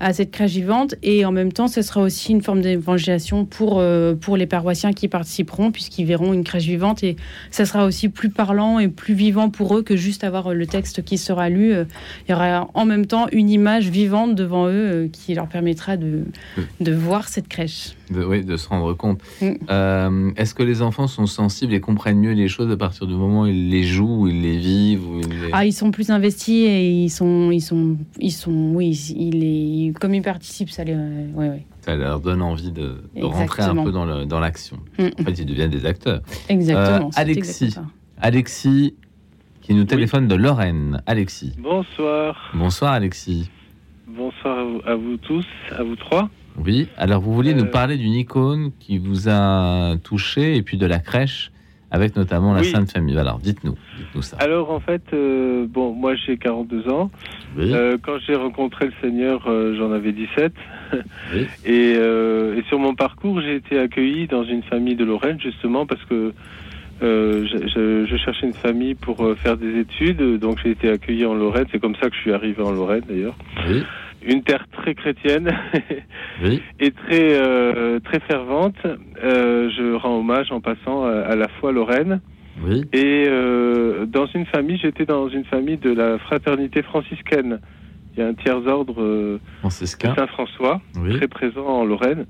à 0.00 0.12
cette 0.12 0.30
crèche 0.30 0.52
vivante 0.52 0.94
et 1.02 1.24
en 1.24 1.32
même 1.32 1.52
temps, 1.52 1.68
ce 1.68 1.82
sera 1.82 2.02
aussi 2.02 2.32
une 2.32 2.42
forme 2.42 2.60
d'évangélisation 2.60 3.46
pour, 3.46 3.82
pour 4.20 4.36
les 4.36 4.46
paroissiens 4.46 4.92
qui 4.92 5.08
participeront 5.16 5.70
puisqu'ils 5.70 6.04
verront 6.04 6.34
une 6.34 6.44
crèche 6.44 6.66
vivante 6.66 7.02
et 7.02 7.16
ça 7.50 7.64
sera 7.64 7.86
aussi 7.86 8.10
plus 8.10 8.28
parlant 8.28 8.78
et 8.78 8.88
plus 8.88 9.14
vivant 9.14 9.48
pour 9.48 9.74
eux 9.74 9.82
que 9.82 9.96
juste 9.96 10.24
avoir 10.24 10.52
le 10.52 10.66
texte 10.66 11.02
qui 11.02 11.16
sera 11.16 11.48
lu. 11.48 11.72
Euh, 11.72 11.84
il 12.28 12.32
y 12.32 12.34
aura 12.34 12.68
en 12.74 12.84
même 12.84 13.06
temps 13.06 13.26
une 13.32 13.48
image 13.48 13.88
vivante 13.88 14.34
devant 14.34 14.66
eux 14.66 14.72
euh, 14.72 15.08
qui 15.10 15.32
leur 15.32 15.46
permettra 15.46 15.96
de, 15.96 16.24
de 16.80 16.92
voir 16.92 17.28
cette 17.28 17.48
crèche. 17.48 17.96
oui, 18.10 18.44
de 18.44 18.58
se 18.58 18.68
rendre 18.68 18.92
compte. 18.92 19.20
Mm. 19.40 19.52
Euh, 19.70 20.30
est-ce 20.36 20.54
que 20.54 20.62
les 20.62 20.82
enfants 20.82 21.06
sont 21.06 21.26
sensibles 21.26 21.72
et 21.72 21.80
comprennent 21.80 22.20
mieux 22.20 22.32
les 22.34 22.48
choses 22.48 22.70
à 22.70 22.76
partir 22.76 23.06
du 23.06 23.14
moment 23.14 23.42
où 23.42 23.46
ils 23.46 23.70
les 23.70 23.84
jouent, 23.84 24.24
où 24.24 24.28
ils 24.28 24.42
les 24.42 24.58
vivent 24.58 25.08
où 25.08 25.20
ils 25.20 25.50
Ah, 25.52 25.64
ils 25.64 25.72
sont 25.72 25.92
plus 25.92 26.10
investis 26.10 26.68
et 26.68 26.90
ils 26.90 27.10
sont, 27.10 27.50
ils 27.50 27.62
sont, 27.62 27.96
ils 28.20 28.32
sont, 28.32 28.72
oui, 28.74 28.90
ils, 29.16 29.94
comme 29.98 30.14
ils 30.14 30.20
participent, 30.22 30.70
ça 30.70 30.84
les, 30.84 30.94
ouais, 30.94 31.48
ouais 31.48 31.64
ça 31.86 31.94
leur 31.94 32.18
donne 32.18 32.42
envie 32.42 32.72
de, 32.72 32.96
rentrer 33.22 33.62
un 33.62 33.84
peu 33.84 33.92
dans 33.92 34.40
l'action. 34.40 34.78
Mm. 34.98 35.06
En 35.20 35.24
fait, 35.24 35.38
ils 35.38 35.46
deviennent 35.46 35.70
des 35.70 35.86
acteurs. 35.86 36.20
Exactement. 36.48 37.08
Euh, 37.08 37.20
Alexis, 37.20 37.76
Alexis, 38.20 38.94
qui 39.62 39.72
nous 39.72 39.84
téléphone 39.84 40.26
de 40.26 40.34
Lorraine. 40.34 41.00
Alexis. 41.06 41.54
Bonsoir. 41.58 42.50
Bonsoir, 42.54 42.92
Alexis. 42.92 43.48
Bonsoir 44.08 44.66
à 44.84 44.96
vous, 44.96 45.16
tous, 45.18 45.46
à 45.78 45.84
vous 45.84 45.94
trois. 45.94 46.28
Oui, 46.58 46.88
alors 46.96 47.20
vous 47.20 47.32
vouliez 47.32 47.54
nous 47.54 47.64
euh, 47.64 47.70
parler 47.70 47.96
d'une 47.96 48.14
icône 48.14 48.72
qui 48.80 48.98
vous 48.98 49.28
a 49.28 49.96
touché 50.02 50.56
et 50.56 50.62
puis 50.62 50.78
de 50.78 50.86
la 50.86 50.98
crèche 50.98 51.52
avec 51.90 52.16
notamment 52.16 52.52
la 52.52 52.64
Sainte 52.64 52.90
Famille. 52.90 53.18
Alors, 53.18 53.38
dites-nous, 53.38 53.76
dites 54.14 54.22
ça. 54.22 54.36
Alors, 54.38 54.70
en 54.70 54.80
fait, 54.80 55.02
euh, 55.12 55.66
bon, 55.68 55.92
moi 55.92 56.14
j'ai 56.14 56.36
42 56.36 56.88
ans. 56.88 57.10
Euh, 57.58 57.96
quand 58.02 58.18
j'ai 58.26 58.34
rencontré 58.34 58.86
le 58.86 58.92
Seigneur, 59.00 59.44
euh, 59.46 59.76
j'en 59.78 59.92
avais 59.92 60.12
17. 60.12 60.52
et, 61.64 61.72
et, 61.72 62.62
sur 62.68 62.78
mon 62.78 62.94
parcours, 62.94 63.40
j'ai 63.40 63.56
été 63.56 63.78
accueilli 63.78 64.26
dans 64.26 64.44
une 64.44 64.62
famille 64.62 64.96
de 64.96 65.04
Lorraine, 65.04 65.40
justement, 65.40 65.86
parce 65.86 66.04
que 66.04 66.32
je, 67.00 68.06
je, 68.08 68.16
cherchais 68.16 68.46
une 68.46 68.54
famille 68.54 68.94
pour 68.94 69.18
faire 69.38 69.56
des 69.56 69.80
études. 69.80 70.38
Donc, 70.38 70.58
j'ai 70.62 70.70
été 70.70 70.90
accueilli 70.90 71.24
en 71.26 71.34
Lorraine. 71.34 71.66
C'est 71.70 71.80
comme 71.80 71.96
ça 71.96 72.08
que 72.08 72.16
je 72.16 72.20
suis 72.20 72.32
arrivé 72.32 72.62
en 72.62 72.72
Lorraine, 72.72 73.02
d'ailleurs. 73.08 73.36
Oui 73.68 73.82
une 74.26 74.42
terre 74.42 74.66
très 74.72 74.94
chrétienne 74.94 75.50
et 76.80 76.90
très 76.90 77.40
euh, 77.40 78.00
très 78.00 78.20
fervente. 78.20 78.76
Euh, 78.84 79.70
je 79.70 79.94
rends 79.94 80.18
hommage 80.18 80.50
en 80.52 80.60
passant 80.60 81.04
à, 81.04 81.34
la 81.36 81.48
foi 81.60 81.72
lorraine. 81.72 82.20
Et 82.92 83.26
euh, 83.28 84.06
dans 84.06 84.26
une 84.26 84.46
famille, 84.46 84.78
j'étais 84.78 85.04
dans 85.04 85.28
une 85.28 85.44
famille 85.44 85.76
de 85.76 85.92
la 85.92 86.18
fraternité 86.18 86.82
franciscaine. 86.82 87.60
Il 88.12 88.20
y 88.20 88.22
a 88.22 88.28
un 88.28 88.34
tiers 88.34 88.66
ordre 88.66 89.38
Saint-François, 90.14 90.80
très 91.10 91.28
présent 91.28 91.66
en 91.66 91.84
Lorraine. 91.84 92.24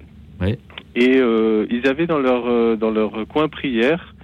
Et 0.97 1.19
ils 1.19 1.83
avaient 1.89 2.09
dans 2.09 2.19
leur 2.19 2.77
dans 2.77 2.91
leur 2.91 3.27
coin 3.29 3.49
prière 3.49 4.15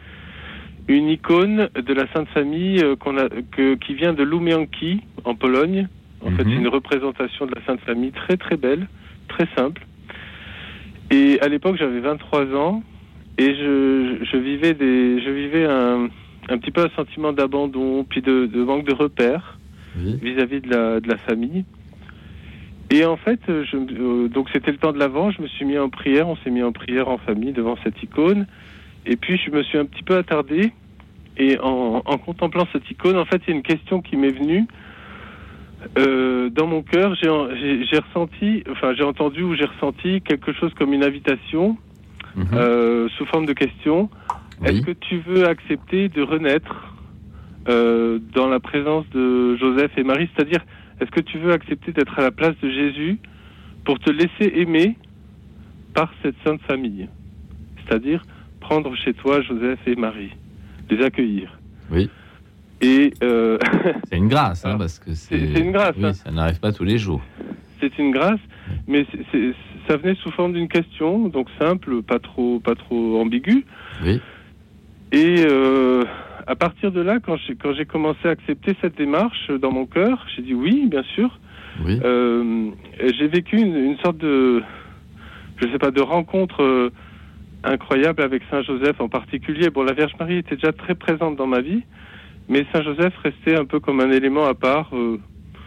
une 0.88 1.08
icône 1.08 1.68
de 1.76 1.94
la 1.94 2.12
Sainte 2.12 2.28
Famille 2.30 2.82
qu'on 2.98 3.16
a, 3.16 3.28
que, 3.28 3.76
qui 3.76 3.94
vient 3.94 4.12
de 4.12 4.24
Lumianki 4.24 5.02
en 5.24 5.36
Pologne 5.36 5.86
en 6.24 6.30
fait, 6.30 6.44
c'est 6.44 6.48
mhm. 6.48 6.60
une 6.60 6.68
représentation 6.68 7.46
de 7.46 7.54
la 7.54 7.64
Sainte 7.64 7.80
Famille 7.80 8.12
très 8.12 8.36
très 8.36 8.56
belle, 8.56 8.86
très 9.28 9.46
simple. 9.56 9.86
Et 11.10 11.40
à 11.40 11.48
l'époque, 11.48 11.76
j'avais 11.78 12.00
23 12.00 12.54
ans 12.54 12.82
et 13.38 13.54
je, 13.54 14.24
je, 14.24 14.36
vivais 14.36 14.74
des, 14.74 15.20
je 15.20 15.30
vivais 15.30 15.64
un, 15.64 16.08
un 16.48 16.58
petit 16.58 16.70
peu 16.70 16.82
un 16.82 16.90
sentiment 16.90 17.32
d'abandon, 17.32 18.04
puis 18.04 18.22
de, 18.22 18.46
de, 18.46 18.62
manque 18.62 18.84
de 18.84 18.94
repères 18.94 19.58
vis-à-vis 19.94 20.62
de, 20.62 20.70
la, 20.70 21.00
de 21.00 21.08
la 21.08 21.18
famille. 21.18 21.64
Et 22.90 23.04
en 23.04 23.16
fait, 23.16 23.40
je, 23.46 23.76
euh, 23.76 24.28
donc 24.28 24.48
c'était 24.52 24.70
le 24.70 24.78
temps 24.78 24.92
de 24.92 24.98
l'avant, 24.98 25.30
je 25.30 25.42
me 25.42 25.46
suis 25.48 25.64
mis 25.64 25.78
en 25.78 25.88
prière, 25.90 26.28
on 26.28 26.36
s'est 26.36 26.50
mis 26.50 26.62
en 26.62 26.72
prière 26.72 27.08
en 27.08 27.18
famille 27.18 27.52
devant 27.52 27.76
cette 27.84 28.02
icône. 28.02 28.46
Et 29.06 29.16
puis 29.16 29.38
je 29.38 29.50
me 29.50 29.62
suis 29.62 29.78
un 29.78 29.84
petit 29.84 30.02
peu 30.02 30.16
attardé. 30.16 30.72
Et 31.38 31.58
en, 31.58 32.02
en 32.04 32.18
contemplant 32.18 32.66
cette 32.72 32.90
icône, 32.90 33.16
en 33.16 33.24
fait, 33.24 33.40
il 33.46 33.50
y 33.50 33.52
a 33.54 33.56
une 33.56 33.62
question 33.62 34.02
qui 34.02 34.16
m'est 34.16 34.30
venue. 34.30 34.66
Euh, 35.98 36.48
dans 36.50 36.66
mon 36.66 36.82
cœur, 36.82 37.14
j'ai 37.14 37.28
ressenti, 37.28 38.62
enfin 38.70 38.94
j'ai 38.94 39.02
entendu 39.02 39.42
ou 39.42 39.54
j'ai 39.54 39.64
ressenti 39.64 40.20
quelque 40.22 40.52
chose 40.52 40.72
comme 40.74 40.92
une 40.92 41.04
invitation 41.04 41.76
mhm. 42.36 42.46
euh, 42.54 43.08
sous 43.16 43.26
forme 43.26 43.46
de 43.46 43.52
question. 43.52 44.08
Est-ce 44.64 44.82
que 44.82 44.92
tu 44.92 45.18
veux 45.18 45.48
accepter 45.48 46.08
de 46.08 46.22
renaître 46.22 46.94
euh, 47.68 48.20
dans 48.32 48.48
la 48.48 48.60
présence 48.60 49.08
de 49.10 49.56
Joseph 49.56 49.90
et 49.96 50.04
Marie? 50.04 50.28
C'est-à-dire, 50.34 50.64
est-ce 51.00 51.10
que 51.10 51.20
tu 51.20 51.38
veux 51.38 51.52
accepter 51.52 51.92
d'être 51.92 52.16
à 52.18 52.22
la 52.22 52.30
place 52.30 52.54
de 52.62 52.70
Jésus 52.70 53.18
pour 53.84 53.98
te 53.98 54.10
laisser 54.10 54.52
aimer 54.60 54.96
par 55.94 56.12
cette 56.22 56.36
sainte 56.44 56.62
famille? 56.62 57.08
C'est-à-dire 57.84 58.22
prendre 58.60 58.94
chez 58.96 59.14
toi 59.14 59.42
Joseph 59.42 59.80
et 59.86 59.96
Marie, 59.96 60.30
les 60.90 61.02
accueillir. 61.04 61.58
Oui. 61.90 62.08
Et 62.82 63.14
euh, 63.22 63.58
c'est 64.10 64.16
une 64.16 64.28
grâce, 64.28 64.64
hein, 64.66 64.76
parce 64.76 64.98
que 64.98 65.14
c'est 65.14 65.36
une 65.36 65.72
grâce. 65.72 65.94
Oui, 65.96 66.06
hein. 66.06 66.12
ça 66.12 66.30
n'arrive 66.32 66.58
pas 66.58 66.72
tous 66.72 66.84
les 66.84 66.98
jours. 66.98 67.22
C'est 67.80 67.96
une 67.98 68.10
grâce, 68.10 68.40
mais 68.86 69.06
ça 69.88 69.96
venait 69.96 70.16
sous 70.16 70.30
forme 70.32 70.52
d'une 70.52 70.68
question, 70.68 71.28
donc 71.28 71.48
simple, 71.60 72.02
pas 72.02 72.18
trop, 72.18 72.60
pas 72.60 72.74
trop 72.74 73.20
ambigu. 73.20 73.64
Oui. 74.04 74.20
Et 75.12 75.44
euh, 75.46 76.04
à 76.46 76.54
partir 76.56 76.90
de 76.90 77.00
là, 77.00 77.18
quand 77.20 77.36
j'ai 77.36 77.54
quand 77.54 77.72
j'ai 77.72 77.86
commencé 77.86 78.20
à 78.24 78.30
accepter 78.30 78.76
cette 78.80 78.96
démarche 78.96 79.50
dans 79.50 79.72
mon 79.72 79.86
cœur, 79.86 80.26
j'ai 80.34 80.42
dit 80.42 80.54
oui, 80.54 80.86
bien 80.86 81.02
sûr. 81.14 81.38
Oui. 81.84 82.00
Euh, 82.04 82.70
j'ai 83.00 83.28
vécu 83.28 83.56
une, 83.56 83.76
une, 83.76 83.98
sorte 83.98 84.18
de, 84.18 84.62
je 85.56 85.68
sais 85.68 85.78
pas, 85.78 85.90
de 85.90 86.02
rencontre 86.02 86.90
incroyable 87.64 88.22
avec 88.22 88.42
Saint 88.50 88.62
Joseph 88.62 89.00
en 89.00 89.08
particulier. 89.08 89.70
Bon, 89.70 89.82
la 89.82 89.92
Vierge 89.92 90.12
Marie 90.18 90.38
était 90.38 90.56
déjà 90.56 90.72
très 90.72 90.94
présente 90.94 91.36
dans 91.36 91.46
ma 91.46 91.60
vie, 91.60 91.82
mais 92.48 92.66
Saint 92.72 92.82
Joseph 92.82 93.14
restait 93.22 93.56
un 93.56 93.64
peu 93.64 93.80
comme 93.80 94.00
un 94.00 94.10
élément 94.10 94.44
à 94.44 94.54
part. 94.54 94.90
Euh, 94.92 95.18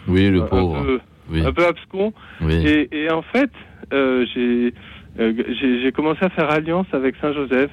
oui, 0.08 0.30
le 0.30 0.46
pauvre. 0.46 0.78
Un 0.78 0.84
peu, 0.84 1.00
un 1.48 1.52
peu 1.52 1.66
abscon. 1.66 2.14
Et, 2.50 2.90
et, 2.92 3.12
en 3.12 3.22
fait, 3.24 3.52
euh, 3.94 4.26
j'ai 4.34 4.74
j'ai 5.18 5.92
commencé 5.94 6.20
à 6.24 6.30
faire 6.30 6.50
alliance 6.50 6.88
avec 6.92 7.16
Saint 7.22 7.34
Joseph. 7.34 7.72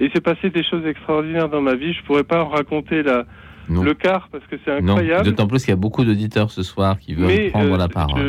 Et 0.00 0.06
il 0.06 0.12
s'est 0.12 0.22
passé 0.22 0.48
des 0.50 0.64
choses 0.64 0.86
extraordinaires 0.86 1.48
dans 1.48 1.60
ma 1.60 1.74
vie. 1.74 1.92
Je 1.92 2.02
pourrais 2.04 2.24
pas 2.24 2.42
en 2.42 2.48
raconter 2.48 3.02
la, 3.02 3.26
le 3.68 3.94
quart 3.94 4.28
parce 4.32 4.44
que 4.46 4.56
c'est 4.64 4.72
incroyable. 4.72 5.24
D'autant 5.24 5.46
plus 5.46 5.60
qu'il 5.60 5.70
y 5.70 5.74
a 5.74 5.76
beaucoup 5.76 6.04
d'auditeurs 6.04 6.50
ce 6.50 6.62
soir 6.62 6.98
qui 6.98 7.14
veulent 7.14 7.50
prendre 7.50 7.76
la 7.76 7.88
parole. 7.88 8.20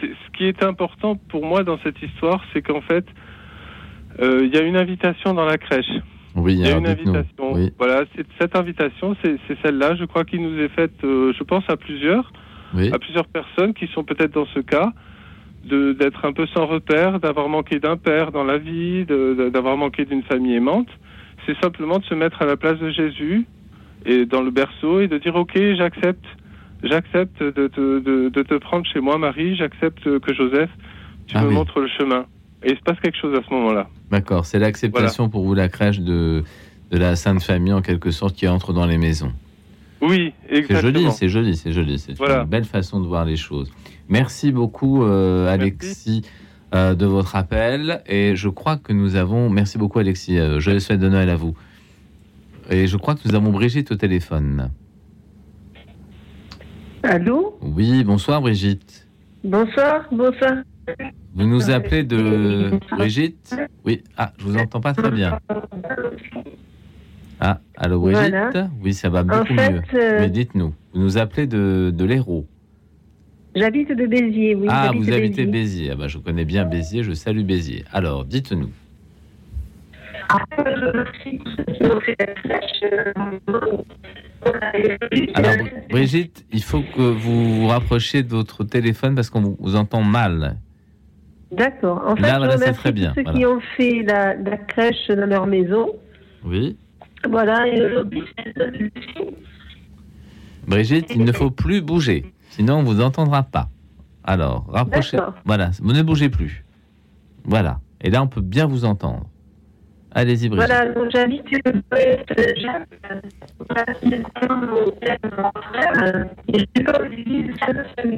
ce 0.00 0.38
qui 0.38 0.44
est 0.44 0.62
important 0.62 1.16
pour 1.28 1.44
moi 1.44 1.64
dans 1.64 1.78
cette 1.82 2.00
histoire, 2.02 2.42
c'est 2.52 2.62
qu'en 2.62 2.80
fait, 2.80 3.04
euh, 4.20 4.42
il 4.44 4.54
y 4.54 4.58
a 4.58 4.62
une 4.62 4.76
invitation 4.76 5.34
dans 5.34 5.44
la 5.44 5.58
crèche. 5.58 5.90
Oui, 6.34 6.54
il 6.54 6.60
y 6.60 6.66
a 6.66 6.76
une 6.76 6.86
invitation. 6.86 7.54
Voilà, 7.78 8.04
cette 8.40 8.56
invitation, 8.56 9.16
c'est 9.22 9.38
celle-là. 9.62 9.96
Je 9.96 10.04
crois 10.04 10.24
qu'il 10.24 10.42
nous 10.42 10.58
est 10.58 10.68
faite, 10.68 10.92
euh, 11.04 11.32
je 11.38 11.44
pense, 11.44 11.64
à 11.68 11.76
plusieurs, 11.76 12.32
à 12.74 12.98
plusieurs 12.98 13.26
personnes 13.26 13.74
qui 13.74 13.86
sont 13.88 14.04
peut-être 14.04 14.32
dans 14.32 14.46
ce 14.46 14.60
cas, 14.60 14.92
d'être 15.64 16.24
un 16.24 16.32
peu 16.32 16.46
sans 16.46 16.66
repère, 16.66 17.20
d'avoir 17.20 17.48
manqué 17.48 17.78
d'un 17.78 17.96
père 17.96 18.32
dans 18.32 18.44
la 18.44 18.58
vie, 18.58 19.04
d'avoir 19.04 19.76
manqué 19.76 20.04
d'une 20.04 20.22
famille 20.22 20.54
aimante. 20.54 20.88
C'est 21.46 21.58
simplement 21.60 21.98
de 21.98 22.04
se 22.04 22.14
mettre 22.14 22.40
à 22.40 22.46
la 22.46 22.56
place 22.56 22.78
de 22.78 22.90
Jésus 22.90 23.46
et 24.06 24.26
dans 24.26 24.42
le 24.42 24.50
berceau 24.50 25.00
et 25.00 25.08
de 25.08 25.18
dire 25.18 25.36
ok, 25.36 25.56
j'accepte, 25.76 26.24
j'accepte 26.82 27.42
de 27.42 27.68
te, 27.68 28.00
de, 28.00 28.28
de 28.28 28.42
te 28.42 28.54
prendre 28.54 28.86
chez 28.86 29.00
moi, 29.00 29.18
Marie. 29.18 29.54
J'accepte 29.56 30.18
que 30.20 30.34
Joseph, 30.34 30.70
tu 31.26 31.36
ah 31.36 31.44
me 31.44 31.50
montres 31.50 31.78
le 31.78 31.88
chemin. 31.88 32.26
Et 32.64 32.72
il 32.72 32.76
se 32.76 32.82
passe 32.82 32.98
quelque 33.00 33.18
chose 33.18 33.34
à 33.36 33.42
ce 33.46 33.52
moment-là. 33.52 33.88
D'accord, 34.10 34.46
c'est 34.46 34.58
l'acceptation 34.58 35.28
pour 35.28 35.44
vous, 35.44 35.54
la 35.54 35.68
crèche 35.68 36.00
de, 36.00 36.44
de 36.90 36.98
la 36.98 37.16
Sainte 37.16 37.42
Famille, 37.42 37.72
en 37.72 37.82
quelque 37.82 38.10
sorte, 38.10 38.36
qui 38.36 38.46
entre 38.46 38.72
dans 38.72 38.86
les 38.86 38.98
maisons. 38.98 39.32
Oui, 40.00 40.32
exactement. 40.48 41.10
C'est 41.10 41.28
joli, 41.28 41.56
c'est 41.56 41.72
joli, 41.72 41.98
c'est 41.98 42.16
joli. 42.16 42.18
C'est 42.18 42.20
une 42.20 42.44
belle 42.44 42.64
façon 42.64 43.00
de 43.00 43.06
voir 43.06 43.24
les 43.24 43.36
choses. 43.36 43.72
Merci 44.08 44.50
beaucoup, 44.50 45.04
euh, 45.04 45.52
Alexis, 45.52 46.22
euh, 46.74 46.94
de 46.94 47.06
votre 47.06 47.36
appel. 47.36 48.02
Et 48.06 48.34
je 48.34 48.48
crois 48.48 48.76
que 48.76 48.92
nous 48.92 49.14
avons. 49.14 49.48
Merci 49.48 49.78
beaucoup, 49.78 50.00
Alexis. 50.00 50.38
Euh, 50.38 50.58
je 50.58 50.78
souhaite 50.80 50.98
de 50.98 51.08
Noël 51.08 51.30
à 51.30 51.36
vous. 51.36 51.54
Et 52.68 52.86
je 52.86 52.96
crois 52.96 53.14
que 53.14 53.20
nous 53.26 53.34
avons 53.34 53.50
Brigitte 53.50 53.92
au 53.92 53.96
téléphone. 53.96 54.70
Allô? 57.04 57.58
Oui, 57.60 58.04
bonsoir, 58.04 58.40
Brigitte. 58.40 59.08
Bonsoir, 59.44 60.06
bonsoir. 60.12 60.52
Vous 61.34 61.46
nous 61.46 61.70
appelez 61.70 62.04
de 62.04 62.78
Brigitte 62.90 63.54
Oui. 63.84 64.02
Ah, 64.16 64.32
je 64.38 64.44
vous 64.44 64.56
entends 64.56 64.80
pas 64.80 64.92
très 64.92 65.10
bien. 65.10 65.38
Ah, 67.40 67.60
allô 67.76 68.00
Brigitte 68.00 68.58
Oui, 68.82 68.94
ça 68.94 69.08
va 69.08 69.22
beaucoup 69.22 69.52
mieux. 69.52 69.80
Euh, 69.94 70.20
Mais 70.20 70.30
dites-nous, 70.30 70.74
vous 70.92 71.00
nous 71.00 71.18
appelez 71.18 71.46
de, 71.46 71.92
de 71.94 72.04
l'Hérault 72.04 72.46
J'habite 73.54 73.92
de 73.92 74.06
Béziers, 74.06 74.54
oui. 74.54 74.66
Ah, 74.70 74.92
vous 74.94 75.12
habitez 75.12 75.44
Béziers. 75.44 75.90
Ah, 75.92 75.94
bah, 75.96 76.08
je 76.08 76.18
connais 76.18 76.44
bien 76.44 76.64
Béziers, 76.64 77.02
je 77.02 77.12
salue 77.12 77.42
Béziers. 77.42 77.84
Alors, 77.92 78.24
dites-nous. 78.24 78.70
Alors, 85.34 85.56
Brigitte, 85.90 86.44
il 86.52 86.62
faut 86.62 86.82
que 86.82 87.00
vous 87.02 87.60
vous 87.60 87.66
rapprochiez 87.68 88.22
de 88.22 88.28
votre 88.30 88.64
téléphone 88.64 89.14
parce 89.14 89.30
qu'on 89.30 89.56
vous 89.58 89.76
entend 89.76 90.02
mal. 90.02 90.56
D'accord. 91.52 92.02
En 92.06 92.16
fait, 92.16 92.72
très 92.72 92.92
bien. 92.92 93.12
tous 93.12 93.22
ceux 93.24 93.32
qui 93.32 93.46
ont 93.46 93.60
fait 93.76 94.02
la, 94.02 94.34
crèche 94.56 95.08
dans 95.08 95.26
leur 95.26 95.46
maison. 95.46 95.90
Oui. 96.44 96.76
Voilà. 97.28 97.64
Brigitte, 100.66 101.12
il 101.14 101.24
ne 101.24 101.32
faut 101.32 101.50
plus 101.50 101.82
bouger, 101.82 102.32
sinon 102.50 102.76
on 102.78 102.82
vous 102.82 103.00
entendra 103.00 103.42
pas. 103.42 103.68
Alors, 104.24 104.66
rapprochez. 104.68 105.18
Voilà, 105.44 105.70
vous 105.80 105.92
ne 105.92 106.02
bougez 106.02 106.28
plus. 106.28 106.64
Voilà. 107.44 107.80
Et 108.00 108.10
là, 108.10 108.22
on 108.22 108.28
peut 108.28 108.40
bien 108.40 108.66
vous 108.66 108.84
entendre. 108.84 109.26
Allez-y, 110.14 110.48
Brigitte. 110.48 110.68
Voilà, 110.68 110.88
donc 110.92 111.10
j'habite 111.10 111.42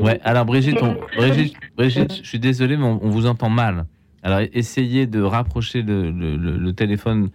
Ouais, 0.00 0.20
alors 0.24 0.44
Brigitte, 0.44 0.78
Brigitte, 1.16 1.56
Brigitte, 1.76 2.14
je 2.22 2.28
suis 2.28 2.38
désolé, 2.38 2.76
mais 2.76 2.84
on, 2.84 3.10
vous 3.10 3.26
entend 3.26 3.48
mal. 3.48 3.86
Alors 4.22 4.40
essayez 4.52 5.06
de 5.06 5.22
rapprocher 5.22 5.82
le, 5.82 6.10
le, 6.10 6.72
téléphone 6.72 7.30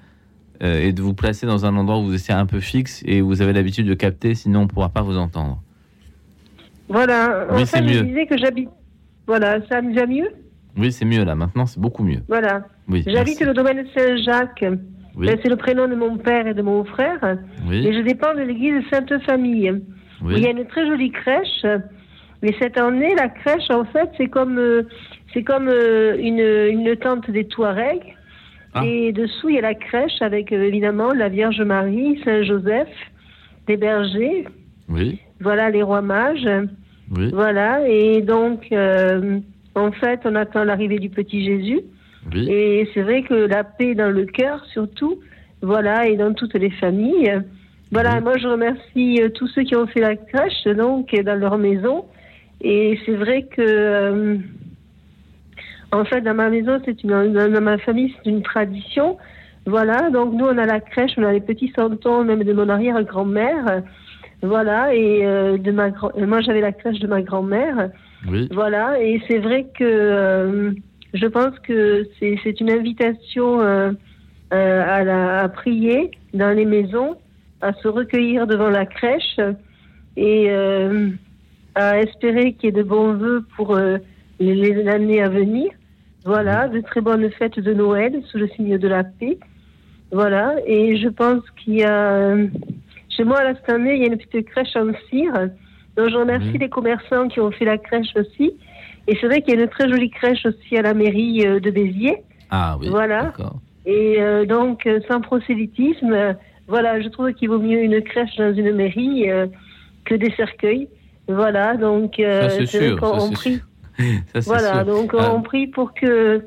euh, 0.64 0.82
et 0.82 0.92
de 0.92 1.02
vous 1.02 1.14
placer 1.14 1.46
dans 1.46 1.66
un 1.66 1.76
endroit 1.78 2.00
où 2.00 2.06
vous 2.06 2.16
êtes 2.16 2.30
un 2.32 2.46
peu 2.46 2.60
fixe 2.60 3.02
et 3.06 3.22
où 3.22 3.28
vous 3.28 3.42
avez 3.42 3.54
l'habitude 3.54 3.88
de 3.88 3.94
capter, 3.94 4.36
sinon 4.36 4.62
on 4.62 4.64
ne 4.64 4.68
pourra 4.68 4.90
pas 4.90 5.02
vous 5.02 5.18
entendre. 5.18 5.62
Voilà, 6.90 7.48
oui, 7.52 7.66
c'est 7.66 7.82
mieux. 7.82 7.94
je 7.94 8.04
disais 8.04 8.26
que 8.26 8.38
j'habite. 8.38 8.70
Voilà, 9.28 9.60
ça 9.68 9.80
va 9.82 10.06
mieux? 10.08 10.30
Oui, 10.76 10.92
c'est 10.92 11.06
mieux 11.06 11.24
là. 11.24 11.36
Maintenant, 11.36 11.66
c'est 11.66 11.80
beaucoup 11.80 12.04
mieux. 12.04 12.24
Voilà. 12.28 12.66
J'habite 13.06 13.42
le 13.42 13.54
domaine 13.54 13.86
Saint-Jacques. 13.96 14.66
Ben, 15.16 15.38
c'est 15.44 15.50
le 15.50 15.58
prénom 15.58 15.88
de 15.88 15.96
mon 15.96 16.18
père 16.18 16.48
et 16.48 16.54
de 16.54 16.62
mon 16.62 16.86
frère. 16.86 17.38
Et 17.72 17.94
je 17.94 18.02
dépends 18.02 18.34
de 18.34 18.42
l'église 18.42 18.84
Sainte-Famille. 18.90 19.82
Il 20.26 20.40
y 20.40 20.48
a 20.48 20.52
une 20.52 20.66
très 20.66 20.88
jolie 20.88 21.12
crèche. 21.12 21.66
Mais 22.42 22.56
cette 22.60 22.78
année, 22.78 23.14
la 23.16 23.28
crèche, 23.28 23.70
en 23.70 23.84
fait, 23.86 24.10
c'est 24.18 24.28
comme, 24.28 24.58
euh, 24.58 24.84
c'est 25.34 25.44
comme 25.44 25.68
euh, 25.68 26.16
une, 26.18 26.40
une, 26.40 26.96
tente 26.96 27.30
des 27.30 27.46
Touaregs. 27.46 28.16
Ah. 28.74 28.86
Et 28.86 29.12
dessous, 29.12 29.50
il 29.50 29.56
y 29.56 29.58
a 29.58 29.62
la 29.62 29.74
crèche 29.74 30.22
avec 30.22 30.54
euh, 30.54 30.64
évidemment 30.64 31.12
la 31.12 31.28
Vierge 31.28 31.62
Marie, 31.62 32.22
Saint-Joseph, 32.24 32.88
des 33.68 33.76
bergers. 33.76 34.48
Oui. 34.88 35.20
Voilà 35.42 35.70
les 35.70 35.84
rois 35.84 36.02
mages. 36.02 36.48
Oui. 37.18 37.30
Voilà. 37.34 37.86
Et 37.88 38.22
donc, 38.22 38.74
en 39.76 39.92
fait, 39.92 40.22
on 40.24 40.36
attend 40.36 40.64
l'arrivée 40.64 41.00
du 41.00 41.10
petit 41.10 41.44
Jésus. 41.44 41.82
Et 42.36 42.88
c'est 42.94 43.02
vrai 43.02 43.24
que 43.24 43.34
la 43.34 43.64
paix 43.64 43.96
dans 43.96 44.12
le 44.12 44.26
cœur, 44.26 44.64
surtout, 44.66 45.20
voilà, 45.62 46.08
et 46.08 46.16
dans 46.16 46.34
toutes 46.34 46.54
les 46.56 46.70
familles. 46.70 47.42
Voilà, 47.92 48.22
moi 48.22 48.38
je 48.38 48.48
remercie 48.48 49.22
euh, 49.22 49.30
tous 49.30 49.48
ceux 49.48 49.64
qui 49.64 49.76
ont 49.76 49.88
fait 49.88 50.02
la 50.02 50.16
crèche, 50.16 50.64
donc, 50.76 51.14
dans 51.24 51.40
leur 51.40 51.58
maison. 51.58 52.06
Et 52.62 53.00
c'est 53.06 53.16
vrai 53.16 53.44
que, 53.44 53.62
euh, 53.62 54.38
en 55.92 56.06
fait, 56.06 56.22
dans 56.22 56.36
ma 56.36 56.50
maison, 56.50 56.80
c'est 56.86 57.02
une, 57.04 57.34
dans 57.34 57.62
ma 57.62 57.78
famille, 57.80 58.14
c'est 58.24 58.30
une 58.30 58.44
tradition. 58.44 59.18
Voilà, 59.66 60.10
donc 60.12 60.34
nous, 60.34 60.46
on 60.46 60.58
a 60.58 60.66
la 60.66 60.80
crèche, 60.80 61.12
on 61.18 61.24
a 61.24 61.32
les 61.32 61.42
petits 61.42 61.72
santons, 61.76 62.24
même 62.24 62.44
de 62.44 62.54
mon 62.54 62.70
arrière-grand-mère. 62.70 63.82
Voilà, 64.42 64.96
et 64.96 65.26
euh, 65.26 65.58
de 65.58 65.72
ma 65.72 65.90
moi 66.26 66.40
j'avais 66.42 66.62
la 66.62 66.72
crèche 66.72 67.00
de 67.00 67.08
ma 67.08 67.22
grand-mère. 67.22 67.90
Voilà, 68.52 69.02
et 69.02 69.22
c'est 69.28 69.40
vrai 69.40 69.66
que 69.78 69.84
euh, 69.84 70.72
je 71.14 71.26
pense 71.26 71.58
que 71.60 72.08
c'est 72.20 72.60
une 72.60 72.70
invitation 72.70 73.62
euh, 73.62 73.92
euh, 74.54 74.84
à, 74.86 75.04
la, 75.04 75.42
à, 75.42 75.50
prier 75.50 76.12
dans 76.34 76.56
les 76.56 76.66
maisons, 76.66 77.18
à 77.62 77.74
se 77.74 77.88
recueillir 77.88 78.48
devant 78.48 78.70
la 78.70 78.86
crèche 78.86 79.40
et 80.16 80.50
à 81.76 82.00
espérer 82.00 82.54
qu'il 82.54 82.66
y 82.66 82.68
ait 82.68 82.84
de 82.84 82.84
bons 82.84 83.14
voeux 83.14 83.46
pour 83.56 83.78
les, 84.40 84.88
années 84.88 85.22
à 85.22 85.30
venir. 85.30 85.72
Voilà, 86.26 86.68
de 86.68 86.82
très 86.82 87.02
bonnes 87.02 87.30
fêtes 87.32 87.60
de 87.60 87.74
Noël 87.74 88.22
sous 88.28 88.38
le 88.38 88.48
signe 88.50 88.78
de 88.78 88.88
la 88.88 89.04
paix. 89.04 89.38
Voilà, 90.12 90.56
et 90.66 90.98
je 90.98 91.08
pense 91.08 91.42
qu'il 91.58 91.76
y 91.76 91.84
a 91.84 92.36
chez 93.10 93.24
moi, 93.24 93.44
là, 93.44 93.54
cette 93.56 93.70
année, 93.70 93.96
il 93.96 94.02
y 94.02 94.04
a 94.04 94.08
une 94.08 94.18
petite 94.18 94.48
crèche 94.48 94.76
en 94.76 94.92
cire 95.10 95.34
donc 96.00 96.12
je 96.12 96.16
remercie 96.16 96.58
les 96.58 96.70
commerçants 96.70 97.28
qui 97.28 97.42
ont 97.42 97.52
fait 97.52 97.66
la 97.66 97.78
crèche 97.78 98.16
aussi. 98.16 98.54
Et 99.10 99.18
c'est 99.20 99.26
vrai 99.26 99.42
qu'il 99.42 99.56
y 99.56 99.58
a 99.58 99.62
une 99.64 99.68
très 99.68 99.90
jolie 99.90 100.12
crèche 100.12 100.46
aussi 100.46 100.78
à 100.78 100.84
la 100.84 100.94
mairie 100.94 101.42
euh, 101.44 101.60
de 101.60 101.72
Béziers. 101.72 102.18
Ah 102.52 102.78
oui. 102.80 102.90
Voilà. 102.90 103.34
Et 103.88 104.22
euh, 104.22 104.46
donc, 104.46 104.86
euh, 104.86 105.00
sans 105.08 105.20
prosélytisme, 105.20 106.36
voilà, 106.68 107.02
je 107.02 107.08
trouve 107.10 107.34
qu'il 107.34 107.50
vaut 107.50 107.58
mieux 107.58 107.82
une 107.82 108.04
crèche 108.04 108.36
dans 108.38 108.54
une 108.54 108.72
mairie 108.76 109.26
que 110.06 110.14
des 110.14 110.32
cercueils. 110.38 110.88
Voilà, 111.28 111.76
donc 111.76 112.14
c'est 112.18 112.66
sûr, 112.68 113.00
on 113.02 113.32
prie. 113.32 113.62
voilà, 114.46 114.84
donc 114.84 115.14
on 115.16 115.38
ah. 115.38 115.42
prie 115.44 115.68
pour 115.68 115.94
que 115.94 116.44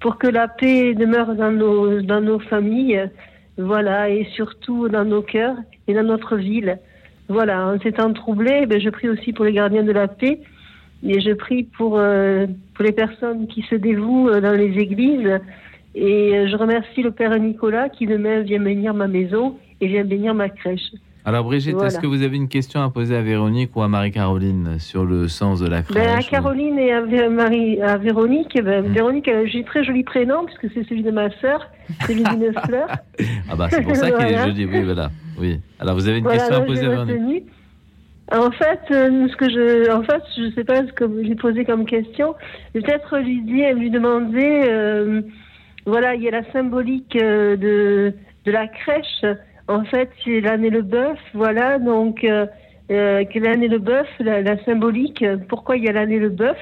pour 0.00 0.18
que 0.18 0.28
la 0.28 0.48
paix 0.48 0.94
demeure 0.94 1.34
dans 1.34 1.50
nos 1.50 2.00
dans 2.00 2.20
nos 2.20 2.38
familles, 2.38 3.10
voilà, 3.58 4.08
et 4.08 4.26
surtout 4.34 4.88
dans 4.88 5.04
nos 5.04 5.22
cœurs 5.22 5.56
et 5.88 5.94
dans 5.94 6.04
notre 6.04 6.36
ville. 6.36 6.78
Voilà, 7.28 7.66
en 7.66 7.80
ces 7.80 7.92
temps 7.92 8.12
troublés, 8.12 8.66
ben, 8.66 8.80
je 8.80 8.90
prie 8.90 9.08
aussi 9.08 9.32
pour 9.32 9.44
les 9.44 9.52
gardiens 9.52 9.82
de 9.82 9.92
la 9.92 10.08
paix 10.08 10.40
et 11.04 11.20
je 11.20 11.32
prie 11.32 11.64
pour, 11.64 11.98
euh, 11.98 12.46
pour 12.74 12.84
les 12.84 12.92
personnes 12.92 13.46
qui 13.46 13.62
se 13.62 13.74
dévouent 13.74 14.28
euh, 14.28 14.40
dans 14.40 14.52
les 14.52 14.78
églises. 14.78 15.40
Et 15.94 16.34
euh, 16.34 16.48
je 16.48 16.56
remercie 16.56 17.02
le 17.02 17.10
Père 17.10 17.38
Nicolas 17.38 17.88
qui 17.88 18.06
demain 18.06 18.40
vient 18.40 18.60
bénir 18.60 18.94
ma 18.94 19.06
maison 19.06 19.56
et 19.80 19.86
vient 19.86 20.04
bénir 20.04 20.34
ma 20.34 20.48
crèche. 20.48 20.92
Alors 21.26 21.44
Brigitte, 21.44 21.80
est-ce 21.80 21.98
que 21.98 22.06
vous 22.06 22.22
avez 22.22 22.36
une 22.36 22.48
question 22.48 22.82
à 22.82 22.90
poser 22.90 23.16
à 23.16 23.22
Véronique 23.22 23.74
ou 23.76 23.82
à 23.82 23.88
Marie-Caroline 23.88 24.78
sur 24.78 25.06
le 25.06 25.26
sens 25.28 25.60
de 25.60 25.66
la 25.66 25.80
crèche 25.80 25.94
ben, 26.04 26.18
À 26.18 26.22
Caroline 26.22 26.78
et 26.78 26.92
à, 26.92 27.30
Marie, 27.30 27.80
à 27.80 27.96
Véronique, 27.96 28.62
ben, 28.62 28.84
hmm. 28.84 28.92
Véronique, 28.92 29.30
j'ai 29.46 29.60
un 29.60 29.62
très 29.62 29.84
joli 29.84 30.04
prénom 30.04 30.44
puisque 30.44 30.74
c'est 30.74 30.86
celui 30.86 31.02
de 31.02 31.10
ma 31.10 31.30
sœur, 31.40 31.66
celui 32.06 32.24
d'une 32.24 32.52
fleur. 32.66 32.88
ah 33.50 33.56
bah 33.56 33.68
c'est 33.70 33.80
pour 33.80 33.96
ça 33.96 34.10
qu'il 34.10 34.26
est 34.26 34.38
joli, 34.38 34.66
oui 34.66 34.82
voilà. 34.82 35.10
Oui. 35.40 35.60
Alors 35.78 35.94
vous 35.94 36.08
avez 36.08 36.18
une 36.18 36.26
question 36.26 36.56
à 36.56 36.60
poser 36.60 36.84
à 36.84 37.04
Véronique 37.04 37.46
en 38.32 38.50
fait, 38.50 38.80
euh, 38.90 39.28
ce 39.28 39.36
que 39.36 39.50
je, 39.50 39.90
en 39.92 40.02
fait, 40.02 40.22
je 40.36 40.50
sais 40.54 40.64
pas 40.64 40.86
ce 40.86 40.92
que 40.92 41.04
j'ai 41.24 41.34
posé 41.34 41.64
comme 41.64 41.84
question. 41.84 42.34
Peut-être 42.72 43.18
lui 43.18 43.42
dire, 43.42 43.74
lui 43.74 43.90
demander, 43.90 44.62
euh, 44.66 45.20
voilà, 45.84 46.14
il 46.14 46.22
y 46.22 46.28
a 46.28 46.30
la 46.30 46.52
symbolique 46.52 47.16
euh, 47.16 47.56
de 47.56 48.14
de 48.46 48.52
la 48.52 48.66
crèche. 48.66 49.24
En 49.68 49.84
fait, 49.84 50.10
c'est 50.24 50.40
l'année 50.40 50.70
le 50.70 50.82
bœuf, 50.82 51.18
voilà. 51.34 51.78
Donc, 51.78 52.24
euh, 52.24 52.46
l'année 52.88 53.68
le 53.68 53.78
bœuf, 53.78 54.06
la, 54.20 54.62
symbolique. 54.64 55.24
Pourquoi 55.48 55.76
il 55.76 55.84
y 55.84 55.88
a 55.88 55.92
l'année 55.92 56.18
le 56.18 56.30
bœuf 56.30 56.58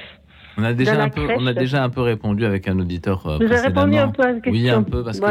On 0.57 0.63
a 0.63 0.73
déjà 0.73 1.01
un 1.01 1.09
peu, 1.09 1.27
on 1.37 1.47
a 1.47 1.53
déjà 1.53 1.83
un 1.83 1.89
peu 1.89 2.01
répondu 2.01 2.45
avec 2.45 2.67
un 2.67 2.77
auditeur. 2.79 3.21
Vous 3.23 3.45
avez 3.45 3.59
répondu 3.59 3.97
un 3.97 4.09
peu 4.09 4.23
à 4.23 4.31
la 4.33 4.39
question. 4.39 4.51
Oui, 4.51 4.69
un 4.69 4.83
peu 4.83 5.03
parce 5.03 5.19
que 5.19 5.25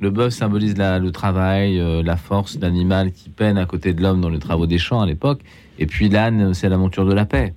le 0.00 0.10
bœuf 0.10 0.32
symbolise 0.32 0.76
le 0.76 1.10
travail, 1.10 1.80
la 2.04 2.16
force 2.16 2.58
d'animal 2.58 3.12
qui 3.12 3.28
peine 3.28 3.58
à 3.58 3.66
côté 3.66 3.92
de 3.92 4.02
l'homme 4.02 4.20
dans 4.20 4.28
les 4.28 4.40
travaux 4.40 4.66
des 4.66 4.78
champs 4.78 5.00
à 5.00 5.06
l'époque. 5.06 5.40
Et 5.78 5.86
puis 5.86 6.08
l'âne, 6.08 6.54
c'est 6.54 6.68
la 6.68 6.76
monture 6.76 7.06
de 7.06 7.12
la 7.12 7.24
paix. 7.24 7.54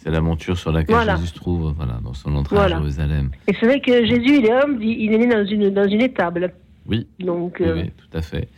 C'est 0.00 0.10
la 0.10 0.20
monture 0.20 0.56
sur 0.56 0.70
laquelle 0.70 0.96
Jésus 1.16 1.26
se 1.26 1.34
trouve 1.34 1.74
voilà, 1.76 1.98
dans 2.04 2.14
son 2.14 2.34
entrée 2.36 2.56
à 2.56 2.68
Jérusalem. 2.68 3.30
Et 3.48 3.54
c'est 3.58 3.66
vrai 3.66 3.80
que 3.80 4.06
Jésus, 4.06 4.38
il 4.38 4.46
est 4.46 4.54
homme, 4.54 4.80
il 4.80 5.12
est 5.12 5.18
né 5.18 5.26
dans 5.26 5.44
une, 5.44 5.70
dans 5.70 5.88
une 5.88 6.00
étable. 6.02 6.52
Oui. 6.86 7.06
Donc, 7.18 7.60
euh, 7.60 7.82
oui, 7.82 7.90
tout 7.96 8.16
à 8.16 8.22
fait. 8.22 8.48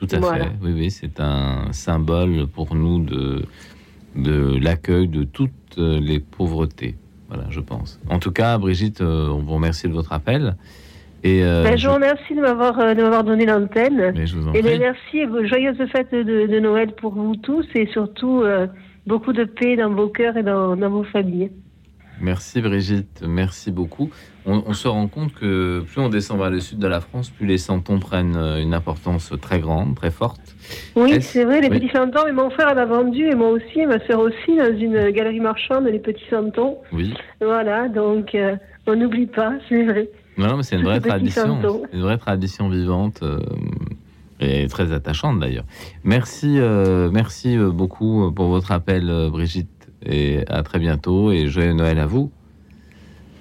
Tout 0.00 0.08
à 0.10 0.20
fait. 0.20 0.48
Oui, 0.62 0.72
oui, 0.72 0.90
c'est 0.90 1.20
un 1.20 1.72
symbole 1.72 2.46
pour 2.46 2.74
nous 2.74 3.04
de, 3.04 3.44
de 4.16 4.58
l'accueil 4.58 5.06
de 5.06 5.24
toutes 5.24 5.76
les 5.76 6.18
pauvretés. 6.18 6.96
Voilà, 7.28 7.44
je 7.50 7.60
pense. 7.60 8.00
En 8.08 8.18
tout 8.18 8.32
cas, 8.32 8.58
Brigitte, 8.58 9.00
euh, 9.00 9.28
on 9.28 9.38
vous 9.38 9.54
remercie 9.54 9.88
de 9.88 9.92
votre 9.92 10.12
appel. 10.12 10.56
Et 11.24 11.42
euh, 11.42 11.64
ben, 11.64 11.76
je 11.76 11.88
vous 11.88 11.94
remercie 11.94 12.34
de 12.34 12.40
m'avoir 12.40 12.76
de 12.94 13.02
m'avoir 13.02 13.24
donné 13.24 13.46
l'antenne. 13.46 14.14
Et 14.54 14.78
merci 14.78 15.18
et 15.18 15.48
joyeuses 15.48 15.78
fêtes 15.90 16.12
de, 16.12 16.46
de, 16.46 16.60
Noël 16.60 16.92
pour 16.92 17.14
vous 17.14 17.34
tous 17.36 17.66
et 17.74 17.86
surtout 17.86 18.44
beaucoup 19.06 19.32
de 19.32 19.44
paix 19.44 19.76
dans 19.76 19.90
vos 19.90 20.08
cœurs 20.08 20.36
et 20.36 20.42
dans, 20.42 20.76
dans 20.76 20.90
vos 20.90 21.04
familles. 21.04 21.50
Merci 22.20 22.60
Brigitte, 22.60 23.24
merci 23.26 23.70
beaucoup. 23.70 24.10
On, 24.46 24.74
se 24.74 24.86
rend 24.88 25.08
compte 25.08 25.32
que 25.32 25.80
plus 25.80 26.00
on 26.00 26.10
descend 26.10 26.38
vers 26.38 26.50
le 26.50 26.60
sud 26.60 26.78
de 26.78 26.86
la 26.86 27.00
France, 27.00 27.30
plus 27.30 27.46
les 27.46 27.56
santons 27.56 27.98
prennent 27.98 28.36
euh, 28.36 28.60
une 28.60 28.74
importance 28.74 29.32
très 29.40 29.58
grande, 29.58 29.96
très 29.96 30.10
forte. 30.10 30.54
Oui, 30.96 31.22
c'est 31.22 31.44
vrai, 31.44 31.62
les 31.62 31.70
petits 31.70 31.88
santons. 31.88 32.26
Et 32.26 32.32
mon 32.32 32.50
frère 32.50 32.68
en 32.68 32.76
a 32.76 32.84
vendu, 32.84 33.26
et 33.26 33.34
moi 33.34 33.48
aussi, 33.48 33.80
et 33.80 33.86
ma 33.86 33.98
soeur 34.00 34.20
aussi, 34.20 34.56
dans 34.56 34.78
une 34.78 35.10
galerie 35.10 35.40
marchande, 35.40 35.86
les 35.86 35.98
petits 35.98 36.26
santons. 36.28 36.76
Oui. 36.92 37.14
Voilà, 37.40 37.88
donc 37.88 38.34
euh, 38.34 38.56
on 38.86 38.96
n'oublie 38.96 39.26
pas, 39.26 39.54
c'est 39.68 39.84
vrai. 39.84 40.10
Non, 40.36 40.56
mais 40.56 40.62
c'est 40.62 40.76
une 40.76 40.84
vraie 40.84 41.00
tradition, 41.00 41.60
une 41.92 42.00
vraie 42.00 42.18
tradition 42.18 42.68
vivante. 42.68 43.22
Euh, 43.22 43.40
et 44.40 44.66
très 44.66 44.92
attachante 44.92 45.38
d'ailleurs. 45.38 45.64
Merci, 46.02 46.58
merci 47.12 47.56
beaucoup 47.56 48.32
pour 48.32 48.48
votre 48.48 48.72
appel, 48.72 49.28
Brigitte 49.30 49.68
et 50.04 50.44
à 50.48 50.62
très 50.62 50.78
bientôt 50.78 51.30
et 51.30 51.46
joyeux 51.46 51.72
Noël 51.72 51.98
à 51.98 52.06
vous. 52.06 52.30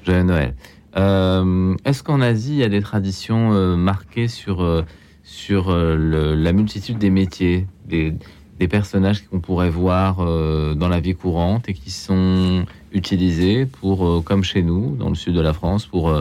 Joyeux 0.05 0.23
Noël. 0.23 0.55
Euh, 0.97 1.75
est-ce 1.85 2.03
qu'en 2.03 2.21
Asie, 2.21 2.53
il 2.53 2.59
y 2.59 2.63
a 2.63 2.69
des 2.69 2.81
traditions 2.81 3.53
euh, 3.53 3.75
marquées 3.75 4.27
sur, 4.27 4.61
euh, 4.61 4.83
sur 5.23 5.71
la 5.71 6.53
multitude 6.53 6.97
des 6.97 7.09
métiers, 7.09 7.67
des, 7.85 8.13
des 8.59 8.67
personnages 8.67 9.25
qu'on 9.27 9.39
pourrait 9.39 9.69
voir 9.69 10.17
dans 10.17 10.89
la 10.89 10.99
vie 10.99 11.15
courante 11.15 11.69
et 11.69 11.73
qui 11.73 11.89
sont 11.91 12.65
utilisés 12.91 13.65
pour, 13.65 14.23
comme 14.23 14.43
chez 14.43 14.61
nous, 14.61 14.95
dans 14.95 15.09
le 15.09 15.15
sud 15.15 15.33
de 15.33 15.41
la 15.41 15.53
France, 15.53 15.85
pour, 15.85 16.13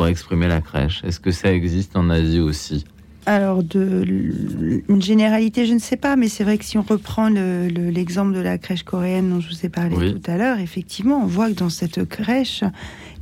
pour 0.00 0.06
exprimer 0.06 0.48
la 0.48 0.62
crèche. 0.62 1.02
Est-ce 1.04 1.20
que 1.20 1.30
ça 1.30 1.52
existe 1.52 1.94
en 1.94 2.08
Asie 2.08 2.40
aussi? 2.40 2.86
Alors, 3.26 3.62
de, 3.62 4.82
une 4.88 5.02
généralité, 5.02 5.66
je 5.66 5.74
ne 5.74 5.78
sais 5.78 5.98
pas, 5.98 6.16
mais 6.16 6.28
c'est 6.28 6.42
vrai 6.42 6.56
que 6.56 6.64
si 6.64 6.78
on 6.78 6.82
reprend 6.82 7.28
l'exemple 7.28 8.32
de 8.32 8.40
la 8.40 8.56
crèche 8.56 8.82
coréenne 8.82 9.28
dont 9.28 9.40
je 9.40 9.50
vous 9.50 9.66
ai 9.66 9.68
parlé 9.68 10.14
tout 10.14 10.30
à 10.30 10.38
l'heure, 10.38 10.58
effectivement, 10.58 11.22
on 11.22 11.26
voit 11.26 11.50
que 11.50 11.54
dans 11.54 11.68
cette 11.68 12.08
crèche, 12.08 12.64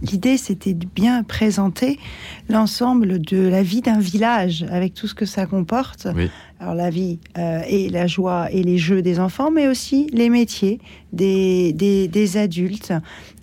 l'idée 0.03 0.37
c'était 0.37 0.75
de 0.75 0.87
bien 0.87 1.23
présenter 1.23 1.99
l'ensemble 2.49 3.21
de 3.21 3.49
la 3.49 3.63
vie 3.63 3.81
d'un 3.81 3.99
village 3.99 4.65
avec 4.71 4.95
tout 4.95 5.07
ce 5.07 5.15
que 5.15 5.27
ça 5.27 5.47
comporte. 5.47 6.09
Alors 6.61 6.75
la 6.75 6.91
vie 6.91 7.21
euh, 7.37 7.61
et 7.69 7.89
la 7.89 8.07
joie 8.07 8.51
et 8.51 8.63
les 8.63 8.79
jeux 8.79 9.01
des 9.01 9.21
enfants, 9.21 9.51
mais 9.51 9.69
aussi 9.69 10.09
les 10.13 10.29
métiers 10.29 10.81
des, 11.13 11.73
des, 11.73 12.37
adultes. 12.37 12.93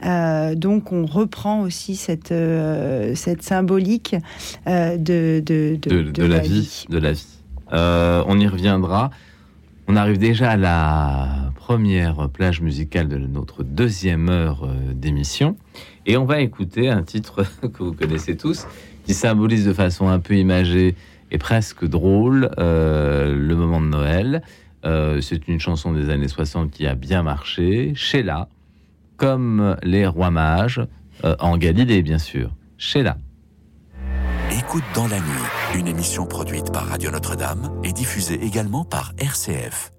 Euh, 0.05 0.53
donc 0.55 0.91
on 0.91 1.05
reprend 1.05 1.61
aussi 1.61 1.95
cette, 1.95 2.31
euh, 2.33 3.15
cette 3.15 3.41
symbolique 3.41 4.15
de, 4.65 4.97
de, 5.39 5.77
de, 5.77 6.23
la, 6.25 6.39
vie. 6.39 6.85
De 6.89 6.97
la 6.97 7.13
vie. 7.13 7.27
on 7.71 8.39
y 8.39 8.47
reviendra. 8.47 9.11
On 9.87 9.95
arrive 9.95 10.17
déjà 10.17 10.51
à 10.51 10.57
la 10.57 11.51
première 11.55 12.27
plage 12.29 12.59
musicale 12.59 13.07
de 13.07 13.17
notre 13.17 13.63
deuxième 13.63 14.29
heure 14.29 14.67
d'émission. 14.93 15.55
Et 16.05 16.17
on 16.17 16.25
va 16.25 16.39
écouter 16.41 16.89
un 16.89 17.03
titre 17.03 17.43
que 17.61 17.83
vous 17.83 17.93
connaissez 17.93 18.37
tous, 18.37 18.67
qui 19.05 19.13
symbolise 19.13 19.65
de 19.65 19.73
façon 19.73 20.07
un 20.07 20.19
peu 20.19 20.35
imagée 20.35 20.95
et 21.31 21.37
presque 21.37 21.85
drôle 21.85 22.51
euh, 22.57 23.35
le 23.35 23.55
moment 23.55 23.81
de 23.81 23.87
Noël. 23.87 24.43
Euh, 24.85 25.19
c'est 25.21 25.47
une 25.47 25.59
chanson 25.59 25.91
des 25.91 26.09
années 26.09 26.27
60 26.27 26.71
qui 26.71 26.85
a 26.85 26.95
bien 26.95 27.23
marché. 27.23 27.93
Sheila, 27.95 28.49
comme 29.17 29.75
les 29.81 30.05
rois 30.05 30.31
mages, 30.31 30.81
euh, 31.23 31.35
en 31.39 31.57
Galilée 31.57 32.01
bien 32.03 32.19
sûr. 32.19 32.51
Sheila. 32.77 33.17
Écoute 34.51 34.83
dans 34.93 35.07
la 35.07 35.17
nuit, 35.17 35.79
une 35.79 35.87
émission 35.87 36.25
produite 36.27 36.71
par 36.71 36.85
Radio 36.85 37.09
Notre-Dame 37.09 37.71
et 37.83 37.91
diffusée 37.91 38.39
également 38.43 38.85
par 38.85 39.13
RCF. 39.17 39.91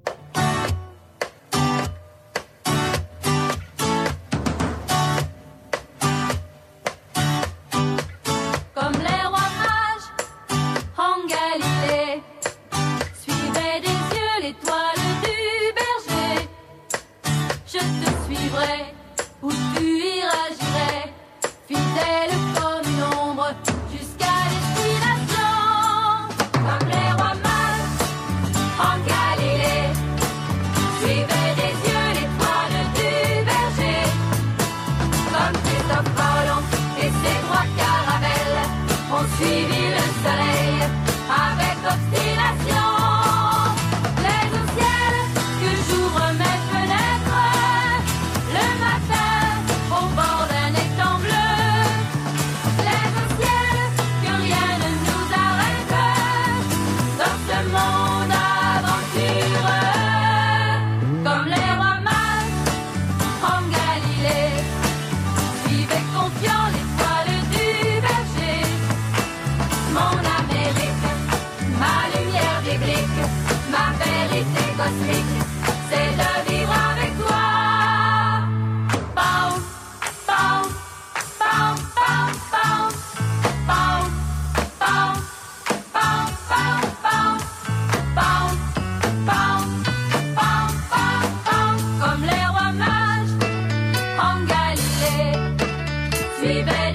vive. 96.46 96.85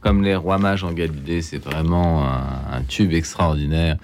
Comme 0.00 0.22
les 0.22 0.36
rois 0.36 0.58
mages 0.58 0.84
en 0.84 0.92
Galilée, 0.92 1.42
c'est 1.42 1.58
vraiment 1.58 2.24
un, 2.24 2.82
tube 2.86 3.12
extraordinaire 3.12 3.96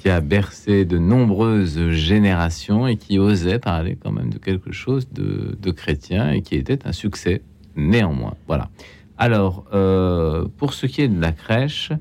qui 0.00 0.10
a 0.10 0.20
bercé 0.20 0.84
de 0.84 0.98
nombreuses 0.98 1.90
générations 1.90 2.86
et 2.86 2.96
qui 2.96 3.18
osait 3.18 3.58
parler 3.58 3.96
quand 4.00 4.12
même 4.12 4.30
de 4.30 4.38
quelque 4.38 4.70
chose 4.70 5.08
de, 5.10 5.70
chrétien 5.70 6.30
et 6.30 6.42
qui 6.42 6.56
était 6.56 6.86
un 6.86 6.92
succès 6.92 7.40
néanmoins. 7.74 8.34
Voilà. 8.46 8.68
Alors, 9.16 9.64
euh, 9.72 10.44
pour 10.58 10.74
ce 10.74 10.86
qui 10.86 11.00
est 11.00 11.08
de 11.08 11.20
la 11.20 11.32
crèche, 11.32 11.92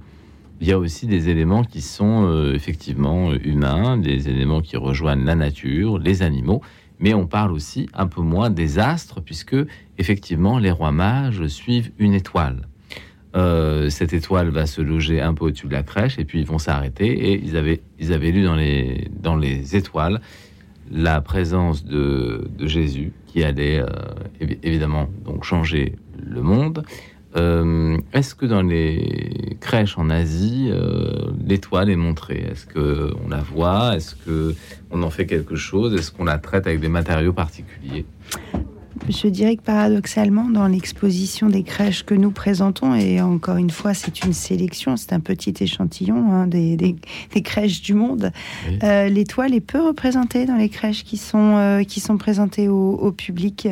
il 0.59 0.67
y 0.67 0.71
a 0.71 0.79
aussi 0.79 1.07
des 1.07 1.29
éléments 1.29 1.63
qui 1.63 1.81
sont 1.81 2.25
euh, 2.25 2.53
effectivement 2.53 3.33
humains, 3.33 3.97
des 3.97 4.29
éléments 4.29 4.61
qui 4.61 4.77
rejoignent 4.77 5.25
la 5.25 5.35
nature, 5.35 5.97
les 5.97 6.21
animaux, 6.23 6.61
mais 7.03 7.13
on 7.13 7.27
parle 7.27 7.51
aussi 7.51 7.89
un 7.93 8.07
peu 8.07 8.21
moins 8.21 8.49
des 8.49 8.79
astres, 8.79 9.19
puisque 9.19 9.57
effectivement 9.97 10.57
les 10.57 10.71
rois 10.71 10.93
mages 10.93 11.45
suivent 11.47 11.91
une 11.99 12.13
étoile. 12.13 12.65
Euh, 13.35 13.89
cette 13.89 14.13
étoile 14.13 14.47
va 14.49 14.65
se 14.65 14.81
loger 14.81 15.19
un 15.19 15.33
peu 15.33 15.45
au-dessus 15.45 15.67
de 15.67 15.73
la 15.73 15.83
crèche, 15.83 16.17
et 16.17 16.23
puis 16.23 16.39
ils 16.39 16.45
vont 16.45 16.59
s'arrêter, 16.59 17.07
et 17.07 17.41
ils 17.43 17.57
avaient, 17.57 17.81
ils 17.99 18.13
avaient 18.13 18.31
lu 18.31 18.43
dans 18.43 18.55
les, 18.55 19.09
dans 19.21 19.35
les 19.35 19.75
étoiles 19.75 20.21
la 20.91 21.19
présence 21.19 21.83
de, 21.83 22.49
Jésus 22.59 23.11
qui 23.27 23.43
allait 23.43 23.79
euh, 23.79 23.87
évidemment 24.39 25.09
donc 25.25 25.43
changer 25.43 25.97
le 26.17 26.41
monde. 26.41 26.85
Euh, 27.35 27.97
est-ce 28.13 28.35
que 28.35 28.45
dans 28.45 28.61
les 28.61 29.57
crèches 29.59 29.97
en 29.97 30.09
Asie, 30.09 30.69
euh, 30.71 31.31
l'étoile 31.45 31.89
est 31.89 31.95
montrée? 31.95 32.45
Est-ce 32.51 32.65
que 32.65 33.11
on 33.25 33.29
la 33.29 33.41
voit? 33.41 33.95
Est-ce 33.95 34.15
que 34.15 34.55
on 34.91 35.01
en 35.01 35.09
fait 35.09 35.25
quelque 35.25 35.55
chose? 35.55 35.93
Est-ce 35.95 36.11
qu'on 36.11 36.25
la 36.25 36.37
traite 36.37 36.67
avec 36.67 36.79
des 36.79 36.89
matériaux 36.89 37.33
particuliers? 37.33 38.05
Je 39.09 39.27
dirais 39.27 39.55
que 39.55 39.61
paradoxalement, 39.61 40.49
dans 40.49 40.67
l'exposition 40.67 41.47
des 41.49 41.63
crèches 41.63 42.03
que 42.03 42.13
nous 42.13 42.31
présentons, 42.31 42.95
et 42.95 43.21
encore 43.21 43.57
une 43.57 43.69
fois, 43.69 43.93
c'est 43.93 44.23
une 44.23 44.33
sélection, 44.33 44.97
c'est 44.97 45.13
un 45.13 45.19
petit 45.19 45.53
échantillon 45.59 46.31
hein, 46.31 46.47
des, 46.47 46.75
des, 46.75 47.41
crèches 47.41 47.81
du 47.81 47.93
monde, 47.93 48.31
euh, 48.83 49.09
l'étoile 49.09 49.53
est 49.53 49.61
peu 49.61 49.81
représentée 49.85 50.45
dans 50.45 50.55
les 50.55 50.69
crèches 50.69 51.03
qui 51.03 51.17
sont, 51.17 51.57
euh, 51.57 51.83
qui 51.83 51.99
sont 51.99 52.17
présentées 52.17 52.67
au, 52.67 53.11
public. 53.11 53.67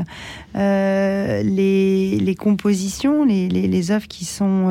Euh, 0.56 1.41
les, 1.44 2.18
les, 2.18 2.36
compositions, 2.36 3.26
les, 3.26 3.48
les, 3.48 3.68
les, 3.68 3.91
œuvres 3.91 4.08
qui 4.08 4.26
sont 4.26 4.68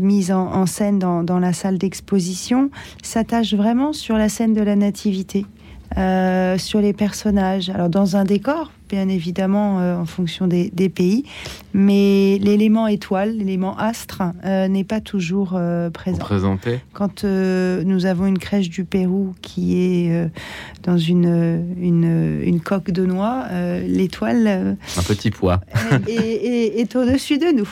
mises 0.00 0.32
en, 0.32 0.52
en, 0.52 0.66
scène 0.66 0.98
dans, 0.98 1.22
dans 1.22 1.38
la 1.38 1.52
salle 1.52 1.78
d'exposition 1.78 2.70
s'attachent 3.02 3.54
vraiment 3.54 3.92
sur 3.92 4.16
la 4.16 4.28
scène 4.28 4.54
de 4.54 4.62
la 4.62 4.76
nativité. 4.76 5.44
Euh, 5.98 6.58
sur 6.58 6.80
les 6.80 6.92
personnages. 6.92 7.70
Alors 7.70 7.88
dans 7.88 8.16
un 8.16 8.24
décor, 8.24 8.72
bien 8.92 9.08
évidemment, 9.08 9.80
euh, 9.80 9.96
en 9.96 10.04
fonction 10.04 10.46
des, 10.46 10.70
pays. 10.94 11.24
Mais 11.72 12.38
l'élément 12.42 12.86
étoile, 12.86 13.34
l'élément 13.38 13.74
astre, 13.78 14.22
euh, 14.44 14.68
n'est 14.68 14.84
pas 14.84 15.00
toujours 15.00 15.54
euh, 15.54 15.88
présent. 15.88 16.18
Présenté. 16.18 16.80
Quand 16.92 17.24
nous 17.24 18.06
avons 18.06 18.26
une 18.26 18.38
crèche 18.38 18.68
du 18.68 18.84
Pérou 18.84 19.34
qui 19.40 19.78
est 19.78 20.30
dans 20.82 20.98
une, 20.98 21.74
une, 21.80 22.60
coque 22.60 22.90
de 22.90 23.06
noix, 23.06 23.46
l'étoile. 23.86 24.76
Un 24.98 25.02
petit 25.02 25.30
poids. 25.30 25.60
est, 26.06 26.94
au-dessus 26.94 27.38
de 27.38 27.56
nous. 27.56 27.68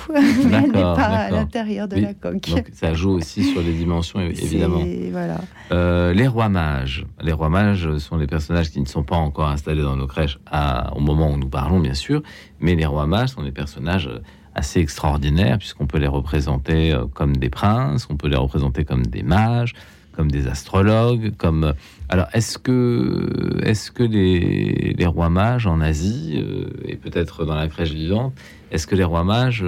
mais 0.48 0.56
elle 0.64 0.72
n'est 0.72 0.80
pas 0.80 1.26
à 1.26 1.30
l'intérieur 1.30 1.86
de 1.86 1.96
la 1.96 2.14
coque. 2.14 2.48
Donc 2.48 2.66
ça 2.72 2.94
joue 2.94 3.10
aussi 3.10 3.44
sur 3.44 3.60
les 3.60 3.72
dimensions, 3.72 4.20
évidemment. 4.20 4.82
Voilà. 5.12 6.12
les 6.12 6.26
rois 6.26 6.48
mages. 6.48 7.04
Les 7.20 7.32
rois 7.32 7.50
mages 7.50 7.98
sont 7.98 8.16
les 8.16 8.26
personnages 8.26 8.70
qui 8.70 8.80
ne 8.80 8.86
sont 8.86 9.02
pas 9.02 9.16
encore 9.16 9.48
installés 9.48 9.82
dans 9.82 9.96
nos 9.96 10.06
crèches 10.06 10.38
à, 10.50 10.96
au 10.96 11.00
moment 11.00 11.09
où 11.12 11.36
nous 11.36 11.48
parlons, 11.48 11.80
bien 11.80 11.94
sûr, 11.94 12.22
mais 12.60 12.74
les 12.74 12.86
rois 12.86 13.06
mages 13.06 13.30
sont 13.30 13.42
des 13.42 13.52
personnages 13.52 14.08
euh, 14.08 14.20
assez 14.54 14.80
extraordinaires, 14.80 15.58
puisqu'on 15.58 15.86
peut 15.86 15.98
les 15.98 16.06
représenter 16.06 16.92
euh, 16.92 17.06
comme 17.06 17.36
des 17.36 17.50
princes, 17.50 18.06
on 18.10 18.16
peut 18.16 18.28
les 18.28 18.36
représenter 18.36 18.84
comme 18.84 19.06
des 19.06 19.22
mages, 19.22 19.74
comme 20.12 20.30
des 20.30 20.48
astrologues, 20.48 21.34
comme... 21.36 21.64
Euh, 21.64 21.72
alors, 22.08 22.26
est-ce 22.32 22.58
que, 22.58 23.60
est 23.62 23.92
que 23.92 24.02
les, 24.02 24.94
les, 24.98 25.06
rois 25.06 25.30
mages 25.30 25.66
en 25.66 25.80
Asie, 25.80 26.44
et 26.84 26.96
peut-être 26.96 27.44
dans 27.44 27.54
la 27.54 27.68
crèche 27.68 27.92
vivante, 27.92 28.34
est-ce 28.72 28.88
que 28.88 28.96
les 28.96 29.04
rois 29.04 29.22
mages 29.22 29.64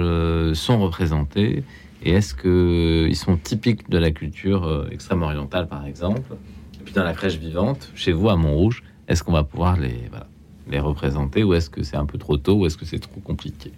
sont 0.53 0.79
représentés 0.81 1.63
et 2.03 2.11
est-ce 2.11 2.35
qu'ils 2.35 3.15
sont 3.15 3.37
typiques 3.37 3.89
de 3.89 3.97
la 3.97 4.11
culture 4.11 4.87
extrême 4.91 5.21
orientale, 5.21 5.69
par 5.69 5.85
exemple? 5.85 6.35
Et 6.81 6.83
puis 6.83 6.93
dans 6.93 7.05
la 7.05 7.13
crèche 7.13 7.37
vivante, 7.37 7.89
chez 7.95 8.11
vous 8.11 8.27
à 8.27 8.35
Montrouge, 8.35 8.83
est-ce 9.07 9.23
qu'on 9.23 9.31
va 9.31 9.45
pouvoir 9.45 9.77
les, 9.77 10.09
les 10.69 10.79
représenter 10.79 11.43
ou 11.43 11.53
est-ce 11.53 11.69
que 11.69 11.83
c'est 11.83 11.97
un 11.97 12.05
peu 12.05 12.17
trop 12.17 12.37
tôt 12.37 12.55
ou 12.55 12.65
est-ce 12.65 12.77
que 12.77 12.85
c'est 12.85 12.99
trop 12.99 13.19
compliqué? 13.21 13.71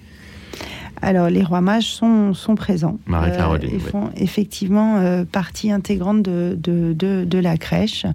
Alors, 1.01 1.29
les 1.29 1.43
rois 1.43 1.61
mages 1.61 1.87
sont, 1.87 2.33
sont 2.33 2.55
présents. 2.55 2.97
Marie-Caroline. 3.05 3.75
Euh, 3.75 3.79
font 3.79 4.09
effectivement 4.15 4.97
euh, 4.97 5.25
partie 5.25 5.71
intégrante 5.71 6.21
de, 6.21 6.57
de, 6.57 6.93
de, 6.93 7.39
la 7.39 7.57
crèche. 7.57 8.05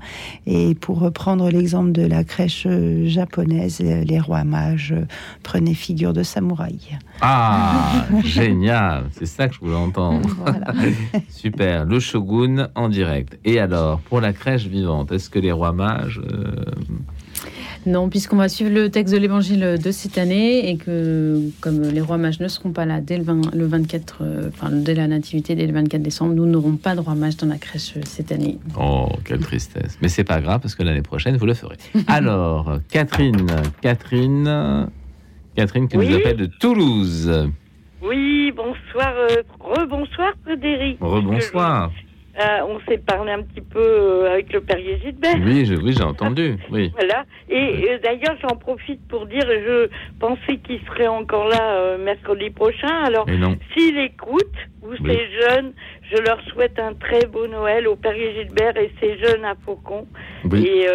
Et 0.47 0.75
pour 0.75 0.99
reprendre 0.99 1.51
l'exemple 1.51 1.93
de 1.93 2.07
la 2.07 2.25
crèche 2.25 2.65
euh, 2.67 3.07
japonaise, 3.07 3.81
les 3.81 4.19
rois 4.19 4.45
mages 4.45 4.95
prenaient 5.43 5.75
figure 5.75 6.13
de 6.13 6.23
samouraï. 6.23 6.99
Ah, 7.21 8.07
génial 8.25 9.05
C'est 9.13 9.27
ça 9.27 9.49
que 9.49 9.55
je 9.55 9.61
voulais 9.61 9.75
entendre. 9.75 10.29
Super. 11.29 11.85
Le 11.85 12.01
shogun 12.01 12.69
en 12.75 12.89
direct. 12.89 13.39
Et 13.45 13.61
alors, 13.61 14.01
pour 14.01 14.21
la 14.21 14.33
crèche 14.33 14.67
vivante, 14.67 15.13
est-ce 15.13 15.29
que 15.29 15.39
les 15.39 15.53
rois 15.53 15.73
mages 15.73 16.21
non, 17.87 18.11
puisqu'on 18.11 18.37
va 18.37 18.49
suivre 18.49 18.71
le 18.71 18.91
texte 18.91 19.15
de 19.15 19.19
l'évangile 19.19 19.79
de 19.83 19.91
cette 19.91 20.19
année 20.19 20.71
et 20.71 20.77
que, 20.77 21.41
comme 21.61 21.81
les 21.81 22.01
rois 22.01 22.19
mages 22.19 22.41
ne 22.41 22.49
seront 22.49 22.73
pas 22.73 22.85
là 22.85 23.01
dès 23.01 23.17
le, 23.17 23.25
24, 23.25 24.19
euh, 24.21 24.49
enfin, 24.49 24.69
dès 24.71 24.95
la 24.95 25.07
nativité, 25.07 25.55
dès 25.55 25.67
le 25.67 25.73
24 25.73 26.03
décembre, 26.03 26.35
nous 26.35 26.47
n'aurons 26.47 26.77
pas 26.77 26.95
de 26.95 27.01
rois 27.01 27.15
mages 27.15 27.37
dans 27.37 27.47
la 27.47 27.57
crèche 27.57 27.95
cette 28.05 28.33
année. 28.33 28.59
Oh, 28.79 29.09
quelle 29.25 29.41
tristesse. 29.41 29.99
Mais 30.03 30.09
c'est 30.09 30.25
pas 30.25 30.41
grave 30.41 30.61
parce 30.61 30.75
que 30.75 30.83
l'année 30.83 31.03
prochaine, 31.03 31.37
vous 31.37 31.47
le 31.47 31.55
ferez. 31.55 31.77
Alors, 32.07 32.79
Catherine, 32.91 33.47
Catherine, 33.81 34.89
Catherine 35.57 35.89
qui 35.89 35.97
nous 35.97 36.15
appelle 36.15 36.37
de 36.37 36.47
Toulouse. 36.47 37.51
Oui, 38.03 38.53
bonsoir, 38.55 39.15
euh, 39.17 39.43
rebonsoir 39.59 40.33
Frédéric. 40.45 40.99
Rebonsoir. 41.01 41.91
Euh, 42.41 42.61
on 42.67 42.81
s'est 42.89 42.99
parlé 42.99 43.33
un 43.33 43.43
petit 43.43 43.61
peu 43.61 43.81
euh, 43.81 44.33
avec 44.33 44.53
le 44.53 44.61
père 44.63 44.79
Gilbert. 44.79 45.37
Oui, 45.45 45.67
j'ai 45.67 46.03
entendu. 46.03 46.57
Oui. 46.71 46.91
voilà. 46.95 47.25
Et 47.49 47.91
euh, 47.91 47.99
d'ailleurs, 48.03 48.37
j'en 48.41 48.57
profite 48.57 49.07
pour 49.09 49.27
dire, 49.27 49.43
je 49.47 49.89
pensais 50.19 50.57
qu'il 50.59 50.81
serait 50.87 51.09
encore 51.09 51.49
là 51.49 51.99
mercredi 51.99 52.51
prochain. 52.51 53.05
Alors, 53.05 53.27
s'il 53.75 53.99
écoute, 53.99 54.55
ou 54.83 54.95
ces 55.07 55.29
jeunes, 55.41 55.73
je 56.11 56.23
leur 56.23 56.41
souhaite 56.49 56.79
un 56.79 56.95
très 56.95 57.27
beau 57.27 57.47
Noël 57.47 57.87
au 57.89 57.97
père 57.97 58.15
Gilbert 58.15 58.77
et 58.77 58.91
ses 59.01 59.19
jeunes 59.19 59.45
à 59.45 59.55
Faucon. 59.67 60.07
Et, 60.55 60.87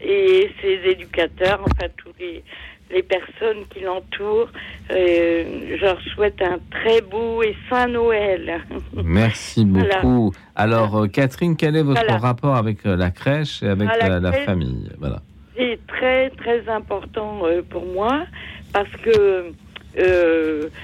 et 0.00 0.50
ses 0.62 0.80
éducateurs, 0.90 1.60
enfin 1.62 1.88
tous 1.96 2.12
les 2.20 2.44
les 2.90 3.02
personnes 3.02 3.64
qui 3.70 3.80
l'entourent. 3.80 4.48
Euh, 4.90 5.76
je 5.76 5.84
leur 5.84 6.00
souhaite 6.14 6.40
un 6.42 6.58
très 6.70 7.00
beau 7.00 7.42
et 7.42 7.54
saint 7.68 7.88
Noël. 7.88 8.60
Merci 9.04 9.64
beaucoup. 9.64 10.32
Alors, 10.56 10.96
euh, 10.96 11.06
Catherine, 11.06 11.56
quel 11.56 11.76
est 11.76 11.82
votre 11.82 12.14
rapport 12.14 12.56
avec 12.56 12.86
euh, 12.86 12.96
la 12.96 13.10
crèche 13.10 13.62
et 13.62 13.68
avec 13.68 13.88
la, 14.00 14.32
famille? 14.32 14.88
Voilà. 14.98 15.20
C'est 15.56 15.78
très, 15.86 16.30
très 16.30 16.68
important 16.68 17.42
pour 17.68 17.84
moi 17.86 18.24
parce 18.72 18.90
que 19.02 19.52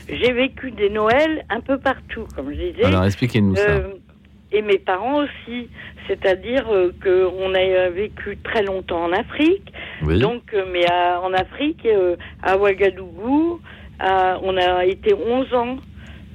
j'ai 0.08 0.32
vécu 0.32 0.72
des 0.72 0.90
Noëls 0.90 1.44
un 1.48 1.60
peu 1.60 1.78
partout, 1.78 2.26
comme 2.34 2.50
je 2.50 2.72
disais. 2.72 2.84
Alors, 2.84 3.04
expliquez-nous 3.04 3.54
ça 3.54 3.82
et 4.54 4.62
mes 4.62 4.78
parents 4.78 5.24
aussi. 5.24 5.68
C'est-à-dire 6.06 6.64
euh, 6.70 6.92
qu'on 7.02 7.54
a 7.54 7.88
vécu 7.90 8.38
très 8.42 8.62
longtemps 8.62 9.04
en 9.04 9.12
Afrique. 9.12 9.72
Donc, 10.02 10.42
euh, 10.52 10.64
mais 10.70 10.84
en 10.90 11.32
Afrique, 11.32 11.84
euh, 11.86 12.16
à 12.42 12.56
Ouagadougou, 12.56 13.60
on 14.00 14.56
a 14.56 14.84
été 14.84 15.14
11 15.14 15.54
ans 15.54 15.76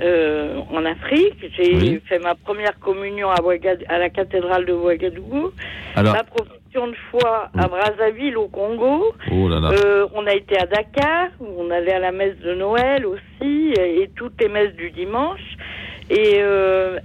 en 0.01 0.85
Afrique. 0.85 1.35
J'ai 1.55 1.99
fait 2.07 2.19
ma 2.19 2.33
première 2.35 2.79
communion 2.79 3.29
à, 3.29 3.41
à 3.89 3.99
la 3.99 4.09
cathédrale 4.09 4.65
de 4.65 4.73
Ouagadougou. 4.73 5.51
Alors... 5.95 6.13
Ma 6.13 6.23
profession 6.23 6.87
de 6.87 6.95
foi 7.11 7.49
à 7.57 7.67
Brazzaville, 7.67 8.37
au 8.37 8.47
Congo. 8.47 9.13
Oh 9.31 9.49
on 10.13 10.25
a 10.25 10.33
été 10.33 10.57
à 10.57 10.65
Dakar, 10.65 11.27
où 11.39 11.47
on 11.59 11.69
allait 11.69 11.93
à 11.93 11.99
la 11.99 12.11
messe 12.11 12.37
de 12.39 12.53
Noël 12.53 13.05
aussi, 13.05 13.73
et 13.75 14.09
toutes 14.15 14.39
les 14.41 14.49
messes 14.49 14.75
du 14.75 14.89
dimanche. 14.91 15.57
Et 16.10 16.41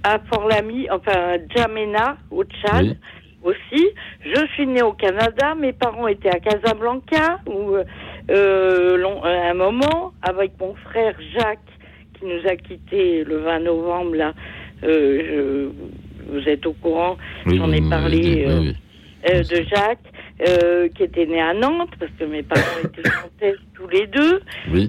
à 0.03 0.19
Fort-Lamy, 0.31 0.87
enfin 0.91 1.37
Djamena, 1.49 2.17
au 2.31 2.43
Tchad. 2.43 2.97
Aussi, 3.43 3.89
je 4.21 4.47
suis 4.53 4.65
née 4.65 4.81
au 4.81 4.93
Canada. 4.93 5.53
Mes 5.53 5.73
parents 5.73 6.07
étaient 6.07 6.29
à 6.29 6.39
Casablanca, 6.39 7.39
où 7.45 7.75
un 8.27 9.53
moment, 9.53 10.13
avec 10.23 10.53
mon 10.59 10.73
frère 10.75 11.15
Jacques, 11.33 11.59
qui 12.17 12.25
nous 12.25 12.49
a 12.49 12.55
quittés 12.55 13.23
le 13.23 13.37
20 13.37 13.59
novembre. 13.59 14.15
Là, 14.15 14.33
je, 14.81 15.69
vous 16.29 16.49
êtes 16.49 16.65
au 16.65 16.73
courant. 16.73 17.17
J'en 17.45 17.71
ai 17.71 17.87
parlé 17.87 18.47
de 19.25 19.55
Jacques. 19.69 19.99
Euh, 20.41 20.89
qui 20.89 21.03
était 21.03 21.25
né 21.25 21.39
à 21.39 21.53
Nantes, 21.53 21.91
parce 21.97 22.11
que 22.19 22.25
mes 22.25 22.43
parents 22.43 22.61
étaient 22.83 23.09
nantais 23.09 23.55
tous 23.73 23.87
les 23.87 24.05
deux. 24.05 24.41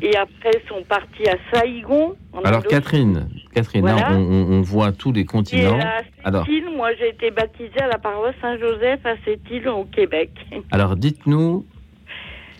Et 0.02 0.16
après, 0.16 0.50
sont 0.68 0.82
partis 0.82 1.28
à 1.28 1.36
Saïgon. 1.52 2.16
Alors, 2.42 2.64
Catherine, 2.64 3.28
Catherine 3.54 3.88
on, 3.88 4.60
voit 4.62 4.90
tous 4.90 5.12
les 5.12 5.24
continents. 5.24 5.78
Et 5.78 5.82
à 5.82 6.02
cette 6.24 6.76
moi, 6.76 6.88
j'ai 6.98 7.10
été 7.10 7.30
baptisée 7.30 7.80
à 7.80 7.86
la 7.86 7.98
paroisse 7.98 8.34
Saint-Joseph 8.42 9.06
à 9.06 9.14
cette 9.24 9.48
île 9.48 9.68
au 9.68 9.84
Québec. 9.84 10.30
Alors, 10.72 10.96
dites-nous 10.96 11.64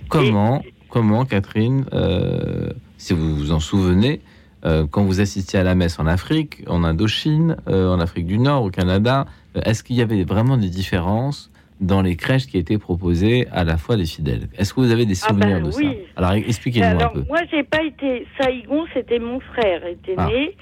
comment, 0.08 0.62
comment 0.88 1.24
Catherine, 1.24 1.86
euh, 1.92 2.70
si 2.98 3.14
vous 3.14 3.34
vous 3.34 3.50
en 3.50 3.58
souvenez, 3.58 4.20
euh, 4.64 4.86
quand 4.88 5.02
vous 5.02 5.20
assistiez 5.20 5.58
à 5.58 5.64
la 5.64 5.74
messe 5.74 5.98
en 5.98 6.06
Afrique, 6.06 6.62
en 6.68 6.84
Indochine, 6.84 7.56
en 7.66 7.98
Afrique 7.98 8.26
du 8.26 8.38
Nord, 8.38 8.62
au 8.62 8.70
Canada, 8.70 9.26
est-ce 9.56 9.82
qu'il 9.82 9.96
y 9.96 10.02
avait 10.02 10.22
vraiment 10.22 10.56
des 10.56 10.70
différences 10.70 11.50
dans 11.80 12.02
les 12.02 12.16
crèches 12.16 12.46
qui 12.46 12.58
étaient 12.58 12.78
proposées 12.78 13.46
à 13.52 13.64
la 13.64 13.76
fois 13.76 13.96
des 13.96 14.06
fidèles. 14.06 14.48
Est-ce 14.56 14.72
que 14.72 14.80
vous 14.80 14.90
avez 14.90 15.04
des 15.04 15.18
ah 15.24 15.28
souvenirs 15.28 15.60
ben 15.60 15.66
de 15.66 15.70
ça 15.70 15.80
Alors 16.16 16.32
expliquez-nous 16.32 17.00
un 17.00 17.08
peu. 17.08 17.24
Moi, 17.28 17.40
j'ai 17.50 17.62
pas 17.62 17.82
été 17.82 18.26
Saïgon, 18.40 18.84
c'était 18.94 19.18
mon 19.18 19.40
frère, 19.40 19.84
était 19.86 20.14
ah. 20.16 20.28
né. 20.28 20.56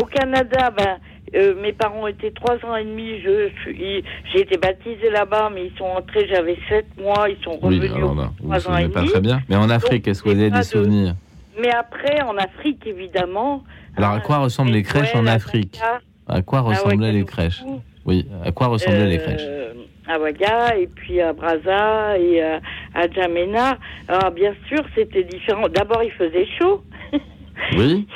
Au 0.00 0.04
Canada, 0.04 0.70
ben, 0.76 0.98
euh, 1.34 1.60
mes 1.60 1.72
parents 1.72 2.06
étaient 2.06 2.30
trois 2.30 2.54
ans 2.64 2.76
et 2.76 2.84
demi. 2.84 3.20
Je 3.20 3.48
j'ai 3.66 4.40
été 4.40 4.56
baptisée 4.56 5.10
là-bas, 5.10 5.50
mais 5.52 5.66
ils 5.66 5.76
sont 5.76 5.84
entrés. 5.84 6.28
J'avais 6.28 6.56
sept 6.68 6.86
mois. 6.96 7.28
Ils 7.28 7.42
sont 7.42 7.56
revenus 7.58 7.90
oui, 7.92 8.00
trois 8.38 8.68
ans 8.68 8.76
et 8.76 8.88
pas 8.88 9.04
très 9.04 9.20
bien. 9.20 9.40
Mais 9.48 9.56
en 9.56 9.68
Afrique, 9.68 10.06
est-ce 10.06 10.22
que 10.22 10.28
vous 10.28 10.38
avez 10.38 10.50
des 10.50 10.62
souvenirs? 10.62 11.14
Mais 11.60 11.70
après, 11.70 12.22
en 12.22 12.36
Afrique, 12.36 12.86
évidemment. 12.86 13.64
Alors, 13.96 14.12
à 14.12 14.20
quoi 14.20 14.36
euh, 14.36 14.44
ressemblent 14.44 14.70
les 14.70 14.82
crèches 14.82 15.14
en 15.14 15.26
Afrique? 15.26 15.80
À 16.28 16.42
quoi 16.42 16.60
ah 16.60 16.62
ressemblaient 16.62 17.12
les 17.12 17.24
crèches? 17.24 17.62
Oui, 18.06 18.26
à 18.44 18.52
quoi 18.52 18.68
ressemblaient 18.68 19.08
les 19.08 19.18
crèches? 19.18 19.42
euh, 19.42 19.59
à 20.10 20.18
Ouaga 20.18 20.76
et 20.76 20.86
puis 20.86 21.20
à 21.20 21.32
Brazza 21.32 22.18
et 22.18 22.42
à, 22.42 22.60
à 22.94 23.08
Djamena. 23.08 23.78
Alors 24.08 24.30
bien 24.30 24.54
sûr, 24.68 24.84
c'était 24.94 25.24
différent. 25.24 25.68
D'abord, 25.68 26.02
il 26.02 26.12
faisait 26.12 26.46
chaud. 26.58 26.82
Oui. 27.76 28.06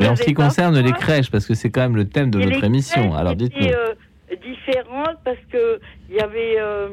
Mais 0.00 0.08
en 0.08 0.16
ce 0.16 0.22
qui 0.22 0.32
concerne 0.32 0.80
les 0.80 0.92
crèches, 0.92 1.30
parce 1.30 1.46
que 1.46 1.52
c'est 1.52 1.70
quand 1.70 1.82
même 1.82 1.94
le 1.94 2.08
thème 2.08 2.30
de 2.30 2.40
notre 2.40 2.64
émission, 2.64 3.14
alors 3.14 3.36
dites-nous. 3.36 3.68
Euh, 3.68 3.94
différentes 4.36 5.18
parce 5.24 5.38
que 5.50 5.80
il 6.08 6.16
y 6.16 6.20
avait 6.20 6.56
euh, 6.58 6.88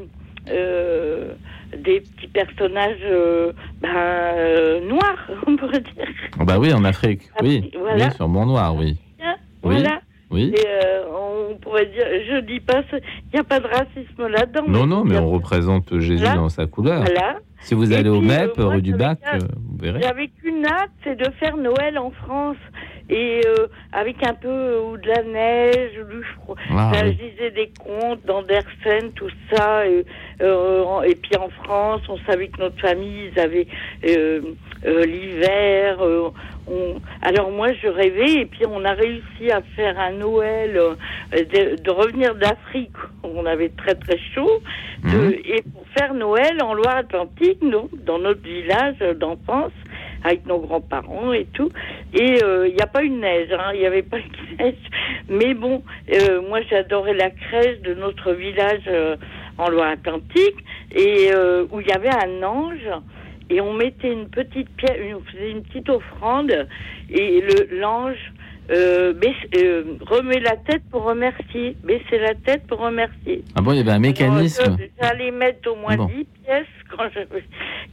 euh, 0.50 1.34
des 1.84 2.02
petits 2.02 2.28
personnages 2.28 3.00
euh, 3.04 3.54
ben, 3.82 4.88
noirs, 4.88 5.30
on 5.48 5.56
pourrait 5.56 5.80
dire. 5.80 6.08
Oh 6.40 6.46
bah 6.46 6.60
oui, 6.60 6.74
en 6.74 6.84
Afrique, 6.84 7.22
oui, 7.42 7.72
voilà. 7.78 8.08
oui, 8.08 8.12
sûrement 8.16 8.46
noir, 8.46 8.76
oui. 8.76 8.98
Voilà. 9.64 10.02
Oui. 10.32 10.54
Et 10.56 10.66
euh, 10.66 11.04
on 11.52 11.56
pourrait 11.58 11.88
dire, 11.88 12.06
je 12.30 12.40
dis 12.40 12.62
pas, 12.62 12.84
il 12.94 13.34
n'y 13.34 13.40
a 13.40 13.44
pas 13.44 13.60
de 13.60 13.68
racisme 13.68 14.28
là-dedans. 14.28 14.64
Non, 14.68 14.88
non, 14.88 15.04
mais 15.04 15.18
on 15.18 15.30
représente 15.30 16.00
Jésus 16.00 16.24
dans 16.24 16.50
sa 16.50 16.66
couleur. 16.66 17.02
Voilà. 17.02 17.40
Si 17.60 17.76
vous 17.76 17.94
allez 17.94 18.10
au 18.10 18.22
MEP, 18.22 18.58
euh, 18.58 18.68
rue 18.68 18.82
du 18.82 18.96
Bac, 18.96 19.20
euh, 19.32 19.38
vous 19.56 19.78
verrez. 19.78 20.02
J'avais 20.02 20.30
qu'une 20.30 20.66
hâte, 20.66 20.90
c'est 21.04 21.16
de 21.16 21.30
faire 21.40 21.58
Noël 21.58 22.00
en 22.00 22.12
France. 22.12 22.58
Et 23.10 23.42
avec 23.92 24.26
un 24.26 24.34
peu 24.34 24.80
ou 24.80 24.96
de 24.96 25.06
la 25.06 25.22
neige, 25.24 25.92
ou 26.00 26.16
du 26.16 26.24
froid. 26.24 26.56
Ah, 26.70 26.94
je 26.96 27.10
disais 27.10 27.52
des 27.52 27.70
contes 27.78 28.26
d'Andersen, 28.26 29.12
tout 29.16 29.30
ça. 29.54 29.86
Et, 29.86 30.06
et, 30.40 31.16
puis 31.16 31.36
en 31.38 31.50
France, 31.50 32.04
on 32.08 32.18
savait 32.20 32.48
que 32.48 32.62
notre 32.62 32.80
famille, 32.80 33.32
ils 33.34 33.38
avaient 33.38 33.68
l'hiver 34.86 35.98
alors 37.22 37.52
moi 37.52 37.74
je 37.74 37.88
rêvais 37.88 38.42
et 38.42 38.46
puis 38.46 38.66
on 38.68 38.84
a 38.86 38.94
réussi 38.94 39.52
à 39.52 39.62
faire 39.76 40.00
un 40.00 40.12
Noël, 40.12 40.78
euh, 40.78 40.96
de, 41.34 41.92
revenir 41.92 42.36
d'Afrique, 42.36 42.96
on 43.24 43.46
avait 43.46 43.70
très 43.70 43.96
très 43.96 44.18
chaud, 44.34 44.62
mhm. 45.04 45.34
et 45.46 45.62
pour 45.62 45.86
faire 45.98 46.14
Noël 46.14 46.62
en 46.62 46.74
Loire-Atlantique, 46.74 47.60
dans 48.06 48.20
notre 48.20 48.42
village 48.42 49.00
d'enfance, 49.18 49.72
avec 50.24 50.46
nos 50.46 50.60
grands-parents 50.60 51.34
et 51.34 51.46
tout. 51.54 51.70
Et 52.14 52.44
euh, 52.44 52.68
il 52.68 52.76
n'y 52.76 52.82
a 52.82 52.88
pas 52.88 53.04
eu 53.04 53.10
de 53.10 53.16
neige, 53.16 53.52
hein, 53.52 53.72
il 53.74 53.80
n'y 53.80 53.86
avait 53.88 54.04
pas 54.04 54.18
de 54.58 54.64
neige. 54.64 54.76
Mais 55.30 55.54
bon, 55.54 55.84
euh, 56.14 56.42
moi 56.48 56.62
j'adorais 56.70 57.16
la 57.16 57.32
crèche 57.32 57.80
de 57.82 57.94
notre 57.96 58.34
village 58.34 58.90
en 59.58 59.70
Loire-Atlantique, 59.70 60.58
et 60.96 61.32
où 61.72 61.82
il 61.82 61.88
y 61.88 61.92
avait 61.92 62.10
un 62.10 62.44
ange 62.44 62.90
et 63.52 63.62
on 63.62 63.74
mettait 63.74 64.12
une 64.12 64.30
petite 64.30 64.70
pierre, 64.78 64.96
on 65.16 65.32
faisait 65.32 65.52
une 65.52 65.64
petite 65.64 65.90
offrande 65.90 66.68
et 67.10 67.42
le 67.42 67.80
l'ange 67.80 68.32
euh, 68.70 69.14
euh, 69.58 69.84
remet 70.02 70.40
la 70.40 70.56
tête 70.56 70.84
pour 70.92 71.04
remercier, 71.04 71.76
baissait 71.84 72.20
la 72.20 72.36
tête 72.36 72.66
pour 72.68 72.80
remercier. 72.80 73.44
Ah 73.56 73.62
bon, 73.62 73.74
il 73.74 73.80
y 73.80 73.82
avait 73.82 73.92
un 73.92 74.00
mécanisme. 74.00 74.78
J'allais 75.02 75.32
mettre 75.32 75.72
au 75.72 75.76
moins 75.76 75.98
10 75.98 76.26
pièces 76.44 76.66
quand 76.90 77.10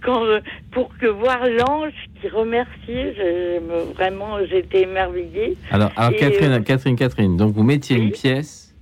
quand, 0.05 0.25
pour 0.71 0.97
que 0.99 1.07
voir 1.07 1.41
l'ange 1.47 1.95
qui 2.21 2.29
remerciait. 2.29 3.61
vraiment, 3.97 4.39
j'étais 4.49 4.83
émerveillée. 4.83 5.57
Alors, 5.71 5.93
Catherine, 5.95 6.53
euh, 6.53 6.61
Catherine, 6.61 6.97
Catherine, 6.97 7.37
donc 7.37 7.53
vous 7.55 7.65
mettiez 7.65 7.97
une 7.97 8.13
pièce 8.13 8.75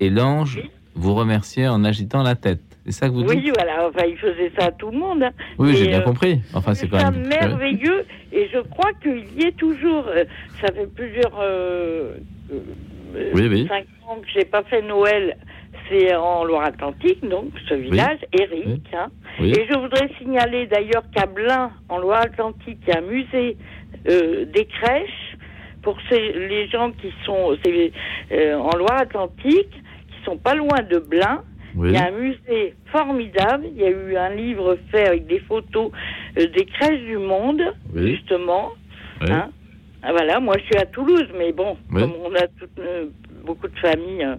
et 0.00 0.10
l'ange 0.10 0.60
vous 0.94 1.14
remerciait 1.14 1.68
en 1.68 1.84
agitant 1.84 2.22
la 2.22 2.34
tête. 2.34 2.75
C'est 2.86 2.92
ça 2.92 3.08
que 3.08 3.14
vous 3.14 3.24
dites 3.24 3.30
Oui, 3.30 3.52
voilà. 3.56 3.88
Enfin, 3.88 4.06
il 4.06 4.16
faisait 4.16 4.52
ça 4.56 4.66
à 4.66 4.70
tout 4.70 4.90
le 4.92 4.98
monde. 4.98 5.24
Hein. 5.24 5.32
Oui, 5.58 5.74
j'ai 5.74 5.88
bien 5.88 6.00
euh, 6.00 6.04
compris. 6.04 6.40
Enfin, 6.54 6.72
c'est 6.74 6.88
quand 6.88 7.10
même 7.10 7.26
merveilleux. 7.26 8.04
Et 8.32 8.48
je 8.52 8.60
crois 8.60 8.92
qu'il 9.02 9.24
y 9.36 9.46
est 9.46 9.56
toujours. 9.56 10.06
Euh, 10.06 10.24
ça 10.60 10.72
fait 10.72 10.86
plusieurs. 10.94 11.32
Euh, 11.40 12.14
oui, 13.34 13.48
oui. 13.48 13.66
Cinq 13.68 13.86
ans 14.08 14.20
que 14.20 14.28
j'ai 14.32 14.44
pas 14.44 14.62
fait 14.62 14.82
Noël. 14.82 15.36
C'est 15.88 16.14
en 16.16 16.44
Loire-Atlantique, 16.44 17.24
donc 17.28 17.50
ce 17.68 17.74
village, 17.74 18.18
Eric. 18.32 18.82
Hein. 18.92 19.08
Et 19.40 19.66
je 19.70 19.78
voudrais 19.78 20.08
signaler 20.18 20.66
d'ailleurs 20.66 21.04
qu'à 21.14 21.26
Blain, 21.26 21.70
en 21.88 21.98
Loire-Atlantique, 21.98 22.78
il 22.86 22.88
y 22.88 22.96
a 22.96 22.98
un 22.98 23.02
musée 23.02 23.56
des 24.04 24.64
crèches 24.64 25.36
pour 25.82 25.96
ces, 26.08 26.32
les 26.32 26.66
gens 26.68 26.90
qui 26.90 27.12
sont 27.24 27.56
en 27.56 28.76
Loire-Atlantique, 28.76 29.70
qui 29.70 30.24
sont 30.24 30.38
pas 30.38 30.56
loin 30.56 30.82
de 30.90 30.98
Blain 30.98 31.44
il 31.84 31.92
y 31.92 31.96
a 31.96 32.06
un 32.06 32.10
musée 32.10 32.74
formidable. 32.90 33.66
Il 33.74 33.80
y 33.80 33.84
a 33.84 33.90
eu 33.90 34.16
un 34.16 34.30
livre 34.30 34.78
fait 34.90 35.06
avec 35.06 35.26
des 35.26 35.40
photos 35.40 35.90
euh, 36.38 36.46
des 36.48 36.64
crèches 36.64 37.02
du 37.02 37.18
monde, 37.18 37.62
justement. 37.94 38.72
Hein. 39.22 39.50
Ah, 40.02 40.12
voilà, 40.12 40.40
moi 40.40 40.54
je 40.58 40.64
suis 40.64 40.76
à 40.76 40.86
Toulouse, 40.86 41.28
mais 41.36 41.52
bon, 41.52 41.76
comme 41.92 42.12
on 42.22 42.34
a 42.34 42.46
euh, 42.78 43.06
beaucoup 43.44 43.66
de 43.66 43.78
familles, 43.78 44.24
euh, 44.24 44.36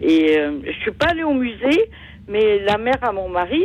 et 0.00 0.38
je 0.64 0.78
suis 0.80 0.92
pas 0.92 1.08
allée 1.08 1.24
au 1.24 1.32
musée, 1.32 1.90
mais 2.28 2.60
la 2.60 2.78
mère 2.78 3.02
à 3.02 3.10
mon 3.10 3.28
mari 3.28 3.64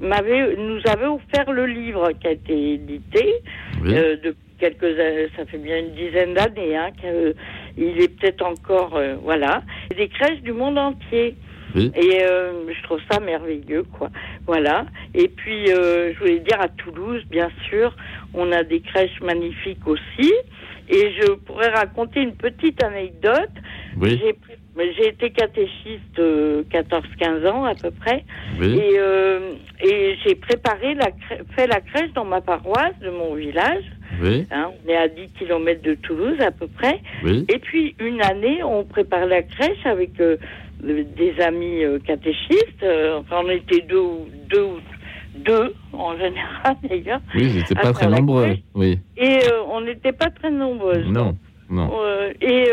m'avait, 0.00 0.54
nous 0.56 0.80
avait 0.86 1.06
offert 1.06 1.50
le 1.50 1.66
livre 1.66 2.12
qui 2.20 2.28
a 2.28 2.32
été 2.32 2.74
édité 2.74 3.34
depuis 3.82 4.36
quelques 4.60 4.96
ça 5.36 5.44
fait 5.46 5.58
bien 5.58 5.80
une 5.80 5.94
dizaine 5.94 6.34
d'années, 6.34 6.76
hein, 6.76 6.90
qu'il 7.00 8.00
est 8.00 8.20
peut-être 8.20 8.46
encore, 8.46 9.00
voilà, 9.24 9.62
des 9.96 10.06
crèches 10.08 10.42
du 10.42 10.52
monde 10.52 10.78
entier. 10.78 11.34
Et 11.74 12.22
euh, 12.22 12.52
je 12.68 12.82
trouve 12.84 13.00
ça 13.10 13.20
merveilleux, 13.20 13.84
quoi. 13.98 14.10
Voilà. 14.46 14.86
Et 15.14 15.28
puis, 15.28 15.70
euh, 15.70 16.12
je 16.12 16.18
voulais 16.18 16.40
dire 16.40 16.60
à 16.60 16.68
Toulouse, 16.68 17.22
bien 17.30 17.50
sûr, 17.68 17.94
on 18.34 18.52
a 18.52 18.62
des 18.62 18.80
crèches 18.80 19.20
magnifiques 19.22 19.86
aussi. 19.86 20.32
Et 20.88 21.12
je 21.20 21.32
pourrais 21.32 21.70
raconter 21.70 22.20
une 22.20 22.34
petite 22.34 22.82
anecdote. 22.82 23.50
Oui. 23.98 24.20
J'ai 24.96 25.08
été 25.08 25.30
catéchiste 25.30 26.18
14-15 26.18 26.18
euh, 26.18 27.50
ans 27.50 27.64
à 27.64 27.74
peu 27.74 27.90
près. 27.90 28.24
Oui. 28.58 28.78
Et, 28.78 29.86
et 29.86 30.16
j'ai 30.24 30.34
préparé, 30.34 30.94
la 30.94 31.10
fait 31.54 31.66
la 31.66 31.80
crèche 31.80 32.12
dans 32.14 32.24
ma 32.24 32.40
paroisse 32.40 32.98
de 33.00 33.10
mon 33.10 33.34
village. 33.34 33.84
Oui. 34.20 34.46
Hein, 34.50 34.70
on 34.84 34.88
est 34.90 34.96
à 34.96 35.08
10 35.08 35.28
km 35.38 35.82
de 35.82 35.94
Toulouse 35.94 36.40
à 36.40 36.50
peu 36.50 36.66
près. 36.66 37.00
Oui. 37.22 37.46
Et 37.48 37.58
puis 37.58 37.94
une 37.98 38.20
année, 38.22 38.62
on 38.62 38.84
prépare 38.84 39.26
la 39.26 39.42
crèche 39.42 39.84
avec 39.84 40.20
des 40.82 41.34
amis 41.40 41.84
euh, 41.84 41.98
catéchistes. 42.00 42.82
Euh, 42.82 43.20
enfin, 43.20 43.42
on 43.44 43.50
était 43.50 43.80
deux, 43.82 44.02
deux, 44.48 44.68
deux 45.36 45.74
en 45.92 46.16
général 46.16 46.76
d'ailleurs. 46.88 47.20
Oui, 47.34 47.46
ils 47.46 47.56
n'étaient 47.56 47.74
pas 47.74 47.92
très 47.92 48.08
nombreux. 48.08 48.56
Oui. 48.74 48.98
Et 49.16 49.38
euh, 49.44 49.62
on 49.68 49.80
n'était 49.82 50.12
pas 50.12 50.30
très 50.30 50.50
nombreux. 50.50 51.02
Non, 51.04 51.36
non. 51.70 51.90
et 52.40 52.68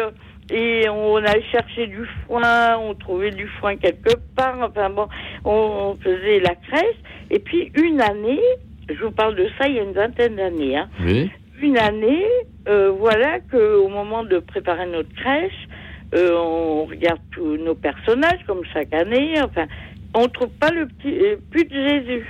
et 0.52 0.90
on 0.90 1.18
allait 1.18 1.44
chercher 1.52 1.86
du 1.86 2.07
foin, 2.26 2.76
on 2.80 2.95
trouvait 2.95 3.30
du 3.30 3.48
foin 3.60 3.76
quelque 3.76 4.15
part. 4.36 4.57
Enfin 4.61 4.90
bon, 4.90 5.07
on, 5.45 5.95
faisait 6.02 6.40
la 6.40 6.56
crèche. 6.56 6.98
Et 7.30 7.38
puis 7.38 7.72
une 7.76 8.02
année, 8.02 8.41
je 8.90 9.03
vous 9.03 9.11
parle 9.11 9.36
de 9.36 9.48
ça 9.60 9.68
il 9.68 9.76
y 9.76 9.80
a 9.80 9.84
une 9.84 9.94
vingtaine 9.94 10.36
d'années. 10.38 10.77
Hein, 10.77 10.90
oui. 11.06 11.30
Une 11.61 11.77
année, 11.77 12.26
voilà 12.65 13.41
qu'au 13.52 13.90
moment 13.90 14.23
de 14.23 14.40
préparer 14.40 14.88
notre 14.88 15.14
crèche, 15.14 15.68
on 16.14 16.86
regarde 16.86 17.19
tous 17.31 17.57
nos 17.57 17.76
personnages 17.76 18.40
comme 18.48 18.64
chaque 18.73 18.94
année. 18.94 19.34
Enfin, 19.44 19.68
on 20.15 20.27
trouve 20.27 20.49
pas 20.60 20.72
le 20.72 20.88
petit, 20.88 21.15
plus 21.52 21.65
de 21.65 21.76
Jésus. 21.90 22.26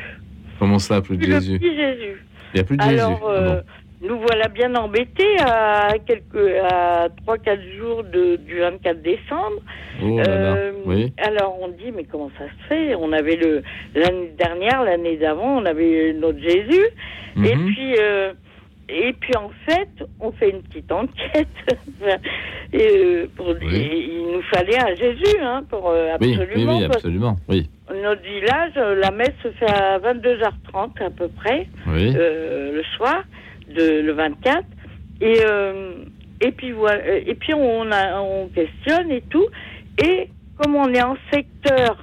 Comment 0.60 0.80
ça, 0.80 1.02
plus 1.02 1.18
de 1.18 1.24
Jésus 1.24 1.54
Le 1.54 1.60
petit 1.60 1.76
Jésus. 1.76 2.26
Il 2.54 2.56
n'y 2.56 2.60
a 2.62 2.64
plus 2.64 2.78
de 2.78 2.84
Alors, 2.84 3.32
Jésus. 3.32 3.42
Ah 3.60 3.64
nous 4.02 4.18
voilà 4.18 4.48
bien 4.48 4.74
embêtés 4.76 5.36
à 5.46 5.90
quelques 6.08 6.56
à 6.72 7.10
3-4 7.28 7.78
jours 7.78 8.04
de, 8.06 8.38
du 8.38 8.60
24 8.60 9.02
décembre. 9.02 9.60
Oh 10.02 10.18
là 10.20 10.24
là, 10.40 10.56
oui. 10.86 11.12
Alors 11.18 11.58
on 11.62 11.68
dit 11.68 11.92
mais 11.94 12.06
comment 12.06 12.32
ça 12.38 12.46
se 12.46 12.68
fait? 12.70 12.96
On 12.96 13.12
avait 13.12 13.36
le 13.36 13.62
l'année 13.96 14.32
dernière, 14.38 14.84
l'année 14.86 15.18
d'avant, 15.18 15.58
on 15.62 15.66
avait 15.66 16.14
notre 16.14 16.40
Jésus. 16.40 16.86
Et 17.46 17.56
Mhm. 17.56 17.66
puis 17.74 17.96
euh, 18.00 18.32
et 18.92 19.14
puis 19.14 19.36
en 19.36 19.50
fait, 19.66 19.90
on 20.20 20.32
fait 20.32 20.50
une 20.50 20.62
petite 20.64 20.92
enquête. 20.92 21.48
et, 22.74 22.78
euh, 22.78 23.28
pour, 23.36 23.50
et 23.52 24.10
il 24.10 24.32
nous 24.34 24.42
fallait 24.54 24.80
un 24.80 24.96
Jésus, 24.96 25.38
hein, 25.42 25.64
pour 25.70 25.90
euh, 25.90 26.16
absolument. 26.16 26.78
oui, 26.78 26.84
absolument. 26.86 27.36
Oui. 27.48 27.70
notre 27.90 28.22
village, 28.22 28.74
la 28.76 29.12
messe 29.12 29.34
se 29.44 29.50
fait 29.52 29.70
à 29.70 30.00
22h30 30.00 31.04
à 31.04 31.10
peu 31.10 31.28
près, 31.28 31.68
euh, 31.88 32.74
le 32.74 32.84
soir, 32.96 33.24
de, 33.76 34.02
le 34.02 34.12
24. 34.14 34.64
Et, 35.22 35.40
euh, 35.46 35.94
et 36.42 36.52
puis 36.52 36.72
voilà, 36.72 37.18
et 37.18 37.36
puis 37.36 37.54
on, 37.54 37.92
a, 37.92 38.20
on 38.22 38.48
questionne 38.48 39.12
et 39.12 39.22
tout. 39.30 39.48
Et 40.02 40.30
comme 40.58 40.76
on 40.76 40.94
est 40.94 41.02
en 41.02 41.18
secteur, 41.32 41.98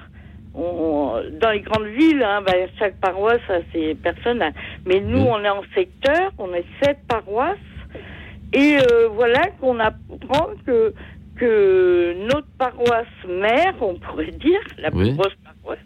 on- 0.57 1.23
dans 1.41 1.51
les 1.51 1.61
grandes 1.61 1.87
villes, 1.87 2.23
hein, 2.23 2.43
ben, 2.47 2.69
chaque 2.79 2.97
paroisse 3.01 3.41
a 3.49 3.59
ses 3.73 3.95
personnels. 3.95 4.55
Mais 4.87 5.01
nous, 5.01 5.19
on 5.21 5.43
est 5.45 5.49
en 5.49 5.63
secteur, 5.75 6.33
on 6.39 6.53
est 6.55 6.65
sept 6.83 6.99
paroisses. 7.09 7.59
Et 8.53 8.77
euh, 8.79 9.09
voilà 9.13 9.43
qu'on 9.61 9.79
apprend 9.81 10.49
que, 10.67 10.95
que 11.37 12.15
notre 12.29 12.47
paroisse 12.59 13.07
mère, 13.29 13.75
on 13.81 13.95
pourrait 13.95 14.31
dire, 14.33 14.61
la 14.79 14.91
plus 14.91 15.15
grosse 15.15 15.35
paroisse, 15.45 15.79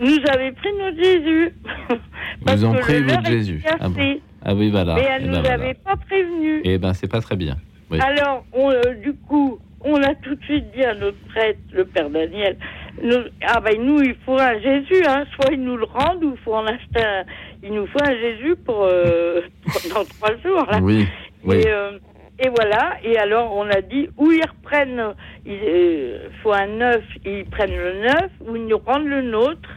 nous 0.00 0.18
avait 0.32 0.52
pris 0.52 0.70
notre 0.78 1.02
Jésus. 1.02 1.54
Parce 2.44 2.60
Ils 2.60 2.66
ont 2.66 2.72
que 2.74 2.92
le 2.92 3.00
leur 3.06 3.24
Jésus. 3.24 3.62
Ah, 3.80 3.88
bon. 3.88 4.20
Ah 4.44 4.54
oui, 4.54 4.70
voilà. 4.70 4.94
Mais 4.94 5.02
elle 5.08 5.22
Eh 5.24 5.26
ne 5.28 5.32
ben, 5.32 5.36
nous 5.38 5.42
voilà. 5.44 5.54
avait 5.64 5.74
pas 5.74 5.96
prévenu. 5.96 6.60
Eh 6.64 6.78
ben, 6.78 6.92
c'est 6.92 7.10
pas 7.10 7.20
très 7.20 7.36
bien. 7.36 7.56
Oui. 7.90 7.98
Alors, 8.00 8.44
on, 8.52 8.70
euh, 8.70 8.80
du 9.02 9.14
coup, 9.14 9.58
on 9.84 10.02
a 10.02 10.14
tout 10.16 10.34
de 10.34 10.42
suite 10.44 10.70
dit 10.74 10.84
à 10.84 10.94
notre 10.94 11.18
prêtre, 11.28 11.58
le 11.72 11.84
père 11.84 12.08
Daniel, 12.10 12.56
nous- 13.02 13.24
ah 13.46 13.60
ben 13.60 13.80
nous, 13.80 14.00
il 14.02 14.14
faut 14.26 14.38
un 14.38 14.58
Jésus, 14.60 15.02
hein, 15.06 15.24
soit 15.34 15.52
ils 15.52 15.62
nous 15.62 15.76
le 15.76 15.84
rendent 15.84 16.22
ou 16.24 16.32
il 16.32 16.40
faut 16.44 16.54
en 16.54 16.66
acheter 16.66 17.02
un, 17.04 17.24
il 17.62 17.72
nous 17.72 17.86
faut 17.86 18.02
un 18.02 18.14
Jésus 18.20 18.56
pour 18.64 18.84
euh, 18.84 19.40
dans 19.94 20.04
trois 20.04 20.36
jours. 20.44 20.66
Là. 20.70 20.78
Oui, 20.82 21.06
oui. 21.44 21.56
Et, 21.60 21.68
euh, 21.68 21.98
et 22.38 22.48
voilà, 22.48 22.96
et 23.04 23.16
alors 23.18 23.54
on 23.54 23.68
a 23.68 23.80
dit, 23.82 24.08
ou 24.16 24.32
ils 24.32 24.42
reprennent, 24.46 25.14
il 25.46 25.58
euh, 25.64 26.28
faut 26.42 26.52
un 26.52 26.66
neuf, 26.66 27.02
ils 27.24 27.44
prennent 27.44 27.76
le 27.76 28.00
neuf, 28.00 28.30
ou 28.40 28.56
ils 28.56 28.66
nous 28.66 28.78
rendent 28.78 29.06
le 29.06 29.22
nôtre, 29.22 29.68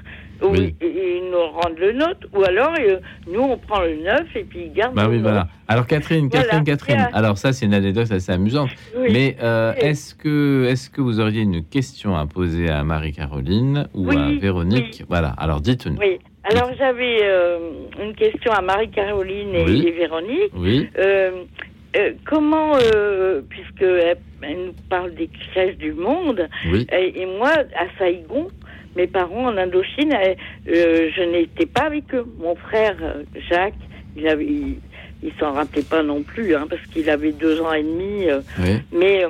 ou 0.42 0.48
Oui. 0.50 0.76
ils, 0.82 1.24
nous 1.32 1.42
rendent 1.60 1.78
le 1.80 1.92
nôtre, 1.94 2.28
ou 2.34 2.44
alors 2.44 2.74
euh, 2.80 2.98
nous 3.28 3.42
on 3.42 3.58
prend 3.58 3.82
le 3.82 3.96
neuf 3.96 4.26
et 4.36 4.44
puis 4.44 4.66
ils 4.68 4.74
gardent 4.74 4.96
Bah 4.96 5.04
le 5.04 5.10
oui, 5.10 5.16
nôtre. 5.18 5.30
voilà. 5.30 5.48
Alors 5.68 5.88
Catherine, 5.88 6.28
Voilà. 6.30 6.46
Catherine, 6.46 6.64
Catherine. 6.66 7.10
Alors 7.14 7.38
ça, 7.38 7.52
c'est 7.54 7.66
une 7.66 7.74
anecdote 7.74 8.12
assez 8.12 8.32
amusante. 8.32 8.70
Oui. 8.98 9.10
Mais 9.12 9.38
euh, 9.42 9.74
Oui. 9.76 9.88
est-ce 9.88 10.14
que, 10.16 10.66
est-ce 10.70 10.90
que 10.90 11.02
vous 11.02 11.20
auriez 11.20 11.42
une 11.42 11.64
question 11.64 12.16
à 12.16 12.26
poser 12.28 12.70
à 12.70 12.84
Marie-Caroline 12.84 13.88
ou 13.94 14.10
à 14.12 14.32
Véronique 14.40 15.04
Voilà. 15.10 15.30
Alors 15.38 15.62
dites-nous. 15.62 15.98
Oui. 16.00 16.20
Alors 16.44 16.70
j'avais 16.78 17.20
euh, 17.24 17.58
une 18.02 18.14
question 18.14 18.52
à 18.52 18.62
Marie-Caroline 18.62 19.56
et, 19.56 19.92
Véronique. 19.92 20.52
Oui. 20.56 20.88
Euh, 21.00 21.32
comment, 22.26 22.74
euh, 22.76 23.42
puisque 23.50 23.82
elle, 23.82 24.18
elle 24.42 24.66
nous 24.68 24.74
parle 24.90 25.16
des 25.16 25.28
crèches 25.52 25.78
du 25.78 25.94
monde, 25.94 26.48
Oui. 26.70 26.86
et, 26.92 27.22
et 27.22 27.26
moi 27.26 27.50
à 27.52 27.86
Saïgon, 27.98 28.48
mes 28.96 29.08
parents 29.08 29.48
en 29.48 29.58
Indochine, 29.58 30.14
euh, 30.14 30.34
euh, 30.70 31.10
je 31.16 31.22
n'étais 31.24 31.66
pas 31.66 31.84
avec 31.88 32.14
eux. 32.14 32.26
Mon 32.40 32.56
frère 32.56 32.96
euh, 33.02 33.24
Jacques, 33.50 33.74
il 34.16 34.28
avait, 34.28 34.46
il, 34.46 34.78
il 35.24 35.32
s'en 35.40 35.52
rappelait 35.54 35.82
pas 35.84 36.04
non 36.04 36.24
plus, 36.24 36.56
hein, 36.56 36.66
parce 36.70 36.82
qu'il 36.88 37.10
avait 37.10 37.32
deux 37.32 37.60
ans 37.62 37.74
et 37.74 37.84
demi. 37.84 38.30
euh, 38.30 38.40
Oui. 38.60 38.80
mais 38.92 39.24
euh, 39.26 39.30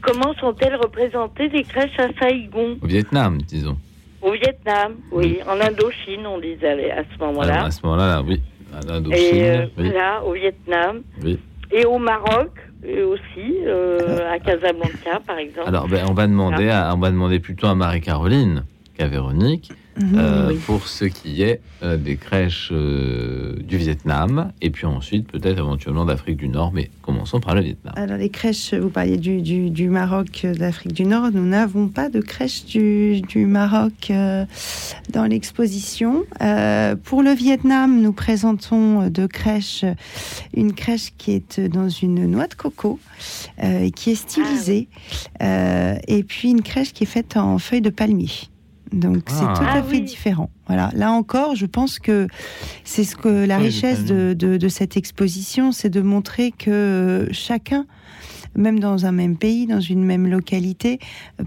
comment 0.00 0.32
sont-elles 0.34 0.76
représentées 0.76 1.48
les 1.48 1.64
crèches 1.64 1.98
à 1.98 2.08
Saïgon 2.18 2.78
Au 2.82 2.86
Vietnam, 2.86 3.38
disons. 3.46 3.76
Au 4.22 4.32
Vietnam, 4.32 4.94
oui. 5.12 5.38
En 5.46 5.60
Indochine, 5.60 6.26
on 6.26 6.38
disait 6.38 6.90
à 6.90 7.02
ce 7.04 7.18
moment-là. 7.24 7.64
À 7.64 7.70
ce 7.70 7.80
moment-là, 7.84 8.06
là, 8.16 8.22
oui. 8.26 8.40
À 8.74 8.80
l'Indochine, 8.86 9.16
Et 9.36 9.58
oui. 9.78 9.90
voilà, 9.90 10.24
au 10.24 10.32
Vietnam. 10.32 11.02
oui. 11.22 11.38
Et 11.70 11.84
au 11.84 11.98
Maroc 11.98 12.50
aussi, 12.82 13.56
euh, 13.66 14.30
à 14.32 14.38
Casablanca, 14.38 15.20
par 15.26 15.36
exemple. 15.38 15.68
Alors, 15.68 15.86
ben, 15.88 16.06
on 16.08 16.14
va 16.14 16.26
demander, 16.26 16.70
à- 16.70 16.92
on 16.94 16.98
va 16.98 17.10
demander 17.10 17.40
plutôt 17.40 17.66
à 17.66 17.74
Marie-Caroline 17.74 18.64
qu'à 18.98 19.06
Véronique 19.06 19.72
euh, 20.14 20.54
pour 20.66 20.86
ce 20.86 21.04
qui 21.04 21.42
est 21.42 21.60
euh, 21.82 21.96
des 21.96 22.16
crèches 22.16 22.70
euh, 22.72 23.56
du 23.62 23.78
Vietnam 23.78 24.52
et 24.60 24.70
puis 24.70 24.86
ensuite 24.86 25.26
peut-être 25.26 25.58
éventuellement 25.58 26.04
d'Afrique 26.04 26.36
du 26.36 26.48
Nord. 26.48 26.72
Mais 26.72 26.90
commençons 27.02 27.40
par 27.40 27.54
le 27.54 27.62
Vietnam. 27.62 27.94
Alors 27.96 28.16
les 28.16 28.28
crèches, 28.28 28.74
vous 28.74 28.90
parliez 28.90 29.16
du, 29.16 29.42
du, 29.42 29.70
du 29.70 29.88
Maroc, 29.88 30.42
de 30.44 30.58
l'Afrique 30.60 30.92
du 30.92 31.04
Nord. 31.04 31.30
Nous 31.32 31.46
n'avons 31.46 31.88
pas 31.88 32.08
de 32.08 32.20
crèche 32.20 32.64
du, 32.64 33.22
du 33.22 33.46
Maroc 33.46 34.10
euh, 34.10 34.44
dans 35.10 35.24
l'exposition. 35.24 36.24
Euh, 36.42 36.94
pour 36.94 37.22
le 37.22 37.32
Vietnam, 37.32 38.00
nous 38.00 38.12
présentons 38.12 39.08
deux 39.08 39.28
crèches. 39.28 39.84
Une 40.54 40.74
crèche 40.74 41.12
qui 41.18 41.32
est 41.32 41.60
dans 41.60 41.88
une 41.88 42.26
noix 42.26 42.46
de 42.46 42.54
coco, 42.54 42.98
euh, 43.62 43.84
et 43.84 43.90
qui 43.90 44.10
est 44.10 44.14
stylisée, 44.14 44.88
euh, 45.42 45.96
et 46.06 46.22
puis 46.22 46.50
une 46.50 46.62
crèche 46.62 46.92
qui 46.92 47.04
est 47.04 47.08
faite 47.08 47.36
en 47.36 47.58
feuilles 47.58 47.80
de 47.80 47.90
palmier. 47.90 48.30
Donc 48.92 49.18
c'est 49.28 49.44
Ah. 49.46 49.54
tout 49.56 49.62
à 49.64 49.74
Ah 49.78 49.82
fait 49.82 50.00
différent. 50.00 50.50
Voilà. 50.66 50.90
Là 50.94 51.12
encore, 51.12 51.54
je 51.54 51.66
pense 51.66 51.98
que 51.98 52.26
c'est 52.84 53.04
ce 53.04 53.16
que 53.16 53.46
la 53.46 53.58
richesse 53.58 54.04
de, 54.04 54.34
de, 54.34 54.56
de 54.56 54.68
cette 54.68 54.96
exposition, 54.96 55.72
c'est 55.72 55.90
de 55.90 56.00
montrer 56.00 56.52
que 56.52 57.28
chacun, 57.32 57.86
même 58.56 58.80
dans 58.80 59.06
un 59.06 59.12
même 59.12 59.36
pays, 59.36 59.66
dans 59.66 59.80
une 59.80 60.04
même 60.04 60.26
localité, 60.26 60.98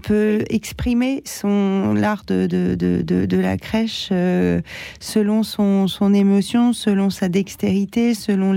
peut 0.02 0.44
exprimer 0.48 1.22
son 1.26 1.94
l'art 1.94 2.24
de, 2.26 2.46
de, 2.46 2.74
de, 2.74 3.02
de, 3.02 3.26
de 3.26 3.36
la 3.36 3.56
crèche 3.58 4.08
euh, 4.12 4.60
selon 4.98 5.42
son, 5.42 5.88
son 5.88 6.14
émotion, 6.14 6.72
selon 6.72 7.10
sa 7.10 7.28
dextérité, 7.28 8.14
selon 8.14 8.52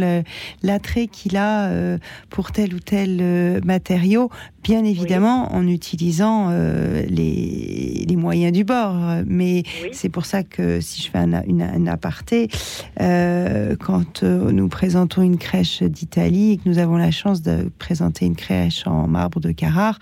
l'attrait 0.64 1.08
qu'il 1.08 1.38
a 1.38 1.66
euh, 1.70 1.98
pour 2.30 2.52
tel 2.52 2.74
ou 2.74 2.80
tel 2.80 3.18
euh, 3.22 3.60
matériau, 3.66 4.30
bien 4.66 4.84
évidemment 4.84 5.54
en 5.54 5.68
utilisant 5.68 6.48
euh, 6.50 7.06
les, 7.08 8.04
les 8.10 8.16
moyens 8.16 8.52
du 8.52 8.64
bord. 8.64 8.96
Mais 9.28 9.62
c'est 9.92 10.10
pour 10.10 10.26
ça 10.26 10.42
que 10.42 10.82
si 10.82 11.04
je 11.04 11.12
fais 11.12 11.20
un, 11.20 11.44
une- 11.44 11.62
un 11.62 11.86
aparté, 11.86 12.48
euh, 13.00 13.76
quand 13.80 14.24
euh, 14.24 14.52
nous 14.52 14.68
présentons 14.68 15.22
une 15.22 15.38
crèche 15.38 15.84
d'Italie 15.84 16.54
et 16.54 16.58
que 16.58 16.68
nous 16.68 16.80
avons 16.80 16.98
la 16.98 17.12
chance 17.12 17.44
de 17.44 17.70
présenter 17.78 18.26
une 18.26 18.36
crèche 18.36 18.88
en 18.88 19.08
marbre 19.08 19.40
de 19.40 19.52
Carrare, 19.52 20.00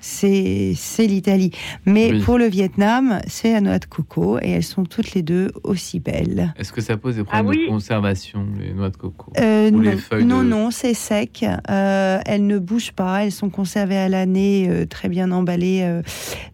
c'est 0.00 0.72
c'est 0.76 1.06
l'Italie. 1.06 1.50
Mais 1.86 2.10
Oui. 2.12 2.20
pour 2.22 2.38
le 2.38 2.46
Vietnam, 2.46 3.20
c'est 3.26 3.52
la 3.52 3.60
noix 3.60 3.78
de 3.78 3.84
coco 3.86 4.38
et 4.40 4.50
elles 4.50 4.62
sont 4.64 4.84
toutes 4.84 5.14
les 5.14 5.22
deux 5.22 5.50
aussi 5.64 6.00
belles. 6.00 6.54
Est-ce 6.58 6.72
que 6.72 6.80
ça 6.80 6.96
pose 6.96 7.16
des 7.16 7.24
problèmes 7.24 7.46
Ah 7.46 7.48
oui. 7.50 7.64
de 7.66 7.68
conservation, 7.70 8.46
les 8.58 8.72
noix 8.72 8.90
de 8.90 8.96
coco 8.96 9.32
Euh, 9.38 9.68
Ou 9.70 9.76
non, 9.76 9.80
les 9.80 9.96
feuilles 9.96 10.24
non, 10.24 10.42
de- 10.42 10.48
non, 10.48 10.70
c'est 10.70 10.94
sec. 10.94 11.44
Euh, 11.70 12.20
elles 12.26 12.46
ne 12.46 12.58
bougent 12.58 12.92
pas. 12.92 13.24
Elles 13.24 13.32
sont 13.32 13.50
conservées 13.50 13.96
à 13.96 14.08
l'année, 14.08 14.66
euh, 14.68 14.86
très 14.86 15.08
bien 15.08 15.30
emballées. 15.32 15.80
euh, 15.82 16.02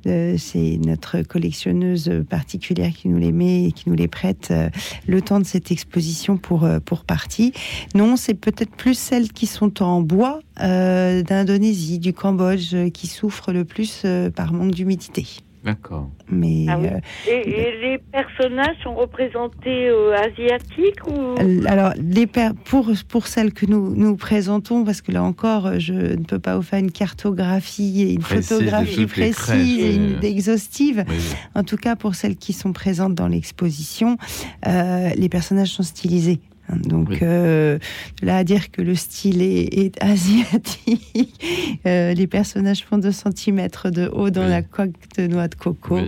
euh, 0.07 0.37
c'est 0.39 0.79
notre 0.85 1.23
collectionneuse 1.23 2.11
particulière 2.29 2.91
qui 2.93 3.09
nous 3.09 3.19
les 3.19 3.33
met 3.33 3.65
et 3.67 3.73
qui 3.73 3.89
nous 3.89 3.95
les 3.97 4.09
prête 4.09 4.49
euh, 4.51 4.69
le 5.07 5.21
temps 5.23 5.41
de 5.41 5.45
cette 5.47 5.71
exposition 5.71 6.37
pour, 6.37 6.65
euh, 6.65 6.79
pour 6.81 7.05
partie. 7.05 7.53
Non, 7.95 8.17
c'est 8.17 8.35
peut-être 8.35 8.75
plus 8.77 8.95
celles 8.99 9.33
qui 9.33 9.47
sont 9.47 9.83
en 9.83 10.01
bois 10.01 10.41
euh, 10.61 11.23
d'Indonésie, 11.23 11.99
du 11.99 12.13
Cambodge, 12.13 12.75
euh, 12.75 12.91
qui 12.91 13.07
souffrent 13.07 13.34
le 13.53 13.65
plus 13.65 14.03
euh, 14.05 14.31
par 14.31 14.53
manque 14.53 14.73
d'humidité. 14.73 15.27
D'accord. 15.65 16.11
Mais 16.29 16.67
Ah 16.69 16.79
oui. 16.79 16.89
euh, 16.89 16.99
et, 17.27 17.49
et 17.49 17.81
les 17.81 17.99
personnages 18.13 18.77
sont 18.83 18.95
représentés 18.95 19.89
euh, 19.89 20.13
asiatiques 20.15 21.07
ou 21.07 21.37
Alors, 21.67 21.93
les 21.97 22.27
pour, 22.67 22.91
pour 23.09 23.27
celles 23.27 23.55
que 23.55 23.65
nous, 23.65 23.95
nous 23.97 24.15
présentons, 24.17 24.85
parce 24.85 25.01
que 25.01 25.11
là 25.11 25.23
encore, 25.23 25.81
je 25.81 25.95
ne 25.95 26.23
peux 26.25 26.39
pas 26.39 26.57
vous 26.57 26.63
faire 26.63 26.81
une 26.81 26.91
cartographie 26.93 28.03
et 28.03 28.13
une 28.13 28.21
photographie 28.21 29.07
précise 29.07 29.37
crèches, 29.37 29.59
et 29.79 29.95
une- 29.95 30.19
oui. 30.23 30.27
exhaustive. 30.29 31.03
Oui. 31.09 31.17
En 31.55 31.63
tout 31.65 31.79
cas, 31.79 31.97
pour 31.97 32.15
celles 32.15 32.37
qui 32.37 32.53
sont 32.53 32.75
présentes 32.75 33.15
dans 33.15 33.29
l'exposition, 33.29 34.19
euh, 34.67 35.09
les 35.17 35.31
personnages 35.31 35.71
sont 35.71 35.83
stylisés. 35.83 36.41
Donc 36.73 37.23
euh, 37.23 37.79
là 38.23 38.39
à 38.39 38.45
dire 38.45 38.71
que 38.71 38.81
le 38.81 38.95
style 38.95 39.43
est, 39.43 39.97
asiatique, 40.03 41.81
euh, 41.87 42.15
les 42.15 42.27
personnages 42.27 42.85
font 42.85 42.99
2 42.99 43.11
cm 43.13 43.69
de 43.93 44.09
haut 44.09 44.31
dans 44.31 44.47
la 44.47 44.63
coque 44.63 44.95
de 45.19 45.27
noix 45.27 45.49
de 45.49 45.55
coco. 45.55 45.99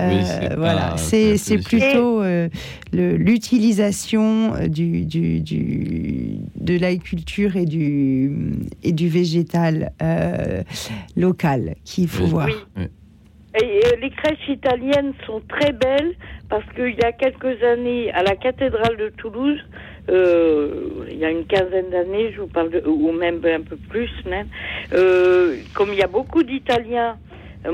Euh, 0.00 0.48
voilà, 0.56 0.96
c'est 0.96 1.58
plutôt 1.64 2.22
l'utilisation 2.92 4.54
du, 4.68 5.04
du, 5.04 5.40
du, 5.40 6.38
de 6.56 6.78
l'agriculture 6.78 7.56
et 7.56 7.66
du, 7.66 8.56
et 8.82 8.92
du 8.92 9.08
végétal 9.08 9.92
local 11.16 11.76
qu'il 11.84 12.08
faut 12.08 12.26
voir. 12.26 12.48
Et 13.60 13.82
les 14.00 14.10
crèches 14.10 14.48
italiennes 14.48 15.12
sont 15.26 15.42
très 15.46 15.72
belles 15.72 16.14
parce 16.48 16.64
qu'il 16.74 16.94
y 16.94 17.04
a 17.04 17.12
quelques 17.12 17.62
années, 17.62 18.10
à 18.12 18.22
la 18.22 18.34
cathédrale 18.34 18.96
de 18.96 19.08
Toulouse, 19.10 19.58
euh, 19.58 19.91
il 20.08 21.18
y 21.18 21.24
a 21.24 21.30
une 21.30 21.46
quinzaine 21.46 21.90
d'années, 21.90 22.32
je 22.32 22.40
vous 22.40 22.48
parle, 22.48 22.70
de, 22.70 22.82
ou 22.86 23.12
même 23.12 23.40
un 23.44 23.60
peu 23.60 23.76
plus 23.88 24.10
même, 24.26 24.48
euh, 24.92 25.56
comme 25.74 25.90
il 25.92 25.98
y 25.98 26.02
a 26.02 26.08
beaucoup 26.08 26.42
d'Italiens, 26.42 27.16
euh, 27.66 27.70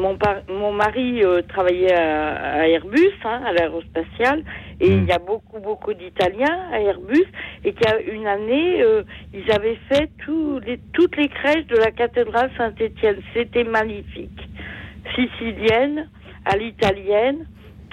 mon, 0.48 0.72
mari 0.72 1.24
euh, 1.24 1.40
travaillait 1.42 1.94
à, 1.94 2.68
Airbus, 2.68 3.12
hein, 3.24 3.40
à 3.46 3.52
l'aérospatiale, 3.52 4.44
et 4.80 4.88
il 4.88 5.04
y 5.04 5.12
a 5.12 5.18
beaucoup, 5.18 5.60
beaucoup 5.60 5.94
d'Italiens 5.94 6.66
à 6.72 6.80
Airbus, 6.80 7.24
et 7.64 7.72
qu'il 7.72 7.86
y 7.86 7.92
a 7.92 8.00
une 8.00 8.26
année, 8.26 8.82
euh, 8.82 9.02
ils 9.32 9.50
avaient 9.50 9.78
fait 9.90 10.10
toutes 10.26 11.16
les 11.16 11.28
crèches 11.28 11.66
de 11.66 11.76
la 11.76 11.90
cathédrale 11.90 12.50
Saint-Étienne. 12.56 13.20
C'était 13.34 13.64
magnifique. 13.64 14.40
Sicilienne, 15.14 16.08
à 16.44 16.56
l'italienne, 16.56 17.46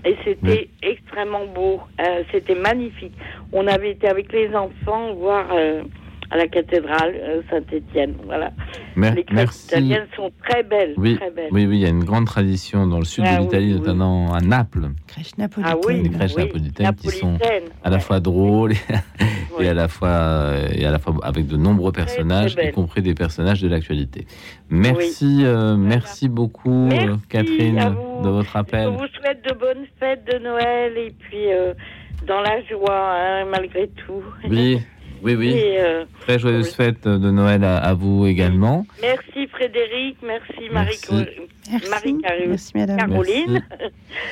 et 0.06 0.15
c'était 0.23 0.69
extrêmement 0.84 1.45
beau. 1.48 1.82
Euh, 1.99 2.23
c'était 2.32 2.56
magnifique. 2.56 3.14
On 3.52 3.68
avait 3.68 3.91
été 3.91 4.07
avec 4.07 4.32
les 4.32 4.56
enfants 4.56 5.14
voir 5.15 5.48
euh, 5.52 5.84
à 6.31 6.38
la 6.38 6.47
cathédrale 6.47 7.14
euh, 7.15 7.41
Saint-Étienne. 7.49 8.15
Voilà. 8.26 8.52
les 8.95 9.23
crèches 9.23 9.65
italiennes 9.68 10.07
sont 10.15 10.31
très 10.43 10.64
belles, 10.64 10.93
oui. 10.97 11.18
très 11.18 11.31
belles. 11.31 11.49
Oui, 11.52 11.65
oui, 11.65 11.77
il 11.77 11.81
y 11.81 11.85
a 11.85 11.89
une 11.89 12.03
grande 12.03 12.26
tradition 12.26 12.88
dans 12.88 12.99
le 12.99 13.06
sud 13.06 13.23
Ah 13.27 13.38
de 13.38 13.43
l'Italie, 13.43 13.73
oui, 13.73 13.80
notamment 13.80 14.34
à 14.34 14.41
Naples. 14.41 14.89
Crèches 15.07 15.38
napolitaines. 15.38 15.77
Ah 15.77 15.88
oui, 15.88 16.02
Des 16.02 16.10
crèches 16.10 16.34
oui, 16.35 16.43
napolitaines 16.43 16.95
qui 16.95 17.10
sont 17.10 17.38
à 17.84 17.89
la 17.89 17.99
fois 17.99 18.19
drôles 18.19 18.73
et, 18.73 19.64
et 19.64 19.69
à 19.69 19.73
la 19.73 19.88
fois 19.88 20.53
et 20.73 20.85
à 20.85 20.91
la 20.91 20.99
fois 20.99 21.15
avec 21.23 21.47
de 21.47 21.57
nombreux 21.57 21.91
personnages, 21.91 22.56
y 22.61 22.72
compris 22.72 23.02
des 23.02 23.14
personnages 23.14 23.61
de 23.61 23.68
l'actualité. 23.68 24.26
Merci, 24.69 25.41
euh, 25.43 25.76
merci 25.76 26.27
beaucoup, 26.30 26.88
euh, 26.88 26.89
Merci 26.89 27.27
Catherine, 27.30 27.95
de 28.23 28.30
votre 28.30 28.56
appel. 28.56 28.88
On 28.88 28.97
vous 28.97 29.07
souhaite 29.07 29.43
de 29.47 29.53
bonnes 29.53 29.85
fêtes 29.99 30.26
de 30.31 30.39
Noël 30.39 30.97
et 30.97 31.11
puis 31.11 31.52
euh, 31.52 31.73
dans 32.27 32.41
la 32.41 32.64
joie, 32.64 33.14
hein, 33.15 33.45
malgré 33.45 33.88
tout. 33.89 34.23
Oui, 34.49 34.81
oui, 35.24 35.36
oui. 35.36 35.50
Et, 35.50 35.80
euh, 35.80 36.06
Très 36.22 36.40
joyeuse 36.40 36.74
fête 36.74 37.08
de 37.08 37.32
Noël 37.32 37.64
à, 37.64 37.78
à 37.78 37.94
vous 37.94 38.26
également. 38.26 38.86
merci 39.02 39.48
Frédéric, 39.48 40.18
merci 40.24 40.70
Marie, 40.72 40.98
Merci. 41.72 41.90
Marie 41.90 42.18
Caro- 42.22 42.48
Merci, 42.48 42.72
madame. 42.76 42.98
Caroline. 42.98 43.64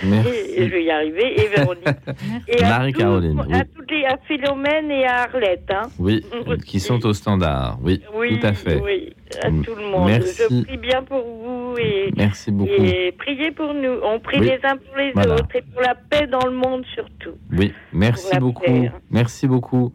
Merci. 0.04 0.30
Et, 0.56 0.66
je 0.66 0.70
vais 0.72 0.84
y 0.84 0.92
arriver. 0.92 1.42
Et 1.42 1.48
Véronique. 1.48 1.88
et 2.48 2.64
à 2.64 2.70
Marie-Caroline, 2.70 3.38
tous- 3.42 3.48
oui. 3.50 3.54
À, 3.56 3.64
toutes 3.66 3.92
les, 3.92 4.06
à 4.06 4.18
Philomène 4.28 4.92
et 4.92 5.06
à 5.06 5.24
Arlette. 5.24 5.72
Hein. 5.72 5.90
Oui, 5.98 6.24
qui 6.68 6.80
sont 6.80 7.04
au 7.06 7.14
standard. 7.14 7.80
Oui, 7.82 8.02
Oui, 8.16 8.40
tout 8.40 8.46
à 8.48 8.54
fait. 8.54 8.80
oui, 8.84 9.14
à 9.42 9.48
tout 9.48 9.76
le 9.76 9.84
monde. 9.90 10.08
Merci. 10.10 10.44
Je 10.50 10.64
prie 10.64 10.78
bien 10.78 11.02
pour 11.02 11.22
vous 11.24 11.76
et, 11.80 12.12
Merci 12.16 12.52
beaucoup. 12.52 12.72
et 12.72 13.12
priez 13.18 13.50
pour 13.52 13.74
nous. 13.74 13.98
On 14.04 14.20
prie 14.20 14.40
Oui. 14.40 14.48
les 14.50 14.60
uns 14.70 14.78
pour 14.78 14.96
les 14.98 15.12
Voilà. 15.14 15.34
autres 15.36 15.56
et 15.56 15.64
pour 15.64 15.82
la 15.82 15.96
paix 15.96 16.28
dans 16.28 16.46
le 16.46 16.52
monde 16.54 16.84
surtout. 16.94 17.36
Oui, 17.52 17.74
merci 17.94 18.38
beaucoup. 18.38 18.64
paix, 18.64 18.88
hein. 18.94 19.00
Merci 19.10 19.48
beaucoup. 19.48 19.92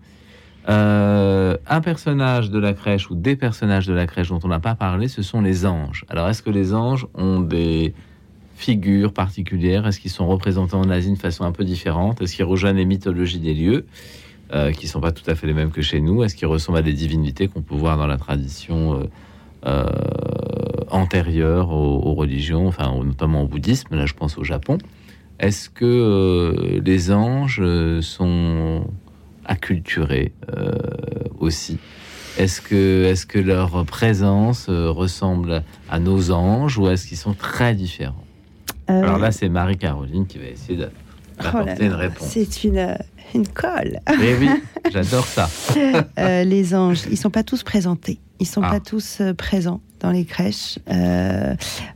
Euh, 0.69 1.57
un 1.67 1.81
personnage 1.81 2.51
de 2.51 2.59
la 2.59 2.75
crèche 2.75 3.11
ou 3.11 3.15
des 3.15 3.37
personnages 3.37 3.87
de 3.87 3.95
la 3.95 4.07
crèche 4.07 4.29
dont 4.29 4.41
on 4.45 4.49
n'a 4.49 4.61
pas 4.61 4.75
parlé, 4.75 5.09
ce 5.09 5.23
sont 5.23 5.41
les 5.41 5.65
anges. 5.65 6.05
Alors, 6.11 6.29
est-ce 6.29 6.43
que 6.43 6.51
les 6.51 6.75
anges 6.75 7.07
ont 7.15 7.41
des 7.41 7.95
figures 8.57 9.15
particulières? 9.15 9.87
Est-ce 9.87 9.99
qu'ils 9.99 10.11
sont 10.11 10.27
représentés 10.27 10.75
en 10.75 10.91
Asie 10.91 11.13
de 11.13 11.19
façon 11.19 11.45
un 11.45 11.53
peu 11.53 11.65
différente? 11.65 12.21
Est-ce 12.21 12.37
qu'ils 12.37 12.45
rejoignent 12.45 12.77
les 12.77 12.85
mythologies 12.85 13.39
des 13.39 13.55
lieux 13.55 13.87
euh, 14.53 14.71
qui 14.73 14.85
ne 14.85 14.91
sont 14.91 15.01
pas 15.01 15.13
tout 15.13 15.29
à 15.31 15.35
fait 15.35 15.47
les 15.47 15.55
mêmes 15.55 15.71
que 15.71 15.81
chez 15.81 16.03
nous? 16.03 16.23
Est-ce 16.23 16.37
qu'ils 16.37 16.49
ressemblent 16.49 16.79
à 16.79 16.83
des 16.83 16.93
divinités 16.93 17.49
qu'on 17.49 17.63
peut 17.63 17.75
voir 17.75 17.97
dans 17.97 18.07
la 18.07 18.19
tradition 18.19 19.09
euh, 19.65 19.85
antérieure 20.91 21.71
aux, 21.71 22.13
religions, 22.13 22.67
enfin, 22.67 22.93
notamment 23.03 23.43
au 23.43 23.47
bouddhisme? 23.47 23.97
Là, 23.97 24.05
je 24.05 24.13
pense 24.13 24.37
au 24.37 24.45
Japon. 24.45 24.77
Est-ce 25.41 25.71
que 25.71 26.79
les 26.85 27.11
anges 27.11 27.63
sont 28.01 28.85
acculturés 29.49 30.33
euh, 30.57 30.71
aussi 31.41 31.79
Est-ce 32.39 32.61
que, 32.61 33.05
est 33.07 33.27
que 33.27 33.39
leur 33.41 33.85
présence 33.85 34.67
euh, 34.69 34.91
ressemble 34.91 35.65
à 35.91 35.99
nos 35.99 36.31
anges 36.31 36.79
ou 36.79 36.89
est-ce 36.89 37.07
qu'ils 37.09 37.17
sont 37.17 37.35
très 37.35 37.75
différents? 37.75 38.25
Euh, 38.91 39.03
Alors 39.03 39.19
là, 39.19 39.33
c'est 39.33 39.49
Marie-Caroline 39.49 40.27
qui 40.27 40.39
va 40.39 40.45
essayer 40.47 40.79
de- 40.79 40.91
Oh. 41.55 41.59
C'est 42.19 42.65
une, 42.65 42.97
une 43.33 43.47
colle. 43.47 44.01
Eh 44.21 44.35
oui, 44.41 44.49
j'adore 44.93 45.25
ça. 45.25 45.49
Euh, 46.19 46.43
les 46.43 46.75
anges, 46.75 47.03
ils 47.13 47.17
sont 47.17 47.31
pas 47.31 47.45
tous 47.45 47.63
présentés. 47.63 48.19
Ils 48.41 48.47
sont 48.47 48.61
Ah. 48.65 48.71
pas 48.71 48.81
tous 48.81 49.23
présents 49.37 49.81
dans 50.01 50.11
les 50.11 50.25
crèches. 50.25 50.81
Euh, 50.91 51.55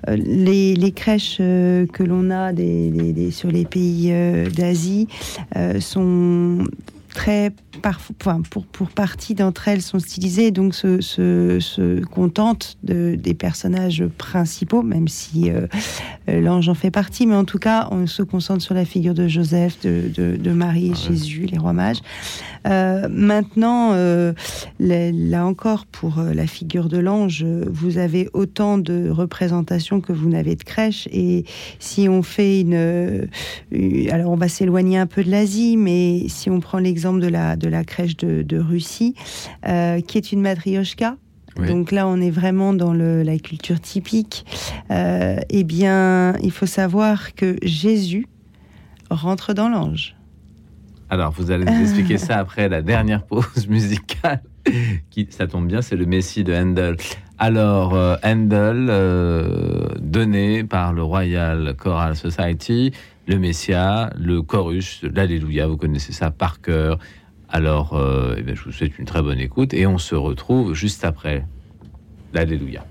les, 0.09 0.77
les 0.77 0.93
crèches 0.93 1.39
que 1.39 2.03
l'on 2.05 2.31
a 2.31 2.53
des, 2.53 2.91
des- 2.91 3.13
des- 3.13 3.31
sur 3.33 3.51
les 3.51 3.65
pays 3.65 4.13
d'Asie 4.55 5.09
euh, 5.57 5.81
sont 5.81 6.65
très 7.13 7.53
parfois, 7.81 8.39
pour, 8.51 8.67
pour 8.67 8.89
partie 8.91 9.35
d'entre 9.35 9.69
elles 9.69 9.83
sont 9.83 9.99
stylisées, 9.99 10.51
donc 10.51 10.75
se, 10.75 11.01
se, 11.01 11.59
se 11.61 12.01
contentent 12.05 12.77
de, 12.83 13.17
des 13.17 13.35
personnages 13.35 14.05
principaux, 14.19 14.83
même 14.83 15.09
si 15.09 15.51
euh, 15.51 15.67
euh, 16.29 16.41
l'ange 16.41 16.69
en 16.69 16.75
fait 16.75 16.91
partie, 16.91 17.27
mais 17.27 17.35
en 17.35 17.45
tout 17.45 17.59
cas, 17.59 17.89
on 17.91 18.07
se 18.07 18.23
concentre 18.23 18.63
sur 18.63 18.75
la 18.75 18.85
figure 18.85 19.15
de 19.15 19.29
Joseph, 19.29 19.81
de, 19.83 20.11
de, 20.15 20.37
de 20.37 20.51
Marie, 20.51 20.95
Jésus, 20.95 21.47
les 21.47 21.59
rois 21.59 21.73
mages. 21.73 22.01
Euh, 22.67 23.09
maintenant, 23.11 23.91
euh, 23.95 24.33
là, 24.79 25.47
encore, 25.47 25.87
pour 25.87 26.19
euh, 26.19 26.33
la 26.35 26.47
figure 26.47 26.89
de 26.89 26.99
l'ange, 26.99 27.45
vous 27.45 27.99
avez 27.99 28.29
autant 28.33 28.79
de 28.79 29.11
représentations 29.11 30.01
que 30.01 30.13
vous 30.13 30.29
n'avez 30.29 30.55
de 30.57 30.63
crèches. 30.63 31.09
Et 31.13 31.45
si 31.79 32.09
on 32.09 32.23
fait 32.23 32.61
une, 32.61 33.29
une- 33.71 34.11
alors 34.11 34.31
on 34.31 34.37
va 34.37 34.49
s'éloigner 34.49 34.99
un 34.99 35.07
peu 35.07 35.25
de 35.25 35.31
l'Asie, 35.31 35.77
mais 35.77 36.25
si 36.29 36.51
on 36.51 36.61
prend 36.61 36.79
l'exemple 36.79 37.21
de 37.21 37.29
la 37.29 37.57
de 37.57 37.69
la 37.69 37.85
crèche 37.85 38.17
de, 38.17 38.43
de 38.43 38.59
Russie, 38.59 39.15
euh, 39.67 40.01
qui 40.01 40.19
est 40.19 40.33
une 40.33 40.41
matrioshka. 40.41 41.17
Donc 41.67 41.93
là, 41.93 42.09
on 42.09 42.19
est 42.21 42.31
vraiment 42.31 42.73
dans 42.73 42.95
le, 42.95 43.23
la 43.23 43.39
culture 43.39 43.79
typique. 43.79 44.47
Euh, 44.91 45.37
eh 45.51 45.65
bien, 45.65 46.35
il 46.43 46.51
faut 46.51 46.65
savoir 46.65 47.35
que 47.35 47.57
Jésus 47.63 48.27
rentre 49.11 49.53
dans 49.53 49.69
l'ange. 49.69 50.17
Alors, 51.13 51.31
vous 51.31 51.51
allez 51.51 51.67
nous 51.67 51.83
expliquer 51.83 52.17
ça 52.17 52.39
après 52.39 52.71
la 52.71 52.81
dernière 52.81 53.27
pause 53.27 53.69
musicale. 53.69 54.41
Qui, 55.11 55.29
ça 55.29 55.47
tombe 55.47 55.67
bien, 55.67 55.83
c'est 55.83 55.95
le 55.95 56.07
Messie 56.07 56.43
de 56.43 56.55
Handel. 56.55 56.97
Alors, 57.39 57.95
euh, 57.95 58.17
Handel, 58.25 58.87
euh, 58.89 59.89
donné 60.01 60.65
par 60.65 60.95
le 60.95 61.03
Royal 61.03 61.75
Choral 61.77 62.17
Society, 62.17 62.93
le 63.29 63.39
Messia, 63.39 64.11
le 64.19 64.41
chorus, 64.41 65.03
l'Alléluia, 65.03 65.67
vous 65.67 65.77
connaissez 65.77 66.15
ça 66.15 66.31
par 66.31 66.63
cœur. 66.63 66.99
Alors, 67.51 67.93
euh, 67.93 68.37
eh 68.39 68.43
bien, 68.43 68.55
je 68.55 68.65
vous 68.65 68.73
souhaite 68.73 68.99
une 68.99 69.05
très 69.05 69.21
bonne 69.21 69.39
écoute 69.39 69.75
et 69.75 69.87
on 69.87 69.99
se 69.99 70.15
retrouve 70.15 70.73
juste 70.73 71.05
après 71.05 71.45
l'Alléluia. 72.33 72.87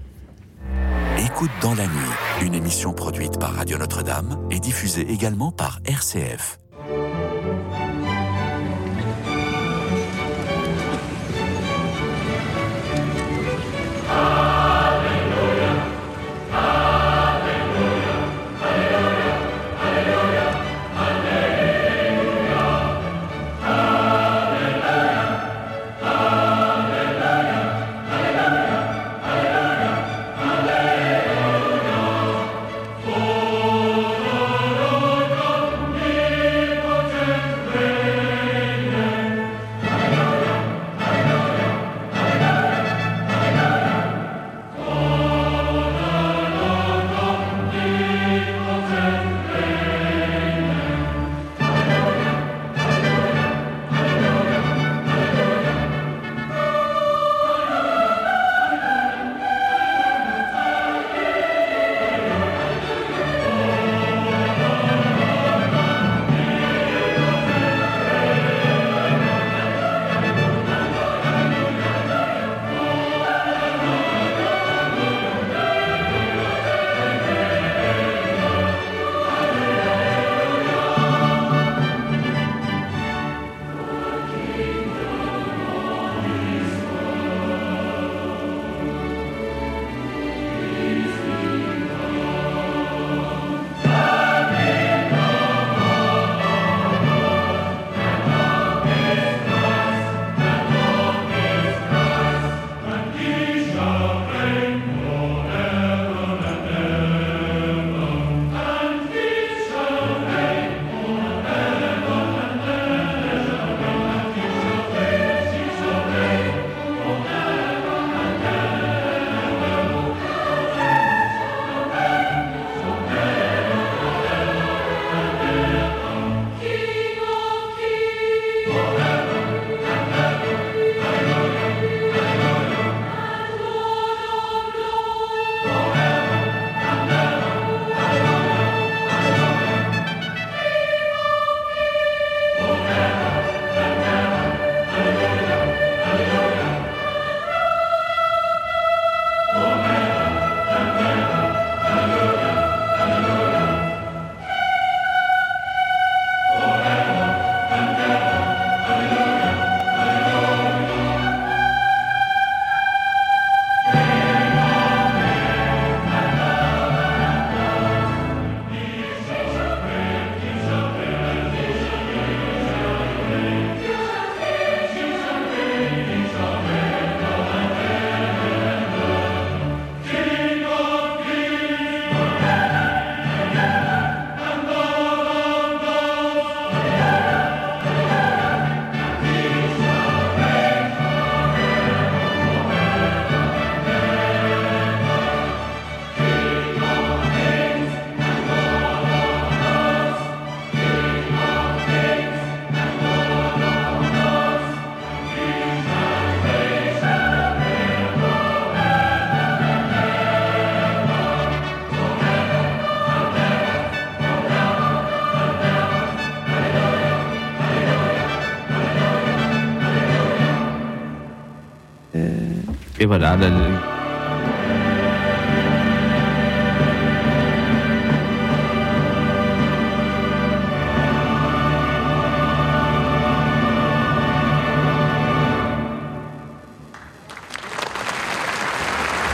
Écoute 1.17 1.49
dans 1.63 1.73
la 1.73 1.87
nuit, 1.87 2.45
une 2.45 2.53
émission 2.53 2.93
produite 2.93 3.39
par 3.39 3.55
Radio 3.55 3.79
Notre-Dame 3.79 4.37
et 4.51 4.59
diffusée 4.59 5.09
également 5.09 5.51
par 5.51 5.79
RCF. 5.85 6.60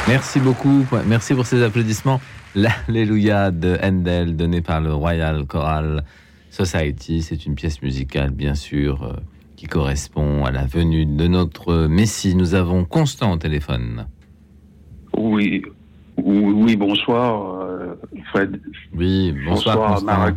Merci 0.08 0.40
beaucoup. 0.40 0.86
Merci 1.06 1.36
pour 1.36 1.46
ces 1.46 1.62
applaudissements. 1.62 2.22
L'Alléluia 2.56 3.52
de 3.52 3.78
Handel, 3.84 4.38
donné 4.38 4.62
par 4.62 4.80
le 4.80 4.94
Royal 4.94 5.46
Choral 5.46 6.04
Society. 6.50 7.22
C'est 7.22 7.46
une 7.46 7.56
pièce 7.56 7.82
musicale, 7.82 8.32
bien 8.32 8.56
sûr, 8.56 9.04
euh, 9.04 9.14
qui 9.58 9.66
correspond 9.66 10.46
à 10.46 10.52
la 10.52 10.66
venue 10.66 11.06
de 11.06 11.28
notre 11.28 11.88
Messie. 11.88 12.36
Nous 12.36 12.54
avons 12.54 12.86
Constant 12.86 13.34
au 13.34 13.38
téléphone. 13.38 14.08
Oui, 15.18 15.64
oui, 16.16 16.76
bonsoir, 16.76 17.62
euh, 17.62 17.96
Fred. 18.30 18.62
Oui, 18.96 19.34
bonsoir, 19.46 20.00
bonsoir 20.00 20.32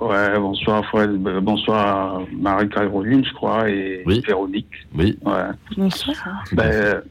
Ouais, 0.00 0.38
bonsoir 0.38 0.84
Fred, 0.86 1.10
bonsoir 1.42 2.22
Marie-Caroline, 2.32 3.24
je 3.24 3.32
crois, 3.32 3.68
et 3.68 4.02
Véronique. 4.26 4.86
Oui. 4.94 5.18
Ouais. 5.24 5.50
Bonsoir. 5.76 6.44
Ben, 6.52 7.02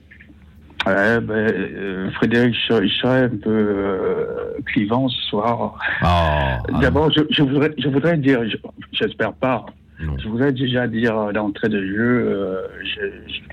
Ouais, 0.86 1.22
ben, 1.22 1.34
euh, 1.34 2.12
Frédéric, 2.12 2.54
je, 2.56 2.88
serais 3.00 3.24
un 3.24 3.30
peu 3.30 3.50
euh, 3.50 4.26
clivant 4.66 5.08
ce 5.08 5.22
soir. 5.30 5.80
Oh, 6.04 6.80
D'abord, 6.82 7.10
je, 7.10 7.22
je, 7.30 7.42
voudrais, 7.42 7.74
je 7.78 7.88
voudrais 7.88 8.18
dire, 8.18 8.42
j'espère 8.92 9.32
pas, 9.32 9.66
je 10.18 10.28
voudrais 10.28 10.52
déjà 10.52 10.88
dire 10.88 11.32
d'entrée 11.34 11.70
de 11.70 11.86
jeu, 11.86 12.28
euh, 12.28 12.62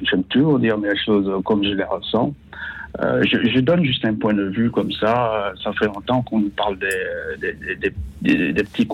j'aime 0.03 0.25
toujours 0.25 0.59
dire 0.59 0.79
mes 0.79 0.97
choses 0.97 1.43
comme 1.45 1.65
je 1.65 1.71
les 1.71 1.85
ressens. 1.85 2.35
Euh, 2.99 3.23
je, 3.23 3.49
je, 3.49 3.61
donne 3.61 3.85
juste 3.85 4.05
un 4.05 4.15
point 4.15 4.35
de 4.35 4.49
vue 4.49 4.71
comme 4.71 4.91
ça. 4.91 5.53
Ça 5.63 5.73
fait 5.75 5.87
longtemps 5.87 6.23
qu'on 6.23 6.41
nous 6.41 6.51
parle 6.51 6.77
des, 6.79 7.55
des, 7.77 7.93
des, 8.21 8.53
des 8.53 8.63
petits 8.65 8.89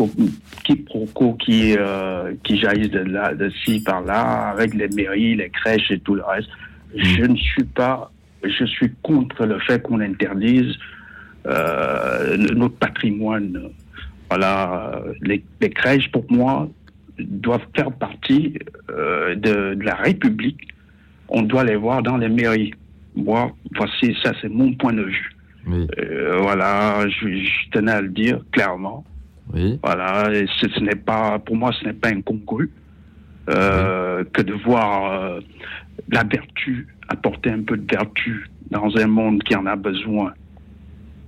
quiproquos 0.64 1.32
qui, 1.34 1.74
euh, 1.78 2.34
qui 2.44 2.58
jaillissent 2.58 2.90
de, 2.90 2.98
là, 2.98 3.34
de 3.34 3.48
ci 3.64 3.80
par 3.80 4.02
là, 4.02 4.50
avec 4.50 4.74
les 4.74 4.88
mairies, 4.88 5.36
les 5.36 5.48
crèches 5.48 5.90
et 5.90 5.98
tout 5.98 6.14
le 6.14 6.22
reste. 6.22 6.50
Je 6.94 7.24
ne 7.24 7.36
suis 7.36 7.64
pas 7.64 8.10
je 8.44 8.64
suis 8.64 8.92
contre 9.02 9.44
le 9.46 9.58
fait 9.60 9.82
qu'on 9.82 10.00
interdise 10.00 10.74
euh, 11.46 12.36
notre 12.36 12.76
patrimoine. 12.76 13.70
Voilà, 14.28 15.00
les, 15.22 15.42
crèches, 15.70 16.10
pour 16.10 16.24
moi, 16.30 16.68
doivent 17.18 17.66
faire 17.74 17.92
partie 17.92 18.58
euh, 18.90 19.34
de, 19.34 19.76
la 19.82 19.94
République. 19.94 20.68
On 21.28 21.42
doit 21.42 21.64
les 21.64 21.76
voir 21.76 22.02
dans 22.02 22.16
les 22.16 22.28
mairies. 22.28 22.72
Moi, 23.14 23.52
voici, 23.74 24.16
ça, 24.22 24.32
c'est 24.40 24.48
mon 24.48 24.74
point 24.74 24.92
de 24.92 25.02
vue. 25.02 25.30
Euh, 25.68 26.38
voilà, 26.42 27.08
je, 27.08 27.70
tenais 27.72 27.92
à 27.92 28.00
le 28.00 28.08
dire 28.08 28.40
clairement. 28.52 29.04
Voilà, 29.82 30.30
ce, 30.60 30.80
n'est 30.80 30.96
pas, 30.96 31.38
pour 31.38 31.56
moi, 31.56 31.72
ce 31.72 31.86
n'est 31.86 31.92
pas 31.92 32.08
incongru 32.08 32.70
que 33.46 34.42
de 34.42 34.52
voir 34.52 35.40
la 36.10 36.24
vertu 36.24 36.88
apporter 37.08 37.50
un 37.50 37.62
peu 37.62 37.76
de 37.76 37.86
vertu 37.90 38.48
dans 38.70 38.96
un 38.96 39.06
monde 39.06 39.42
qui 39.42 39.54
en 39.54 39.66
a 39.66 39.76
besoin. 39.76 40.32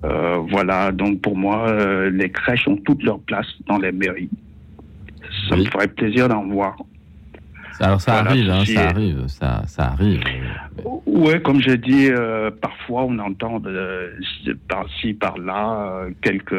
Euh, 0.04 0.38
voilà, 0.48 0.92
donc 0.92 1.20
pour 1.20 1.36
moi, 1.36 1.68
euh, 1.68 2.10
les 2.10 2.30
crèches 2.30 2.68
ont 2.68 2.76
toute 2.76 3.02
leur 3.02 3.18
place 3.20 3.46
dans 3.66 3.78
les 3.78 3.92
mairies. 3.92 4.30
Ça 5.48 5.56
me 5.56 5.64
ferait 5.64 5.88
plaisir 5.88 6.28
d'en 6.28 6.44
voir. 6.46 6.76
Alors 7.80 8.00
ça 8.00 8.14
arrive, 8.14 8.50
hein, 8.50 8.64
ça 8.64 8.88
arrive, 8.88 9.26
ça, 9.28 9.62
ça 9.66 9.84
arrive. 9.92 10.20
Oui, 11.06 11.40
comme 11.42 11.60
je 11.60 11.70
dis, 11.70 12.08
euh, 12.10 12.50
parfois 12.50 13.04
on 13.04 13.18
entend 13.20 13.62
par-ci, 14.68 15.14
par-là 15.14 16.06
quelques, 16.20 16.54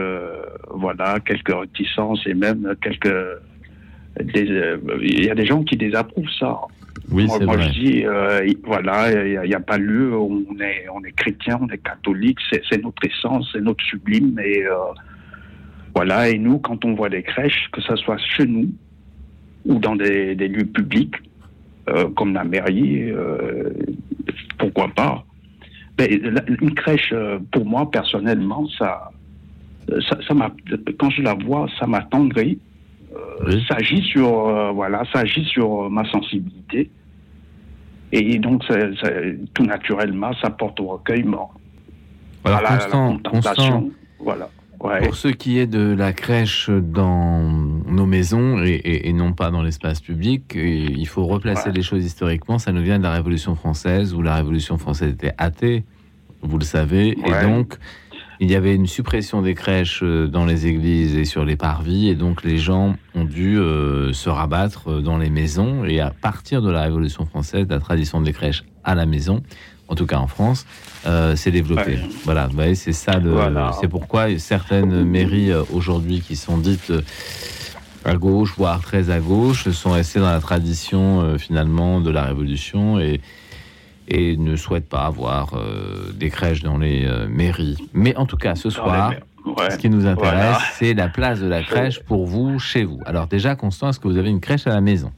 voilà, 0.70 1.20
quelques 1.20 1.54
réticences 1.54 2.26
et 2.26 2.34
même 2.34 2.74
quelques, 2.82 3.14
il 4.34 5.26
y 5.26 5.30
a 5.30 5.36
des 5.36 5.46
gens 5.46 5.64
qui 5.64 5.76
désapprouvent 5.76 6.32
ça. 6.40 6.58
Oui, 7.12 7.26
moi, 7.26 7.40
moi 7.40 7.58
je 7.58 7.70
dis, 7.70 8.06
euh, 8.06 8.48
voilà, 8.64 9.12
il 9.26 9.42
n'y 9.42 9.56
a, 9.56 9.60
pas 9.60 9.78
lieu, 9.78 10.16
on 10.16 10.44
est, 10.60 10.86
on 10.94 11.04
est 11.04 11.12
chrétien, 11.12 11.60
on 11.62 11.68
est 11.70 11.80
catholique, 11.80 12.38
c'est 12.52 12.84
notre 12.84 13.04
essence, 13.04 13.50
c'est 13.52 13.62
notre 13.62 13.84
sublime. 13.84 14.40
Et 14.44 14.64
euh, 14.66 14.76
voilà, 15.96 16.30
et 16.30 16.38
nous, 16.38 16.60
quand 16.60 16.86
on 16.86 16.94
voit 16.94 17.10
des 17.10 17.24
crèches, 17.24 17.70
que 17.72 17.82
ce 17.82 17.96
soit 17.96 18.18
chez 18.18 18.46
nous 18.46 18.70
ou 19.66 19.80
dans 19.80 19.96
des, 19.96 20.36
lieux 20.36 20.66
publics, 20.66 21.16
euh, 21.90 22.10
comme 22.16 22.34
la 22.34 22.44
mairie, 22.44 23.12
pourquoi 24.58 24.88
pas. 24.90 25.24
Mais 25.98 26.08
une 26.62 26.74
crèche, 26.74 27.14
pour 27.52 27.66
moi, 27.66 27.90
personnellement, 27.92 28.68
ça, 28.78 29.12
ça, 30.08 30.18
ça 30.26 30.34
quand 30.98 31.10
je 31.10 31.22
la 31.22 31.34
vois, 31.34 31.68
ça 31.80 31.88
m'attendrit. 31.88 32.60
Ça 33.68 33.76
agit 33.76 34.02
sur, 34.04 34.74
voilà, 34.74 35.04
ça 35.12 35.20
agit 35.20 35.44
sur 35.46 35.90
ma 35.90 36.10
sensibilité. 36.10 36.90
Et 38.12 38.40
donc, 38.40 38.64
tout 39.54 39.66
naturellement, 39.66 40.32
ça 40.42 40.50
porte 40.50 40.80
au 40.80 40.88
recueillement. 40.88 41.52
Alors, 42.46 43.22
Constant, 43.24 43.90
Voilà. 44.20 44.50
Pour 44.80 45.16
ce 45.16 45.28
qui 45.28 45.60
est 45.60 45.68
de 45.68 45.94
la 45.94 46.14
crèche 46.14 46.70
dans 46.70 47.42
nos 47.42 48.06
maisons 48.06 48.64
et, 48.64 49.12
non 49.14 49.34
pas 49.34 49.52
dans 49.52 49.62
l'espace 49.62 50.00
public, 50.00 50.56
il 50.56 51.08
faut 51.08 51.26
replacer 51.26 51.72
les 51.72 51.82
choses 51.82 52.06
historiquement. 52.06 52.60
Ça 52.60 52.72
nous 52.72 52.82
vient 52.82 52.98
de 52.98 53.04
la 53.04 53.12
Révolution 53.12 53.56
française, 53.56 54.14
où 54.14 54.22
la 54.22 54.36
Révolution 54.36 54.78
française 54.78 55.12
était 55.12 55.34
athée, 55.38 55.84
vous 56.42 56.58
le 56.58 56.64
savez, 56.64 57.10
et 57.10 57.46
donc 57.46 57.78
il 58.42 58.50
y 58.50 58.56
avait 58.56 58.74
une 58.74 58.88
suppression 58.88 59.42
des 59.42 59.54
crèches 59.54 60.02
euh, 60.02 60.28
dans 60.28 60.46
les 60.46 60.66
églises 60.66 61.16
et 61.18 61.26
sur 61.26 61.44
les 61.44 61.58
parvis, 61.58 62.08
et 62.08 62.16
donc 62.16 62.44
les 62.44 62.58
gens 62.58 62.96
ont 63.14 63.26
dû 63.26 63.58
euh, 63.60 64.14
se 64.14 64.30
rabattre 64.30 64.90
euh, 64.90 65.02
dans 65.02 65.18
les 65.18 65.30
maisons. 65.30 65.84
Et 65.84 66.00
à 66.00 66.12
partir 66.12 66.62
de 66.62 66.72
la 66.72 66.84
Révolution 66.84 67.26
française, 67.26 67.68
la 67.70 67.80
tradition 67.80 68.22
des 68.22 68.32
crèches 68.32 68.64
à 68.86 68.96
la 68.96 69.06
maison, 69.06 69.44
en 69.90 69.96
tout 69.96 70.06
cas 70.06 70.18
en 70.18 70.28
France, 70.28 70.66
s'est 71.36 71.52
développée. 71.52 72.00
Voilà, 72.24 72.48
vous 72.48 72.54
voyez, 72.54 72.76
c'est 72.76 72.94
ça. 72.94 73.20
C'est 73.80 73.88
pourquoi 73.88 74.38
certaines 74.38 75.04
mairies 75.04 75.52
aujourd'hui 75.74 76.22
qui 76.22 76.36
sont 76.36 76.58
dites 76.58 76.94
à 78.06 78.16
gauche, 78.16 78.54
voire 78.58 78.82
très 78.82 79.10
à 79.10 79.20
gauche, 79.20 79.70
sont 79.72 79.92
restées 79.92 80.20
dans 80.20 80.32
la 80.32 80.40
tradition 80.40 81.38
finalement 81.38 82.00
de 82.00 82.12
la 82.12 82.24
Révolution 82.24 83.00
et 83.00 83.20
et 84.10 84.36
ne 84.38 84.56
souhaite 84.56 84.90
pas 84.90 85.06
avoir 85.06 85.54
euh, 85.54 86.12
des 86.14 86.30
crèches 86.30 86.64
dans 86.64 86.78
les 86.78 87.06
euh, 87.06 87.28
mairies. 87.30 87.78
Mais 87.94 88.16
en 88.16 88.26
tout 88.26 88.38
cas, 88.38 88.56
ce 88.56 88.70
soir, 88.70 89.14
ce 89.70 89.78
qui 89.78 89.90
nous 89.90 90.06
intéresse, 90.08 90.58
c'est 90.74 90.94
la 90.94 91.08
place 91.08 91.40
de 91.40 91.48
la 91.48 91.64
crèche 91.64 92.00
pour 92.04 92.26
vous, 92.26 92.60
chez 92.60 92.84
vous. 92.84 93.00
Alors 93.06 93.28
déjà, 93.28 93.56
Constant, 93.56 93.90
est-ce 93.90 94.00
que 94.00 94.08
vous 94.08 94.18
avez 94.18 94.30
une 94.30 94.42
crèche 94.42 94.68
à 94.68 94.72
la 94.72 94.82
maison? 94.82 95.12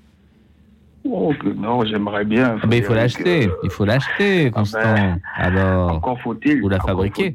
Oh, 1.04 1.34
non, 1.56 1.84
j'aimerais 1.86 2.26
bien. 2.26 2.58
Mais 2.68 2.78
il 2.78 2.84
faut 2.84 2.94
l'acheter, 2.94 3.50
il 3.64 3.70
faut 3.70 3.86
l'acheter, 3.86 4.48
ah, 4.48 4.60
Constant. 4.60 4.80
Ben, 4.80 5.20
Alors, 5.36 5.94
encore 5.94 6.20
faut-il. 6.22 6.62
Vous 6.62 6.70
la 6.70 6.80
fabriquez. 6.80 7.34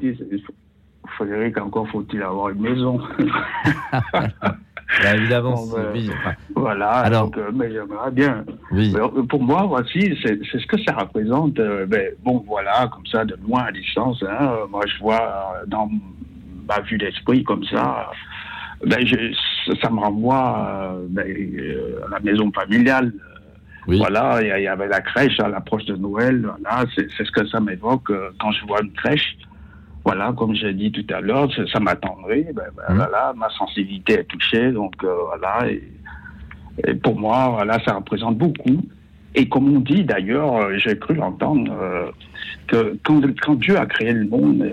Frédéric, 1.17 1.57
encore 1.57 1.87
faut-il 1.89 2.21
avoir 2.21 2.49
une 2.49 2.61
maison. 2.61 2.99
Bah, 5.03 5.15
évidemment, 5.15 5.65
oui. 5.93 6.09
voilà, 6.55 6.89
Alors, 6.89 7.29
euh, 7.37 7.51
mais 7.53 7.69
j'aimerais 7.71 8.09
bien. 8.09 8.45
Euh, 8.73 9.23
pour 9.23 9.43
moi, 9.43 9.65
voici, 9.67 10.17
c'est 10.23 10.39
ce 10.43 10.65
que 10.65 10.81
ça 10.83 10.93
représente. 10.93 11.59
Euh, 11.59 11.85
ben, 11.85 12.13
bon, 12.23 12.43
voilà, 12.47 12.87
comme 12.87 13.05
ça, 13.05 13.25
de 13.25 13.37
loin 13.45 13.63
à 13.63 13.71
distance. 13.71 14.23
Hein, 14.23 14.53
moi, 14.71 14.83
je 14.87 14.97
vois 14.99 15.55
dans 15.67 15.89
ma 16.67 16.79
vue 16.81 16.97
d'esprit 16.97 17.43
comme 17.43 17.65
ça. 17.65 18.11
Ben, 18.85 19.05
ça 19.81 19.89
me 19.89 19.99
renvoie 19.99 20.97
ben, 21.09 21.25
à 22.05 22.09
la 22.09 22.19
maison 22.21 22.49
familiale. 22.53 23.11
Voilà, 23.87 24.39
il 24.41 24.63
y, 24.63 24.67
avait 24.67 24.87
la 24.87 24.99
crèche 24.99 25.39
à 25.39 25.47
l'approche 25.47 25.85
de 25.85 25.95
Noël. 25.95 26.45
Voilà, 26.45 26.85
c'est 26.93 27.07
ce 27.09 27.31
que 27.31 27.47
ça 27.47 27.59
m'évoque 27.59 28.11
quand 28.39 28.51
je 28.51 28.65
vois 28.65 28.81
une 28.81 28.91
crèche. 28.91 29.37
Voilà, 30.07 30.31
comme 30.37 30.55
j'ai 30.55 30.71
dit 30.71 30.89
tout 30.89 31.13
à 31.13 31.19
l'heure, 31.19 31.49
ça 31.69 31.81
m'attendrait. 31.81 32.47
Ben, 32.53 32.63
ben, 32.77 32.93
mmh. 32.93 32.95
Voilà, 32.95 33.33
ma 33.35 33.49
sensibilité 33.49 34.13
est 34.13 34.23
touchée, 34.23 34.71
donc 34.71 34.93
euh, 35.03 35.13
voilà. 35.27 35.69
Et, 35.69 36.93
pour 36.93 37.19
moi, 37.19 37.49
voilà, 37.49 37.77
ça 37.83 37.95
représente 37.95 38.37
beaucoup. 38.37 38.85
Et 39.35 39.49
comme 39.49 39.75
on 39.75 39.81
dit 39.81 40.05
d'ailleurs, 40.05 40.55
euh, 40.55 40.77
j'ai 40.77 40.97
cru 40.97 41.13
l'entendre, 41.13 41.69
euh, 41.73 42.09
que 42.67 42.97
quand, 43.03 43.55
Dieu 43.55 43.77
a 43.77 43.85
créé 43.85 44.13
le 44.13 44.25
monde, 44.29 44.65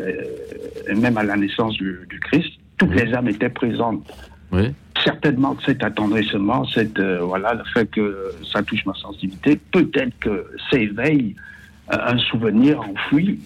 et, 0.88 0.94
même 0.94 1.18
à 1.18 1.24
la 1.24 1.34
naissance 1.34 1.74
du, 1.78 2.06
Christ, 2.30 2.52
toutes 2.78 2.94
les 2.94 3.12
âmes 3.12 3.26
étaient 3.26 3.48
présentes. 3.48 4.08
Oui. 4.52 4.72
Certainement 5.02 5.54
que 5.54 5.64
cet 5.64 5.82
attendrissement, 5.82 6.64
cette, 6.66 7.00
voilà, 7.00 7.54
le 7.54 7.64
fait 7.64 7.90
que 7.90 8.32
ça 8.50 8.62
touche 8.62 8.86
ma 8.86 8.94
sensibilité, 8.94 9.60
peut-être 9.72 10.16
que 10.20 10.46
s'éveille 10.70 11.34
un 11.88 12.18
souvenir 12.18 12.80
enfoui 12.80 13.40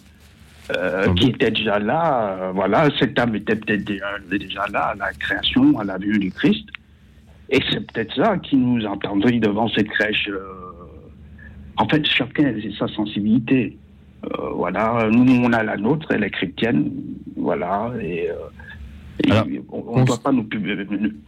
euh, 0.77 1.15
qui 1.15 1.29
était 1.31 1.51
déjà 1.51 1.79
là. 1.79 2.37
Euh, 2.41 2.53
voilà, 2.55 2.89
cette 2.99 3.19
âme 3.19 3.35
était 3.37 3.57
peut-être 3.57 3.85
déjà, 3.85 4.67
là 4.71 4.89
à 4.89 4.95
la 4.95 5.13
création, 5.13 5.79
à 5.79 5.85
la 5.85 5.97
vue 5.97 6.19
du 6.19 6.31
Christ. 6.31 6.69
Et 7.49 7.61
c'est 7.71 7.91
peut-être 7.91 8.15
ça 8.15 8.37
qui 8.37 8.57
nous 8.57 8.85
entendrait 8.85 9.39
devant 9.39 9.69
cette 9.71 9.89
crèche. 9.89 10.29
Euh. 10.29 10.43
En 11.79 11.89
fait, 11.89 12.05
chacun 12.07 12.49
a 12.49 12.79
sa 12.79 12.89
sensibilité. 12.89 13.79
voilà, 14.55 15.09
nous, 15.11 15.41
on 15.43 15.53
a 15.53 15.63
la 15.63 15.77
nôtre, 15.77 16.09
elle 16.11 16.25
est 16.25 16.31
chrétienne. 16.31 16.91
Voilà, 17.37 17.91
et. 18.03 18.29
On 19.71 20.01
ne 20.01 20.05
doit 20.05 20.19
pas 20.19 20.33
nous, 20.33 20.47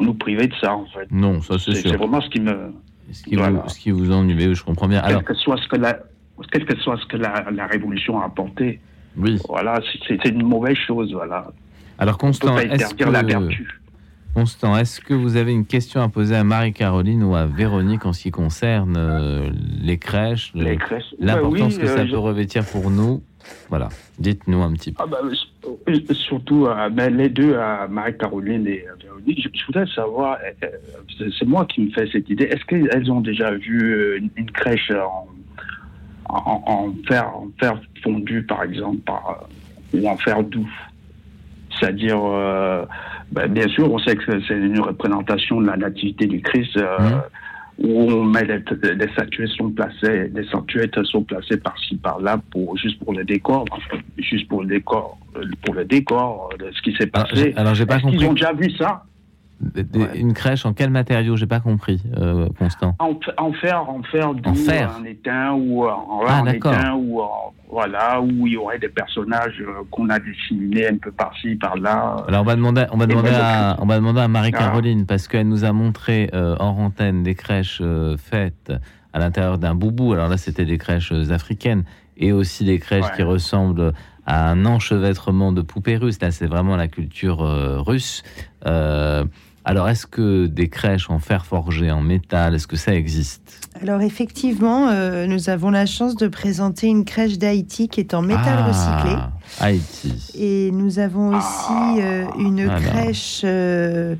nous, 0.00 0.14
priver 0.14 0.46
de 0.46 0.54
ça, 0.60 0.74
en 0.74 0.86
fait. 0.86 1.10
Non, 1.10 1.40
ça 1.40 1.58
c'est 1.58 1.74
sûr. 1.74 1.90
C'est 1.90 1.96
vraiment 1.96 2.20
ce 2.20 2.28
qui 2.30 2.40
me. 2.40 2.72
Ce 3.12 3.24
qui, 3.24 3.34
vous, 3.34 3.42
ce 3.66 3.78
qui 3.78 3.90
vous 3.90 4.12
ennuie, 4.12 4.54
je 4.54 4.62
comprends 4.62 4.86
bien. 4.86 5.00
Alors, 5.00 5.24
quel 5.24 5.34
que 5.36 5.42
soit 5.42 5.56
ce 5.56 5.66
que 5.66 5.76
la, 5.76 5.98
quel 6.52 6.64
que 6.64 6.76
soit 6.76 6.96
ce 6.96 7.06
que 7.06 7.16
la, 7.16 7.46
la 7.50 7.66
révolution 7.66 8.20
a 8.20 8.26
apporté, 8.26 8.78
oui. 9.16 9.36
voilà, 9.48 9.80
c'est 10.06 10.24
une 10.26 10.44
mauvaise 10.44 10.76
chose, 10.76 11.12
voilà. 11.12 11.50
Alors, 11.98 12.18
Constant, 12.18 12.56
est-ce 12.56 12.94
que... 12.94 13.04
la 13.04 13.22
vertu. 13.22 13.80
Constant, 14.32 14.76
est-ce 14.76 15.00
que 15.00 15.12
vous 15.12 15.36
avez 15.36 15.52
une 15.52 15.66
question 15.66 16.02
à 16.02 16.08
poser 16.08 16.36
à 16.36 16.44
Marie-Caroline 16.44 17.24
ou 17.24 17.34
à 17.34 17.46
Véronique 17.46 18.06
en 18.06 18.12
ce 18.12 18.22
qui 18.22 18.30
concerne 18.30 18.94
euh, 18.96 19.50
les 19.82 19.98
crèches, 19.98 20.52
l'importance 20.54 21.78
que 21.78 21.86
ça 21.86 22.02
euh, 22.02 22.08
peut 22.08 22.16
revêtir 22.16 22.64
pour 22.64 22.90
nous 22.90 23.22
Voilà, 23.68 23.88
dites-nous 24.18 24.62
un 24.62 24.72
petit 24.72 24.92
peu. 24.92 25.02
Ah 25.02 25.06
bah, 25.06 25.18
euh, 25.24 25.98
surtout 26.12 26.68
ben, 26.92 27.16
les 27.16 27.28
deux, 27.28 27.56
à 27.56 27.86
Marie-Caroline 27.88 28.66
et 28.66 28.84
Véronique, 29.02 29.48
je, 29.54 29.66
voudrais 29.66 29.86
savoir, 29.94 30.38
c'est 31.18 31.46
moi 31.46 31.64
qui 31.66 31.82
me 31.82 31.90
fais 31.90 32.08
cette 32.10 32.28
idée, 32.28 32.44
est-ce 32.44 32.64
qu'elles 32.64 33.10
ont 33.10 33.20
déjà 33.20 33.52
vu 33.52 34.18
une, 34.36 34.50
crèche 34.50 34.90
en, 34.90 35.28
en, 36.28 36.92
fer, 37.08 37.28
en 37.28 37.48
fer 37.58 37.80
fondu, 38.02 38.42
par 38.42 38.62
exemple, 38.62 38.98
par, 38.98 39.48
ou 39.92 40.08
en 40.08 40.16
fer 40.16 40.42
doux? 40.42 40.68
C'est-à-dire, 41.80 42.20
euh, 42.22 42.84
ben, 43.32 43.48
bien 43.48 43.68
sûr, 43.68 43.90
on 43.90 43.98
sait 43.98 44.16
que 44.16 44.40
c'est 44.46 44.54
une 44.54 44.80
représentation 44.80 45.60
de 45.60 45.66
la 45.66 45.76
nativité 45.76 46.26
du 46.26 46.40
Christ. 46.42 46.76
Euh, 46.76 46.98
mmh. 46.98 47.22
Où 47.82 48.02
on 48.02 48.24
met 48.24 48.44
les, 48.44 49.08
statuettes 49.12 49.48
sont 49.50 49.70
placées, 49.70 50.30
les 50.34 50.44
statuettes 50.44 51.02
sont 51.04 51.22
placées 51.22 51.56
par-ci 51.56 51.96
par-là 51.96 52.38
pour 52.50 52.76
juste 52.76 53.02
pour 53.02 53.14
le 53.14 53.24
décor, 53.24 53.64
juste 54.18 54.48
pour 54.48 54.62
le 54.62 54.68
décor, 54.68 55.18
pour 55.64 55.74
le 55.74 55.84
décor 55.86 56.50
de 56.58 56.70
ce 56.72 56.82
qui 56.82 56.94
s'est 56.96 57.06
passé. 57.06 57.54
Alors, 57.56 57.74
j'ai 57.74 57.86
pas 57.86 57.98
compris. 57.98 58.18
Ils 58.18 58.26
ont 58.26 58.34
déjà 58.34 58.52
vu 58.52 58.70
ça? 58.72 59.04
Une 60.14 60.32
crèche 60.32 60.64
en 60.64 60.72
quel 60.72 60.90
matériau? 60.90 61.36
J'ai 61.36 61.46
pas 61.46 61.60
compris, 61.60 62.02
euh, 62.16 62.48
Constant. 62.58 62.94
En, 62.98 63.14
fer, 63.20 63.34
en 63.38 64.02
fer, 64.02 64.28
en, 64.28 64.54
fer. 64.54 64.96
en 64.98 65.04
étain 65.04 65.52
ou 65.52 65.84
en, 65.86 66.22
ah, 66.26 66.42
étain 66.52 66.94
ou 66.94 67.20
en 67.20 67.52
voilà, 67.70 68.20
où 68.20 68.46
il 68.46 68.54
y 68.54 68.56
aurait 68.56 68.78
des 68.78 68.88
personnages 68.88 69.60
euh, 69.60 69.82
qu'on 69.90 70.08
a 70.08 70.18
dissimulés 70.18 70.88
un 70.88 70.96
peu 70.96 71.12
par-ci, 71.12 71.54
par-là. 71.54 72.16
Alors 72.26 72.42
on 72.42 72.44
va 72.44 72.56
demander, 72.56 72.86
on 72.90 72.96
va 72.96 73.06
demander, 73.06 73.30
à, 73.32 73.76
on 73.78 73.86
va 73.86 73.96
demander 73.96 74.20
à 74.20 74.28
Marie-Caroline, 74.28 75.06
parce 75.06 75.28
qu'elle 75.28 75.48
nous 75.48 75.64
a 75.64 75.72
montré 75.72 76.30
euh, 76.34 76.56
en 76.58 76.70
antenne 76.70 77.22
des 77.22 77.34
crèches 77.34 77.78
euh, 77.80 78.16
faites 78.16 78.72
à 79.12 79.18
l'intérieur 79.18 79.58
d'un 79.58 79.74
boubou. 79.74 80.12
Alors 80.12 80.28
là, 80.28 80.36
c'était 80.36 80.64
des 80.64 80.78
crèches 80.78 81.12
africaines 81.12 81.84
et 82.16 82.32
aussi 82.32 82.64
des 82.64 82.78
crèches 82.78 83.10
qui 83.16 83.22
ressemblent 83.22 83.92
à 84.26 84.50
un 84.50 84.66
enchevêtrement 84.66 85.52
de 85.52 85.62
poupées 85.62 85.96
russes. 85.96 86.20
Là, 86.20 86.30
c'est 86.30 86.46
vraiment 86.46 86.76
la 86.76 86.88
culture 86.88 87.38
russe. 87.84 88.22
Alors, 89.64 89.88
est-ce 89.88 90.06
que 90.06 90.46
des 90.46 90.68
crèches 90.68 91.10
en 91.10 91.18
fer 91.18 91.44
forgé, 91.44 91.90
en 91.90 92.00
métal, 92.00 92.54
est-ce 92.54 92.66
que 92.66 92.76
ça 92.76 92.94
existe? 92.94 93.68
Alors, 93.82 94.00
effectivement, 94.00 94.88
euh, 94.88 95.26
nous 95.26 95.50
avons 95.50 95.70
la 95.70 95.84
chance 95.86 96.16
de 96.16 96.28
présenter 96.28 96.86
une 96.86 97.04
crèche 97.04 97.38
d'Haïti 97.38 97.88
qui 97.88 98.00
est 98.00 98.14
en 98.14 98.22
métal 98.22 98.58
ah, 98.58 98.66
recyclé. 98.66 99.22
Haïti. 99.60 100.32
Et 100.38 100.70
nous 100.70 100.98
avons 100.98 101.36
aussi 101.36 102.00
euh, 102.00 102.24
une 102.38 102.68
crèche. 102.68 103.42
Euh, 103.44 104.16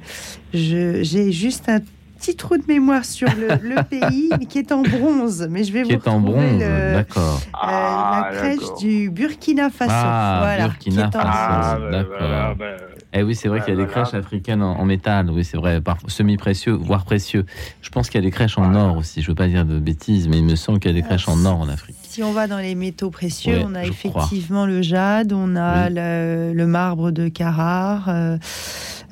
j'ai 0.52 1.32
juste 1.32 1.68
un 1.68 1.80
petit 2.20 2.36
trou 2.36 2.58
de 2.58 2.64
mémoire 2.68 3.04
sur 3.04 3.28
le, 3.34 3.82
pays, 3.90 4.30
qui 4.48 4.58
est 4.58 4.72
en 4.72 4.82
bronze. 4.82 5.48
Mais 5.50 5.64
je 5.64 5.72
vais 5.72 5.82
qui 5.82 5.94
vous 5.94 5.98
est 5.98 6.08
en 6.08 6.20
bronze, 6.20 6.58
d'accord. 6.58 7.40
la 7.52 7.58
ah, 7.62 8.30
crèche 8.32 8.74
du 8.78 9.10
Burkina 9.10 9.70
Faso. 9.70 9.90
Ah, 9.92 10.38
voilà, 10.42 10.68
Burkina 10.68 11.10
Faso, 11.10 11.90
d'accord. 11.90 12.56
Ben, 12.56 12.76
eh 13.12 13.22
oui, 13.24 13.34
c'est 13.34 13.48
vrai 13.48 13.60
qu'il 13.60 13.74
y 13.74 13.76
a 13.76 13.84
des 13.84 13.90
crèches 13.90 14.14
africaines 14.14 14.62
en, 14.62 14.84
métal, 14.84 15.30
oui, 15.30 15.44
c'est 15.44 15.56
vrai, 15.56 15.80
semi-précieux, 16.06 16.72
voire 16.72 17.04
précieux. 17.04 17.44
Je 17.82 17.88
pense 17.88 18.08
qu'il 18.08 18.20
y 18.20 18.24
a 18.24 18.26
des 18.26 18.30
crèches 18.30 18.56
en 18.56 18.72
or 18.74 18.98
aussi, 18.98 19.20
je 19.20 19.26
ne 19.26 19.32
veux 19.32 19.34
pas 19.34 19.48
dire 19.48 19.64
de 19.64 19.80
bêtises, 19.80 20.28
mais 20.28 20.38
il 20.38 20.44
me 20.44 20.54
semble 20.54 20.78
qu'il 20.78 20.92
y 20.92 20.94
a 20.96 21.00
des 21.00 21.06
crèches 21.06 21.28
en 21.28 21.44
or 21.44 21.58
en 21.58 21.68
Afrique. 21.68 21.96
Si 22.02 22.22
on 22.22 22.32
va 22.32 22.46
dans 22.46 22.58
les 22.58 22.76
métaux 22.76 23.10
précieux, 23.10 23.62
on 23.64 23.74
a 23.74 23.84
effectivement 23.84 24.64
le 24.64 24.82
jade, 24.82 25.32
on 25.32 25.56
a 25.56 25.90
le, 25.90 26.66
marbre 26.66 27.10
de 27.10 27.28
Carrare. 27.28 28.08
Euh, 28.08 28.36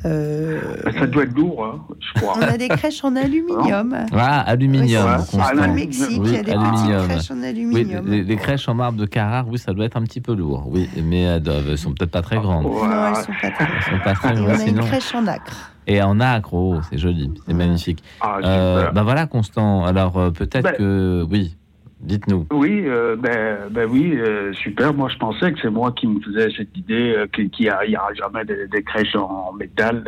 euh, 0.04 0.60
ça 0.96 1.06
doit 1.06 1.24
être 1.24 1.34
lourd, 1.34 1.64
hein, 1.64 1.80
je 1.98 2.20
crois. 2.20 2.34
On 2.36 2.42
a 2.42 2.56
des 2.56 2.68
crèches 2.68 3.02
en 3.04 3.16
aluminium. 3.16 3.96
Ah, 4.12 4.40
aluminium. 4.42 5.24
Oui, 5.32 5.40
au 5.40 5.72
Mexique, 5.72 6.20
il 6.24 6.32
y 6.32 6.36
a 6.36 6.42
des 6.42 6.54
crèches 6.54 7.30
en 7.30 7.42
aluminium. 7.42 8.04
Oui, 8.08 8.24
les, 8.24 8.36
crèches 8.36 8.68
en 8.68 8.74
marbre 8.74 8.98
de 8.98 9.06
Carrare, 9.06 9.46
oui, 9.48 9.58
ça 9.58 9.72
doit 9.72 9.84
être 9.84 9.96
un 9.96 10.04
petit 10.04 10.20
peu 10.20 10.34
lourd. 10.34 10.68
Oui, 10.68 10.88
mais 11.02 11.22
elles 11.22 11.42
ne 11.42 11.76
sont 11.76 11.92
peut-être 11.92 12.12
pas 12.12 12.22
très 12.22 12.38
grandes. 12.38 12.64
Non, 12.64 13.08
elles 13.08 13.16
sont 13.16 13.32
pas 13.40 13.50
très, 13.50 13.90
sont 13.90 14.04
pas 14.04 14.12
très 14.14 14.34
grandes. 14.34 14.48
On 14.48 14.60
a 14.60 14.64
une 14.64 14.80
crèche 14.80 15.14
en 15.14 15.26
acre. 15.26 15.72
Et 15.88 16.02
en 16.02 16.20
acre, 16.20 16.52
oh, 16.52 16.80
c'est 16.90 16.98
joli, 16.98 17.32
c'est 17.46 17.54
magnifique. 17.54 18.04
Ah, 18.20 18.38
euh, 18.44 18.90
bah 18.92 19.02
voilà, 19.02 19.26
Constant. 19.26 19.84
Alors 19.84 20.18
euh, 20.18 20.30
peut-être 20.30 20.64
ben, 20.64 20.74
que 20.76 21.26
oui. 21.30 21.56
Dites-nous. 22.00 22.46
Oui, 22.52 22.84
euh, 22.86 23.16
ben, 23.16 23.68
ben 23.70 23.88
oui, 23.90 24.16
euh, 24.16 24.52
super. 24.52 24.94
Moi, 24.94 25.08
je 25.08 25.18
pensais 25.18 25.52
que 25.52 25.58
c'est 25.60 25.70
moi 25.70 25.90
qui 25.92 26.06
me 26.06 26.20
faisais 26.20 26.48
cette 26.56 26.76
idée 26.76 27.14
euh, 27.16 27.26
qu'il 27.26 27.50
n'y 27.58 27.68
aura 27.68 28.14
jamais 28.14 28.44
des, 28.44 28.82
crèches 28.84 29.16
en, 29.16 29.52
métal. 29.52 30.04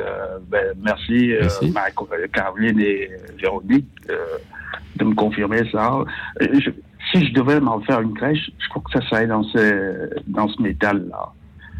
Ben, 0.49 0.67
merci, 0.83 1.33
Marie-Caroline 1.75 2.81
et 2.81 3.11
Véronique 3.39 3.89
de 4.97 5.05
me 5.05 5.15
confirmer 5.15 5.69
ça. 5.73 6.05
si 7.13 7.27
je 7.27 7.33
devais 7.35 7.59
m'en 7.59 7.81
faire 7.81 8.01
une 8.01 8.15
crèche, 8.15 8.51
je 8.59 8.69
crois 8.69 8.83
que 8.83 9.01
ça 9.01 9.09
serait 9.09 9.27
dans 9.27 9.43
ce, 9.43 10.11
dans 10.29 10.47
ce 10.49 10.63
métal-là. 10.63 11.33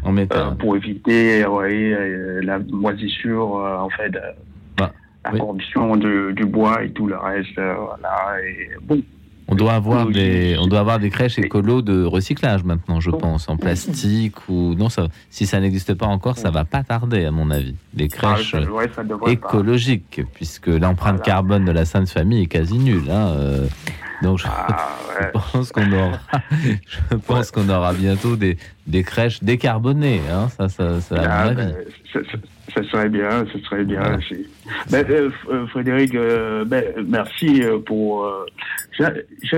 En 0.03 0.11
métal. 0.11 0.57
pour 0.57 0.75
éviter 0.75 1.41
la 1.41 2.59
moisissure, 2.69 3.53
en 3.53 3.89
fait, 3.89 4.11
bah, 4.75 4.91
la 5.23 5.31
corruption 5.39 5.95
du, 5.95 6.33
du, 6.33 6.45
bois 6.45 6.83
et 6.83 6.91
tout 6.91 7.07
le 7.07 7.15
reste. 7.15 7.55
voilà. 7.55 8.41
Et 8.43 8.71
bon. 8.81 9.01
On 9.51 9.55
doit 9.55 9.73
avoir 9.73 10.05
des, 10.07 10.55
on 10.57 10.67
doit 10.67 10.79
avoir 10.79 10.97
des 10.97 11.09
crèches 11.09 11.37
écolo 11.37 11.81
de 11.81 12.05
recyclage 12.05 12.63
maintenant, 12.63 13.01
je 13.01 13.11
pense, 13.11 13.49
en 13.49 13.57
plastique 13.57 14.47
ou 14.47 14.75
non. 14.75 14.87
Ça, 14.87 15.09
si 15.29 15.45
ça 15.45 15.59
n'existe 15.59 15.93
pas 15.93 16.05
encore, 16.05 16.37
ça 16.37 16.51
va 16.51 16.63
pas 16.63 16.83
tarder, 16.83 17.25
à 17.25 17.31
mon 17.31 17.51
avis. 17.51 17.75
Des 17.93 18.07
ah, 18.13 18.15
crèches 18.15 18.55
écologiques, 19.27 20.21
puisque 20.33 20.67
l'empreinte 20.67 21.21
carbone 21.21 21.65
de 21.65 21.71
la 21.71 21.83
Sainte 21.83 22.09
Famille 22.09 22.43
est 22.43 22.47
quasi 22.47 22.77
nulle. 22.77 23.11
Hein, 23.11 23.27
euh. 23.35 23.67
donc 24.21 24.39
je, 24.39 24.47
ah, 24.47 24.87
pense 25.33 25.73
qu'on 25.73 25.91
aura, 25.91 26.19
je 26.85 27.15
pense 27.17 27.51
qu'on 27.51 27.67
aura 27.67 27.91
bientôt 27.91 28.37
des, 28.37 28.57
des 28.87 29.03
crèches 29.03 29.43
décarbonées. 29.43 30.21
Hein, 30.31 30.47
ça, 30.47 30.69
ça, 30.69 31.15
ah, 31.17 31.51
ça 32.73 32.83
serait 32.89 33.09
bien, 33.09 33.29
ça 33.29 33.59
serait 33.65 33.83
bien. 33.83 34.19
Ben, 34.89 35.05
euh, 35.09 35.29
euh, 35.49 35.67
Frédéric, 35.67 36.15
euh, 36.15 36.65
ben, 36.65 36.83
merci 37.07 37.61
pour. 37.85 38.29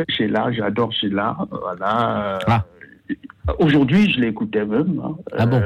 Sheila, 0.09 0.51
j'adore 0.51 0.91
Sheila. 0.93 1.37
Voilà. 1.49 2.39
Ah. 2.47 2.65
Aujourd'hui, 3.59 4.11
je 4.11 4.21
l'écoutais 4.21 4.65
même. 4.65 5.01
Hein. 5.03 5.15
Ah 5.37 5.45
bon? 5.45 5.61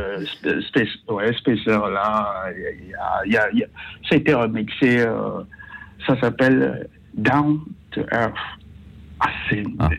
Space, 0.67 0.89
ouais, 1.09 1.31
Spacer, 1.33 1.79
là, 1.91 2.45
a, 2.45 3.25
y 3.25 3.37
a, 3.37 3.47
ça 4.09 4.15
a 4.15 4.15
été 4.15 4.33
remixé. 4.33 5.05
ça 6.05 6.19
s'appelle 6.19 6.87
Down 7.13 7.59
to 7.91 8.01
Earth. 8.11 8.33
Ah, 9.19 9.29
c'est. 9.49 9.63
Ah. 9.79 9.89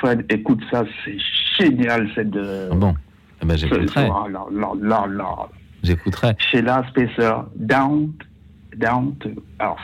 Fred, 0.00 0.26
écoute 0.30 0.60
ça, 0.70 0.84
c'est 1.04 1.16
génial, 1.58 2.08
c'est 2.14 2.28
de. 2.28 2.68
Ah 2.70 2.74
bon? 2.74 2.94
Eh 3.42 3.46
ben, 3.46 3.56
j'écouterai. 3.56 4.08
Là, 4.08 4.46
là, 4.52 4.72
là, 4.80 5.06
là. 5.06 5.48
J'écouterai. 5.82 6.34
Sheila 6.38 6.84
Spacer, 6.90 7.44
Down, 7.56 8.12
down 8.76 9.16
to 9.18 9.28
Earth. 9.60 9.78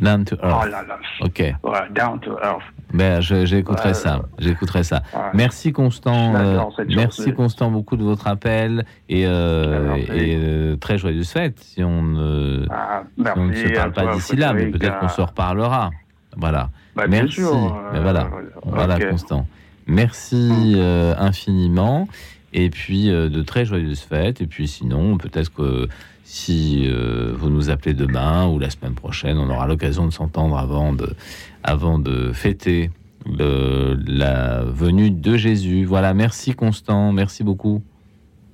Down 0.00 0.24
to 0.24 0.34
Earth. 0.36 0.62
Oh 0.64 0.68
là 0.68 0.82
là. 0.82 0.98
Ok. 1.20 1.54
Down 1.94 2.20
to 2.20 2.32
Earth. 2.42 2.62
Ben, 2.92 3.20
j'écouterai 3.22 3.94
ça. 3.94 4.22
J'écouterai 4.38 4.82
ça. 4.82 5.02
Merci 5.32 5.72
Constant. 5.72 6.34
Euh, 6.34 6.58
merci 6.88 7.32
Constant 7.32 7.70
beaucoup 7.70 7.96
de 7.96 8.04
votre 8.04 8.26
appel 8.26 8.84
et, 9.08 9.24
euh, 9.26 9.96
et 9.96 10.36
euh, 10.36 10.76
très 10.76 10.98
joyeuse 10.98 11.30
fête 11.30 11.58
si 11.58 11.82
on 11.82 12.02
ne, 12.02 12.66
ah, 12.70 13.04
on 13.36 13.46
ne 13.46 13.54
se 13.54 13.68
parle 13.68 13.92
pas 13.92 14.14
d'ici 14.14 14.36
là, 14.36 14.52
mais 14.52 14.66
peut-être 14.66 14.98
qu'on 14.98 15.08
se 15.08 15.22
reparlera. 15.22 15.90
Voilà. 16.36 16.68
Bah, 16.94 17.06
merci. 17.08 17.40
Ben, 17.40 18.02
voilà. 18.02 18.28
Voilà 18.64 18.98
Constant. 18.98 19.46
Merci 19.86 20.76
infiniment. 21.18 22.08
Et 22.52 22.70
puis 22.70 23.10
euh, 23.10 23.28
de 23.28 23.42
très 23.42 23.64
joyeuses 23.64 24.00
fêtes. 24.00 24.40
Et 24.40 24.46
puis 24.46 24.68
sinon, 24.68 25.16
peut-être 25.16 25.52
que 25.52 25.88
si 26.24 26.84
euh, 26.86 27.32
vous 27.34 27.50
nous 27.50 27.70
appelez 27.70 27.94
demain 27.94 28.46
ou 28.46 28.58
la 28.58 28.70
semaine 28.70 28.94
prochaine, 28.94 29.38
on 29.38 29.48
aura 29.50 29.66
l'occasion 29.66 30.06
de 30.06 30.12
s'entendre 30.12 30.56
avant 30.58 30.92
de, 30.92 31.14
avant 31.62 31.98
de 31.98 32.32
fêter 32.32 32.90
le, 33.26 33.98
la 34.06 34.62
venue 34.64 35.10
de 35.10 35.36
Jésus. 35.36 35.84
Voilà, 35.84 36.14
merci 36.14 36.54
Constant, 36.54 37.12
merci 37.12 37.44
beaucoup. 37.44 37.82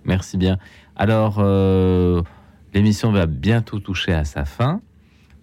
Merci 0.04 0.36
bien. 0.36 0.58
Alors, 0.96 1.36
euh, 1.38 2.22
l'émission 2.74 3.12
va 3.12 3.26
bientôt 3.26 3.78
toucher 3.78 4.12
à 4.12 4.24
sa 4.24 4.44
fin. 4.44 4.80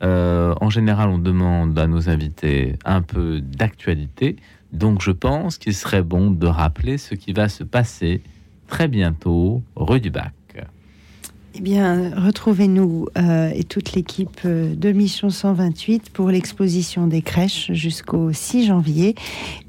en 0.02 0.70
général, 0.70 1.10
on 1.10 1.18
demande 1.18 1.78
à 1.78 1.88
nos 1.88 2.10
invités 2.10 2.78
un 2.86 3.02
peu 3.02 3.42
d'actualité. 3.42 4.38
Donc 4.72 5.02
je 5.02 5.12
pense 5.12 5.58
qu'il 5.58 5.74
serait 5.74 6.04
bon 6.04 6.32
de 6.32 6.48
rappeler 6.48 6.98
ce 6.98 7.16
qui 7.16 7.34
va 7.34 7.50
se 7.50 7.64
passer 7.64 8.22
très 8.68 8.88
bientôt 8.88 9.64
rue 9.76 10.02
du 10.02 10.10
Bac. 10.10 10.34
Eh 11.58 11.62
bien, 11.62 12.12
retrouvez-nous 12.18 13.08
euh, 13.18 13.50
et 13.56 13.64
toute 13.64 13.94
l'équipe 13.94 14.42
euh, 14.44 14.76
de 14.76 14.92
Mission 14.92 15.30
128 15.30 16.10
pour 16.10 16.30
l'exposition 16.30 17.08
des 17.08 17.22
crèches 17.22 17.72
jusqu'au 17.72 18.34
6 18.34 18.68
janvier 18.68 19.16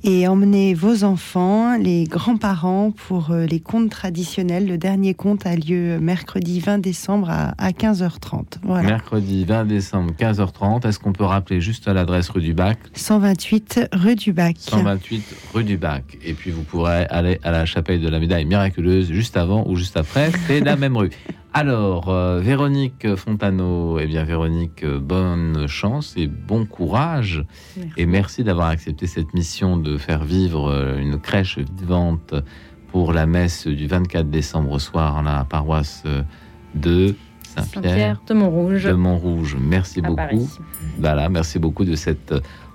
et 0.02 0.26
emmenez 0.26 0.74
vos 0.74 1.04
enfants, 1.04 1.76
les 1.76 2.02
grands-parents 2.02 2.90
pour 2.90 3.30
euh, 3.30 3.46
les 3.46 3.60
contes 3.60 3.90
traditionnels. 3.90 4.66
Le 4.66 4.78
dernier 4.78 5.14
conte 5.14 5.46
a 5.46 5.54
lieu 5.54 6.00
mercredi 6.00 6.58
20 6.58 6.78
décembre 6.78 7.30
à, 7.30 7.70
15h30. 7.70 8.82
Mercredi 8.82 9.44
20 9.44 9.66
décembre 9.66 10.12
15h30. 10.18 10.88
Est-ce 10.88 10.98
qu'on 10.98 11.12
peut 11.12 11.24
rappeler 11.24 11.60
juste 11.60 11.86
à 11.86 11.94
l'adresse 11.94 12.30
rue 12.30 12.42
du 12.42 12.52
Bac? 12.52 12.78
128 12.94 13.90
rue 13.92 14.16
du 14.16 14.32
Bac. 14.32 14.56
128 14.58 15.22
rue 15.54 15.62
du 15.62 15.76
Bac. 15.76 16.18
Et 16.24 16.34
puis 16.34 16.50
vous 16.50 16.62
pourrez 16.62 17.06
aller 17.10 17.38
à 17.44 17.52
la 17.52 17.64
chapelle 17.64 18.00
de 18.00 18.08
la 18.08 18.18
médaille 18.18 18.44
miraculeuse 18.44 19.12
juste 19.12 19.36
avant 19.36 19.64
ou 19.68 19.76
juste 19.76 19.96
après. 19.96 20.32
C'est 20.48 20.58
la 20.58 20.74
même 20.74 20.96
rue. 20.96 21.10
Alors, 21.52 22.10
euh, 22.10 22.40
Véronique 22.40 23.16
Fontano, 23.16 23.98
eh 23.98 24.06
bien 24.06 24.24
Véronique, 24.24 24.82
euh, 24.84 24.98
bonne 25.00 25.66
chance 25.66 26.14
et 26.16 26.26
bon 26.26 26.66
courage. 26.66 27.44
Et 27.96 28.04
merci 28.04 28.44
d'avoir 28.44 28.68
accepté 28.68 29.06
cette 29.06 29.32
mission 29.32 29.76
de 29.76 29.96
faire 29.96 30.24
vivre 30.24 30.70
euh, 30.70 30.98
une 30.98 31.18
crèche 31.18 31.58
vivante 31.58 32.34
pour 32.92 33.12
la 33.12 33.26
messe 33.26 33.66
du 33.66 33.86
24 33.86 34.28
décembre 34.28 34.72
au 34.72 34.78
soir 34.78 35.18
à 35.18 35.22
la 35.22 35.44
paroisse 35.44 36.04
de 36.74 37.14
Saint-Pierre 37.42 38.20
de 38.26 38.34
Montrouge. 38.34 38.84
De 38.84 38.92
Montrouge. 38.92 39.56
Merci 39.58 40.02
beaucoup. 40.02 40.48
Voilà, 40.98 41.28
merci 41.28 41.58
beaucoup 41.58 41.84
de 41.84 41.94
cet 41.94 42.34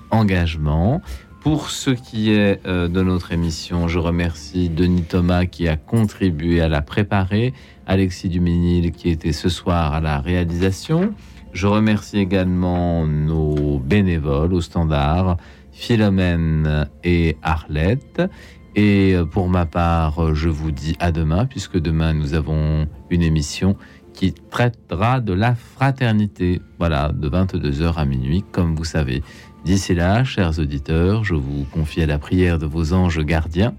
engagement. 0.09 1.01
Pour 1.41 1.71
ce 1.71 1.89
qui 1.89 2.29
est 2.29 2.63
de 2.67 3.01
notre 3.01 3.31
émission, 3.31 3.87
je 3.87 3.97
remercie 3.97 4.69
Denis 4.69 5.01
Thomas 5.01 5.47
qui 5.47 5.67
a 5.67 5.75
contribué 5.75 6.61
à 6.61 6.69
la 6.69 6.83
préparer. 6.83 7.55
Alexis 7.87 8.29
Duménil 8.29 8.91
qui 8.91 9.09
était 9.09 9.31
ce 9.31 9.49
soir 9.49 9.93
à 9.93 10.01
la 10.01 10.19
réalisation. 10.19 11.15
Je 11.51 11.65
remercie 11.65 12.19
également 12.19 13.07
nos 13.07 13.79
bénévoles 13.79 14.53
au 14.53 14.61
standard, 14.61 15.37
Philomène 15.71 16.87
et 17.03 17.37
Arlette. 17.41 18.21
Et 18.75 19.15
pour 19.31 19.49
ma 19.49 19.65
part, 19.65 20.35
je 20.35 20.47
vous 20.47 20.69
dis 20.71 20.95
à 20.99 21.11
demain, 21.11 21.47
puisque 21.47 21.79
demain 21.79 22.13
nous 22.13 22.35
avons 22.35 22.87
une 23.09 23.23
émission 23.23 23.75
qui 24.13 24.33
traitera 24.33 25.19
de 25.19 25.33
la 25.33 25.55
fraternité. 25.55 26.61
Voilà, 26.77 27.11
de 27.11 27.29
22h 27.29 27.95
à 27.95 28.05
minuit, 28.05 28.43
comme 28.51 28.75
vous 28.75 28.83
savez. 28.83 29.23
D'ici 29.63 29.93
là, 29.93 30.23
chers 30.23 30.57
auditeurs, 30.57 31.23
je 31.23 31.35
vous 31.35 31.65
confie 31.65 32.01
à 32.01 32.07
la 32.07 32.17
prière 32.17 32.57
de 32.57 32.65
vos 32.65 32.93
anges 32.93 33.19
gardiens, 33.23 33.75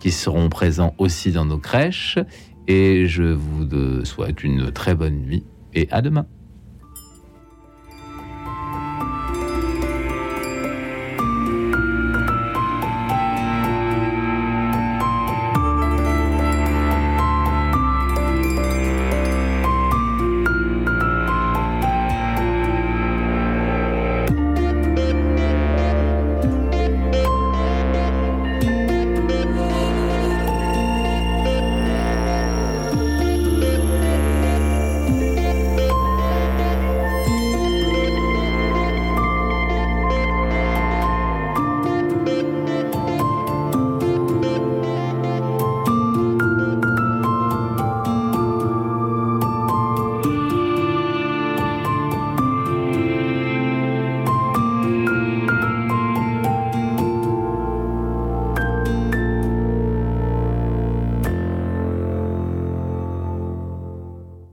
qui 0.00 0.10
seront 0.10 0.48
présents 0.48 0.94
aussi 0.98 1.30
dans 1.30 1.44
nos 1.44 1.58
crèches. 1.58 2.18
Et 2.66 3.06
je 3.06 3.22
vous 3.22 4.04
souhaite 4.04 4.42
une 4.42 4.72
très 4.72 4.94
bonne 4.94 5.20
nuit 5.20 5.44
et 5.72 5.88
à 5.92 6.02
demain. 6.02 6.26